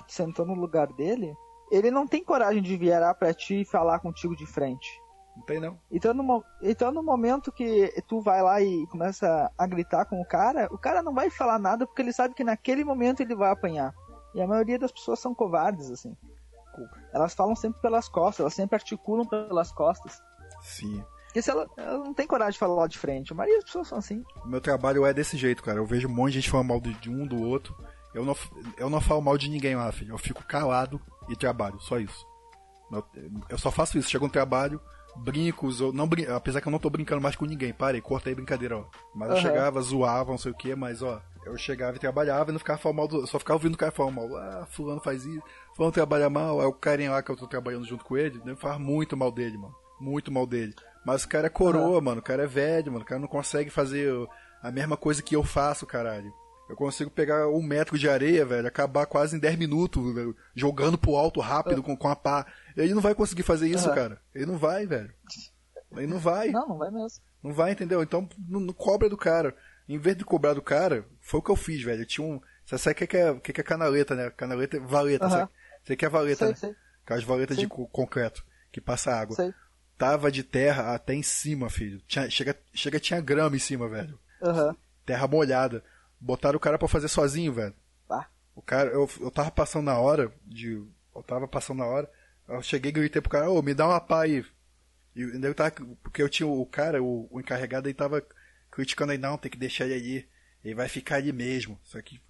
que 0.06 0.14
sentou 0.14 0.46
no 0.46 0.54
lugar 0.54 0.88
dele, 0.94 1.34
ele 1.72 1.92
não 1.92 2.08
tem 2.08 2.24
coragem 2.24 2.62
de 2.62 2.78
virar 2.78 3.14
pra 3.16 3.34
ti 3.34 3.62
e 3.62 3.66
falar 3.66 4.00
contigo 4.00 4.36
de 4.36 4.46
frente. 4.46 4.88
Não 5.36 5.44
tem 5.44 5.60
não. 5.60 5.80
Então 5.92 6.14
no, 6.14 6.44
então 6.62 6.92
no 6.92 7.04
momento 7.04 7.52
que 7.52 7.94
tu 8.08 8.22
vai 8.22 8.42
lá 8.42 8.62
e 8.62 8.88
começa 8.88 9.52
a 9.58 9.68
gritar 9.68 10.06
com 10.06 10.20
o 10.20 10.26
cara, 10.26 10.68
o 10.72 10.78
cara 10.78 11.04
não 11.04 11.14
vai 11.14 11.30
falar 11.30 11.60
nada 11.60 11.86
porque 11.86 12.02
ele 12.02 12.14
sabe 12.14 12.34
que 12.34 12.44
naquele 12.44 12.84
momento 12.84 13.22
ele 13.22 13.36
vai 13.36 13.52
apanhar. 13.52 13.94
E 14.34 14.42
a 14.42 14.48
maioria 14.48 14.80
das 14.80 14.92
pessoas 14.92 15.20
são 15.20 15.34
covardes, 15.34 15.92
assim. 15.92 16.16
Elas 17.14 17.34
falam 17.34 17.56
sempre 17.56 17.82
pelas 17.82 18.08
costas, 18.08 18.42
elas 18.42 18.54
sempre 18.54 18.76
articulam 18.76 19.26
pelas 19.26 19.72
costas. 19.72 20.22
Sim. 20.62 21.04
Porque 21.26 21.42
se 21.42 21.52
ela, 21.52 21.68
ela 21.78 22.00
não 22.00 22.14
tem 22.14 22.28
coragem 22.28 22.54
de 22.54 22.60
falar 22.60 22.76
lá 22.76 22.88
de 22.88 22.98
frente. 22.98 23.32
A 23.32 23.36
maioria 23.36 23.58
das 23.58 23.66
pessoas 23.66 23.88
são 23.88 23.98
assim. 23.98 24.24
O 24.44 24.48
meu 24.48 24.62
trabalho 24.62 25.06
é 25.06 25.14
desse 25.14 25.38
jeito, 25.38 25.64
cara. 25.64 25.80
Eu 25.80 25.86
vejo 25.86 26.08
um 26.08 26.14
monte 26.14 26.34
de 26.34 26.40
gente 26.40 26.50
falando 26.50 26.68
mal 26.68 26.80
de 26.80 26.94
de 26.96 27.10
um, 27.10 27.26
do 27.26 27.42
outro. 27.42 27.76
Eu 28.14 28.26
não, 28.26 28.36
eu 28.78 28.90
não 28.90 29.02
falo 29.02 29.22
mal 29.22 29.38
de 29.38 29.50
ninguém 29.50 29.76
lá, 29.76 29.92
filho. 29.92 30.14
Eu 30.14 30.18
fico 30.18 30.44
calado 30.44 31.00
e 31.30 31.36
trabalho, 31.36 31.80
só 31.80 32.00
isso. 32.00 32.26
Eu, 32.92 33.04
eu 33.50 33.58
só 33.58 33.70
faço 33.72 33.98
isso. 33.98 34.10
Chego 34.10 34.26
no 34.26 34.32
trabalho, 34.32 34.80
brinco, 35.18 35.70
zo- 35.72 35.92
não 35.92 36.08
brin... 36.08 36.26
apesar 36.28 36.62
que 36.62 36.68
eu 36.68 36.72
não 36.72 36.80
tô 36.80 36.90
brincando 36.90 37.22
mais 37.22 37.36
com 37.36 37.46
ninguém. 37.46 37.74
Parei, 37.74 38.00
corta 38.02 38.30
aí 38.30 38.36
brincadeira, 38.36 38.78
ó. 38.78 38.86
Mas 39.14 39.30
eu 39.30 39.36
Aham. 39.36 39.42
chegava, 39.42 39.82
zoava, 39.82 40.32
não 40.32 40.38
sei 40.38 40.52
o 40.52 40.56
que, 40.56 40.74
mas 40.76 41.02
ó, 41.02 41.22
eu 41.46 41.58
chegava 41.58 41.98
e 41.98 42.00
trabalhava 42.00 42.50
e 42.50 42.54
não 42.54 42.60
ficava 42.60 42.80
falando 42.80 42.98
mal 42.98 43.08
do. 43.08 43.20
Eu 43.22 43.28
só 43.28 43.38
ficava 43.40 43.58
ouvindo 43.58 43.76
o 43.76 43.78
cara 43.78 43.92
falar 43.92 44.12
mal. 44.12 44.36
Ah, 44.38 44.66
fulano 44.72 45.02
faz 45.02 45.26
isso, 45.26 45.42
fulano 45.76 45.94
trabalha 45.94 46.30
mal. 46.30 46.60
Aí 46.62 46.68
o 46.68 46.74
carinha 46.74 47.12
lá 47.12 47.22
que 47.22 47.30
eu 47.32 47.36
tô 47.36 47.48
trabalhando 47.48 47.86
junto 47.86 48.06
com 48.06 48.16
ele, 48.18 48.42
né, 48.46 48.56
faz 48.56 48.80
muito 48.80 49.18
mal 49.18 49.32
dele, 49.32 49.58
mano. 49.58 49.76
Muito 50.00 50.32
mal 50.32 50.46
dele. 50.46 50.74
Mas 51.06 51.24
o 51.24 51.28
cara 51.30 51.48
é 51.48 51.50
coroa, 51.50 52.00
mano. 52.02 52.20
O 52.20 52.24
cara 52.24 52.44
é 52.44 52.48
velho, 52.48 52.92
mano. 52.92 53.04
O 53.04 53.08
cara 53.08 53.20
não 53.20 53.28
consegue 53.28 53.70
fazer 53.70 54.14
a 54.62 54.72
mesma 54.72 54.96
coisa 54.98 55.22
que 55.24 55.36
eu 55.36 55.44
faço, 55.44 55.86
caralho. 55.86 56.32
Eu 56.70 56.76
consigo 56.76 57.10
pegar 57.10 57.48
um 57.48 57.62
metro 57.62 57.98
de 57.98 58.10
areia, 58.10 58.46
velho, 58.46 58.68
acabar 58.68 59.06
quase 59.06 59.36
em 59.36 59.40
10 59.40 59.58
minutos, 59.58 60.14
velho, 60.14 60.36
jogando 60.54 60.98
pro 60.98 61.16
alto 61.16 61.40
rápido 61.40 61.82
com, 61.82 61.96
com 61.96 62.08
a 62.10 62.16
pá. 62.16 62.46
Ele 62.76 62.94
não 62.94 63.02
vai 63.02 63.16
conseguir 63.16 63.44
fazer 63.44 63.68
isso, 63.70 63.88
Aham. 63.88 63.96
cara. 63.96 64.22
Ele 64.36 64.46
não 64.46 64.58
vai, 64.58 64.86
velho. 64.86 65.14
Ele 65.96 66.08
não 66.08 66.20
vai. 66.20 66.50
Não, 66.50 66.68
não 66.68 66.78
vai 66.78 66.92
mesmo. 66.92 67.24
Não 67.42 67.54
vai, 67.54 67.72
entendeu? 67.72 68.04
Então 68.04 68.28
não, 68.48 68.60
não 68.60 68.74
cobra 68.74 69.10
do 69.10 69.16
cara. 69.18 69.56
Em 69.88 69.98
vez 69.98 70.18
de 70.18 70.26
cobrar 70.26 70.54
do 70.54 70.62
cara, 70.62 71.06
foi 71.22 71.40
o 71.40 71.44
que 71.44 71.50
eu 71.52 71.56
fiz, 71.56 71.82
velho. 71.82 72.02
Eu 72.02 72.06
tinha 72.06 72.28
um. 72.28 72.42
Você 72.66 72.78
sabe 72.78 72.94
o 72.94 72.98
que 72.98 73.08
que 73.08 73.18
é, 73.18 73.32
o 73.32 73.40
que 73.40 73.54
que 73.54 73.62
é 73.62 73.64
canaleta, 73.64 74.14
né? 74.14 74.30
Canaleta 74.32 74.76
é 74.76 74.80
valeta, 74.82 75.30
sabe? 75.30 75.52
Você 75.84 75.96
que 75.96 76.06
é 76.06 76.10
valeta, 76.10 76.40
Sei, 76.40 76.48
né? 76.50 76.56
sei. 76.56 76.76
Aquelas 77.06 77.24
valetas 77.24 77.56
de 77.56 77.68
concreto 77.68 78.44
que 78.70 78.82
passa 78.82 79.14
água. 79.14 79.38
Sei. 79.38 79.54
Tava 79.98 80.30
de 80.30 80.44
terra 80.44 80.94
até 80.94 81.14
em 81.14 81.24
cima, 81.24 81.70
filho. 81.70 82.02
Tinha, 82.06 82.30
chega, 82.30 82.56
chega, 82.74 83.00
tinha 83.00 83.22
grama 83.22 83.56
em 83.56 83.60
cima, 83.60 83.88
velho. 83.88 84.20
Aham. 84.44 84.76
Terra 85.06 85.26
molhada. 85.26 85.82
Botaram 86.20 86.58
o 86.58 86.60
cara 86.60 86.78
pra 86.78 86.88
fazer 86.88 87.08
sozinho, 87.08 87.54
velho. 87.54 87.74
Tá. 88.08 88.30
O 88.56 88.62
cara, 88.62 88.90
eu, 88.90 89.10
eu 89.20 89.32
tava 89.32 89.52
passando 89.52 89.86
na 89.86 89.98
hora 89.98 90.32
de. 90.46 90.84
Eu 91.16 91.24
tava 91.24 91.48
passando 91.48 91.80
na 91.80 91.86
hora. 91.86 92.10
Eu 92.48 92.62
cheguei 92.62 92.90
e 92.90 92.94
gritei 92.94 93.22
pro 93.22 93.30
cara, 93.30 93.50
ô, 93.50 93.62
me 93.62 93.74
dá 93.74 93.88
uma 93.88 94.00
pá 94.00 94.24
aí. 94.24 94.46
E 95.16 95.22
eu 95.22 95.54
tava, 95.56 95.72
porque 96.04 96.22
eu 96.22 96.30
tinha 96.30 96.48
o 96.48 96.66
cara, 96.66 97.02
o, 97.02 97.28
o 97.32 97.40
encarregado, 97.40 97.88
ele 97.88 97.94
tava 97.94 98.24
criticando 98.70 99.12
aí, 99.12 99.18
não, 99.18 99.38
tem 99.38 99.52
que 99.52 99.58
deixar 99.58 99.86
ele 99.86 99.94
ali. 99.94 100.30
Ele 100.64 100.76
vai 100.76 100.88
ficar 100.88 101.16
ali 101.16 101.32
mesmo. 101.32 101.80
Só 101.84 102.02
que 102.02 102.22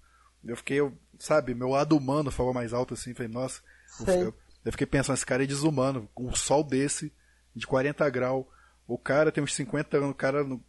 eu 0.44 0.56
fiquei, 0.56 0.80
eu, 0.80 0.96
sabe, 1.18 1.54
meu 1.54 1.68
lado 1.68 1.96
humano 1.96 2.30
falou 2.30 2.54
mais 2.54 2.72
alto 2.72 2.94
assim, 2.94 3.14
falei, 3.14 3.30
nossa. 3.30 3.60
Eu, 4.06 4.34
eu 4.64 4.72
fiquei 4.72 4.86
pensando, 4.86 5.16
esse 5.16 5.26
cara 5.26 5.44
é 5.44 5.46
desumano. 5.46 6.08
Com 6.14 6.26
um 6.26 6.34
sol 6.34 6.64
desse, 6.64 7.12
de 7.54 7.66
40 7.66 8.08
graus. 8.10 8.46
O 8.88 8.96
cara 8.98 9.30
tem 9.30 9.44
uns 9.44 9.54
50 9.54 9.98
anos, 9.98 10.10
o 10.10 10.14
cara 10.14 10.42
não- 10.42 10.60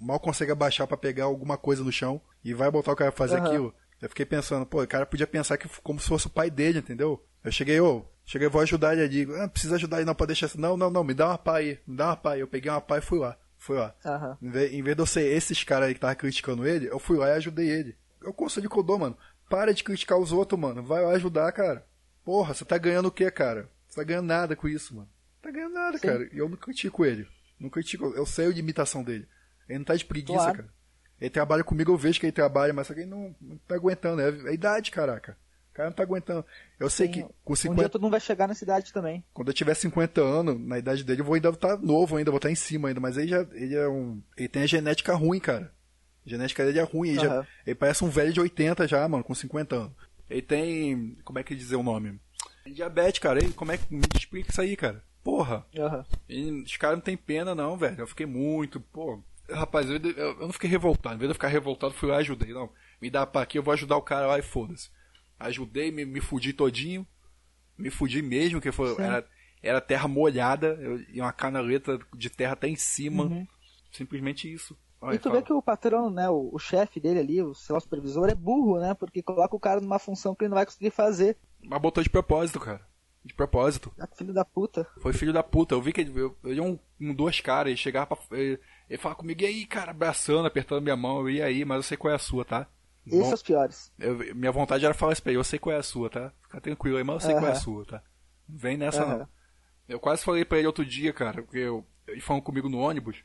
mal 0.00 0.20
consegue 0.20 0.52
abaixar 0.52 0.86
pra 0.86 0.96
pegar 0.96 1.24
alguma 1.24 1.58
coisa 1.58 1.82
no 1.82 1.90
chão 1.92 2.20
e 2.44 2.54
vai 2.54 2.70
botar 2.70 2.92
o 2.92 2.96
cara 2.96 3.10
pra 3.10 3.18
fazer 3.18 3.36
Aham. 3.38 3.46
aquilo. 3.46 3.74
Eu 4.00 4.08
fiquei 4.08 4.24
pensando, 4.24 4.64
pô, 4.64 4.80
o 4.82 4.86
cara 4.86 5.04
podia 5.04 5.26
pensar 5.26 5.58
que 5.58 5.68
como 5.82 5.98
se 6.00 6.08
fosse 6.08 6.28
o 6.28 6.30
pai 6.30 6.48
dele, 6.50 6.78
entendeu? 6.78 7.20
Eu 7.42 7.50
cheguei, 7.52 7.80
ô, 7.80 8.04
cheguei, 8.24 8.48
vou 8.48 8.62
ajudar 8.62 8.92
ele 8.96 9.24
ali. 9.26 9.36
Ah, 9.40 9.48
precisa 9.48 9.74
ajudar 9.74 9.96
ele 9.98 10.06
não 10.06 10.14
pra 10.14 10.26
deixar 10.26 10.46
assim. 10.46 10.58
Não, 10.60 10.76
não, 10.76 10.88
não, 10.88 11.02
me 11.04 11.14
dá 11.14 11.28
uma 11.28 11.38
pá 11.38 11.56
aí, 11.58 11.78
me 11.86 11.96
dá 11.96 12.06
uma 12.06 12.16
pá 12.16 12.32
aí. 12.34 12.40
Eu 12.40 12.48
peguei 12.48 12.70
uma 12.70 12.80
pá 12.80 12.98
e 12.98 13.02
fui 13.02 13.18
lá. 13.18 13.36
Fui 13.58 13.76
lá. 13.76 13.94
Aham. 14.04 14.38
Em 14.40 14.48
vez, 14.50 14.72
em 14.72 14.82
vez 14.82 14.96
de 14.96 15.02
eu 15.02 15.06
ser 15.06 15.24
esses 15.32 15.62
caras 15.64 15.88
aí 15.88 15.94
que 15.94 16.00
tava 16.00 16.14
criticando 16.14 16.66
ele, 16.66 16.88
eu 16.88 16.98
fui 16.98 17.16
lá 17.16 17.28
e 17.28 17.32
ajudei 17.32 17.68
ele. 17.68 17.96
É 18.24 18.28
o 18.28 18.32
conselho 18.32 18.70
que 18.70 18.78
eu 18.78 18.82
dou, 18.84 18.98
mano. 18.98 19.16
Para 19.48 19.72
de 19.74 19.82
criticar 19.84 20.18
os 20.18 20.32
outros, 20.32 20.58
mano. 20.60 20.82
Vai 20.82 21.02
lá 21.04 21.10
ajudar, 21.12 21.50
cara. 21.52 21.84
Porra, 22.24 22.54
você 22.54 22.64
tá 22.64 22.78
ganhando 22.78 23.06
o 23.06 23.12
quê, 23.12 23.30
cara? 23.30 23.68
Você 23.88 23.96
tá 24.00 24.04
ganhando 24.04 24.26
nada 24.26 24.56
com 24.56 24.68
isso, 24.68 24.94
mano. 24.96 25.08
Tá 25.42 25.50
ganhando 25.50 25.74
nada, 25.74 25.98
Sim. 25.98 26.06
cara. 26.06 26.28
E 26.32 26.38
eu 26.38 26.48
não 26.48 26.56
critico 26.56 27.04
ele. 27.04 27.26
Não 27.58 27.68
critico. 27.68 28.06
Eu 28.14 28.24
sei 28.26 28.52
de 28.52 28.60
imitação 28.60 29.02
dele. 29.02 29.26
Ele 29.68 29.78
não 29.78 29.84
tá 29.84 29.94
de 29.94 30.04
preguiça, 30.04 30.38
Claro. 30.38 30.56
cara. 30.58 30.68
Ele 31.20 31.30
trabalha 31.30 31.62
comigo, 31.64 31.92
eu 31.92 31.96
vejo 31.96 32.18
que 32.18 32.26
ele 32.26 32.32
trabalha, 32.32 32.72
mas 32.72 32.86
só 32.86 32.94
que 32.94 33.00
ele 33.00 33.10
não, 33.10 33.34
não 33.40 33.56
tá 33.58 33.74
aguentando. 33.76 34.20
É 34.20 34.50
a 34.50 34.52
idade, 34.52 34.90
caraca. 34.90 35.36
O 35.70 35.74
cara 35.74 35.88
não 35.88 35.94
tá 35.96 36.02
aguentando. 36.02 36.44
Eu 36.78 36.90
sei 36.90 37.06
Sim. 37.06 37.12
que 37.12 37.22
com 37.44 37.52
Um 37.52 37.54
dia 37.54 37.62
50, 37.62 37.88
todo 37.88 38.02
mundo 38.02 38.10
vai 38.10 38.20
chegar 38.20 38.46
na 38.48 38.54
cidade 38.54 38.92
também. 38.92 39.24
quando 39.32 39.48
eu 39.48 39.54
tiver 39.54 39.74
50 39.74 40.20
anos, 40.20 40.60
na 40.60 40.78
idade 40.78 41.02
dele, 41.04 41.20
eu 41.20 41.24
vou 41.24 41.34
ainda 41.34 41.48
estar 41.48 41.78
novo 41.78 42.16
ainda, 42.16 42.30
vou 42.30 42.38
estar 42.38 42.50
em 42.50 42.54
cima 42.54 42.88
ainda, 42.88 43.00
mas 43.00 43.16
ele 43.16 43.28
já 43.28 43.46
ele 43.52 43.74
é 43.74 43.88
um, 43.88 44.20
ele 44.36 44.48
tem 44.48 44.62
a 44.62 44.66
genética 44.66 45.14
ruim, 45.14 45.40
cara. 45.40 45.72
A 46.26 46.28
genética 46.28 46.64
dele 46.64 46.78
é 46.78 46.82
ruim, 46.82 47.10
ele, 47.10 47.20
já- 47.20 47.32
Aham. 47.38 47.46
ele 47.66 47.74
parece 47.74 48.04
um 48.04 48.10
velho 48.10 48.32
de 48.32 48.40
80 48.40 48.86
já, 48.86 49.08
mano, 49.08 49.24
com 49.24 49.34
50 49.34 49.74
anos. 49.76 49.92
Ele 50.28 50.42
tem, 50.42 51.16
como 51.24 51.38
é 51.38 51.42
que 51.42 51.54
dizer 51.54 51.76
o 51.76 51.82
nome? 51.82 52.20
Diabetes, 52.66 53.18
cara. 53.20 53.38
Ele, 53.42 53.52
como 53.52 53.72
é 53.72 53.78
que 53.78 53.92
me 53.94 54.02
explica 54.16 54.50
isso 54.50 54.60
aí, 54.60 54.76
cara? 54.76 55.02
Porra. 55.22 55.64
Aham. 55.76 56.04
E 56.28 56.50
os 56.62 56.76
caras 56.76 56.96
não 56.96 57.02
tem 57.04 57.16
pena, 57.16 57.54
não, 57.54 57.76
velho. 57.76 58.00
Eu 58.00 58.06
fiquei 58.06 58.26
muito, 58.26 58.80
pô. 58.80 59.22
Rapaz, 59.50 59.88
eu, 59.88 59.96
eu, 59.96 60.12
eu 60.16 60.40
não 60.40 60.52
fiquei 60.52 60.68
revoltado. 60.68 61.14
Em 61.14 61.18
vez 61.18 61.28
de 61.28 61.32
eu 61.32 61.34
ficar 61.34 61.48
revoltado, 61.48 61.94
fui 61.94 62.08
lá 62.08 62.16
e 62.16 62.20
ajudei. 62.20 62.52
Não, 62.52 62.70
me 63.00 63.10
dá 63.10 63.26
pra 63.26 63.42
aqui, 63.42 63.58
eu 63.58 63.62
vou 63.62 63.72
ajudar 63.72 63.96
o 63.96 64.02
cara 64.02 64.26
lá 64.26 64.38
e 64.38 64.42
foda-se. 64.42 64.90
Ajudei, 65.38 65.90
me, 65.90 66.04
me 66.04 66.20
fudi 66.20 66.52
todinho. 66.52 67.06
Me 67.76 67.90
fudi 67.90 68.22
mesmo, 68.22 68.60
que 68.60 68.70
foi, 68.70 68.94
Sim. 68.94 69.02
era, 69.02 69.26
era 69.62 69.80
terra 69.80 70.06
molhada 70.08 70.78
eu- 70.80 71.00
e 71.12 71.20
uma 71.20 71.32
canaleta 71.32 71.98
de 72.14 72.30
terra 72.30 72.52
até 72.52 72.68
em 72.68 72.76
cima. 72.76 73.24
Uhum. 73.24 73.46
Simplesmente 73.90 74.52
isso. 74.52 74.76
Olha, 75.00 75.16
e 75.16 75.18
tu 75.18 75.24
fala. 75.24 75.36
vê 75.36 75.42
que 75.42 75.52
o 75.52 75.60
patrão, 75.60 76.10
né, 76.10 76.30
o, 76.30 76.50
o 76.52 76.58
chefe 76.58 77.00
dele 77.00 77.18
ali, 77.18 77.42
o 77.42 77.50
o 77.50 77.54
supervisor, 77.54 78.28
é 78.28 78.34
burro, 78.34 78.78
né? 78.78 78.94
Porque 78.94 79.20
coloca 79.22 79.54
o 79.56 79.60
cara 79.60 79.80
numa 79.80 79.98
função 79.98 80.34
que 80.34 80.44
ele 80.44 80.50
não 80.50 80.56
vai 80.56 80.64
conseguir 80.64 80.90
fazer. 80.90 81.36
Mas 81.60 81.80
botou 81.80 82.02
de 82.02 82.08
propósito, 82.10 82.60
cara. 82.60 82.80
De 83.24 83.34
propósito. 83.34 83.92
Ah, 83.98 84.06
Filho 84.16 84.32
da 84.34 84.44
puta. 84.44 84.86
Foi 85.00 85.12
filho 85.12 85.32
da 85.32 85.42
puta. 85.42 85.74
Eu 85.74 85.80
vi 85.82 85.92
que 85.92 86.00
ele, 86.00 86.12
eu, 86.20 86.36
ele 86.44 86.58
é 86.58 86.62
um, 86.62 86.78
um 87.00 87.14
duas 87.14 87.40
caras, 87.40 87.68
ele 87.70 87.76
chegava 87.76 88.06
pra. 88.16 88.18
Ele, 88.38 88.58
ele 88.90 88.98
falava 88.98 89.20
comigo, 89.20 89.40
e 89.42 89.46
aí, 89.46 89.64
cara, 89.66 89.92
abraçando, 89.92 90.46
apertando 90.46 90.82
minha 90.82 90.96
mão, 90.96 91.20
eu 91.20 91.30
ia 91.30 91.44
aí, 91.46 91.64
mas 91.64 91.76
eu 91.76 91.82
sei 91.84 91.96
qual 91.96 92.12
é 92.12 92.16
a 92.16 92.18
sua, 92.18 92.44
tá? 92.44 92.66
Esses 93.06 93.18
Bom, 93.18 93.24
são 93.26 93.34
os 93.34 93.42
piores. 93.42 93.92
eu- 93.98 94.34
minha 94.34 94.50
vontade 94.52 94.84
era 94.84 94.92
falar 94.94 95.12
isso 95.12 95.22
pra 95.22 95.30
ele, 95.32 95.38
eu 95.38 95.44
sei 95.44 95.58
qual 95.58 95.74
é 95.74 95.78
a 95.78 95.82
sua, 95.82 96.10
tá? 96.10 96.32
Fica 96.42 96.60
tranquilo 96.60 96.96
aí, 96.98 97.04
mas 97.04 97.14
eu 97.14 97.20
sei 97.20 97.32
qual 97.34 97.46
é 97.46 97.52
a 97.52 97.54
sua, 97.56 97.84
tá? 97.86 98.02
Não 98.48 98.58
vem 98.58 98.76
nessa 98.76 99.06
não. 99.06 99.28
Eu 99.88 99.98
quase 100.00 100.24
falei 100.24 100.44
pra 100.44 100.58
ele 100.58 100.66
outro 100.66 100.84
dia, 100.84 101.12
cara, 101.12 101.42
porque 101.42 101.58
eu, 101.58 101.84
ele 102.08 102.20
falando 102.20 102.42
comigo 102.42 102.68
no 102.68 102.78
ônibus, 102.78 103.18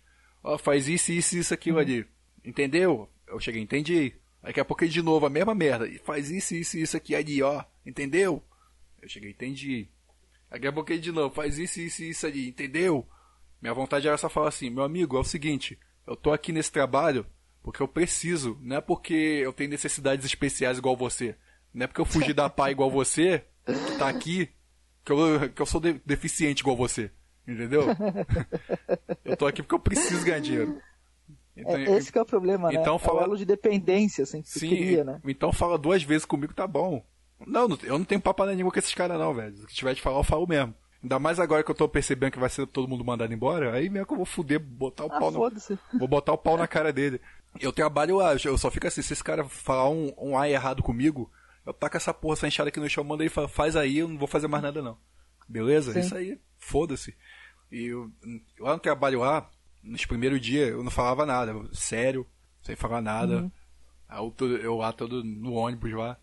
ó, 0.44 0.58
faz 0.58 0.88
isso, 0.88 1.12
isso, 1.12 1.38
isso, 1.38 1.54
aquilo 1.54 1.80
ali. 1.80 2.06
Entendeu? 2.46 3.10
Eu 3.28 3.40
cheguei, 3.40 3.62
entendi. 3.62 4.14
Daqui 4.42 4.60
a 4.60 4.66
pouco 4.66 4.84
ele 4.84 4.92
de 4.92 5.02
novo, 5.02 5.26
a 5.26 5.30
mesma 5.30 5.54
merda. 5.54 5.88
E 5.88 5.98
faz 6.00 6.30
isso, 6.32 6.56
isso, 6.56 6.78
isso 6.78 6.96
aqui 6.96 7.14
ali, 7.16 7.42
ó. 7.44 7.64
Entendeu? 7.86 8.42
Eu 9.02 9.08
cheguei, 9.10 9.32
entendi. 9.32 9.88
Aí 10.50 10.60
daqui 10.60 10.68
a 10.68 10.74
pouco 10.74 10.92
ele 10.92 11.02
de 11.02 11.12
novo, 11.12 11.34
faz 11.34 11.58
isso, 11.58 11.80
isso, 11.80 12.04
isso 12.04 12.26
ali, 12.26 12.48
entendeu? 12.50 13.08
Minha 13.62 13.74
vontade 13.74 14.08
era 14.08 14.18
só 14.18 14.30
falar 14.30 14.50
assim, 14.50 14.70
meu 14.70 14.84
amigo, 14.84 15.18
é 15.18 15.20
o 15.20 15.24
seguinte, 15.24 15.78
eu 16.06 16.16
tô 16.16 16.32
aqui 16.32 16.52
nesse 16.52 16.72
trabalho 16.72 17.26
porque 17.64 17.82
eu 17.82 17.88
preciso, 17.88 18.58
não 18.62 18.78
é 18.78 18.82
porque 18.82 19.14
eu 19.14 19.52
tenho 19.52 19.70
necessidades 19.70 20.26
especiais 20.26 20.78
igual 20.78 20.96
você. 20.96 21.36
Não 21.74 21.84
é 21.84 21.88
porque 21.88 22.00
eu 22.02 22.06
fugi 22.06 22.34
da 22.34 22.50
pá 22.50 22.72
igual 22.72 22.90
você, 22.90 23.44
que 23.66 23.98
tá 23.98 24.08
aqui, 24.08 24.50
que 25.04 25.12
eu, 25.12 25.50
que 25.50 25.62
eu 25.62 25.66
sou 25.66 25.82
de- 25.82 26.02
deficiente 26.06 26.62
igual 26.62 26.78
você. 26.78 27.12
Entendeu? 27.46 27.88
eu 29.26 29.36
tô 29.36 29.46
aqui 29.48 29.62
porque 29.62 29.76
eu 29.76 29.80
preciso 29.80 30.24
ganhar 30.26 30.40
dinheiro. 30.40 30.82
Então, 31.56 31.76
É, 31.76 31.98
esse 31.98 32.12
que 32.12 32.18
é 32.18 32.22
o 32.22 32.26
problema, 32.26 32.70
né? 32.72 32.80
então 32.80 32.96
É 32.96 33.00
fala- 33.00 33.22
o 33.22 33.24
elo 33.24 33.38
de 33.38 33.46
dependência, 33.46 34.24
assim, 34.24 34.42
que 34.42 34.50
Sim, 34.50 34.70
cria, 34.70 35.04
né? 35.04 35.20
então 35.26 35.52
fala 35.52 35.78
duas 35.78 36.04
vezes 36.04 36.26
comigo, 36.26 36.54
tá 36.54 36.68
bom. 36.68 37.06
Não, 37.46 37.68
eu 37.84 37.98
não 37.98 38.06
tenho 38.06 38.22
papo 38.22 38.46
na 38.46 38.54
língua 38.54 38.72
com 38.72 38.80
esses 38.80 38.94
caras 38.94 39.18
não, 39.20 39.34
velho. 39.34 39.56
Se 39.58 39.76
tiver 39.76 39.94
de 39.94 40.02
falar, 40.02 40.18
eu 40.18 40.24
falo 40.24 40.48
mesmo. 40.48 40.74
Ainda 41.02 41.20
mais 41.20 41.40
agora 41.40 41.64
que 41.64 41.70
eu 41.70 41.76
tô 41.76 41.88
percebendo 41.88 42.32
que 42.32 42.40
vai 42.40 42.50
ser 42.50 42.66
todo 42.66 42.88
mundo 42.88 43.06
mandado 43.06 43.32
embora, 43.32 43.74
aí 43.74 43.90
mesmo 43.90 44.08
que 44.08 44.14
eu 44.14 44.18
vou 44.18 44.26
fuder, 44.26 44.60
botar 44.60 45.06
o 45.06 45.12
Ah, 45.12 45.20
pau 45.20 45.32
foda-se. 45.32 45.78
Vou 45.94 46.08
botar 46.08 46.34
o 46.34 46.38
pau 46.38 46.58
na 46.58 46.68
cara 46.68 46.92
dele. 46.92 47.22
Eu 47.60 47.72
trabalho 47.72 48.18
lá, 48.18 48.36
eu 48.44 48.58
só 48.58 48.72
fico 48.72 48.88
assim, 48.88 49.02
se 49.02 49.14
esse 49.14 49.24
cara 49.24 49.48
falar 49.48 49.90
um, 49.90 50.12
um 50.18 50.38
A 50.38 50.50
errado 50.50 50.82
comigo, 50.82 51.32
eu 51.66 51.74
taco 51.74 51.98
essa 51.98 52.14
porra, 52.14 52.34
essa 52.34 52.48
enxada 52.48 52.70
aqui 52.70 52.80
no 52.80 52.90
chão, 52.90 53.04
manda 53.04 53.24
ele 53.24 53.30
faz 53.48 53.76
aí, 53.76 54.00
eu 54.00 54.08
não 54.08 54.18
vou 54.18 54.28
fazer 54.28 54.48
mais 54.48 54.64
nada 54.64 54.82
não. 54.82 54.98
Beleza? 55.48 55.94
Sim. 55.94 56.00
Isso 56.00 56.16
aí, 56.16 56.40
foda-se. 56.58 57.16
E 57.72 57.86
eu, 57.86 58.12
lá 58.60 58.74
no 58.74 58.80
trabalho 58.80 59.20
lá, 59.20 59.50
nos 59.84 60.06
primeiros 60.06 60.42
dias, 60.42 60.70
eu 60.70 60.84
não 60.84 60.92
falava 60.92 61.26
nada, 61.26 61.54
sério, 61.74 62.26
sem 62.62 62.76
falar 62.76 63.02
nada. 63.02 63.52
Aí 64.10 64.20
eu, 64.20 64.58
eu 64.58 64.78
lá 64.78 64.92
todo 64.92 65.24
no 65.24 65.54
ônibus 65.54 65.94
lá. 65.94 66.18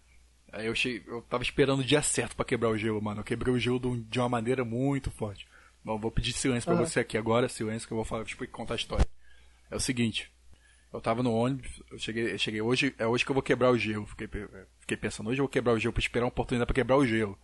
Aí 0.57 0.67
eu 0.67 0.75
cheguei, 0.75 1.03
eu 1.07 1.21
tava 1.23 1.43
esperando 1.43 1.81
o 1.81 1.85
dia 1.85 2.01
certo 2.01 2.37
pra 2.37 2.45
quebrar 2.45 2.69
o 2.71 2.79
gelo, 2.79 3.03
mano. 3.03 3.21
Eu 3.21 3.25
quebrei 3.25 3.53
o 3.53 3.59
gelo 3.59 3.81
de 3.81 3.87
um- 3.89 4.01
de 4.03 4.19
uma 4.21 4.29
maneira 4.29 4.65
muito 4.65 5.11
forte. 5.11 5.47
Bom, 5.85 5.99
vou 5.99 6.11
pedir 6.13 6.33
silêncio 6.33 6.65
pra 6.67 6.75
Aham. 6.75 6.87
você 6.87 7.01
aqui 7.01 7.19
agora, 7.19 7.49
silêncio 7.49 7.87
que 7.89 7.93
eu 7.93 7.97
vou 7.97 8.05
falar, 8.05 8.25
tipo, 8.25 8.47
contar 8.49 8.75
a 8.75 8.77
história. 8.77 9.05
É 9.71 9.75
o 9.77 9.81
seguinte, 9.81 10.31
eu 10.93 11.01
tava 11.01 11.23
no 11.25 11.33
ônibus, 11.35 11.83
eu 11.91 11.99
cheguei, 11.99 12.33
eu 12.33 12.39
cheguei 12.39 12.63
hoje, 12.63 12.95
é 12.99 13.07
hoje 13.07 13.25
que 13.25 13.31
eu 13.31 13.35
vou 13.35 13.43
quebrar 13.43 13.71
o 13.71 13.77
gelo. 13.77 14.07
Fiquei, 14.07 14.29
fiquei 14.81 14.97
pensando, 14.97 15.29
hoje 15.29 15.41
eu 15.41 15.45
vou 15.45 15.49
quebrar 15.51 15.73
o 15.73 15.79
gelo 15.79 15.93
pra 15.93 16.01
esperar 16.01 16.25
uma 16.25 16.29
oportunidade 16.29 16.67
pra 16.69 16.75
quebrar 16.75 16.97
o 16.97 17.05
gelo. 17.07 17.37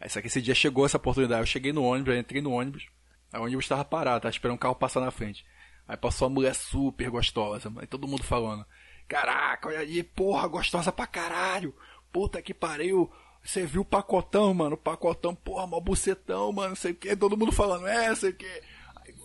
Aí 0.00 0.08
só 0.08 0.20
que 0.20 0.28
esse 0.28 0.40
dia 0.40 0.54
chegou 0.54 0.86
essa 0.86 0.96
oportunidade, 0.96 1.40
eu 1.40 1.46
cheguei 1.46 1.72
no 1.72 1.82
ônibus, 1.82 2.14
entrei 2.16 2.40
no 2.40 2.52
ônibus, 2.52 2.86
aí 3.32 3.40
o 3.40 3.44
ônibus 3.44 3.66
tava 3.68 3.84
parado, 3.84 4.20
tava 4.22 4.32
esperando 4.32 4.54
um 4.54 4.58
carro 4.58 4.74
passar 4.76 5.00
na 5.00 5.10
frente. 5.10 5.44
Aí 5.88 5.96
passou 5.96 6.28
uma 6.28 6.34
mulher 6.34 6.54
super 6.54 7.10
gostosa, 7.10 7.70
e 7.82 7.86
todo 7.86 8.08
mundo 8.08 8.22
falando, 8.22 8.64
caraca, 9.06 9.68
olha 9.68 9.80
ali, 9.80 10.02
porra, 10.02 10.46
gostosa 10.48 10.90
pra 10.90 11.06
caralho, 11.06 11.74
puta 12.14 12.40
que 12.40 12.54
pariu, 12.54 13.10
você 13.44 13.66
viu 13.66 13.82
o 13.82 13.84
pacotão, 13.84 14.54
mano, 14.54 14.76
o 14.76 14.78
pacotão, 14.78 15.34
porra, 15.34 15.66
mó 15.66 15.80
bucetão, 15.80 16.52
mano, 16.52 16.70
não 16.70 16.76
sei 16.76 16.92
o 16.92 16.94
que, 16.94 17.16
todo 17.16 17.36
mundo 17.36 17.52
falando, 17.52 17.88
é, 17.88 18.14
sei 18.14 18.30
o 18.30 18.34
que, 18.34 18.62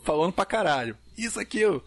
falando 0.03 0.33
pra 0.33 0.45
caralho, 0.45 0.97
isso 1.15 1.39
aqui, 1.39 1.59
eu, 1.59 1.83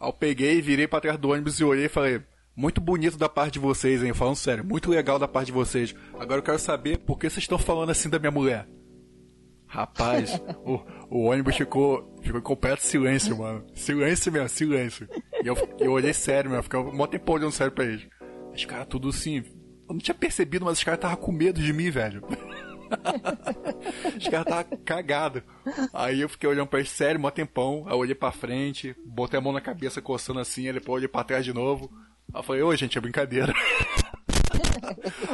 Aí 0.00 0.08
eu 0.08 0.12
peguei, 0.12 0.62
virei 0.62 0.86
pra 0.86 1.00
trás 1.00 1.18
do 1.18 1.30
ônibus 1.30 1.58
e 1.58 1.64
olhei 1.64 1.86
e 1.86 1.88
falei: 1.88 2.22
Muito 2.54 2.80
bonito 2.80 3.18
da 3.18 3.28
parte 3.28 3.54
de 3.54 3.58
vocês, 3.58 4.02
hein? 4.02 4.14
Falando 4.14 4.36
sério, 4.36 4.64
muito 4.64 4.90
legal 4.90 5.18
da 5.18 5.26
parte 5.26 5.46
de 5.46 5.52
vocês. 5.52 5.94
Agora 6.18 6.38
eu 6.38 6.44
quero 6.44 6.58
saber 6.58 6.98
por 6.98 7.18
que 7.18 7.28
vocês 7.28 7.42
estão 7.42 7.58
falando 7.58 7.90
assim 7.90 8.08
da 8.08 8.18
minha 8.18 8.30
mulher. 8.30 8.68
Rapaz, 9.66 10.40
o, 10.64 10.80
o 11.10 11.24
ônibus 11.24 11.56
ficou, 11.56 12.16
ficou 12.22 12.40
em 12.40 12.42
completo 12.42 12.82
silêncio, 12.82 13.36
mano. 13.36 13.66
Silêncio 13.74 14.32
mesmo, 14.32 14.48
silêncio. 14.48 15.08
E 15.42 15.46
eu, 15.46 15.56
eu 15.78 15.92
olhei 15.92 16.14
sério 16.14 16.50
mesmo, 16.50 16.62
ficava 16.62 16.90
mó 16.90 17.06
tempo 17.06 17.32
olhando 17.32 17.52
sério 17.52 17.72
pra 17.72 17.84
eles. 17.84 18.06
Os 18.54 18.64
caras 18.64 18.86
tudo 18.88 19.08
assim. 19.08 19.44
Eu 19.88 19.94
não 19.94 19.98
tinha 19.98 20.14
percebido, 20.14 20.64
mas 20.64 20.78
os 20.78 20.84
caras 20.84 20.98
estavam 20.98 21.16
com 21.16 21.32
medo 21.32 21.60
de 21.62 21.72
mim, 21.72 21.90
velho. 21.90 22.22
Os 24.16 24.28
caras 24.28 24.46
estavam 24.46 24.78
cagados. 24.84 25.42
Aí 25.92 26.20
eu 26.22 26.28
fiquei 26.28 26.48
olhando 26.48 26.68
pra 26.68 26.78
eles 26.78 26.90
sério, 26.90 27.20
mó 27.20 27.30
tempão. 27.30 27.84
Aí 27.86 27.92
eu 27.92 27.98
olhei 27.98 28.14
pra 28.14 28.32
frente, 28.32 28.96
botei 29.04 29.38
a 29.38 29.42
mão 29.42 29.52
na 29.52 29.60
cabeça 29.60 30.00
coçando 30.00 30.40
assim, 30.40 30.66
aí 30.66 30.72
depois 30.72 30.96
olhei 30.96 31.08
pra 31.08 31.22
trás 31.24 31.44
de 31.44 31.52
novo. 31.52 31.90
Aí 32.32 32.38
eu 32.40 32.42
falei, 32.42 32.62
ô 32.62 32.74
gente, 32.74 32.96
é 32.96 33.00
brincadeira. 33.00 33.52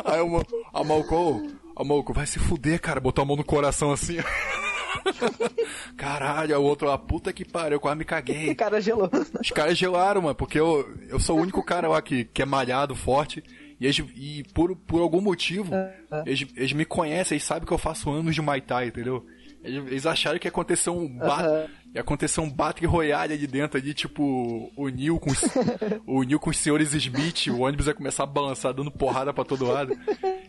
Aí 0.05 0.21
o 0.21 0.29
Ma- 0.29 0.45
a 0.73 0.83
Malco, 0.83 1.43
a 1.77 1.85
Malco, 1.85 2.13
vai 2.13 2.27
se 2.27 2.39
fuder, 2.41 2.81
cara, 2.81 2.99
botou 3.01 3.23
a 3.23 3.27
mão 3.27 3.37
no 3.37 3.45
coração 3.45 3.93
assim. 3.93 4.17
Caralho, 5.97 6.55
aí 6.57 6.61
o 6.61 6.65
outro 6.65 6.89
lá, 6.89 6.97
puta 6.99 7.33
que 7.33 7.45
pariu, 7.45 7.77
eu 7.77 7.81
quase 7.81 7.99
me 7.99 8.05
caguei. 8.05 8.51
O 8.51 8.57
cara 8.57 8.81
gelou. 8.81 9.09
Os 9.41 9.51
caras 9.51 9.77
gelaram, 9.79 10.23
mano, 10.23 10.35
porque 10.35 10.59
eu, 10.59 10.89
eu 11.09 11.21
sou 11.21 11.39
o 11.39 11.41
único 11.43 11.63
cara 11.63 11.89
lá 11.89 12.01
que, 12.03 12.25
que 12.25 12.43
é 12.43 12.45
malhado, 12.45 12.95
forte. 12.97 13.43
E, 13.85 13.87
eles, 13.87 13.99
e 14.17 14.43
por, 14.55 14.75
por 14.75 15.03
algum 15.03 15.21
motivo, 15.21 15.75
É, 15.75 15.95
eles, 16.25 16.47
eeles 16.57 16.73
me 16.73 16.87
conhecem, 16.87 17.37
eles 17.37 17.45
sabem 17.45 17.67
que 17.67 17.73
eu 17.73 17.77
faço 17.77 18.11
anos 18.11 18.35
de 18.35 18.41
Muay 18.41 18.63
Thai, 18.63 18.87
entendeu? 18.89 19.27
Eles, 19.63 19.87
eles 19.89 20.07
acharam 20.07 20.39
que 20.39 20.47
ia 20.47 20.51
acontecer 20.51 20.89
um 20.89 21.07
ba 21.19 21.41
Aham. 21.41 21.67
ia 21.95 22.01
acontecer 22.01 22.41
um 22.41 22.51
Battle 22.51 22.91
Royale 22.91 23.35
ali 23.35 23.47
dentro, 23.47 23.79
ali, 23.79 23.93
tipo, 23.93 24.73
o 24.75 24.89
Neil 24.89 25.19
com 25.21 25.31
os, 25.31 25.41
o 26.07 26.23
Neil 26.23 26.41
com 26.41 26.49
os 26.49 26.57
senhores 26.57 26.95
Smith, 26.95 27.49
o 27.49 27.61
ônibus 27.61 27.87
ia 27.87 27.95
começar 27.95 28.23
a 28.23 28.27
balançar, 28.27 28.73
dando 28.73 28.91
porrada 28.91 29.35
pra 29.35 29.45
todo 29.45 29.67
lado. 29.67 29.95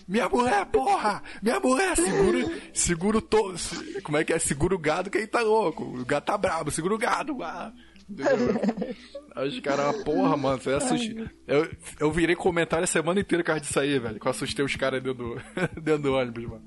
Minha 0.07 0.29
mulher, 0.29 0.65
porra! 0.67 1.21
Minha 1.41 1.59
mulher, 1.59 1.93
segura, 1.97 2.51
segura 2.73 3.17
o 3.17 3.21
to, 3.21 3.53
como 4.03 4.17
é 4.17 4.23
que 4.23 4.31
é? 4.31 4.39
Segura 4.39 4.73
o 4.75 4.79
gado 4.79 5.09
que 5.09 5.17
aí 5.17 5.27
tá 5.27 5.41
louco. 5.41 5.83
O 5.83 6.05
gado 6.05 6.25
tá 6.25 6.37
brabo, 6.37 6.71
segura 6.71 6.95
o 6.95 6.97
gado. 6.97 7.41
Ah. 7.43 7.73
Aí 9.35 9.49
os 9.49 9.59
caras, 9.59 10.03
porra, 10.03 10.37
mano, 10.37 10.61
você 10.61 10.71
assusta. 10.71 11.31
Eu, 11.47 11.67
eu 11.99 12.11
virei 12.11 12.35
comentário 12.35 12.83
a 12.83 12.87
semana 12.87 13.19
inteira 13.19 13.43
por 13.43 13.47
causa 13.47 13.61
disso 13.61 13.79
aí, 13.79 13.99
velho. 13.99 14.19
Que 14.19 14.25
eu 14.25 14.31
assustei 14.31 14.63
os 14.63 14.75
caras 14.75 15.03
dentro 15.03 15.35
do, 15.35 15.41
dentro 15.81 16.03
do 16.03 16.13
ônibus, 16.13 16.45
mano. 16.45 16.63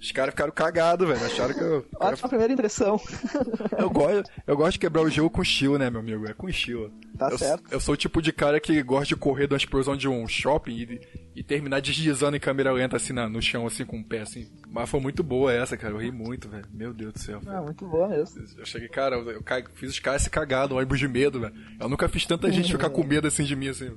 Os 0.00 0.10
caras 0.10 0.32
ficaram 0.32 0.52
cagados, 0.52 1.06
velho. 1.06 1.24
Acharam 1.24 1.54
que 1.54 1.60
eu. 1.60 1.86
Ótima 2.00 2.28
primeira 2.28 2.52
impressão. 2.52 3.00
Eu 3.78 3.90
gosto, 3.90 4.30
eu 4.46 4.56
gosto 4.56 4.72
de 4.72 4.78
quebrar 4.78 5.02
o 5.02 5.10
gelo 5.10 5.30
com 5.30 5.42
estilo, 5.42 5.78
né, 5.78 5.90
meu 5.90 6.00
amigo? 6.00 6.28
É 6.28 6.32
com 6.32 6.48
estilo. 6.48 6.92
Tá 7.18 7.28
eu, 7.30 7.38
certo. 7.38 7.64
Eu 7.70 7.80
sou 7.80 7.94
o 7.94 7.96
tipo 7.96 8.22
de 8.22 8.32
cara 8.32 8.60
que 8.60 8.82
gosta 8.82 9.06
de 9.06 9.16
correr 9.16 9.46
de 9.46 9.54
uma 9.54 9.58
explosão 9.58 9.96
de 9.96 10.08
um 10.08 10.26
shopping 10.28 10.72
e, 10.72 11.00
e 11.34 11.42
terminar 11.42 11.80
deslizando 11.80 12.36
em 12.36 12.40
câmera 12.40 12.72
lenta, 12.72 12.96
assim, 12.96 13.12
na- 13.12 13.28
no 13.28 13.40
chão, 13.40 13.66
assim, 13.66 13.84
com 13.84 13.98
o 14.00 14.04
pé, 14.04 14.20
assim. 14.20 14.50
Mas 14.68 14.88
foi 14.88 15.00
muito 15.00 15.22
boa 15.22 15.52
essa, 15.52 15.76
cara. 15.76 15.94
Eu 15.94 15.98
ri 15.98 16.10
muito, 16.10 16.48
velho. 16.48 16.64
Meu 16.72 16.92
Deus 16.92 17.12
do 17.14 17.18
céu. 17.18 17.40
Ah, 17.46 17.62
muito 17.62 17.86
boa 17.86 18.08
mesmo. 18.08 18.42
Eu 18.58 18.66
cheguei, 18.66 18.88
cara, 18.88 19.16
eu, 19.16 19.30
eu 19.30 19.42
fiz 19.74 19.90
os 19.90 19.98
caras 19.98 20.22
se 20.22 20.30
cagar 20.30 20.68
no 20.68 20.76
ônibus 20.76 20.98
de 20.98 21.08
medo, 21.08 21.40
velho. 21.40 21.54
Eu 21.80 21.88
nunca 21.88 22.08
fiz 22.08 22.26
tanta 22.26 22.50
gente 22.52 22.70
ficar 22.72 22.90
com 22.90 23.02
medo 23.04 23.26
assim 23.26 23.44
de 23.44 23.56
mim, 23.56 23.68
assim. 23.68 23.96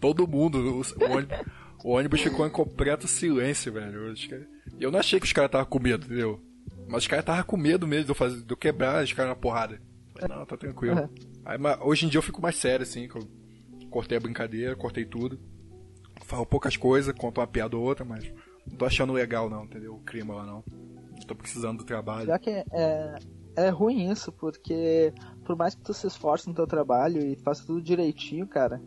Todo 0.00 0.26
mundo. 0.28 0.58
O, 0.58 0.80
o 1.04 1.12
ônibus, 1.12 1.38
o 1.84 1.90
ônibus 1.90 2.20
ficou 2.20 2.46
em 2.46 2.50
completo 2.50 3.08
silêncio, 3.08 3.72
velho. 3.72 4.14
Eu 4.80 4.90
não 4.90 4.98
achei 4.98 5.18
que 5.18 5.26
os 5.26 5.32
caras 5.32 5.48
estavam 5.48 5.66
com 5.66 5.80
medo, 5.80 6.06
entendeu? 6.06 6.40
Mas 6.88 7.02
os 7.02 7.08
caras 7.08 7.22
estavam 7.24 7.42
com 7.44 7.56
medo 7.56 7.86
mesmo 7.86 8.04
de 8.04 8.10
eu, 8.10 8.14
fazer, 8.14 8.42
de 8.42 8.52
eu 8.52 8.56
quebrar 8.56 9.02
os 9.02 9.12
caras 9.12 9.30
na 9.30 9.36
porrada. 9.36 9.80
Falei, 10.18 10.36
não, 10.36 10.46
tá 10.46 10.56
tranquilo. 10.56 11.10
Aí, 11.44 11.58
mas 11.58 11.78
hoje 11.82 12.06
em 12.06 12.08
dia 12.08 12.18
eu 12.18 12.22
fico 12.22 12.40
mais 12.40 12.56
sério, 12.56 12.82
assim, 12.84 13.08
que 13.08 13.16
eu 13.16 13.28
cortei 13.90 14.16
a 14.16 14.20
brincadeira, 14.20 14.74
cortei 14.76 15.04
tudo. 15.04 15.38
Falo 16.24 16.44
poucas 16.46 16.76
coisas, 16.76 17.14
conto 17.16 17.40
uma 17.40 17.46
piada 17.46 17.76
ou 17.76 17.82
outra, 17.84 18.04
mas 18.04 18.32
não 18.68 18.76
tô 18.76 18.84
achando 18.84 19.12
legal 19.12 19.48
não, 19.48 19.64
entendeu? 19.64 19.94
O 19.94 20.00
clima 20.00 20.34
lá 20.34 20.44
não. 20.46 20.64
Tô 21.26 21.34
precisando 21.34 21.78
do 21.78 21.84
trabalho. 21.84 22.26
Já 22.26 22.38
que 22.38 22.50
é, 22.50 23.14
é 23.56 23.68
ruim 23.68 24.10
isso, 24.10 24.30
porque 24.32 25.12
por 25.44 25.56
mais 25.56 25.74
que 25.74 25.82
tu 25.82 25.92
se 25.94 26.06
esforce 26.06 26.48
no 26.48 26.54
teu 26.54 26.66
trabalho 26.66 27.20
e 27.24 27.36
faça 27.36 27.64
tudo 27.66 27.80
direitinho, 27.82 28.46
cara, 28.46 28.80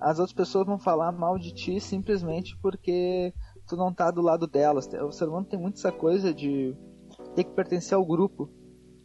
as 0.00 0.18
outras 0.18 0.34
pessoas 0.34 0.66
vão 0.66 0.78
falar 0.78 1.12
mal 1.12 1.38
de 1.38 1.52
ti 1.52 1.80
simplesmente 1.80 2.56
porque 2.60 3.32
tu 3.66 3.76
não 3.76 3.92
tá 3.92 4.10
do 4.10 4.20
lado 4.22 4.46
delas. 4.46 4.88
O 5.02 5.12
ser 5.12 5.28
humano 5.28 5.46
tem 5.46 5.58
muito 5.58 5.78
essa 5.78 5.92
coisa 5.92 6.32
de 6.32 6.74
ter 7.34 7.44
que 7.44 7.52
pertencer 7.52 7.94
ao 7.96 8.04
grupo. 8.04 8.48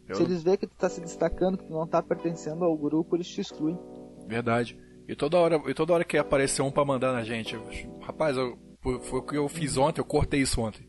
Eu- 0.08 0.16
Se 0.16 0.22
eles 0.22 0.42
veem 0.42 0.56
que 0.56 0.66
tu 0.66 0.76
tá 0.76 0.88
se 0.88 1.00
destacando, 1.00 1.58
que 1.58 1.64
tu 1.66 1.72
não 1.72 1.86
tá 1.86 2.02
pertencendo 2.02 2.64
ao 2.64 2.76
grupo, 2.76 3.14
eles 3.16 3.28
te 3.28 3.40
excluem. 3.40 3.78
Verdade. 4.26 4.76
E 5.10 5.16
toda 5.16 5.36
hora, 5.38 5.60
e 5.68 5.74
toda 5.74 5.92
hora 5.92 6.04
que 6.04 6.16
aparecer 6.16 6.62
um 6.62 6.70
pra 6.70 6.84
mandar 6.84 7.12
na 7.12 7.24
gente, 7.24 7.54
eu- 7.54 7.66
rapaz, 8.00 8.36
eu, 8.36 8.56
foi, 8.80 9.18
o 9.18 9.22
que 9.22 9.36
eu 9.36 9.48
fiz 9.48 9.76
ontem, 9.76 10.00
eu 10.00 10.04
cortei 10.04 10.40
isso 10.40 10.60
ontem. 10.60 10.88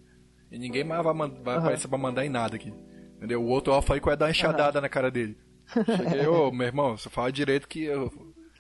E 0.52 0.60
ninguém 0.60 0.84
mais 0.84 1.04
vai, 1.04 1.14
vai 1.14 1.28
Aham. 1.30 1.58
aparecer 1.58 1.88
pra 1.88 1.98
mandar 1.98 2.26
em 2.26 2.30
nada 2.30 2.56
aqui. 2.56 2.72
Entendeu? 3.18 3.42
O 3.42 3.48
outro 3.48 3.74
eu 3.74 3.82
falei 3.82 4.00
que 4.02 4.08
eu 4.08 4.12
ia 4.12 4.18
dar 4.18 4.26
uma 4.26 4.32
enxadada 4.32 4.80
na 4.82 4.88
cara 4.90 5.10
dele. 5.10 5.36
Cheguei, 5.86 6.28
ô, 6.28 6.52
meu 6.52 6.68
irmão, 6.68 6.98
você 6.98 7.10
fala 7.10 7.32
direito 7.32 7.68
que 7.68 7.84
eu, 7.86 8.12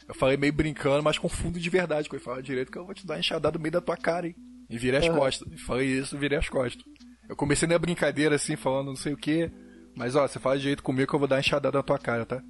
Eu 0.07 0.15
falei 0.15 0.35
meio 0.35 0.51
brincando, 0.51 1.01
mas 1.03 1.17
com 1.17 1.29
fundo 1.29 1.59
de 1.59 1.69
verdade. 1.69 2.09
Quando 2.09 2.17
ele 2.19 2.25
fala 2.25 2.41
direito, 2.43 2.71
que 2.71 2.77
eu 2.77 2.85
vou 2.85 2.93
te 2.93 3.05
dar 3.05 3.13
uma 3.13 3.19
enxadada 3.19 3.57
no 3.57 3.61
meio 3.61 3.71
da 3.71 3.79
tua 3.81 3.95
cara, 3.95 4.27
hein? 4.27 4.35
E 4.69 4.77
virei 4.77 4.99
as 4.99 5.07
Uhum. 5.07 5.15
costas. 5.17 5.47
E 5.51 5.57
falei 5.57 5.87
isso, 5.87 6.17
virei 6.17 6.37
as 6.37 6.49
costas. 6.49 6.83
Eu 7.29 7.35
comecei 7.35 7.67
na 7.67 7.77
brincadeira, 7.79 8.35
assim, 8.35 8.55
falando 8.57 8.87
não 8.87 8.95
sei 8.95 9.13
o 9.13 9.17
que. 9.17 9.49
Mas 9.95 10.15
ó, 10.15 10.27
você 10.27 10.39
fala 10.39 10.57
direito 10.59 10.83
comigo 10.83 11.07
que 11.09 11.15
eu 11.15 11.19
vou 11.19 11.27
dar 11.27 11.35
uma 11.35 11.39
enxadada 11.41 11.77
na 11.77 11.83
tua 11.83 11.97
cara, 11.99 12.25
tá? 12.25 12.41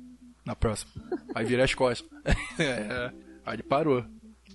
Na 0.46 0.56
próxima. 0.56 0.92
Aí 1.36 1.46
virei 1.46 1.64
as 1.64 1.74
costas. 1.74 2.10
é. 2.60 3.12
Aí 3.46 3.56
ele 3.56 3.64
parou. 3.64 4.06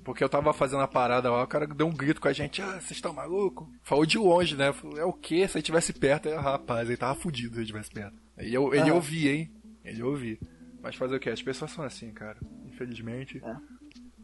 Porque 0.05 0.23
eu 0.23 0.29
tava 0.29 0.53
fazendo 0.53 0.83
a 0.83 0.89
parada 0.89 1.29
lá, 1.31 1.43
o 1.43 1.47
cara 1.49 1.67
deu 1.67 1.87
um 1.87 1.93
grito 1.93 2.21
com 2.21 2.29
a 2.29 2.33
gente, 2.33 2.63
ah, 2.63 2.75
vocês 2.75 2.93
estão 2.93 3.13
maluco? 3.13 3.69
Falou 3.83 4.07
de 4.07 4.17
longe, 4.17 4.55
né? 4.55 4.73
Falou, 4.73 4.97
é 4.97 5.05
o 5.05 5.13
quê? 5.13 5.49
Se 5.49 5.59
ele 5.59 5.65
tivesse 5.65 5.93
perto, 5.93 6.29
eu, 6.29 6.41
rapaz, 6.41 6.89
ele 6.89 6.97
tava 6.97 7.17
fudido 7.17 7.55
se 7.55 7.61
ele 7.61 7.67
tivesse 7.67 7.91
perto. 7.91 8.17
Aí 8.37 8.55
eu, 8.55 8.73
ele 8.73 8.85
Aham. 8.85 8.95
ouvia, 8.95 9.35
hein? 9.35 9.51
Ele 9.85 10.03
ouvia. 10.05 10.39
Mas 10.81 10.95
fazer 10.95 11.17
o 11.17 11.19
quê? 11.19 11.31
As 11.31 11.43
pessoas 11.43 11.73
são 11.73 11.85
assim, 11.85 12.13
cara. 12.13 12.39
Infelizmente. 12.67 13.43
É. 13.45 13.57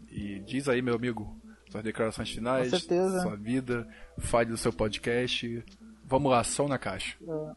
E 0.09 0.39
diz 0.47 0.69
aí, 0.69 0.81
meu 0.81 0.95
amigo, 0.95 1.37
suas 1.69 1.83
declarações 1.83 2.31
finais, 2.31 2.71
sua 2.71 3.35
vida, 3.35 3.89
fale 4.19 4.51
do 4.51 4.57
seu 4.57 4.73
podcast. 4.73 5.65
Vamos 6.05 6.31
lá, 6.31 6.45
som 6.45 6.69
na 6.69 6.79
caixa. 6.79 7.17
Ninja. 7.21 7.55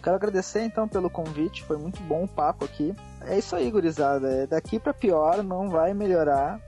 Eu 0.00 0.04
quero 0.04 0.16
agradecer 0.16 0.62
então 0.62 0.88
pelo 0.88 1.10
convite, 1.10 1.62
foi 1.62 1.76
muito 1.76 2.00
bom 2.04 2.24
o 2.24 2.28
papo 2.28 2.64
aqui. 2.64 2.96
É 3.20 3.38
isso 3.38 3.54
aí, 3.54 3.70
gurizada. 3.70 4.28
É 4.28 4.46
daqui 4.46 4.80
pra 4.80 4.94
pior, 4.94 5.42
não 5.42 5.68
vai 5.68 5.92
melhorar, 5.92 6.58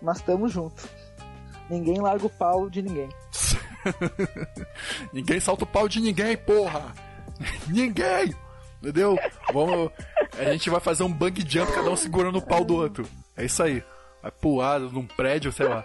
mas 0.00 0.22
tamo 0.22 0.48
junto. 0.48 0.88
Ninguém 1.68 2.00
larga 2.00 2.24
o 2.24 2.30
pau 2.30 2.70
de 2.70 2.80
ninguém. 2.80 3.10
ninguém 5.12 5.38
salta 5.38 5.64
o 5.64 5.66
pau 5.66 5.86
de 5.86 6.00
ninguém, 6.00 6.38
porra! 6.38 6.94
ninguém! 7.68 8.34
Entendeu? 8.80 9.18
Vamos. 9.52 9.92
A 10.38 10.44
gente 10.44 10.70
vai 10.70 10.80
fazer 10.80 11.02
um 11.02 11.12
bang 11.12 11.44
jump, 11.46 11.70
cada 11.72 11.90
um 11.90 11.96
segurando 11.96 12.38
o 12.38 12.46
pau 12.46 12.64
do 12.64 12.76
outro. 12.76 13.06
É 13.36 13.44
isso 13.44 13.62
aí. 13.62 13.84
Vai 14.22 14.30
pular 14.30 14.80
num 14.80 15.06
prédio, 15.06 15.52
sei 15.52 15.68
lá. 15.68 15.84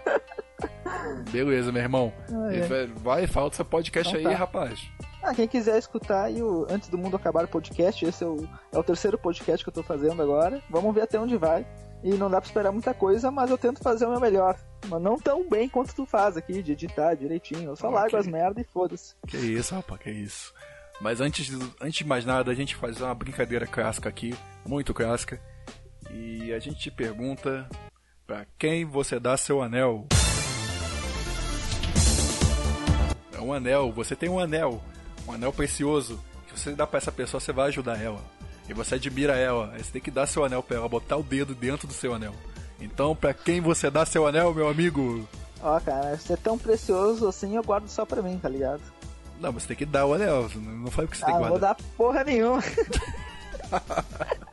Beleza, 1.30 1.70
meu 1.70 1.82
irmão. 1.82 2.10
Ah, 2.32 2.54
é. 2.54 2.60
Vai, 2.62 2.86
vai, 2.86 3.26
fala 3.26 3.50
do 3.50 3.56
seu 3.56 3.66
podcast 3.66 4.16
Então 4.16 4.30
aí, 4.30 4.34
tá. 4.34 4.40
rapaz. 4.40 4.80
Ah, 5.28 5.34
quem 5.34 5.48
quiser 5.48 5.76
escutar 5.76 6.26
aí 6.26 6.40
o 6.40 6.64
Antes 6.70 6.88
do 6.88 6.96
Mundo 6.96 7.16
Acabar 7.16 7.44
o 7.44 7.48
podcast, 7.48 8.04
esse 8.04 8.22
é 8.22 8.26
o, 8.28 8.48
é 8.72 8.78
o 8.78 8.84
terceiro 8.84 9.18
podcast 9.18 9.64
que 9.64 9.68
eu 9.68 9.74
tô 9.74 9.82
fazendo 9.82 10.22
agora. 10.22 10.62
Vamos 10.70 10.94
ver 10.94 11.00
até 11.02 11.18
onde 11.18 11.36
vai. 11.36 11.66
E 12.04 12.10
não 12.14 12.30
dá 12.30 12.40
pra 12.40 12.46
esperar 12.46 12.70
muita 12.70 12.94
coisa, 12.94 13.28
mas 13.28 13.50
eu 13.50 13.58
tento 13.58 13.82
fazer 13.82 14.06
o 14.06 14.10
meu 14.10 14.20
melhor. 14.20 14.56
Mas 14.88 15.02
não 15.02 15.18
tão 15.18 15.48
bem 15.48 15.68
quanto 15.68 15.92
tu 15.96 16.06
faz 16.06 16.36
aqui, 16.36 16.62
de 16.62 16.70
editar 16.72 17.14
direitinho. 17.14 17.70
Eu 17.70 17.74
só 17.76 17.88
Ok. 17.88 17.98
largo 17.98 18.16
as 18.18 18.26
merda 18.28 18.60
e 18.60 18.64
foda-se. 18.64 19.16
Que 19.26 19.36
isso, 19.36 19.74
rapaz, 19.74 20.00
que 20.00 20.10
isso. 20.10 20.54
Mas 21.00 21.20
antes 21.20 21.46
de, 21.46 21.56
antes 21.80 21.98
de 21.98 22.04
mais 22.06 22.24
nada, 22.24 22.52
a 22.52 22.54
gente 22.54 22.76
faz 22.76 23.00
uma 23.00 23.12
brincadeira 23.12 23.66
clássica 23.66 24.08
aqui, 24.08 24.32
muito 24.64 24.94
clássica. 24.94 25.40
E 26.12 26.52
a 26.52 26.60
gente 26.60 26.78
te 26.78 26.90
pergunta 26.92 27.68
pra 28.24 28.46
quem 28.56 28.84
você 28.84 29.18
dá 29.18 29.36
seu 29.36 29.60
anel. 29.60 30.06
É 33.36 33.40
um 33.40 33.52
anel, 33.52 33.90
você 33.92 34.14
tem 34.14 34.28
um 34.28 34.38
anel, 34.38 34.80
um 35.26 35.32
anel 35.32 35.52
precioso. 35.52 36.18
Que 36.48 36.58
você 36.58 36.72
dá 36.72 36.86
pra 36.86 36.98
essa 36.98 37.10
pessoa, 37.12 37.40
você 37.40 37.52
vai 37.52 37.68
ajudar 37.68 38.00
ela. 38.00 38.20
E 38.68 38.74
você 38.74 38.96
admira 38.96 39.36
ela, 39.36 39.72
aí 39.74 39.82
você 39.82 39.92
tem 39.92 40.02
que 40.02 40.10
dar 40.10 40.26
seu 40.26 40.44
anel 40.44 40.62
pra 40.62 40.76
ela, 40.76 40.88
botar 40.88 41.16
o 41.16 41.22
dedo 41.22 41.54
dentro 41.54 41.86
do 41.86 41.92
seu 41.94 42.14
anel. 42.14 42.34
Então, 42.80 43.14
pra 43.14 43.32
quem 43.32 43.60
você 43.60 43.90
dá 43.90 44.04
seu 44.04 44.26
anel, 44.26 44.52
meu 44.54 44.68
amigo? 44.68 45.26
Ó, 45.62 45.78
cara, 45.80 46.16
se 46.18 46.32
é 46.32 46.36
tão 46.36 46.58
precioso 46.58 47.26
assim, 47.28 47.56
eu 47.56 47.62
guardo 47.62 47.88
só 47.88 48.04
pra 48.04 48.20
mim, 48.22 48.38
tá 48.38 48.48
ligado? 48.48 48.80
Não, 49.40 49.52
você 49.52 49.68
tem 49.68 49.76
que 49.76 49.86
dar 49.86 50.04
o 50.06 50.14
anel, 50.14 50.48
não 50.54 50.90
fala 50.90 51.06
o 51.06 51.10
que 51.10 51.16
você 51.16 51.22
Ah, 51.24 51.26
tem 51.26 51.34
que 51.36 51.40
não 51.42 51.48
vou 51.50 51.58
guardar. 51.58 51.76
dar 51.76 51.84
porra 51.96 52.24
nenhuma. 52.24 52.62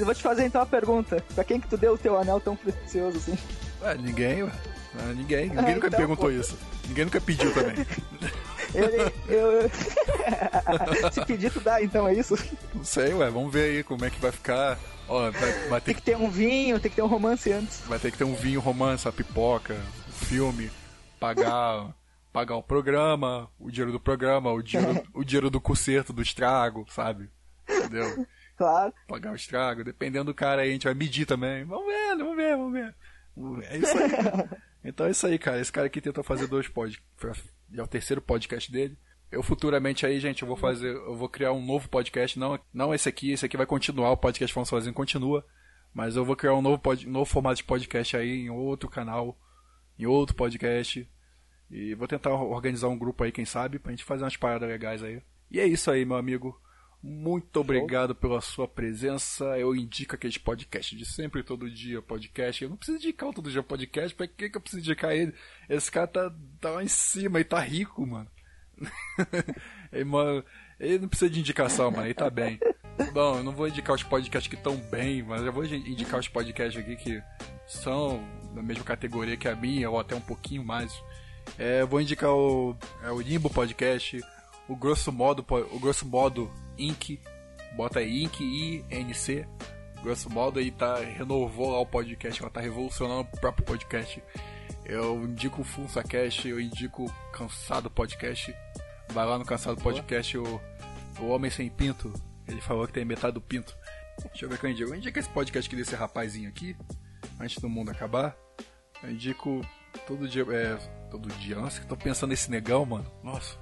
Eu 0.00 0.06
vou 0.06 0.14
te 0.14 0.22
fazer 0.22 0.44
então 0.46 0.62
a 0.62 0.66
pergunta. 0.66 1.22
Pra 1.34 1.44
quem 1.44 1.60
que 1.60 1.68
tu 1.68 1.76
deu 1.76 1.92
o 1.94 1.98
teu 1.98 2.16
anel 2.18 2.40
tão 2.40 2.56
precioso 2.56 3.18
assim? 3.18 3.36
Ué, 3.82 3.94
ninguém, 3.98 4.42
ué. 4.42 4.50
Ah, 4.98 5.12
ninguém. 5.14 5.48
Ninguém 5.50 5.58
Ah, 5.58 5.62
nunca 5.74 5.86
então, 5.88 5.98
perguntou 5.98 6.24
pô. 6.26 6.30
isso. 6.30 6.58
Ninguém 6.88 7.04
nunca 7.04 7.20
pediu 7.20 7.52
também. 7.52 7.86
Ele, 8.74 9.12
eu... 9.28 9.68
Se 11.12 11.24
pedir, 11.26 11.52
tu 11.52 11.60
dá, 11.60 11.82
então, 11.82 12.06
é 12.08 12.14
isso? 12.14 12.34
Não 12.74 12.84
sei, 12.84 13.12
ué. 13.14 13.28
Vamos 13.30 13.52
ver 13.52 13.64
aí 13.76 13.82
como 13.84 14.04
é 14.04 14.10
que 14.10 14.20
vai 14.20 14.32
ficar. 14.32 14.78
Ó, 15.08 15.30
vai, 15.30 15.52
vai 15.68 15.80
ter 15.80 15.86
Tem 15.86 15.94
que 15.96 16.02
ter 16.02 16.16
um 16.16 16.30
vinho, 16.30 16.78
tem 16.78 16.88
que 16.88 16.96
ter 16.96 17.02
um 17.02 17.06
romance 17.08 17.50
antes. 17.52 17.80
Vai 17.86 17.98
ter 17.98 18.10
que 18.12 18.18
ter 18.18 18.24
um 18.24 18.34
vinho, 18.34 18.60
romance, 18.60 19.06
uma 19.06 19.12
pipoca, 19.12 19.74
um 20.08 20.12
filme, 20.24 20.70
pagar, 21.18 21.92
pagar 22.32 22.54
o 22.56 22.62
programa, 22.62 23.50
o 23.58 23.70
dinheiro 23.72 23.90
do 23.90 23.98
programa, 23.98 24.52
o 24.52 24.62
dinheiro, 24.62 25.02
o 25.12 25.24
dinheiro 25.24 25.50
do 25.50 25.60
conserto, 25.60 26.12
do 26.12 26.22
estrago, 26.22 26.86
sabe? 26.90 27.28
Entendeu? 27.68 28.24
Claro. 28.60 28.92
Pagar 29.08 29.32
o 29.32 29.36
estrago, 29.36 29.82
dependendo 29.82 30.26
do 30.26 30.34
cara 30.34 30.60
aí, 30.60 30.68
a 30.68 30.72
gente 30.74 30.84
vai 30.84 30.92
medir 30.92 31.24
também. 31.24 31.64
Vamos 31.64 31.86
ver, 31.86 32.14
vamos 32.14 32.36
ver, 32.36 32.56
vamos 32.58 32.72
ver. 32.74 32.94
É 33.70 33.78
isso 33.78 33.96
aí. 33.96 34.60
Então 34.82 35.06
é 35.06 35.10
isso 35.10 35.26
aí, 35.26 35.38
cara. 35.38 35.60
Esse 35.60 35.70
cara 35.70 35.86
aqui 35.86 36.00
tentou 36.00 36.24
fazer 36.24 36.46
dois 36.46 36.66
podcasts. 36.66 37.52
Já 37.70 37.82
é 37.82 37.84
o 37.84 37.86
terceiro 37.86 38.22
podcast 38.22 38.72
dele. 38.72 38.98
Eu 39.30 39.42
futuramente 39.42 40.06
aí, 40.06 40.18
gente, 40.18 40.40
eu 40.40 40.48
vou 40.48 40.56
fazer. 40.56 40.94
Eu 40.94 41.14
vou 41.16 41.28
criar 41.28 41.52
um 41.52 41.64
novo 41.64 41.86
podcast. 41.88 42.38
Não, 42.38 42.58
não 42.72 42.94
esse 42.94 43.06
aqui, 43.08 43.30
esse 43.30 43.44
aqui 43.44 43.58
vai 43.58 43.66
continuar, 43.66 44.10
o 44.10 44.16
podcast 44.16 44.52
Falando 44.52 44.68
Sozinho 44.68 44.94
continua. 44.94 45.44
Mas 45.92 46.16
eu 46.16 46.24
vou 46.24 46.34
criar 46.34 46.54
um 46.54 46.62
novo, 46.62 46.78
pod, 46.78 47.06
novo 47.06 47.30
formato 47.30 47.56
de 47.56 47.64
podcast 47.64 48.16
aí 48.16 48.40
em 48.40 48.50
outro 48.50 48.88
canal, 48.88 49.38
em 49.98 50.06
outro 50.06 50.34
podcast. 50.34 51.06
E 51.70 51.94
vou 51.94 52.08
tentar 52.08 52.32
organizar 52.32 52.88
um 52.88 52.98
grupo 52.98 53.22
aí, 53.22 53.32
quem 53.32 53.44
sabe, 53.44 53.78
pra 53.78 53.92
gente 53.92 54.04
fazer 54.04 54.24
umas 54.24 54.36
paradas 54.36 54.68
legais 54.68 55.02
aí. 55.02 55.22
E 55.50 55.60
é 55.60 55.66
isso 55.66 55.90
aí, 55.90 56.06
meu 56.06 56.16
amigo. 56.16 56.58
Muito 57.02 57.58
obrigado 57.58 58.14
pela 58.14 58.42
sua 58.42 58.68
presença. 58.68 59.44
Eu 59.58 59.74
indico 59.74 60.14
aquele 60.14 60.38
podcast 60.38 60.94
de 60.94 61.06
sempre, 61.06 61.42
todo 61.42 61.70
dia, 61.70 62.02
podcast. 62.02 62.62
Eu 62.62 62.68
não 62.68 62.76
preciso 62.76 62.98
indicar 62.98 63.30
o 63.30 63.32
todo 63.32 63.50
dia 63.50 63.62
podcast, 63.62 64.14
pra 64.14 64.26
que, 64.26 64.50
que 64.50 64.56
eu 64.56 64.60
preciso 64.60 64.82
indicar 64.82 65.12
ele? 65.12 65.32
Esse 65.68 65.90
cara 65.90 66.06
tá, 66.06 66.32
tá 66.60 66.70
lá 66.70 66.84
em 66.84 66.88
cima 66.88 67.40
e 67.40 67.44
tá 67.44 67.58
rico, 67.58 68.06
mano. 68.06 68.28
ele, 69.90 70.04
mano. 70.04 70.44
Ele 70.78 70.98
não 70.98 71.08
precisa 71.08 71.30
de 71.30 71.40
indicação, 71.40 71.90
mano. 71.90 72.06
Ele 72.06 72.14
tá 72.14 72.28
bem. 72.28 72.58
Bom, 73.14 73.38
eu 73.38 73.44
não 73.44 73.52
vou 73.52 73.66
indicar 73.66 73.96
os 73.96 74.02
podcasts 74.02 74.48
que 74.48 74.56
estão 74.56 74.76
bem, 74.76 75.22
mas 75.22 75.42
eu 75.42 75.52
vou 75.52 75.64
indicar 75.64 76.20
os 76.20 76.28
podcasts 76.28 76.82
aqui 76.82 76.96
que 76.96 77.22
são 77.66 78.22
da 78.54 78.62
mesma 78.62 78.84
categoria 78.84 79.38
que 79.38 79.48
a 79.48 79.56
minha, 79.56 79.88
ou 79.88 79.98
até 79.98 80.14
um 80.14 80.20
pouquinho 80.20 80.62
mais. 80.62 80.92
É, 81.58 81.80
eu 81.80 81.86
vou 81.86 82.00
indicar 82.00 82.30
o, 82.30 82.76
é, 83.02 83.10
o 83.10 83.20
Limbo 83.20 83.48
Podcast, 83.48 84.20
o 84.68 84.76
Grosso 84.76 85.10
Modo, 85.10 85.44
o 85.72 85.78
Grosso 85.78 86.06
Modo 86.06 86.50
Inc. 86.80 87.20
Bota 87.76 88.00
aí 88.00 88.24
Inc. 88.24 88.40
I-N-C. 88.40 89.46
Grosso 90.02 90.30
Modo 90.30 90.58
aí 90.58 90.70
tá, 90.70 90.96
renovou 90.96 91.72
lá 91.72 91.80
o 91.80 91.86
podcast, 91.86 92.40
ela 92.40 92.50
tá 92.50 92.60
revolucionando 92.60 93.28
o 93.32 93.40
próprio 93.40 93.64
podcast. 93.64 94.22
Eu 94.84 95.24
indico 95.24 95.60
o 95.60 95.64
FunsaCast, 95.64 96.48
eu 96.48 96.60
indico 96.60 97.04
o 97.04 97.12
Cansado 97.32 97.90
Podcast. 97.90 98.54
Vai 99.10 99.26
lá 99.26 99.38
no 99.38 99.44
Cansado 99.44 99.80
Podcast, 99.80 100.38
o, 100.38 100.60
o 101.20 101.28
Homem 101.28 101.50
Sem 101.50 101.68
Pinto. 101.68 102.12
Ele 102.48 102.60
falou 102.60 102.86
que 102.86 102.92
tem 102.92 103.04
metade 103.04 103.34
do 103.34 103.40
pinto. 103.40 103.76
Deixa 104.28 104.44
eu 104.44 104.48
ver 104.48 104.54
o 104.54 104.58
que 104.58 104.66
eu 104.66 104.70
indico. 104.70 104.90
Eu 104.90 104.96
indico 104.96 105.18
esse 105.18 105.28
podcast 105.28 105.68
aqui 105.68 105.76
desse 105.76 105.94
rapazinho 105.94 106.48
aqui, 106.48 106.76
antes 107.38 107.60
do 107.60 107.68
mundo 107.68 107.90
acabar. 107.90 108.36
Eu 109.02 109.10
indico 109.10 109.60
todo 110.06 110.28
dia. 110.28 110.44
É, 110.50 110.76
todo 111.10 111.28
dia. 111.34 111.56
Nossa, 111.56 111.80
que 111.80 111.86
tô 111.86 111.96
pensando 111.96 112.30
nesse 112.30 112.50
negão, 112.50 112.84
mano. 112.84 113.10
Nossa, 113.22 113.56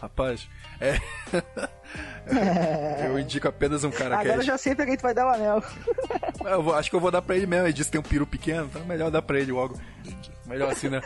rapaz. 0.00 0.48
É. 0.80 0.94
eu 3.06 3.18
indico 3.18 3.48
apenas 3.48 3.82
um 3.84 3.90
cara 3.90 4.18
Agora 4.18 4.36
eu 4.38 4.42
já 4.42 4.56
sei 4.58 4.74
pra 4.74 4.86
quem 4.86 4.96
tu 4.96 5.02
vai 5.02 5.14
dar 5.14 5.26
o 5.26 5.30
anel. 5.30 5.62
eu 6.44 6.62
vou- 6.62 6.74
acho 6.74 6.90
que 6.90 6.96
eu 6.96 7.00
vou 7.00 7.10
dar 7.10 7.22
pra 7.22 7.36
ele 7.36 7.46
mesmo. 7.46 7.66
Ele 7.66 7.72
disse 7.72 7.88
que 7.90 7.92
tem 7.92 8.00
um 8.00 8.08
peru 8.08 8.26
pequeno, 8.26 8.66
então 8.66 8.82
é 8.82 8.84
melhor 8.84 9.10
dar 9.10 9.22
pra 9.22 9.38
ele 9.38 9.52
logo. 9.52 9.78
Melhor 10.46 10.70
assim, 10.72 10.88
né? 10.88 11.00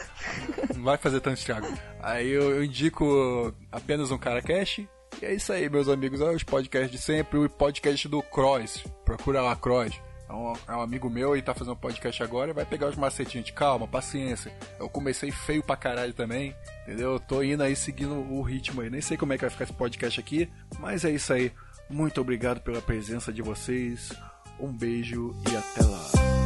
Não 0.75 0.85
vai 0.85 0.97
fazer 0.97 1.21
tanto 1.21 1.39
estrago. 1.39 1.67
Aí 2.01 2.31
eu, 2.31 2.51
eu 2.57 2.65
indico 2.65 3.55
apenas 3.71 4.11
um 4.11 4.17
cara 4.19 4.41
cash. 4.41 4.79
E 5.21 5.25
é 5.27 5.35
isso 5.35 5.53
aí, 5.53 5.69
meus 5.69 5.89
amigos. 5.89 6.21
Olha 6.21 6.37
os 6.37 6.43
podcasts 6.43 6.91
de 6.91 6.99
sempre. 6.99 7.39
O 7.39 7.49
podcast 7.49 8.09
do 8.09 8.23
Cross. 8.23 8.85
Procura 9.05 9.43
lá, 9.43 9.55
Cross. 9.55 10.01
É 10.35 10.37
um, 10.37 10.53
é 10.75 10.77
um 10.77 10.81
amigo 10.81 11.09
meu 11.09 11.37
e 11.37 11.43
tá 11.43 11.55
fazendo 11.55 11.77
podcast 11.77 12.21
agora 12.21 12.53
vai 12.53 12.65
pegar 12.65 12.89
os 12.89 12.97
macetinhos 12.97 13.47
de 13.47 13.53
calma, 13.53 13.87
paciência. 13.87 14.53
Eu 14.81 14.89
comecei 14.89 15.31
feio 15.31 15.63
pra 15.63 15.77
caralho 15.77 16.13
também, 16.13 16.55
entendeu? 16.83 17.13
Eu 17.13 17.21
tô 17.21 17.41
indo 17.43 17.63
aí 17.63 17.77
seguindo 17.77 18.15
o 18.15 18.43
ritmo 18.43 18.81
aí. 18.81 18.91
Nem 18.91 19.01
sei 19.01 19.17
como 19.17 19.33
é 19.33 19.37
que 19.37 19.43
vai 19.43 19.51
ficar 19.51 19.65
esse 19.65 19.73
podcast 19.73 20.19
aqui, 20.19 20.51
mas 20.81 21.05
é 21.05 21.11
isso 21.11 21.33
aí. 21.33 21.53
Muito 21.89 22.21
obrigado 22.21 22.61
pela 22.61 22.83
presença 22.83 23.33
de 23.33 23.43
vocês. 23.43 24.13
Um 24.59 24.73
beijo 24.73 25.35
e 25.51 25.57
até 25.57 25.83
lá. 25.83 26.44